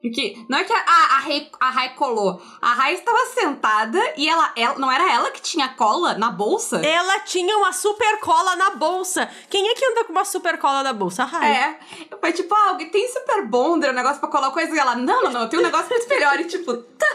Porque 0.00 0.36
não 0.48 0.58
é 0.58 0.64
que 0.64 0.72
a, 0.72 0.76
a, 0.76 1.16
a, 1.16 1.18
Rai, 1.18 1.50
a 1.58 1.70
Rai 1.70 1.94
colou. 1.94 2.40
A 2.60 2.74
Rai 2.74 2.94
estava 2.94 3.18
sentada 3.34 3.98
e 4.16 4.28
ela, 4.28 4.52
ela. 4.56 4.78
Não 4.78 4.90
era 4.90 5.12
ela 5.12 5.30
que 5.30 5.40
tinha 5.40 5.68
cola 5.70 6.14
na 6.14 6.30
bolsa? 6.30 6.78
Ela 6.84 7.20
tinha 7.20 7.56
uma 7.56 7.72
super 7.72 8.20
cola 8.20 8.54
na 8.56 8.70
bolsa. 8.70 9.28
Quem 9.50 9.68
é 9.68 9.74
que 9.74 9.84
anda 9.84 10.04
com 10.04 10.12
uma 10.12 10.24
super 10.24 10.58
cola 10.58 10.82
na 10.82 10.92
bolsa? 10.92 11.22
A 11.22 11.26
Rai. 11.26 11.50
É. 11.50 11.78
Foi 12.20 12.32
tipo, 12.32 12.54
ah, 12.54 12.68
alguém 12.68 12.88
tem 12.90 13.08
super 13.08 13.46
bonder, 13.46 13.90
um 13.90 13.94
negócio 13.94 14.20
pra 14.20 14.28
colar 14.28 14.50
coisa. 14.50 14.74
E 14.74 14.78
ela, 14.78 14.94
não, 14.94 15.24
não, 15.24 15.32
não, 15.32 15.42
eu 15.42 15.48
tenho 15.48 15.62
um 15.62 15.66
negócio 15.66 15.88
muito 15.88 16.08
melhor. 16.08 16.38
E 16.38 16.44
tipo, 16.44 16.74
tá. 16.74 17.06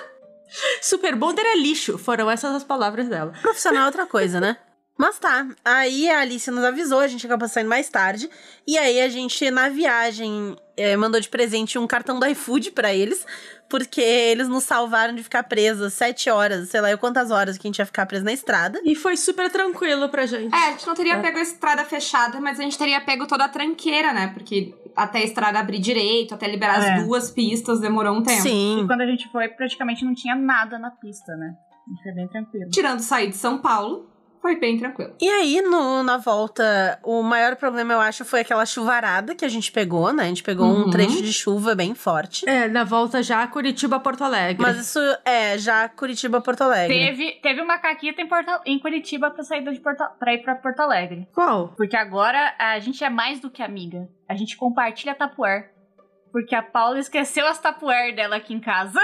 Super 0.81 1.15
bonder 1.15 1.45
é 1.45 1.55
lixo. 1.55 1.97
Foram 1.97 2.29
essas 2.29 2.53
as 2.55 2.63
palavras 2.63 3.07
dela. 3.07 3.33
Profissional 3.41 3.83
é 3.83 3.85
outra 3.85 4.05
coisa, 4.05 4.41
né? 4.41 4.57
Mas 5.01 5.17
tá. 5.17 5.47
Aí 5.65 6.07
a 6.11 6.19
Alice 6.19 6.51
nos 6.51 6.63
avisou, 6.63 6.99
a 6.99 7.07
gente 7.07 7.25
acabou 7.25 7.47
saindo 7.47 7.67
mais 7.69 7.89
tarde. 7.89 8.29
E 8.67 8.77
aí 8.77 9.01
a 9.01 9.09
gente, 9.09 9.49
na 9.49 9.67
viagem, 9.67 10.55
eh, 10.77 10.95
mandou 10.95 11.19
de 11.19 11.27
presente 11.27 11.79
um 11.79 11.87
cartão 11.87 12.19
do 12.19 12.25
iFood 12.27 12.69
pra 12.71 12.93
eles. 12.93 13.25
Porque 13.67 13.99
eles 14.01 14.47
nos 14.47 14.63
salvaram 14.65 15.15
de 15.15 15.23
ficar 15.23 15.41
presos 15.43 15.93
sete 15.93 16.29
horas, 16.29 16.69
sei 16.69 16.81
lá 16.81 16.91
eu 16.91 16.97
quantas 16.99 17.31
horas 17.31 17.57
que 17.57 17.65
a 17.65 17.69
gente 17.69 17.79
ia 17.79 17.85
ficar 17.85 18.05
preso 18.05 18.23
na 18.25 18.31
estrada. 18.33 18.79
E 18.83 18.93
foi 18.95 19.17
super 19.17 19.49
tranquilo 19.49 20.07
pra 20.09 20.25
gente. 20.27 20.53
É, 20.53 20.67
a 20.67 20.71
gente 20.71 20.85
não 20.85 20.93
teria 20.93 21.19
pego 21.19 21.37
a 21.39 21.41
estrada 21.41 21.83
fechada, 21.85 22.39
mas 22.39 22.59
a 22.59 22.63
gente 22.63 22.77
teria 22.77 22.99
pego 23.01 23.25
toda 23.25 23.45
a 23.45 23.49
tranqueira, 23.49 24.13
né? 24.13 24.27
Porque 24.35 24.71
até 24.95 25.19
a 25.19 25.23
estrada 25.23 25.57
abrir 25.57 25.79
direito, 25.79 26.35
até 26.35 26.47
liberar 26.47 26.83
É. 26.83 26.93
as 26.97 27.05
duas 27.05 27.31
pistas, 27.31 27.79
demorou 27.79 28.13
um 28.17 28.21
tempo. 28.21 28.41
Sim. 28.43 28.81
E 28.83 28.87
quando 28.87 29.01
a 29.01 29.07
gente 29.07 29.27
foi, 29.31 29.47
praticamente 29.47 30.03
não 30.05 30.13
tinha 30.13 30.35
nada 30.35 30.77
na 30.77 30.91
pista, 30.91 31.33
né? 31.37 31.53
A 31.87 31.89
gente 31.91 32.03
foi 32.03 32.11
bem 32.13 32.27
tranquilo. 32.27 32.69
Tirando 32.69 32.99
sair 32.99 33.29
de 33.29 33.37
São 33.37 33.57
Paulo, 33.57 34.10
foi 34.41 34.55
bem 34.59 34.77
tranquilo. 34.77 35.13
E 35.21 35.29
aí, 35.29 35.61
no, 35.61 36.01
na 36.03 36.17
volta, 36.17 36.99
o 37.03 37.21
maior 37.21 37.55
problema, 37.55 37.93
eu 37.93 37.99
acho, 38.01 38.25
foi 38.25 38.41
aquela 38.41 38.65
chuvarada 38.65 39.35
que 39.35 39.45
a 39.45 39.49
gente 39.49 39.71
pegou, 39.71 40.11
né? 40.11 40.23
A 40.23 40.27
gente 40.27 40.43
pegou 40.43 40.65
Uhum. 40.67 40.87
um 40.87 40.89
trecho 40.89 41.21
de 41.21 41.31
chuva 41.31 41.75
bem 41.75 41.93
forte. 41.93 42.47
É, 42.49 42.67
na 42.67 42.83
volta 42.83 43.21
já 43.21 43.45
Curitiba 43.47 43.99
Porto 43.99 44.23
Alegre. 44.23 44.61
Mas 44.61 44.77
isso 44.77 44.99
é 45.23 45.57
já 45.57 45.87
Curitiba, 45.89 46.41
Porto 46.41 46.61
Alegre. 46.61 46.97
Teve, 46.97 47.31
teve 47.41 47.61
uma 47.61 47.77
caquita 47.77 48.21
em, 48.21 48.27
Porto, 48.27 48.49
em 48.65 48.79
Curitiba 48.79 49.29
pra, 49.29 49.43
sair 49.43 49.63
de 49.63 49.79
Porto, 49.79 50.03
pra 50.19 50.33
ir 50.33 50.39
pra 50.39 50.55
Porto 50.55 50.79
Alegre. 50.79 51.27
Qual? 51.33 51.69
Porque 51.77 51.95
agora 51.95 52.53
a 52.57 52.79
gente 52.79 53.03
é 53.03 53.09
mais 53.09 53.39
do 53.39 53.49
que 53.49 53.61
amiga. 53.61 54.09
A 54.27 54.35
gente 54.35 54.57
compartilha 54.57 55.13
tapuer. 55.13 55.71
Porque 56.31 56.55
a 56.55 56.61
Paula 56.63 56.99
esqueceu 56.99 57.45
as 57.45 57.59
tapuer 57.59 58.15
dela 58.15 58.37
aqui 58.37 58.53
em 58.53 58.59
casa. 58.59 58.99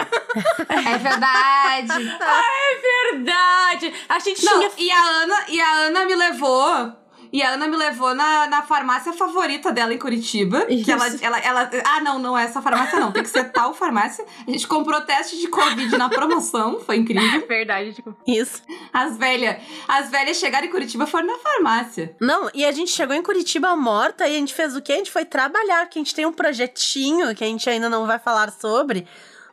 É 0.69 0.97
verdade. 0.97 2.17
Verdade! 3.11 3.93
A 4.07 4.19
gente 4.19 4.45
Não, 4.45 4.59
tinha. 4.59 4.71
e 4.77 4.91
a 4.91 5.03
Ana, 5.03 5.35
e 5.49 5.59
a 5.59 5.71
Ana 5.87 6.05
me 6.05 6.15
levou. 6.15 6.93
E 7.31 7.41
a 7.41 7.51
Ana 7.51 7.67
me 7.67 7.75
levou 7.75 8.13
na, 8.13 8.47
na 8.47 8.61
farmácia 8.61 9.13
favorita 9.13 9.71
dela 9.71 9.93
em 9.93 9.97
Curitiba. 9.97 10.65
Isso. 10.69 10.85
Que 10.85 10.91
ela, 10.91 11.07
ela, 11.21 11.39
ela. 11.39 11.69
Ah, 11.85 12.01
não, 12.01 12.19
não 12.19 12.37
é 12.37 12.43
essa 12.43 12.61
farmácia, 12.61 12.99
não. 12.99 13.11
Tem 13.11 13.23
que 13.23 13.29
ser 13.29 13.51
tal 13.51 13.73
farmácia. 13.73 14.25
A 14.47 14.51
gente 14.51 14.67
comprou 14.67 15.01
teste 15.01 15.37
de 15.37 15.47
Covid 15.47 15.97
na 15.97 16.09
promoção. 16.09 16.79
Foi 16.79 16.97
incrível. 16.97 17.45
Verdade, 17.47 17.93
tipo. 17.93 18.15
Isso. 18.25 18.61
As 18.93 19.17
velhas. 19.17 19.57
As 19.87 20.09
velhas 20.09 20.37
chegaram 20.37 20.67
em 20.67 20.71
Curitiba 20.71 21.05
foram 21.05 21.27
na 21.27 21.37
farmácia. 21.37 22.15
Não, 22.19 22.49
e 22.53 22.65
a 22.65 22.71
gente 22.71 22.91
chegou 22.91 23.15
em 23.15 23.21
Curitiba 23.21 23.75
morta 23.75 24.27
e 24.27 24.35
a 24.35 24.39
gente 24.39 24.53
fez 24.53 24.75
o 24.75 24.81
quê? 24.81 24.93
A 24.93 24.97
gente 24.97 25.11
foi 25.11 25.25
trabalhar, 25.25 25.85
porque 25.85 25.99
a 25.99 26.03
gente 26.03 26.15
tem 26.15 26.25
um 26.25 26.33
projetinho 26.33 27.35
que 27.35 27.43
a 27.43 27.47
gente 27.47 27.69
ainda 27.69 27.89
não 27.89 28.05
vai 28.05 28.19
falar 28.19 28.51
sobre. 28.51 29.07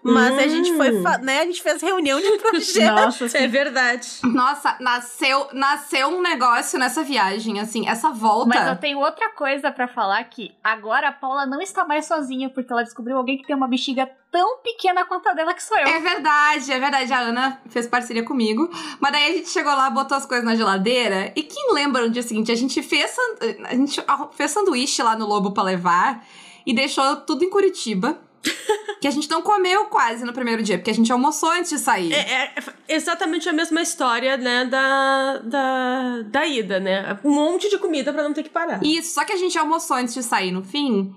Mas 0.05 0.39
a 0.39 0.47
gente 0.47 0.77
foi, 0.77 0.91
Hum. 0.91 1.03
né? 1.23 1.41
A 1.41 1.45
gente 1.47 1.63
fez 1.63 1.81
reunião 1.81 2.21
de 2.21 2.31
projeto. 2.39 2.95
Nossa, 2.95 3.39
É 3.39 3.47
verdade. 3.49 4.07
Nossa, 4.23 4.77
nasceu, 4.81 5.49
nasceu 5.53 6.09
um 6.09 6.21
negócio 6.21 6.79
nessa 6.79 7.03
viagem, 7.03 7.59
assim, 7.59 7.89
essa 7.89 8.11
volta. 8.11 8.49
Mas 8.49 8.69
eu 8.69 8.77
tenho 8.77 8.99
outra 8.99 9.31
coisa 9.31 9.73
pra 9.73 9.89
falar 9.89 10.23
que 10.25 10.55
agora 10.63 11.09
a 11.09 11.13
Paula 11.13 11.47
não 11.47 11.61
está 11.61 11.85
mais 11.87 12.05
sozinha, 12.07 12.51
porque 12.51 12.71
ela 12.73 12.83
descobriu 12.83 13.17
alguém 13.17 13.39
que 13.39 13.47
tem 13.47 13.57
uma 13.57 13.67
bexiga 13.67 14.07
tão 14.31 14.59
pequena 14.59 15.05
quanto 15.07 15.29
a 15.29 15.33
dela 15.33 15.55
que 15.55 15.63
sou 15.63 15.79
eu. 15.79 15.87
É 15.87 15.99
verdade, 16.01 16.71
é 16.73 16.79
verdade. 16.79 17.13
A 17.13 17.21
Ana 17.21 17.61
fez 17.71 17.87
parceria 17.87 18.25
comigo. 18.25 18.69
Mas 19.01 19.13
daí 19.13 19.31
a 19.31 19.33
gente 19.37 19.49
chegou 19.49 19.73
lá, 19.73 19.89
botou 19.89 20.17
as 20.19 20.27
coisas 20.27 20.45
na 20.45 20.55
geladeira. 20.55 21.33
E 21.35 21.43
quem 21.43 21.73
lembra 21.73 22.03
no 22.03 22.11
dia 22.11 22.23
seguinte? 22.23 22.53
A 22.53 22.57
gente 22.57 22.83
fez, 22.83 23.17
a 23.65 23.75
gente 23.75 24.05
fez 24.33 24.51
sanduíche 24.51 25.03
lá 25.03 25.17
no 25.17 25.25
Lobo 25.27 25.53
pra 25.53 25.63
levar 25.63 26.25
e 26.67 26.75
deixou 26.75 27.17
tudo 27.17 27.45
em 27.45 27.49
Curitiba. 27.51 28.19
que 29.01 29.09
a 29.09 29.11
gente 29.11 29.29
não 29.29 29.43
comeu 29.43 29.87
quase 29.87 30.25
no 30.25 30.33
primeiro 30.33 30.63
dia, 30.63 30.79
porque 30.79 30.91
a 30.91 30.95
gente 30.95 31.13
almoçou 31.13 31.51
antes 31.51 31.71
de 31.71 31.79
sair. 31.79 32.13
É, 32.13 32.45
é 32.45 32.55
exatamente 32.89 33.49
a 33.49 33.53
mesma 33.53 33.83
história, 33.83 34.37
né, 34.37 34.65
da, 34.65 35.39
da, 35.39 36.23
da 36.23 36.47
ida, 36.47 36.81
né? 36.81 37.19
Um 37.25 37.31
monte 37.31 37.69
de 37.69 37.79
comida 37.79 38.13
pra 38.13 38.23
não 38.23 38.33
ter 38.33 38.43
que 38.43 38.51
parar. 38.51 38.81
Isso, 38.83 39.15
só 39.15 39.25
que 39.25 39.33
a 39.33 39.37
gente 39.37 39.59
almoçou 39.59 39.97
antes 39.97 40.15
de 40.15 40.23
sair 40.23 40.51
no 40.51 40.63
fim. 40.63 41.15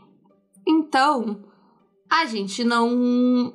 Então, 0.68 1.47
a 2.10 2.26
gente 2.26 2.64
não, 2.64 2.90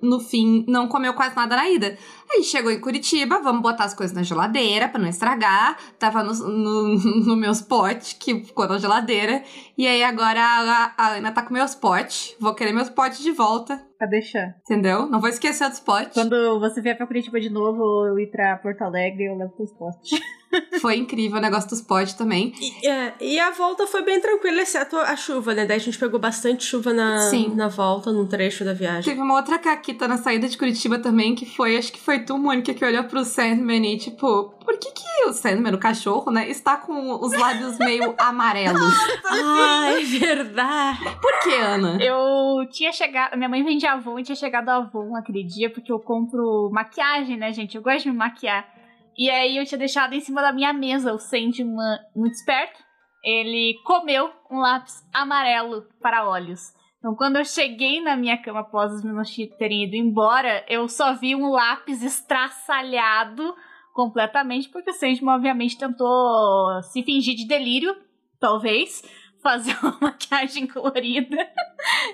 no 0.03 0.21
fim, 0.21 0.65
não 0.69 0.87
comeu 0.89 1.15
quase 1.15 1.35
nada 1.37 1.57
na 1.57 1.69
ida. 1.71 1.97
A 2.31 2.37
gente 2.37 2.47
chegou 2.49 2.71
em 2.71 2.81
Curitiba, 2.81 3.41
vamos 3.41 3.63
botar 3.63 3.85
as 3.85 3.95
coisas 3.95 4.15
na 4.17 4.23
geladeira 4.23 4.89
pra 4.89 5.01
não 5.01 5.09
estragar. 5.09 5.77
Tava 5.99 6.23
no, 6.23 6.33
no, 6.35 6.95
no 7.27 7.37
meus 7.37 7.61
potes, 7.61 8.13
que 8.15 8.45
ficou 8.45 8.67
na 8.69 8.79
geladeira. 8.79 9.43
E 9.77 9.87
aí 9.87 10.03
agora 10.03 10.41
a, 10.41 10.93
a 10.97 11.09
Ana 11.17 11.33
tá 11.33 11.43
com 11.43 11.53
meus 11.55 11.75
potes. 11.75 12.35
Vou 12.41 12.55
querer 12.55 12.73
meus 12.73 12.89
potes 12.91 13.21
de 13.23 13.33
volta, 13.33 13.81
Pra 13.99 14.07
deixar. 14.07 14.55
entendeu? 14.65 15.07
Não 15.07 15.21
vou 15.21 15.29
esquecer 15.31 15.69
dos 15.69 15.81
potes. 15.81 16.15
Quando 16.15 16.59
você 16.61 16.81
vier 16.81 16.97
pra 16.97 17.07
Curitiba 17.07 17.41
de 17.41 17.49
novo, 17.51 17.81
ou 17.83 18.07
eu 18.09 18.19
ir 18.19 18.31
pra 18.31 18.57
Porto 18.57 18.83
Alegre, 18.83 19.25
eu 19.27 19.37
levo 19.37 19.53
teus 19.57 19.73
postes. 19.73 20.21
Foi 20.81 20.97
incrível 20.97 21.39
o 21.39 21.41
negócio 21.41 21.69
dos 21.71 21.81
potes 21.81 22.15
também. 22.15 22.53
E, 22.61 22.87
é, 22.89 23.15
e 23.21 23.41
a 23.41 23.51
volta 23.51 23.87
foi 23.87 24.03
bem 24.03 24.21
tranquila, 24.21 24.63
exceto 24.63 24.97
a 24.97 25.17
chuva, 25.17 25.55
né? 25.55 25.65
Daí 25.65 25.77
a 25.77 25.81
gente 25.81 25.99
pegou 25.99 26.19
bastante 26.19 26.65
chuva 26.65 26.93
na, 26.93 27.19
Sim. 27.31 27.53
na 27.55 27.69
volta, 27.69 28.13
num 28.13 28.27
trecho 28.27 28.65
da 28.65 28.73
viagem. 28.73 29.03
Teve 29.03 29.21
uma 29.21 29.35
outra 29.35 29.59
caquita 29.59 30.07
na 30.07 30.19
saída 30.19 30.49
de 30.49 30.59
Curitiba 30.59 30.99
também, 30.99 31.35
que 31.35 31.47
foi, 31.47 31.77
acho 31.77 31.93
que 31.93 32.01
foi 32.01 32.21
tu, 32.21 32.37
Mônica, 32.37 32.75
que 32.75 32.85
olhou 32.85 33.05
pro 33.05 33.25
Sandman 33.25 33.95
e, 33.95 33.99
tipo, 33.99 34.55
por 34.65 34.79
que 34.79 34.91
que 34.91 35.29
o 35.29 35.33
Sandman, 35.33 35.75
o 35.75 35.79
cachorro, 35.79 36.31
né, 36.31 36.49
está 36.49 36.77
com 36.77 37.13
os 37.13 37.33
lábios 37.33 37.79
meio 37.79 38.15
amarelos? 38.19 38.95
Ai, 39.25 40.05
verdade. 40.05 40.99
Por 41.21 41.41
que, 41.41 41.55
Ana? 41.55 41.99
Eu 42.03 42.67
tinha 42.71 42.93
chegado. 42.93 43.37
Minha 43.37 43.49
mãe 43.49 43.63
vende 43.63 43.87
Avon 43.87 44.19
e 44.19 44.23
tinha 44.23 44.37
chegado 44.37 44.69
a 44.69 44.77
Avon 44.77 45.17
aquele 45.17 45.43
dia, 45.43 45.71
porque 45.71 45.91
eu 45.91 45.99
compro 45.99 46.71
maquiagem, 46.73 47.37
né, 47.37 47.53
gente? 47.53 47.77
Eu 47.77 47.83
gosto 47.83 48.05
de 48.05 48.11
me 48.11 48.17
maquiar. 48.17 48.82
E 49.17 49.31
aí 49.31 49.57
eu 49.57 49.65
tinha 49.65 49.79
deixado 49.79 50.15
em 50.15 50.21
cima 50.21 50.41
da 50.41 50.53
minha 50.53 50.73
mesa 50.73 51.13
o 51.13 51.19
Sandman 51.19 51.99
muito 52.15 52.35
esperto. 52.35 52.83
Ele 53.25 53.75
comeu 53.85 54.31
um 54.51 54.59
lápis 54.59 55.07
amarelo 55.13 55.87
para 56.01 56.29
olhos. 56.29 56.73
Então, 56.99 57.17
quando 57.17 57.37
eu 57.37 57.45
cheguei 57.45 58.01
na 58.01 58.17
minha 58.17 58.41
cama 58.41 58.61
após 58.61 58.93
os 58.93 59.03
meninos 59.03 59.35
terem 59.59 59.85
ido 59.85 59.97
embora, 59.97 60.65
eu 60.69 60.89
só 60.89 61.15
vi 61.15 61.35
um 61.35 61.51
lápis 61.51 62.01
estraçalhado 62.01 63.55
completamente, 63.93 64.69
porque 64.69 64.91
o 64.91 64.95
Sandman, 64.95 65.35
obviamente, 65.35 65.77
tentou 65.77 66.81
se 66.85 67.03
fingir 67.03 67.35
de 67.35 67.45
delírio, 67.45 67.97
talvez, 68.39 69.03
fazer 69.43 69.77
uma 69.83 69.99
maquiagem 70.01 70.67
colorida. 70.67 71.37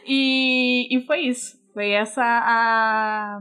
E, 0.07 0.89
e 0.91 1.01
foi 1.03 1.21
isso. 1.27 1.59
Foi 1.75 1.91
essa 1.91 2.23
a, 2.23 3.41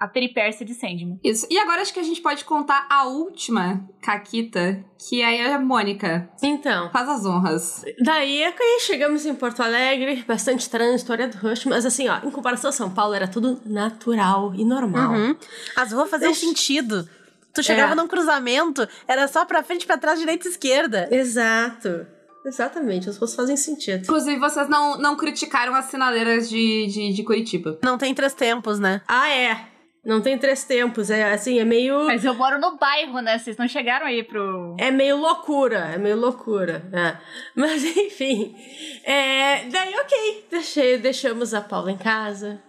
a 0.00 0.06
peripécia 0.08 0.64
de 0.64 0.74
Sandman. 0.74 1.18
Isso. 1.22 1.46
E 1.50 1.58
agora 1.58 1.82
acho 1.82 1.92
que 1.92 2.00
a 2.00 2.02
gente 2.02 2.20
pode 2.20 2.44
contar 2.44 2.86
a 2.90 3.04
última 3.06 3.84
caquita, 4.02 4.84
que 5.08 5.20
é 5.22 5.52
a 5.54 5.58
Mônica. 5.58 6.28
Então, 6.42 6.90
Faz 6.90 7.08
as 7.08 7.24
honras. 7.26 7.84
daí 8.02 8.42
é 8.42 8.52
que 8.52 8.62
aí 8.62 8.80
chegamos 8.80 9.24
em 9.26 9.34
Porto 9.34 9.60
Alegre, 9.62 10.24
bastante 10.26 10.68
trânsito, 10.70 11.12
hora 11.12 11.28
do 11.28 11.36
rush, 11.38 11.64
mas 11.66 11.84
assim, 11.86 12.08
ó, 12.08 12.18
em 12.24 12.30
comparação 12.30 12.70
a 12.70 12.72
São 12.72 12.90
Paulo, 12.90 13.14
era 13.14 13.26
tudo 13.28 13.60
natural 13.64 14.54
e 14.54 14.64
normal. 14.64 15.12
Uhum. 15.12 15.36
As 15.76 15.92
ruas 15.92 16.08
faziam 16.10 16.30
Deixa- 16.30 16.46
sentido. 16.46 17.08
Tu 17.54 17.62
chegava 17.62 17.92
É. 17.92 17.94
num 17.94 18.06
cruzamento, 18.06 18.86
era 19.08 19.26
só 19.28 19.44
pra 19.46 19.62
frente, 19.62 19.86
pra 19.86 19.96
trás, 19.96 20.18
direita 20.18 20.46
e 20.46 20.50
esquerda. 20.50 21.08
Exato. 21.10 22.06
Exatamente, 22.44 23.08
as 23.08 23.16
ruas 23.16 23.34
fazem 23.34 23.56
sentido. 23.56 24.02
Inclusive, 24.04 24.38
vocês 24.38 24.68
não, 24.68 24.96
não 24.98 25.16
criticaram 25.16 25.74
as 25.74 25.86
sinaleiras 25.86 26.48
de, 26.48 26.86
de, 26.86 27.12
de 27.12 27.22
Curitiba. 27.24 27.78
Não 27.82 27.98
tem 27.98 28.14
três 28.14 28.34
tempos, 28.34 28.78
né? 28.78 29.00
Ah, 29.08 29.28
é. 29.28 29.66
Não 30.06 30.20
tem 30.20 30.38
três 30.38 30.62
tempos, 30.62 31.10
é 31.10 31.32
assim, 31.32 31.58
é 31.58 31.64
meio. 31.64 32.04
Mas 32.04 32.24
eu 32.24 32.32
moro 32.32 32.60
no 32.60 32.76
bairro, 32.76 33.20
né? 33.20 33.36
Vocês 33.38 33.56
não 33.56 33.66
chegaram 33.66 34.06
aí 34.06 34.22
pro. 34.22 34.76
É 34.78 34.88
meio 34.88 35.16
loucura, 35.16 35.90
é 35.92 35.98
meio 35.98 36.16
loucura. 36.16 36.88
é. 36.92 37.16
Mas 37.56 37.82
enfim. 37.96 38.54
É, 39.02 39.64
daí, 39.64 39.92
ok. 39.96 40.46
Deixei, 40.48 40.96
deixamos 40.98 41.52
a 41.52 41.60
Paula 41.60 41.90
em 41.90 41.96
casa, 41.96 42.62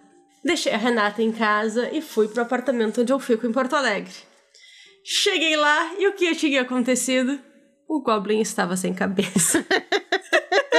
deixei 0.44 0.72
a 0.72 0.76
Renata 0.76 1.22
em 1.22 1.30
casa 1.30 1.88
e 1.92 2.02
fui 2.02 2.26
pro 2.26 2.42
apartamento 2.42 3.02
onde 3.02 3.12
eu 3.12 3.20
fico 3.20 3.46
em 3.46 3.52
Porto 3.52 3.76
Alegre. 3.76 4.12
Cheguei 5.04 5.54
lá 5.54 5.92
e 5.96 6.08
o 6.08 6.14
que 6.14 6.34
tinha 6.34 6.62
acontecido? 6.62 7.38
O 7.88 8.00
Goblin 8.00 8.40
estava 8.40 8.76
sem 8.76 8.92
cabeça. 8.92 9.64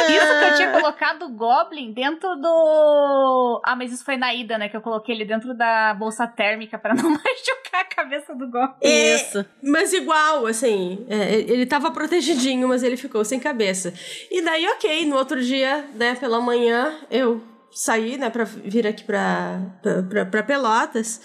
Isso 0.09 0.39
que 0.39 0.45
eu 0.45 0.55
tinha 0.55 0.71
colocado 0.71 1.25
o 1.25 1.29
Goblin 1.29 1.91
dentro 1.93 2.35
do. 2.35 3.61
Ah, 3.63 3.75
mas 3.75 3.91
isso 3.91 4.03
foi 4.03 4.17
na 4.17 4.33
ida, 4.33 4.57
né? 4.57 4.69
Que 4.69 4.77
eu 4.77 4.81
coloquei 4.81 5.13
ele 5.13 5.25
dentro 5.25 5.53
da 5.53 5.93
bolsa 5.93 6.25
térmica 6.25 6.77
pra 6.79 6.93
não 6.95 7.09
machucar 7.11 7.81
a 7.81 7.85
cabeça 7.85 8.33
do 8.33 8.49
Goblin. 8.49 8.77
É, 8.81 9.15
Isso. 9.15 9.45
Mas 9.61 9.93
igual, 9.93 10.45
assim, 10.47 11.05
é, 11.09 11.35
ele 11.35 11.65
tava 11.65 11.91
protegidinho, 11.91 12.67
mas 12.67 12.81
ele 12.81 12.97
ficou 12.97 13.23
sem 13.23 13.39
cabeça. 13.39 13.93
E 14.31 14.41
daí, 14.41 14.67
ok, 14.67 15.05
no 15.05 15.15
outro 15.15 15.41
dia, 15.41 15.85
né, 15.95 16.15
pela 16.15 16.41
manhã, 16.41 16.97
eu 17.11 17.43
saí, 17.71 18.17
né, 18.17 18.29
pra 18.29 18.45
vir 18.45 18.87
aqui 18.87 19.03
pra, 19.03 19.59
pra, 19.81 20.03
pra, 20.03 20.25
pra 20.25 20.43
Pelotas 20.43 21.21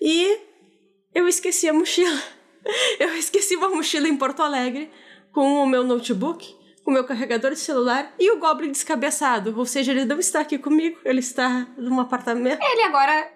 e 0.00 0.38
eu 1.14 1.28
esqueci 1.28 1.68
a 1.68 1.72
mochila. 1.72 2.20
Eu 2.98 3.14
esqueci 3.14 3.54
uma 3.56 3.68
mochila 3.68 4.08
em 4.08 4.16
Porto 4.16 4.40
Alegre 4.42 4.90
com 5.34 5.62
o 5.62 5.66
meu 5.66 5.82
notebook, 5.82 6.56
com 6.84 6.90
o 6.90 6.94
meu 6.94 7.04
carregador 7.04 7.50
de 7.50 7.58
celular 7.58 8.14
e 8.18 8.30
o 8.30 8.38
Goblin 8.38 8.70
descabeçado. 8.70 9.52
Ou 9.58 9.66
seja, 9.66 9.90
ele 9.90 10.04
não 10.04 10.18
está 10.20 10.40
aqui 10.40 10.56
comigo, 10.56 10.96
ele 11.04 11.18
está 11.20 11.66
num 11.76 12.00
apartamento. 12.00 12.62
Ele 12.62 12.82
agora. 12.82 13.32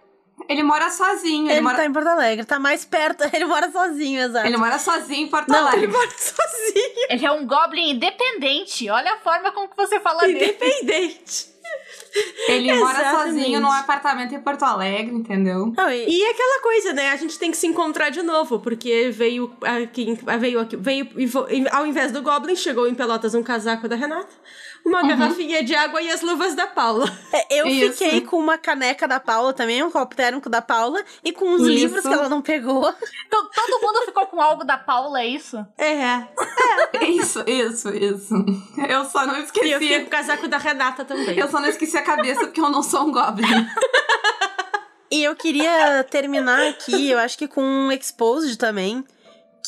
Ele 0.48 0.62
mora 0.62 0.88
sozinho. 0.88 1.46
Ele, 1.46 1.54
Ele 1.54 1.60
mora, 1.62 1.76
tá 1.78 1.84
em 1.84 1.92
Porto 1.92 2.06
Alegre, 2.06 2.46
tá 2.46 2.60
mais 2.60 2.84
perto. 2.84 3.24
Ele 3.34 3.44
mora 3.44 3.72
sozinho, 3.72 4.20
exato. 4.22 4.46
ele 4.46 4.56
mora 4.56 4.78
sozinho 4.78 5.26
em 5.26 5.28
Porto 5.28 5.48
Não, 5.48 5.58
Alegre. 5.58 5.80
Ele 5.82 5.92
mora 5.92 6.08
sozinho, 6.16 7.06
Ele 7.10 7.26
é 7.26 7.32
um 7.32 7.44
Goblin 7.44 7.90
independente. 7.90 8.88
Olha 8.88 9.14
a 9.14 9.18
forma 9.18 9.50
como 9.50 9.68
que 9.68 9.76
você 9.76 9.98
fala 9.98 10.20
dele. 10.20 10.36
independente. 10.44 11.48
Ele 12.48 12.72
mora 12.80 12.98
sozinho 13.24 13.60
num 13.60 13.70
apartamento 13.70 14.34
em 14.34 14.40
Porto 14.40 14.62
Alegre, 14.64 15.14
entendeu? 15.14 15.72
Não, 15.76 15.90
e- 15.90 16.06
E 16.08 16.24
aquela 16.24 16.62
coisa, 16.62 16.92
né? 16.92 17.10
A 17.10 17.16
gente 17.16 17.38
tem 17.38 17.50
que 17.50 17.56
se 17.56 17.66
encontrar 17.66 18.08
de 18.10 18.22
novo, 18.22 18.58
porque 18.58 19.10
veio 19.10 19.52
aqui, 19.62 20.18
veio 20.38 20.58
aqui, 20.60 20.76
veio 20.76 21.06
ao 21.72 21.86
invés 21.86 22.10
do 22.10 22.22
Goblin, 22.22 22.56
chegou 22.56 22.88
em 22.88 22.94
Pelotas 22.94 23.34
um 23.34 23.42
casaco 23.42 23.86
da 23.86 23.94
Renata, 23.96 24.32
uma 24.84 25.02
garrafinha 25.06 25.62
de 25.62 25.74
água 25.74 26.00
e 26.00 26.10
as 26.10 26.20
luvas 26.22 26.54
da 26.54 26.66
Paula. 26.66 27.06
É, 27.32 27.60
eu 27.60 27.66
Isso. 27.66 27.98
fiquei 27.98 28.20
com 28.22 28.38
uma 28.38 28.56
caneca 28.58 29.06
da 29.06 29.20
Paula 29.20 29.52
também, 29.52 29.82
um 29.82 29.90
copo 29.90 30.16
térmico 30.16 30.48
da 30.48 30.62
Paula, 30.62 31.02
e 31.22 31.32
com 31.32 31.52
os 31.54 31.60
Isso. 31.62 31.70
livros 31.70 32.02
que 32.02 32.12
ela 32.12 32.28
não 32.28 32.40
pegou. 32.42 32.88
Então, 33.26 33.48
todo 33.54 33.82
mundo 33.82 34.04
ficou 34.06 34.26
com 34.26 34.40
algo 34.40 34.64
da 34.64 34.76
Paula, 34.78 35.20
é 35.20 35.26
isso? 35.26 35.64
É. 35.76 36.26
Isso, 37.06 37.44
isso, 37.46 37.90
isso. 37.90 38.34
Eu 38.88 39.04
só 39.04 39.26
não 39.26 39.36
E 39.36 39.40
eu 39.40 39.46
fiquei 39.46 39.62
com 39.78 39.84
esqueci. 39.84 40.02
o 40.04 40.06
casaco 40.08 40.48
da 40.48 40.58
Renata 40.58 41.04
também. 41.04 41.38
Eu 41.38 41.48
só 41.48 41.60
não 41.60 41.68
esqueci 41.68 41.96
a 41.96 42.02
cabeça 42.02 42.40
porque 42.40 42.60
eu 42.60 42.70
não 42.70 42.82
sou 42.82 43.02
um 43.06 43.12
Goblin. 43.12 43.66
E 45.10 45.24
eu 45.24 45.34
queria 45.34 46.04
terminar 46.10 46.66
aqui, 46.68 47.10
eu 47.10 47.18
acho 47.18 47.38
que 47.38 47.48
com 47.48 47.62
um 47.62 47.90
exposed 47.92 48.56
também. 48.58 49.04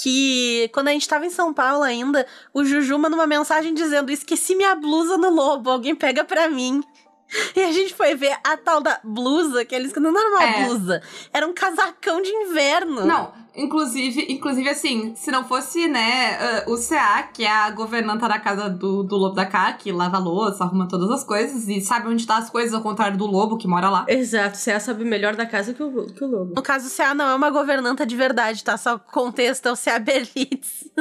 Que 0.03 0.71
quando 0.73 0.89
a 0.89 0.93
gente 0.93 1.09
tava 1.09 1.27
em 1.27 1.31
São 1.31 1.53
Paulo 1.53 1.83
ainda, 1.83 2.27
o 2.55 2.65
Juju 2.65 2.99
mandou 2.99 3.19
uma 3.19 3.27
mensagem 3.27 3.75
dizendo: 3.75 4.11
Esqueci 4.11 4.55
minha 4.55 4.75
blusa 4.75 5.17
no 5.19 5.31
lobo, 5.31 5.71
alguém 5.71 5.95
pega 5.95 6.25
pra 6.25 6.49
mim. 6.49 6.83
E 7.55 7.63
a 7.63 7.71
gente 7.71 7.95
foi 7.95 8.17
ver 8.17 8.37
a 8.43 8.57
tal 8.57 8.81
da 8.81 8.99
blusa, 9.05 9.65
que 9.65 9.73
eles 9.73 9.93
não 9.95 10.11
era 10.19 10.29
uma 10.31 10.43
É. 10.43 10.65
blusa, 10.65 11.01
era 11.33 11.47
um 11.47 11.53
casacão 11.55 12.21
de 12.21 12.29
inverno. 12.29 13.05
Não, 13.07 13.33
inclusive, 13.55 14.27
inclusive 14.33 14.69
assim, 14.69 15.15
se 15.17 15.31
não 15.31 15.45
fosse, 15.45 15.87
né, 15.89 16.37
ah, 16.41 16.65
o 16.71 16.77
CA, 16.77 17.23
que 17.33 17.45
é 17.45 17.51
a 17.51 17.71
governanta 17.71 18.29
da 18.29 18.39
casa 18.39 18.69
do, 18.69 19.03
do 19.03 19.17
Lobo 19.17 19.35
da 19.35 19.47
Cá, 19.47 19.73
que 19.73 19.91
lava 19.93 20.17
a 20.17 20.21
louça, 20.21 20.65
arruma 20.65 20.87
todas 20.89 21.11
as 21.11 21.25
coisas 21.25 21.69
e 21.69 21.81
sabe 21.81 22.09
onde 22.09 22.27
tá 22.27 22.37
as 22.39 22.51
coisas, 22.51 22.73
ao 22.75 22.81
contrário 22.83 23.17
do 23.17 23.27
Lobo 23.27 23.57
que 23.57 23.67
mora 23.69 23.89
lá. 23.91 24.05
Exato, 24.09 24.57
você 24.57 24.79
sabe 24.81 25.05
melhor 25.05 25.37
da 25.37 25.47
casa 25.47 25.73
que 25.75 25.83
o, 25.83 26.07
que 26.07 26.25
o 26.25 26.29
lobo. 26.29 26.55
No 26.55 26.63
caso, 26.63 26.89
o 26.89 26.97
CA 26.97 27.15
não 27.15 27.29
é 27.29 27.35
uma 27.35 27.51
governanta 27.51 28.05
de 28.07 28.17
verdade, 28.17 28.63
tá? 28.65 28.77
Só 28.77 28.99
contexto, 28.99 29.67
é 29.67 29.73
o 29.73 29.77
CA 29.77 29.99
Berlitz. 29.99 30.89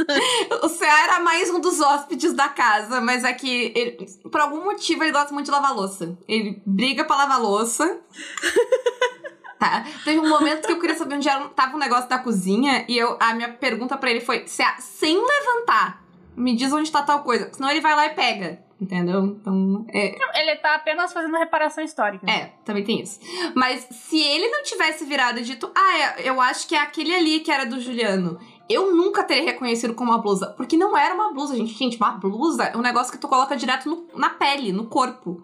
O 0.64 0.70
CA 0.70 1.04
era 1.04 1.20
mais 1.20 1.50
um 1.50 1.60
dos 1.60 1.80
hóspedes 1.82 2.34
da 2.34 2.48
casa, 2.50 3.02
mas 3.02 3.24
é 3.24 3.34
que, 3.34 3.72
ele- 3.76 4.06
por 4.32 4.40
algum 4.40 4.64
motivo, 4.64 5.04
ele 5.04 5.12
gosta 5.12 5.34
muito 5.34 5.46
de 5.48 5.52
lavar 5.52 5.76
louça. 5.76 6.18
Ele 6.28 6.62
briga 6.66 7.04
pra 7.04 7.18
lavar 7.18 7.42
louça. 7.42 7.98
Tá. 9.60 9.86
Teve 10.06 10.20
um 10.20 10.30
momento 10.30 10.66
que 10.66 10.72
eu 10.72 10.80
queria 10.80 10.96
saber 10.96 11.16
onde 11.16 11.28
era, 11.28 11.48
tava 11.50 11.76
o 11.76 11.80
negócio 11.80 12.10
da 12.10 12.18
cozinha 12.18 12.86
e 12.88 12.98
eu, 12.98 13.18
a 13.20 13.34
minha 13.34 13.50
pergunta 13.50 13.98
pra 13.98 14.10
ele 14.10 14.22
foi: 14.22 14.40
CA, 14.46 14.76
sem 14.80 15.16
levantar, 15.18 16.02
me 16.36 16.56
diz 16.56 16.72
onde 16.72 16.92
tá 16.92 17.04
tal 17.04 17.24
coisa. 17.24 17.50
Senão 17.52 17.70
ele 17.70 17.82
vai 17.82 17.94
lá 17.96 18.06
e 18.06 18.12
pega. 18.12 18.64
Entendeu? 18.82 19.26
Então, 19.26 19.86
é, 19.94 20.16
Ele 20.40 20.56
tá 20.56 20.76
apenas 20.76 21.12
fazendo 21.12 21.36
reparação 21.38 21.84
histórica. 21.84 22.26
É, 22.32 22.54
também 22.64 22.82
tem 22.82 23.02
isso. 23.02 23.20
Mas 23.54 23.86
se 23.92 24.18
ele 24.18 24.48
não 24.48 24.64
tivesse 24.64 25.04
virado 25.04 25.38
e 25.38 25.44
dito, 25.44 25.70
ah, 25.76 25.98
é, 25.98 26.30
eu 26.30 26.40
acho 26.40 26.66
que 26.66 26.74
é 26.74 26.80
aquele 26.80 27.14
ali 27.14 27.42
que 27.42 27.52
era 27.52 27.66
do 27.66 27.78
Juliano, 27.82 28.40
eu 28.70 28.96
nunca 28.96 29.22
teria 29.26 29.44
reconhecido 29.44 29.94
como 29.94 30.12
uma 30.12 30.22
blusa. 30.22 30.54
Porque 30.56 30.78
não 30.78 30.98
era 30.98 31.14
uma 31.14 31.34
blusa, 31.34 31.58
gente. 31.58 31.74
Gente, 31.74 31.98
uma 31.98 32.12
blusa 32.12 32.64
é 32.64 32.78
um 32.78 32.82
negócio 32.82 33.12
que 33.12 33.18
tu 33.18 33.28
coloca 33.28 33.54
direto 33.58 33.90
no- 33.90 34.08
na 34.18 34.30
pele, 34.30 34.72
no 34.72 34.86
corpo. 34.86 35.44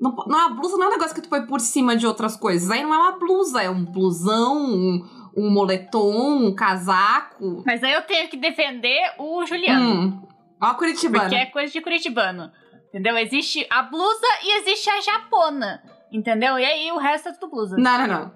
Não, 0.00 0.14
não 0.26 0.38
é 0.38 0.46
uma 0.46 0.54
blusa, 0.54 0.76
não 0.76 0.84
é 0.84 0.88
um 0.88 0.92
negócio 0.92 1.14
que 1.14 1.22
tu 1.22 1.28
põe 1.28 1.46
por 1.46 1.60
cima 1.60 1.96
de 1.96 2.06
outras 2.06 2.36
coisas. 2.36 2.70
Aí 2.70 2.82
não 2.82 2.92
é 2.92 2.98
uma 2.98 3.18
blusa, 3.18 3.62
é 3.62 3.70
um 3.70 3.84
blusão, 3.84 4.56
um, 4.56 5.04
um 5.36 5.50
moletom, 5.50 6.46
um 6.46 6.54
casaco. 6.54 7.62
Mas 7.64 7.82
aí 7.82 7.92
eu 7.92 8.02
tenho 8.02 8.28
que 8.28 8.36
defender 8.36 9.14
o 9.18 9.44
Juliano. 9.46 10.00
Hum. 10.00 10.22
Ó, 10.60 10.66
a 10.66 10.74
Curitibana. 10.74 11.24
Porque 11.24 11.36
é 11.36 11.46
coisa 11.46 11.72
de 11.72 11.80
curitibano. 11.80 12.50
Entendeu? 12.88 13.16
Existe 13.18 13.66
a 13.70 13.82
blusa 13.82 14.26
e 14.42 14.58
existe 14.60 14.88
a 14.90 15.00
japona. 15.00 15.82
Entendeu? 16.12 16.58
E 16.58 16.64
aí 16.64 16.92
o 16.92 16.98
resto 16.98 17.28
é 17.28 17.32
tudo 17.32 17.50
blusa. 17.50 17.76
Não, 17.76 17.98
não, 17.98 18.06
não. 18.06 18.32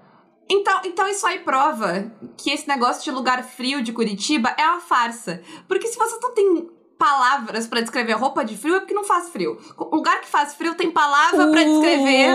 Então, 0.49 0.81
então 0.83 1.07
isso 1.07 1.25
aí 1.25 1.39
prova 1.39 2.11
que 2.37 2.51
esse 2.51 2.67
negócio 2.67 3.03
de 3.03 3.11
lugar 3.11 3.41
frio 3.43 3.81
de 3.81 3.93
Curitiba 3.93 4.53
é 4.57 4.65
uma 4.67 4.81
farsa. 4.81 5.41
Porque 5.67 5.87
se 5.87 5.97
você 5.97 6.19
não 6.21 6.33
tem 6.33 6.69
palavras 7.01 7.65
pra 7.67 7.81
descrever 7.81 8.13
roupa 8.13 8.45
de 8.45 8.55
frio, 8.55 8.75
é 8.75 8.79
porque 8.79 8.93
não 8.93 9.03
faz 9.03 9.29
frio. 9.29 9.59
O 9.77 9.95
lugar 9.95 10.21
que 10.21 10.27
faz 10.27 10.53
frio 10.53 10.75
tem 10.75 10.91
palavra 10.91 11.47
pra 11.49 11.63
descrever. 11.63 12.31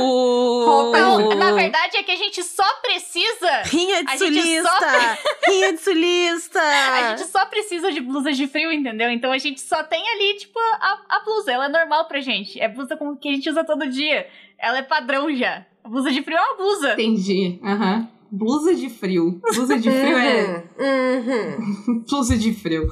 roupa 0.64 0.98
de- 1.28 1.34
na 1.36 1.52
verdade 1.52 1.96
é 1.96 2.02
que 2.02 2.10
a 2.10 2.16
gente 2.16 2.42
só 2.42 2.64
precisa. 2.82 3.62
Rinha 3.64 4.02
de 4.04 4.12
A 4.12 4.18
sulista! 4.18 5.18
Rinha 5.48 5.72
de 5.72 5.78
sulista! 5.80 6.60
A 6.60 7.08
gente 7.16 7.28
só 7.30 7.46
precisa 7.46 7.92
de 7.92 8.00
blusas 8.00 8.36
de 8.36 8.46
frio, 8.48 8.72
entendeu? 8.72 9.08
Então 9.10 9.30
a 9.32 9.38
gente 9.38 9.60
só 9.60 9.84
tem 9.84 10.02
ali, 10.10 10.34
tipo, 10.36 10.58
a, 10.58 10.98
a 11.08 11.20
blusa. 11.24 11.52
Ela 11.52 11.66
é 11.66 11.68
normal 11.68 12.06
pra 12.08 12.20
gente. 12.20 12.60
É 12.60 12.68
blusa 12.68 12.96
como 12.96 13.16
que 13.16 13.28
a 13.28 13.32
gente 13.32 13.48
usa 13.48 13.64
todo 13.64 13.86
dia. 13.88 14.26
Ela 14.58 14.78
é 14.78 14.82
padrão 14.82 15.32
já. 15.34 15.64
A 15.84 15.88
blusa 15.88 16.10
de 16.10 16.22
frio 16.22 16.36
é 16.36 16.40
uma 16.40 16.56
blusa. 16.56 16.92
Entendi. 16.94 17.60
Aham. 17.62 18.08
Blusa 18.32 18.74
de 18.74 18.90
frio. 18.90 19.40
Blusa 19.54 19.78
de 19.78 19.88
frio 19.90 20.18
é. 20.18 20.64
Uhum. 20.78 22.04
Blusa 22.10 22.36
de 22.36 22.52
frio. 22.52 22.88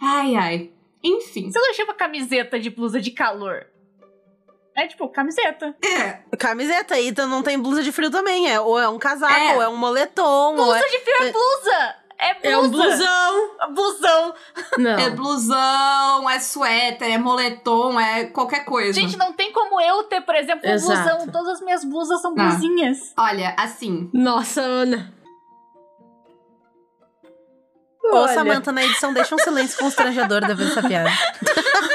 Ai, 0.00 0.34
ai. 0.34 0.70
Enfim. 1.02 1.50
Você 1.50 1.58
não 1.58 1.74
chama 1.74 1.94
camiseta 1.94 2.58
de 2.58 2.70
blusa 2.70 3.00
de 3.00 3.10
calor. 3.10 3.66
É 4.76 4.86
tipo, 4.86 5.08
camiseta. 5.08 5.74
É. 5.84 6.36
Camiseta, 6.36 6.94
aí 6.94 7.08
então 7.08 7.26
não 7.28 7.42
tem 7.42 7.58
blusa 7.58 7.82
de 7.82 7.90
frio 7.92 8.10
também. 8.10 8.50
É, 8.50 8.60
ou 8.60 8.78
é 8.78 8.88
um 8.88 8.98
casaco, 8.98 9.34
É. 9.34 9.56
ou 9.56 9.62
é 9.62 9.68
um 9.68 9.76
moletom, 9.76 10.56
ou 10.56 10.64
Blusa 10.66 10.78
é... 10.78 10.88
de 10.88 10.98
frio 11.00 11.16
é 11.20 11.28
é- 11.28 11.32
blusa! 11.32 11.94
É 12.22 12.34
blusa! 12.34 12.48
É 12.48 12.58
um 12.58 12.68
blusão. 12.70 13.50
Blusão! 13.74 14.34
Não. 14.78 14.98
É 14.98 15.10
blusão, 15.10 16.30
é 16.30 16.38
suéter, 16.38 17.10
é 17.12 17.18
moletom, 17.18 17.98
é 17.98 18.26
qualquer 18.26 18.64
coisa. 18.66 18.92
Gente, 18.92 19.16
não 19.16 19.32
tem 19.32 19.50
como 19.52 19.80
eu 19.80 20.02
ter, 20.04 20.20
por 20.20 20.34
exemplo, 20.34 20.68
um 20.68 20.72
Exato. 20.72 21.16
blusão. 21.16 21.32
Todas 21.32 21.54
as 21.54 21.60
minhas 21.62 21.84
blusas 21.84 22.20
são 22.20 22.32
Ah. 22.32 22.34
blusinhas. 22.34 23.12
Olha, 23.18 23.54
assim. 23.58 24.10
Nossa, 24.12 24.60
Ana. 24.60 25.12
Ô, 28.02 28.16
Olha. 28.16 28.34
Samantha, 28.34 28.72
na 28.72 28.84
edição, 28.84 29.12
deixa 29.12 29.34
um 29.34 29.38
silêncio 29.38 29.78
constrangedor 29.78 30.40
depois 30.40 30.68
dessa 30.68 30.86
piada. 30.86 31.10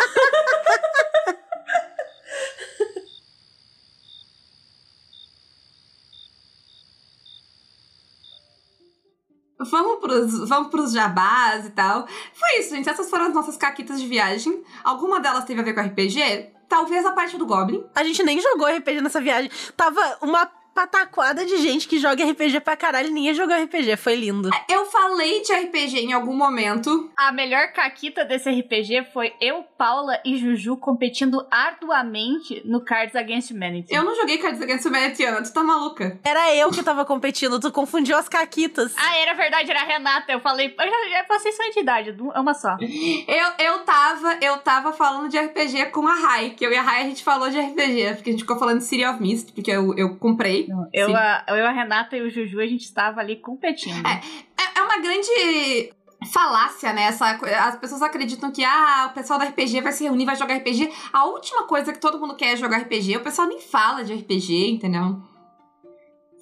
Vamos 9.58 10.00
pros, 10.00 10.50
vamos 10.50 10.70
pros 10.70 10.92
jabás 10.92 11.66
e 11.66 11.72
tal. 11.72 12.08
Foi 12.34 12.60
isso, 12.60 12.76
gente. 12.76 12.90
Essas 12.90 13.10
foram 13.10 13.26
as 13.26 13.34
nossas 13.34 13.58
caquitas 13.58 14.00
de 14.00 14.08
viagem. 14.08 14.64
Alguma 14.84 15.20
delas 15.20 15.46
teve 15.46 15.62
a 15.62 15.64
ver 15.64 15.74
com 15.74 15.82
RPG? 15.82 16.52
Talvez 16.68 17.06
a 17.06 17.12
parte 17.12 17.38
do 17.38 17.46
Goblin. 17.46 17.84
A 17.96 18.04
gente 18.04 18.22
nem 18.24 18.40
jogou 18.40 18.68
RPG 18.68 19.02
nessa 19.02 19.22
viagem. 19.22 19.50
Tava 19.76 20.18
uma 20.22 20.50
pataquada 20.76 21.46
de 21.46 21.58
gente 21.58 21.88
que 21.88 21.98
joga 21.98 22.30
RPG 22.30 22.60
pra 22.60 22.76
caralho 22.76 23.08
e 23.08 23.12
ninguém 23.12 23.34
jogou 23.34 23.56
RPG. 23.56 23.96
Foi 23.96 24.14
lindo. 24.16 24.50
Eu 24.70 24.86
falei 24.88 25.42
de 25.42 25.54
RPG 25.54 26.00
em 26.00 26.12
algum 26.12 26.36
momento. 26.36 27.10
A 27.16 27.32
melhor 27.32 27.72
caquita 27.72 28.26
desse 28.26 28.50
RPG 28.50 29.08
foi 29.14 29.34
eu, 29.40 29.64
Paula 29.78 30.20
e 30.26 30.38
Juju 30.38 30.76
competindo 30.76 31.48
arduamente 31.50 32.62
no 32.66 32.84
Cards 32.84 33.16
Against 33.16 33.52
Humanity. 33.52 33.96
Eu 33.96 34.04
não 34.04 34.14
joguei 34.16 34.38
Cards 34.38 34.62
Against 34.62 34.86
Humanity, 34.86 35.24
Ana. 35.24 35.42
Tu 35.42 35.54
tá 35.54 35.64
maluca? 35.64 36.20
Era 36.24 36.54
eu 36.54 36.70
que 36.70 36.84
tava 36.84 37.06
competindo, 37.06 37.58
tu 37.58 37.72
confundiu 37.72 38.18
as 38.18 38.28
caquitas. 38.28 38.94
Ah, 38.98 39.18
era 39.18 39.34
verdade, 39.34 39.72
era 39.72 39.82
a 39.82 39.86
Renata. 39.86 40.30
Eu 40.34 40.42
falei, 40.42 40.76
eu 40.78 40.86
já, 40.86 41.10
já 41.10 41.24
passei 41.24 41.54
sua 41.54 41.68
entidade, 41.68 42.10
é 42.10 42.40
uma 42.40 42.54
só. 42.54 42.76
Eu, 42.82 43.66
eu 43.66 43.80
tava, 43.86 44.38
eu 44.42 44.58
tava 44.58 44.92
falando 44.92 45.30
de 45.30 45.40
RPG 45.40 45.86
com 45.92 46.06
a 46.06 46.14
Rai, 46.14 46.50
que 46.50 46.66
eu 46.66 46.72
e 46.72 46.76
a 46.76 46.82
Rai 46.82 47.04
a 47.04 47.06
gente 47.06 47.24
falou 47.24 47.50
de 47.50 47.58
RPG, 47.58 48.16
porque 48.16 48.30
a 48.30 48.34
gente 48.34 48.42
ficou 48.42 48.60
falando 48.60 48.80
de 48.80 48.84
City 48.84 49.06
of 49.06 49.22
Mist, 49.22 49.54
porque 49.54 49.72
eu, 49.72 49.96
eu 49.98 50.16
comprei. 50.18 50.65
Eu 50.94 51.08
Sim. 51.08 51.16
a, 51.16 51.46
eu, 51.50 51.68
a 51.68 51.72
Renata 51.72 52.16
e 52.16 52.22
o 52.22 52.30
Juju, 52.30 52.60
a 52.60 52.68
gente 52.68 52.84
estava 52.84 53.20
ali 53.20 53.38
competindo. 53.38 54.06
É, 54.06 54.22
É, 54.60 54.80
é 54.80 54.82
uma 54.84 54.98
grande 55.00 55.92
falácia, 56.32 56.94
né? 56.94 57.04
Essa, 57.04 57.32
as 57.32 57.78
pessoas 57.78 58.02
acreditam 58.02 58.52
que 58.52 58.64
ah, 58.64 59.10
o 59.12 59.14
pessoal 59.14 59.40
da 59.40 59.46
RPG 59.46 59.82
vai 59.82 59.92
se 59.92 60.04
reunir, 60.04 60.26
vai 60.26 60.36
jogar 60.36 60.56
RPG. 60.56 60.92
A 61.12 61.26
última 61.26 61.64
coisa 61.64 61.94
que 61.94 62.00
todo 62.00 62.20
mundo 62.20 62.36
quer 62.36 62.54
é 62.54 62.56
jogar 62.56 62.80
RPG. 62.80 63.18
O 63.18 63.24
pessoal 63.24 63.48
nem 63.48 63.60
fala 63.60 64.04
de 64.04 64.14
RPG, 64.14 64.72
entendeu? 64.72 65.22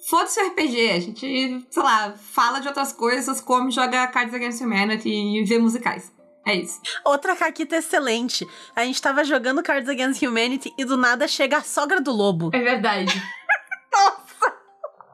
Foda-se 0.08 0.40
o 0.40 0.48
RPG. 0.48 0.90
A 0.90 1.00
gente, 1.00 1.66
sei 1.70 1.82
lá, 1.82 2.12
fala 2.12 2.60
de 2.60 2.68
outras 2.68 2.92
coisas, 2.92 3.40
come, 3.40 3.70
joga 3.70 4.06
Cards 4.08 4.34
Against 4.34 4.60
Humanity 4.60 5.08
e 5.08 5.44
vê 5.44 5.58
musicais. 5.58 6.12
É 6.46 6.54
isso. 6.56 6.78
Outra 7.04 7.34
caquita 7.34 7.76
excelente. 7.76 8.46
A 8.76 8.84
gente 8.84 9.00
tava 9.00 9.24
jogando 9.24 9.62
Cards 9.62 9.88
Against 9.88 10.22
Humanity 10.22 10.70
e 10.76 10.84
do 10.84 10.96
nada 10.96 11.26
chega 11.26 11.56
a 11.56 11.62
sogra 11.62 12.02
do 12.02 12.12
lobo. 12.12 12.50
É 12.52 12.60
verdade. 12.60 13.22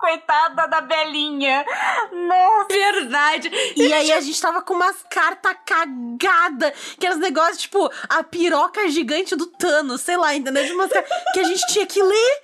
Coitada 0.01 0.67
da 0.67 0.81
Belinha. 0.81 1.65
Nossa. 2.11 2.69
Verdade. 2.69 3.51
E 3.77 3.93
aí 3.93 4.11
a 4.13 4.21
gente 4.21 4.41
tava 4.41 4.63
com 4.63 4.75
umas 4.75 4.97
cartas 5.11 5.55
cagadas, 5.65 6.73
aqueles 6.97 7.19
negócios, 7.19 7.59
tipo, 7.59 7.91
a 8.09 8.23
piroca 8.23 8.89
gigante 8.89 9.37
do 9.37 9.47
Thanos, 9.47 10.01
sei 10.01 10.17
lá, 10.17 10.35
entendeu? 10.35 10.65
De 10.65 10.73
umas 10.73 10.91
que 11.33 11.41
a 11.41 11.45
gente 11.45 11.67
tinha 11.67 11.87
que 11.87 12.03
ler. 12.03 12.43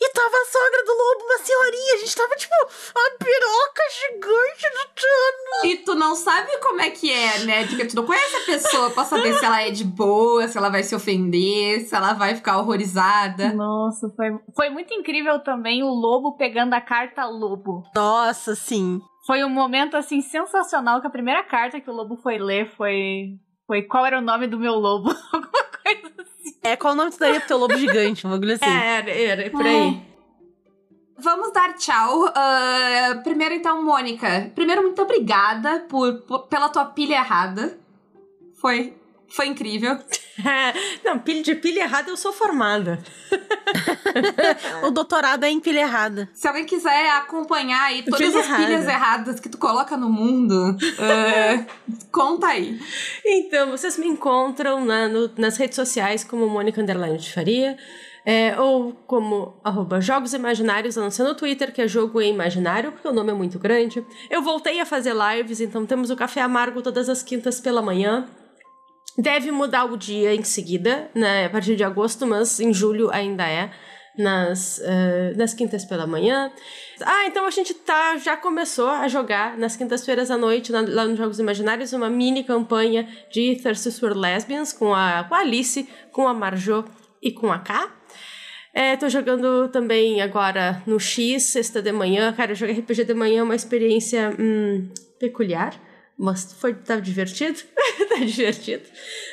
E 0.00 0.12
tava 0.12 0.36
a 0.36 0.44
sogra 0.44 0.84
do 0.84 0.92
lobo, 0.92 1.24
uma 1.24 1.38
senhorinha. 1.38 1.94
A 1.94 1.98
gente 1.98 2.16
tava, 2.16 2.34
tipo, 2.36 2.54
a 2.54 3.18
piroca 3.18 3.82
gigante 3.90 4.70
do 4.70 4.86
Thanos. 4.94 5.64
E 5.64 5.76
tu 5.78 5.94
não 5.94 6.14
sabe 6.14 6.56
como 6.58 6.80
é 6.80 6.90
que 6.90 7.10
é, 7.10 7.44
né? 7.44 7.66
Porque 7.66 7.86
tu 7.86 7.96
não 7.96 8.06
conhece 8.06 8.36
a 8.36 8.44
pessoa 8.44 8.90
pra 8.90 9.04
saber 9.04 9.34
se 9.34 9.44
ela 9.44 9.62
é 9.62 9.70
de 9.70 9.84
boa, 9.84 10.46
se 10.48 10.58
ela 10.58 10.68
vai 10.68 10.82
se 10.82 10.94
ofender, 10.94 11.80
se 11.82 11.94
ela 11.94 12.12
vai 12.12 12.34
ficar 12.34 12.58
horrorizada. 12.58 13.52
Nossa, 13.52 14.10
foi, 14.14 14.38
foi 14.54 14.70
muito 14.70 14.92
incrível 14.92 15.38
também 15.40 15.82
o 15.82 15.88
lobo 15.88 16.36
pegando 16.36 16.74
a 16.74 16.80
carta 16.80 17.24
lobo. 17.26 17.82
Nossa, 17.94 18.54
sim. 18.54 19.00
Foi 19.26 19.42
um 19.44 19.50
momento 19.50 19.96
assim 19.96 20.20
sensacional 20.20 21.00
que 21.00 21.06
a 21.06 21.10
primeira 21.10 21.42
carta 21.42 21.80
que 21.80 21.90
o 21.90 21.94
lobo 21.94 22.16
foi 22.16 22.38
ler 22.38 22.70
foi 22.76 23.38
foi 23.66 23.82
qual 23.82 24.06
era 24.06 24.18
o 24.18 24.22
nome 24.22 24.46
do 24.46 24.58
meu 24.58 24.74
lobo. 24.74 25.10
É, 26.62 26.76
qual 26.76 26.92
o 26.92 26.96
nome 26.96 27.10
tu 27.10 27.18
daria 27.18 27.38
pro 27.40 27.48
teu 27.48 27.58
lobo 27.58 27.76
gigante? 27.76 28.26
Um 28.26 28.30
bagulho 28.30 28.54
assim. 28.54 28.64
É, 28.66 28.98
era, 28.98 29.10
era 29.10 29.50
por 29.50 29.66
aí. 29.66 30.00
Vamos 31.18 31.50
dar 31.52 31.74
tchau. 31.74 32.26
Ah, 32.34 33.20
primeiro, 33.24 33.54
então, 33.54 33.82
Mônica. 33.82 34.50
Primeiro, 34.54 34.82
muito 34.82 35.00
obrigada 35.00 35.80
por, 35.88 36.12
por- 36.22 36.46
pela 36.46 36.68
tua 36.68 36.84
pilha 36.84 37.14
errada. 37.14 37.78
Foi, 38.60 38.94
foi 39.28 39.46
incrível. 39.46 39.98
Não, 41.04 41.18
pilha 41.18 41.42
de 41.42 41.54
pilha 41.54 41.80
errada 41.84 42.10
eu 42.10 42.16
sou 42.16 42.32
formada. 42.32 42.98
O 44.86 44.90
doutorado 44.90 45.44
é 45.44 45.50
em 45.50 45.60
pilha 45.60 45.80
errada. 45.80 46.28
Se 46.32 46.46
alguém 46.46 46.64
quiser 46.64 47.10
acompanhar 47.10 47.82
aí 47.84 48.02
todas 48.02 48.18
Pilha 48.20 48.40
as 48.40 48.46
pilhas 48.46 48.84
errada. 48.84 48.92
erradas 48.92 49.40
que 49.40 49.48
tu 49.48 49.58
coloca 49.58 49.96
no 49.96 50.08
mundo, 50.08 50.76
ah, 50.98 51.64
conta 52.12 52.46
aí. 52.48 52.78
Então, 53.24 53.70
vocês 53.70 53.98
me 53.98 54.06
encontram 54.06 54.84
na- 54.84 55.08
no- 55.08 55.30
nas 55.36 55.56
redes 55.56 55.76
sociais 55.76 56.24
como 56.24 56.48
Mônica 56.48 56.80
Underline 56.80 57.18
de 57.18 57.32
Faria. 57.32 57.76
é, 58.28 58.58
ou 58.60 58.92
como 59.06 59.54
arroba 59.62 60.00
Jogos 60.00 60.34
Imaginários, 60.34 60.98
a 60.98 61.00
não 61.00 61.12
ser 61.12 61.22
no 61.22 61.34
Twitter, 61.36 61.72
que 61.72 61.80
é 61.80 61.86
Jogo 61.86 62.20
Imaginário, 62.20 62.90
porque 62.90 63.06
o 63.06 63.12
nome 63.12 63.30
é 63.30 63.34
muito 63.34 63.56
grande. 63.56 64.04
Eu 64.28 64.42
voltei 64.42 64.80
a 64.80 64.84
fazer 64.86 65.14
lives, 65.14 65.60
então 65.60 65.86
temos 65.86 66.10
o 66.10 66.16
Café 66.16 66.40
Amargo 66.40 66.82
todas 66.82 67.08
as 67.08 67.22
quintas 67.22 67.60
pela 67.60 67.80
manhã. 67.80 68.26
Deve 69.18 69.50
mudar 69.50 69.84
o 69.86 69.96
dia 69.96 70.34
em 70.34 70.42
seguida, 70.42 71.10
né, 71.14 71.46
a 71.46 71.50
partir 71.50 71.74
de 71.74 71.82
agosto, 71.84 72.26
mas 72.26 72.60
em 72.60 72.72
julho 72.72 73.10
ainda 73.10 73.48
é, 73.48 73.70
nas, 74.18 74.78
eh, 74.84 75.32
nas 75.36 75.54
quintas 75.54 75.84
pela 75.86 76.06
manhã. 76.06 76.50
Ah, 77.02 77.26
então 77.26 77.46
a 77.46 77.50
gente 77.50 77.72
tá, 77.72 78.16
já 78.18 78.36
começou 78.36 78.88
a 78.88 79.08
jogar 79.08 79.56
nas 79.56 79.74
quintas-feiras 79.76 80.30
à 80.30 80.36
noite, 80.36 80.70
na- 80.72 80.84
lá 80.86 81.04
nos 81.06 81.16
Jogos 81.18 81.38
Imaginários, 81.38 81.92
uma 81.94 82.10
mini 82.10 82.44
campanha 82.44 83.08
de 83.30 83.56
Thirsty 83.56 83.90
for 83.92 84.14
Lesbians 84.16 84.72
com 84.72 84.94
a, 84.94 85.24
com 85.24 85.34
a 85.34 85.38
Alice, 85.38 85.88
com 86.12 86.28
a 86.28 86.34
Marjô 86.34 86.84
e 87.22 87.32
com 87.32 87.50
a 87.52 87.58
K. 87.58 87.90
É, 88.74 88.96
tô 88.96 89.08
jogando 89.08 89.68
também 89.70 90.20
agora 90.20 90.82
no 90.86 91.00
X, 91.00 91.44
sexta 91.44 91.80
de 91.80 91.90
manhã. 91.92 92.30
Cara, 92.34 92.54
jogar 92.54 92.74
RPG 92.74 93.04
de 93.04 93.14
manhã 93.14 93.40
é 93.40 93.42
uma 93.42 93.54
experiência 93.54 94.34
hum, 94.38 94.90
peculiar, 95.18 95.74
mas 96.18 96.52
foi, 96.54 96.74
tá 96.74 96.96
divertido. 96.96 97.58
tá 98.08 98.16
divertido, 98.24 98.84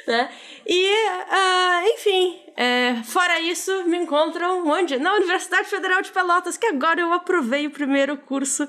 né? 0.08 0.30
E, 0.66 0.88
ah, 1.30 1.82
enfim, 1.88 2.40
é, 2.56 2.96
fora 3.04 3.40
isso, 3.42 3.84
me 3.86 3.98
encontram 3.98 4.66
onde? 4.68 4.98
Na 4.98 5.14
Universidade 5.16 5.68
Federal 5.68 6.02
de 6.02 6.10
Pelotas, 6.12 6.56
que 6.56 6.68
agora 6.68 7.02
eu 7.02 7.12
aprovei 7.12 7.68
o 7.68 7.72
primeiro 7.72 8.16
curso 8.16 8.66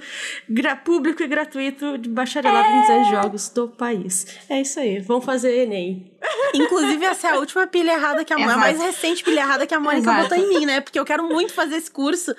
gra- 0.49 0.75
público 0.75 1.23
e 1.23 1.27
gratuito 1.29 1.97
de 1.99 2.09
bacharelado 2.09 2.69
em 2.69 2.81
design 2.81 3.05
de 3.05 3.11
jogos 3.11 3.49
do 3.51 3.69
país. 3.69 4.27
É 4.49 4.61
isso 4.61 4.81
aí, 4.81 4.99
vamos 4.99 5.25
fazer 5.25 5.55
Enem. 5.57 6.11
Inclusive, 6.55 7.05
essa 7.05 7.29
é 7.29 7.31
a 7.33 7.39
última 7.39 7.67
pilha 7.67 7.93
errada 7.93 8.25
que 8.25 8.33
a, 8.33 8.37
a 8.37 8.41
Exato. 8.41 8.59
mais 8.61 8.79
recente 8.81 9.23
pilha 9.25 9.41
errada 9.41 9.67
que 9.67 9.75
a 9.75 9.81
Mônica 9.81 10.11
Exato. 10.11 10.23
botou 10.29 10.39
em 10.39 10.49
mim, 10.49 10.67
né? 10.67 10.81
Porque 10.81 10.99
eu 10.99 11.05
quero 11.05 11.25
muito 11.25 11.53
fazer 11.53 11.77
esse 11.77 11.91
curso, 11.91 12.35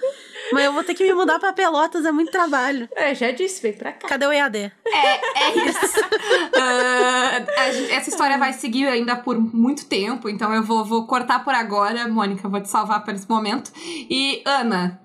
mas 0.52 0.66
eu 0.66 0.74
vou 0.74 0.84
ter 0.84 0.94
que 0.94 1.04
me 1.04 1.14
mudar 1.14 1.38
pra 1.40 1.52
Pelotas, 1.54 2.06
é 2.06 2.12
muito 2.12 2.32
trabalho. 2.32 2.88
É, 2.96 3.14
já 3.14 3.32
disse, 3.32 3.62
vem 3.62 3.74
pra 3.74 3.92
cá. 3.92 4.08
Cadê 4.08 4.26
o 4.26 4.32
EAD? 4.32 4.72
É 4.86 5.58
isso. 5.70 6.06
Ah, 6.58 7.46
a 7.64 7.72
gente- 7.72 7.92
essa 7.92 8.10
história 8.10 8.38
vai 8.38 8.54
seguir 8.54 8.88
ainda 8.88 9.16
por 9.16 9.38
muito 9.40 9.86
tempo, 9.88 10.30
então 10.30 10.54
eu 10.54 10.64
vou, 10.64 10.86
vou 10.86 11.06
cortar 11.06 11.44
por 11.44 11.54
agora. 11.54 12.08
Mônica, 12.08 12.48
vou 12.48 12.62
te 12.62 12.70
salvar 12.70 13.04
por 13.04 13.14
esse 13.14 13.28
momento. 13.30 13.72
E, 13.78 14.42
Ana, 14.46 15.02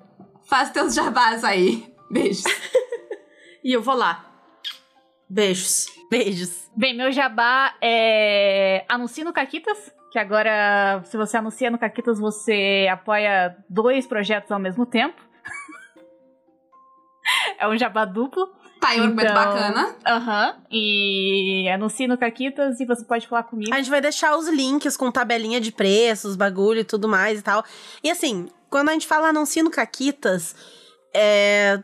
faz 0.48 0.70
teus 0.70 0.94
jabás 0.94 1.43
aí. 1.44 1.93
Beijos. 2.11 2.44
E 3.62 3.74
eu 3.74 3.82
vou 3.82 3.94
lá. 3.94 4.24
Beijos. 5.28 5.86
Beijos. 6.10 6.68
Bem, 6.76 6.96
meu 6.96 7.12
jabá 7.12 7.74
é 7.80 8.84
anuncie 8.88 9.24
no 9.24 9.32
Caquitas, 9.32 9.92
que 10.10 10.18
agora 10.18 11.02
se 11.04 11.16
você 11.16 11.36
anuncia 11.36 11.70
no 11.70 11.78
Caquitas 11.78 12.18
você 12.18 12.88
apoia 12.90 13.56
dois 13.68 14.06
projetos 14.06 14.50
ao 14.50 14.58
mesmo 14.58 14.84
tempo. 14.84 15.20
é 17.58 17.68
um 17.68 17.78
jabá 17.78 18.04
duplo. 18.04 18.48
Tá 18.80 18.88
aí 18.88 19.00
um 19.00 19.10
Então- 19.12 19.34
bacana. 19.34 19.94
Aham. 20.06 20.56
E 20.70 21.68
anuncie 21.72 22.08
no 22.08 22.16
Caquitas 22.16 22.80
e 22.80 22.86
você 22.86 23.04
pode 23.04 23.28
falar 23.28 23.42
comigo. 23.42 23.72
A 23.72 23.76
gente 23.76 23.90
vai 23.90 24.00
deixar 24.00 24.36
os 24.36 24.48
links 24.48 24.96
com 24.96 25.12
tabelinha 25.12 25.60
de 25.60 25.70
preços, 25.70 26.34
bagulho 26.34 26.80
e 26.80 26.84
tudo 26.84 27.06
mais 27.06 27.38
e 27.38 27.42
tal. 27.42 27.62
E 28.02 28.10
assim, 28.10 28.48
quando 28.70 28.88
a 28.88 28.92
gente 28.92 29.06
fala 29.06 29.28
anuncio 29.28 29.62
no 29.62 29.70
Caquitas, 29.70 30.56
é. 31.14 31.78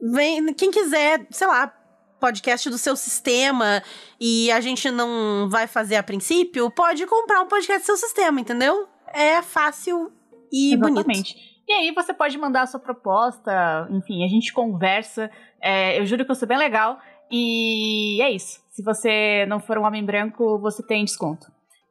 Vem, 0.00 0.52
quem 0.54 0.70
quiser, 0.70 1.26
sei 1.30 1.46
lá, 1.46 1.72
podcast 2.20 2.68
do 2.70 2.78
seu 2.78 2.96
sistema 2.96 3.82
e 4.20 4.50
a 4.50 4.60
gente 4.60 4.90
não 4.90 5.48
vai 5.48 5.66
fazer 5.66 5.96
a 5.96 6.02
princípio, 6.02 6.70
pode 6.70 7.06
comprar 7.06 7.42
um 7.42 7.46
podcast 7.46 7.82
do 7.82 7.86
seu 7.86 7.96
sistema, 7.96 8.40
entendeu? 8.40 8.88
É 9.12 9.42
fácil 9.42 10.10
e 10.52 10.76
bonito. 10.76 11.00
Exatamente. 11.00 11.54
E 11.66 11.72
aí 11.72 11.92
você 11.92 12.12
pode 12.12 12.36
mandar 12.36 12.62
a 12.62 12.66
sua 12.66 12.80
proposta, 12.80 13.88
enfim, 13.90 14.24
a 14.24 14.28
gente 14.28 14.52
conversa. 14.52 15.30
É, 15.62 15.98
eu 15.98 16.04
juro 16.04 16.24
que 16.24 16.30
eu 16.30 16.34
sou 16.34 16.46
bem 16.46 16.58
legal. 16.58 16.98
E 17.30 18.20
é 18.22 18.30
isso. 18.30 18.60
Se 18.70 18.82
você 18.82 19.46
não 19.46 19.60
for 19.60 19.78
um 19.78 19.84
homem 19.84 20.04
branco, 20.04 20.58
você 20.58 20.82
tem 20.82 21.04
desconto. 21.04 21.46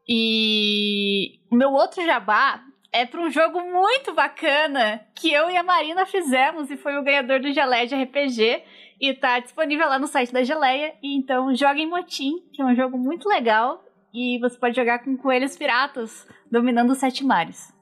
E 0.08 1.40
o 1.52 1.56
meu 1.56 1.72
outro 1.72 2.06
jabá 2.06 2.62
é 2.91 3.06
para 3.06 3.22
um 3.22 3.30
jogo 3.30 3.60
muito 3.62 4.14
bacana 4.14 5.02
que 5.16 5.34
eu 5.34 5.50
e 5.50 5.58
a 5.58 5.64
Marina 5.64 6.06
fizemos 6.06 6.70
e 6.70 6.78
foi 6.78 6.95
o 6.98 7.04
ganhador 7.04 7.40
do 7.40 7.52
Geleia 7.52 7.88
de 7.88 7.95
RPG. 7.95 8.64
E 9.03 9.13
tá 9.13 9.38
disponível 9.38 9.85
lá 9.89 9.99
no 9.99 10.07
site 10.07 10.31
da 10.31 10.43
Geleia. 10.43 10.93
E 11.03 11.17
então 11.17 11.53
joguem 11.53 11.89
Motim, 11.89 12.35
que 12.53 12.61
é 12.61 12.65
um 12.65 12.73
jogo 12.73 12.97
muito 12.97 13.27
legal. 13.27 13.84
E 14.13 14.39
você 14.39 14.57
pode 14.57 14.77
jogar 14.77 14.99
com 14.99 15.17
coelhos 15.17 15.57
piratas 15.57 16.25
dominando 16.49 16.91
os 16.91 16.99
sete 16.99 17.21
mares. 17.21 17.73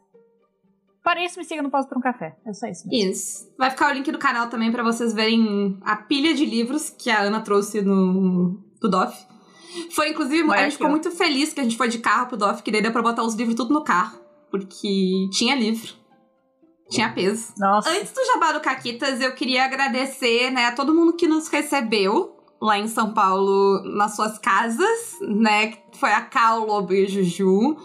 Para 1.04 1.24
isso, 1.24 1.38
me 1.38 1.46
siga 1.46 1.62
no 1.62 1.70
Pausa 1.70 1.88
para 1.88 2.00
um 2.00 2.02
Café. 2.02 2.36
É 2.44 2.52
só 2.54 2.66
isso. 2.66 2.88
mesmo. 2.88 3.12
Isso. 3.12 3.54
Vai 3.56 3.70
ficar 3.70 3.92
o 3.92 3.94
link 3.94 4.12
do 4.12 4.18
canal 4.18 4.50
também 4.50 4.72
pra 4.72 4.82
vocês 4.82 5.14
verem 5.14 5.78
a 5.84 5.96
pilha 5.96 6.34
de 6.34 6.44
livros 6.44 6.90
que 6.90 7.12
a 7.12 7.22
Ana 7.22 7.42
trouxe 7.42 7.84
no 7.84 8.60
do 8.82 8.90
DOF. 8.90 9.16
Foi, 9.92 10.10
inclusive, 10.10 10.52
a 10.52 10.64
gente 10.64 10.74
ficou 10.74 10.90
muito 10.90 11.12
feliz 11.12 11.54
que 11.54 11.60
a 11.60 11.64
gente 11.64 11.78
foi 11.78 11.88
de 11.88 12.00
carro 12.00 12.30
pro 12.30 12.38
DOF, 12.38 12.64
que 12.64 12.72
daí 12.72 12.82
deu 12.82 12.92
pra 12.92 13.04
botar 13.04 13.22
os 13.22 13.36
livros 13.36 13.56
tudo 13.56 13.72
no 13.72 13.84
carro. 13.84 14.20
Porque 14.50 15.30
tinha 15.32 15.54
livro. 15.54 16.01
Tinha 16.92 17.10
peso. 17.10 17.54
Nossa. 17.58 17.90
Antes 17.90 18.12
do 18.12 18.26
Jabá 18.26 18.52
do 18.52 18.60
Caquitas, 18.60 19.22
eu 19.22 19.34
queria 19.34 19.64
agradecer, 19.64 20.52
né, 20.52 20.66
a 20.66 20.74
todo 20.74 20.94
mundo 20.94 21.14
que 21.14 21.26
nos 21.26 21.48
recebeu 21.48 22.36
lá 22.62 22.78
em 22.78 22.88
São 22.88 23.14
Paulo, 23.14 23.82
nas 23.96 24.16
suas 24.16 24.38
casas, 24.38 25.18
né, 25.22 25.78
foi 25.94 26.12
a 26.12 26.22
Cal, 26.22 26.66
Lobo 26.66 26.94
e 26.94 27.06
o 27.06 27.10
Juju, 27.10 27.78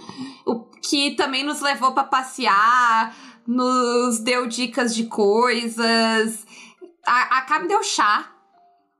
o 0.45 0.65
que 0.83 1.12
também 1.12 1.45
nos 1.45 1.61
levou 1.61 1.93
pra 1.93 2.05
passear, 2.05 3.16
nos 3.47 4.19
deu 4.19 4.47
dicas 4.47 4.95
de 4.95 5.05
coisas. 5.05 6.45
A, 7.07 7.55
a 7.55 7.61
me 7.61 7.69
deu 7.69 7.83
chá, 7.85 8.33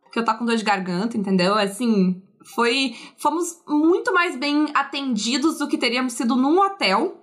porque 0.03 0.21
eu 0.21 0.25
tô 0.25 0.33
com 0.35 0.47
dor 0.47 0.57
de 0.57 0.65
garganta, 0.65 1.19
entendeu? 1.19 1.55
Assim, 1.55 2.23
foi... 2.55 2.95
Fomos 3.19 3.61
muito 3.67 4.15
mais 4.15 4.37
bem 4.37 4.71
atendidos 4.73 5.59
do 5.59 5.67
que 5.69 5.77
teríamos 5.77 6.13
sido 6.13 6.37
num 6.37 6.59
hotel. 6.61 7.21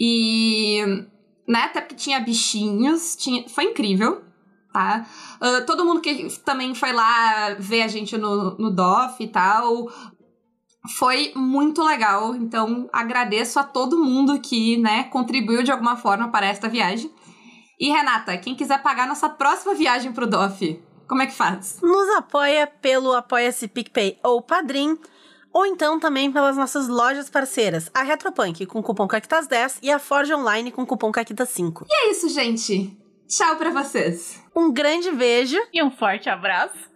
E 0.00 1.06
né? 1.48 1.62
Até 1.64 1.80
porque 1.80 1.94
tinha 1.94 2.20
bichinhos, 2.20 3.16
tinha... 3.16 3.48
foi 3.48 3.64
incrível, 3.64 4.22
tá? 4.72 5.06
Uh, 5.40 5.64
todo 5.64 5.84
mundo 5.84 6.02
que 6.02 6.28
também 6.44 6.74
foi 6.74 6.92
lá 6.92 7.54
ver 7.58 7.82
a 7.82 7.88
gente 7.88 8.18
no, 8.18 8.56
no 8.58 8.70
DOF 8.70 9.24
e 9.24 9.28
tal. 9.28 9.90
Foi 10.98 11.32
muito 11.34 11.82
legal, 11.82 12.34
então 12.34 12.88
agradeço 12.92 13.58
a 13.58 13.64
todo 13.64 14.02
mundo 14.02 14.40
que, 14.40 14.76
né, 14.78 15.04
contribuiu 15.04 15.62
de 15.62 15.72
alguma 15.72 15.96
forma 15.96 16.28
para 16.28 16.46
esta 16.46 16.68
viagem. 16.68 17.10
E 17.80 17.90
Renata, 17.90 18.36
quem 18.38 18.54
quiser 18.54 18.82
pagar 18.82 19.06
nossa 19.06 19.28
próxima 19.28 19.74
viagem 19.74 20.12
pro 20.12 20.26
DOF, 20.26 20.82
como 21.08 21.22
é 21.22 21.26
que 21.26 21.34
faz? 21.34 21.80
Nos 21.82 22.08
apoia 22.16 22.66
pelo 22.66 23.14
Apoia-se 23.14 23.68
PicPay 23.68 24.18
ou 24.22 24.42
Padrim, 24.42 24.98
ou 25.52 25.66
então 25.66 25.98
também 25.98 26.30
pelas 26.30 26.56
nossas 26.56 26.88
lojas 26.88 27.28
parceiras, 27.30 27.90
a 27.92 28.02
Retropunk 28.02 28.66
com 28.66 28.82
cupom 28.82 29.06
CAQUITAS10 29.06 29.78
e 29.82 29.90
a 29.90 29.98
Forge 29.98 30.32
Online 30.34 30.70
com 30.70 30.86
cupom 30.86 31.10
CAQUITAS5. 31.12 31.86
E 31.88 31.94
é 31.94 32.10
isso, 32.10 32.28
gente. 32.28 32.96
Tchau 33.28 33.56
pra 33.56 33.70
vocês. 33.70 34.42
Um 34.56 34.72
grande 34.72 35.10
beijo 35.12 35.58
E 35.72 35.82
um 35.82 35.90
forte 35.90 36.30
abraço. 36.30 36.87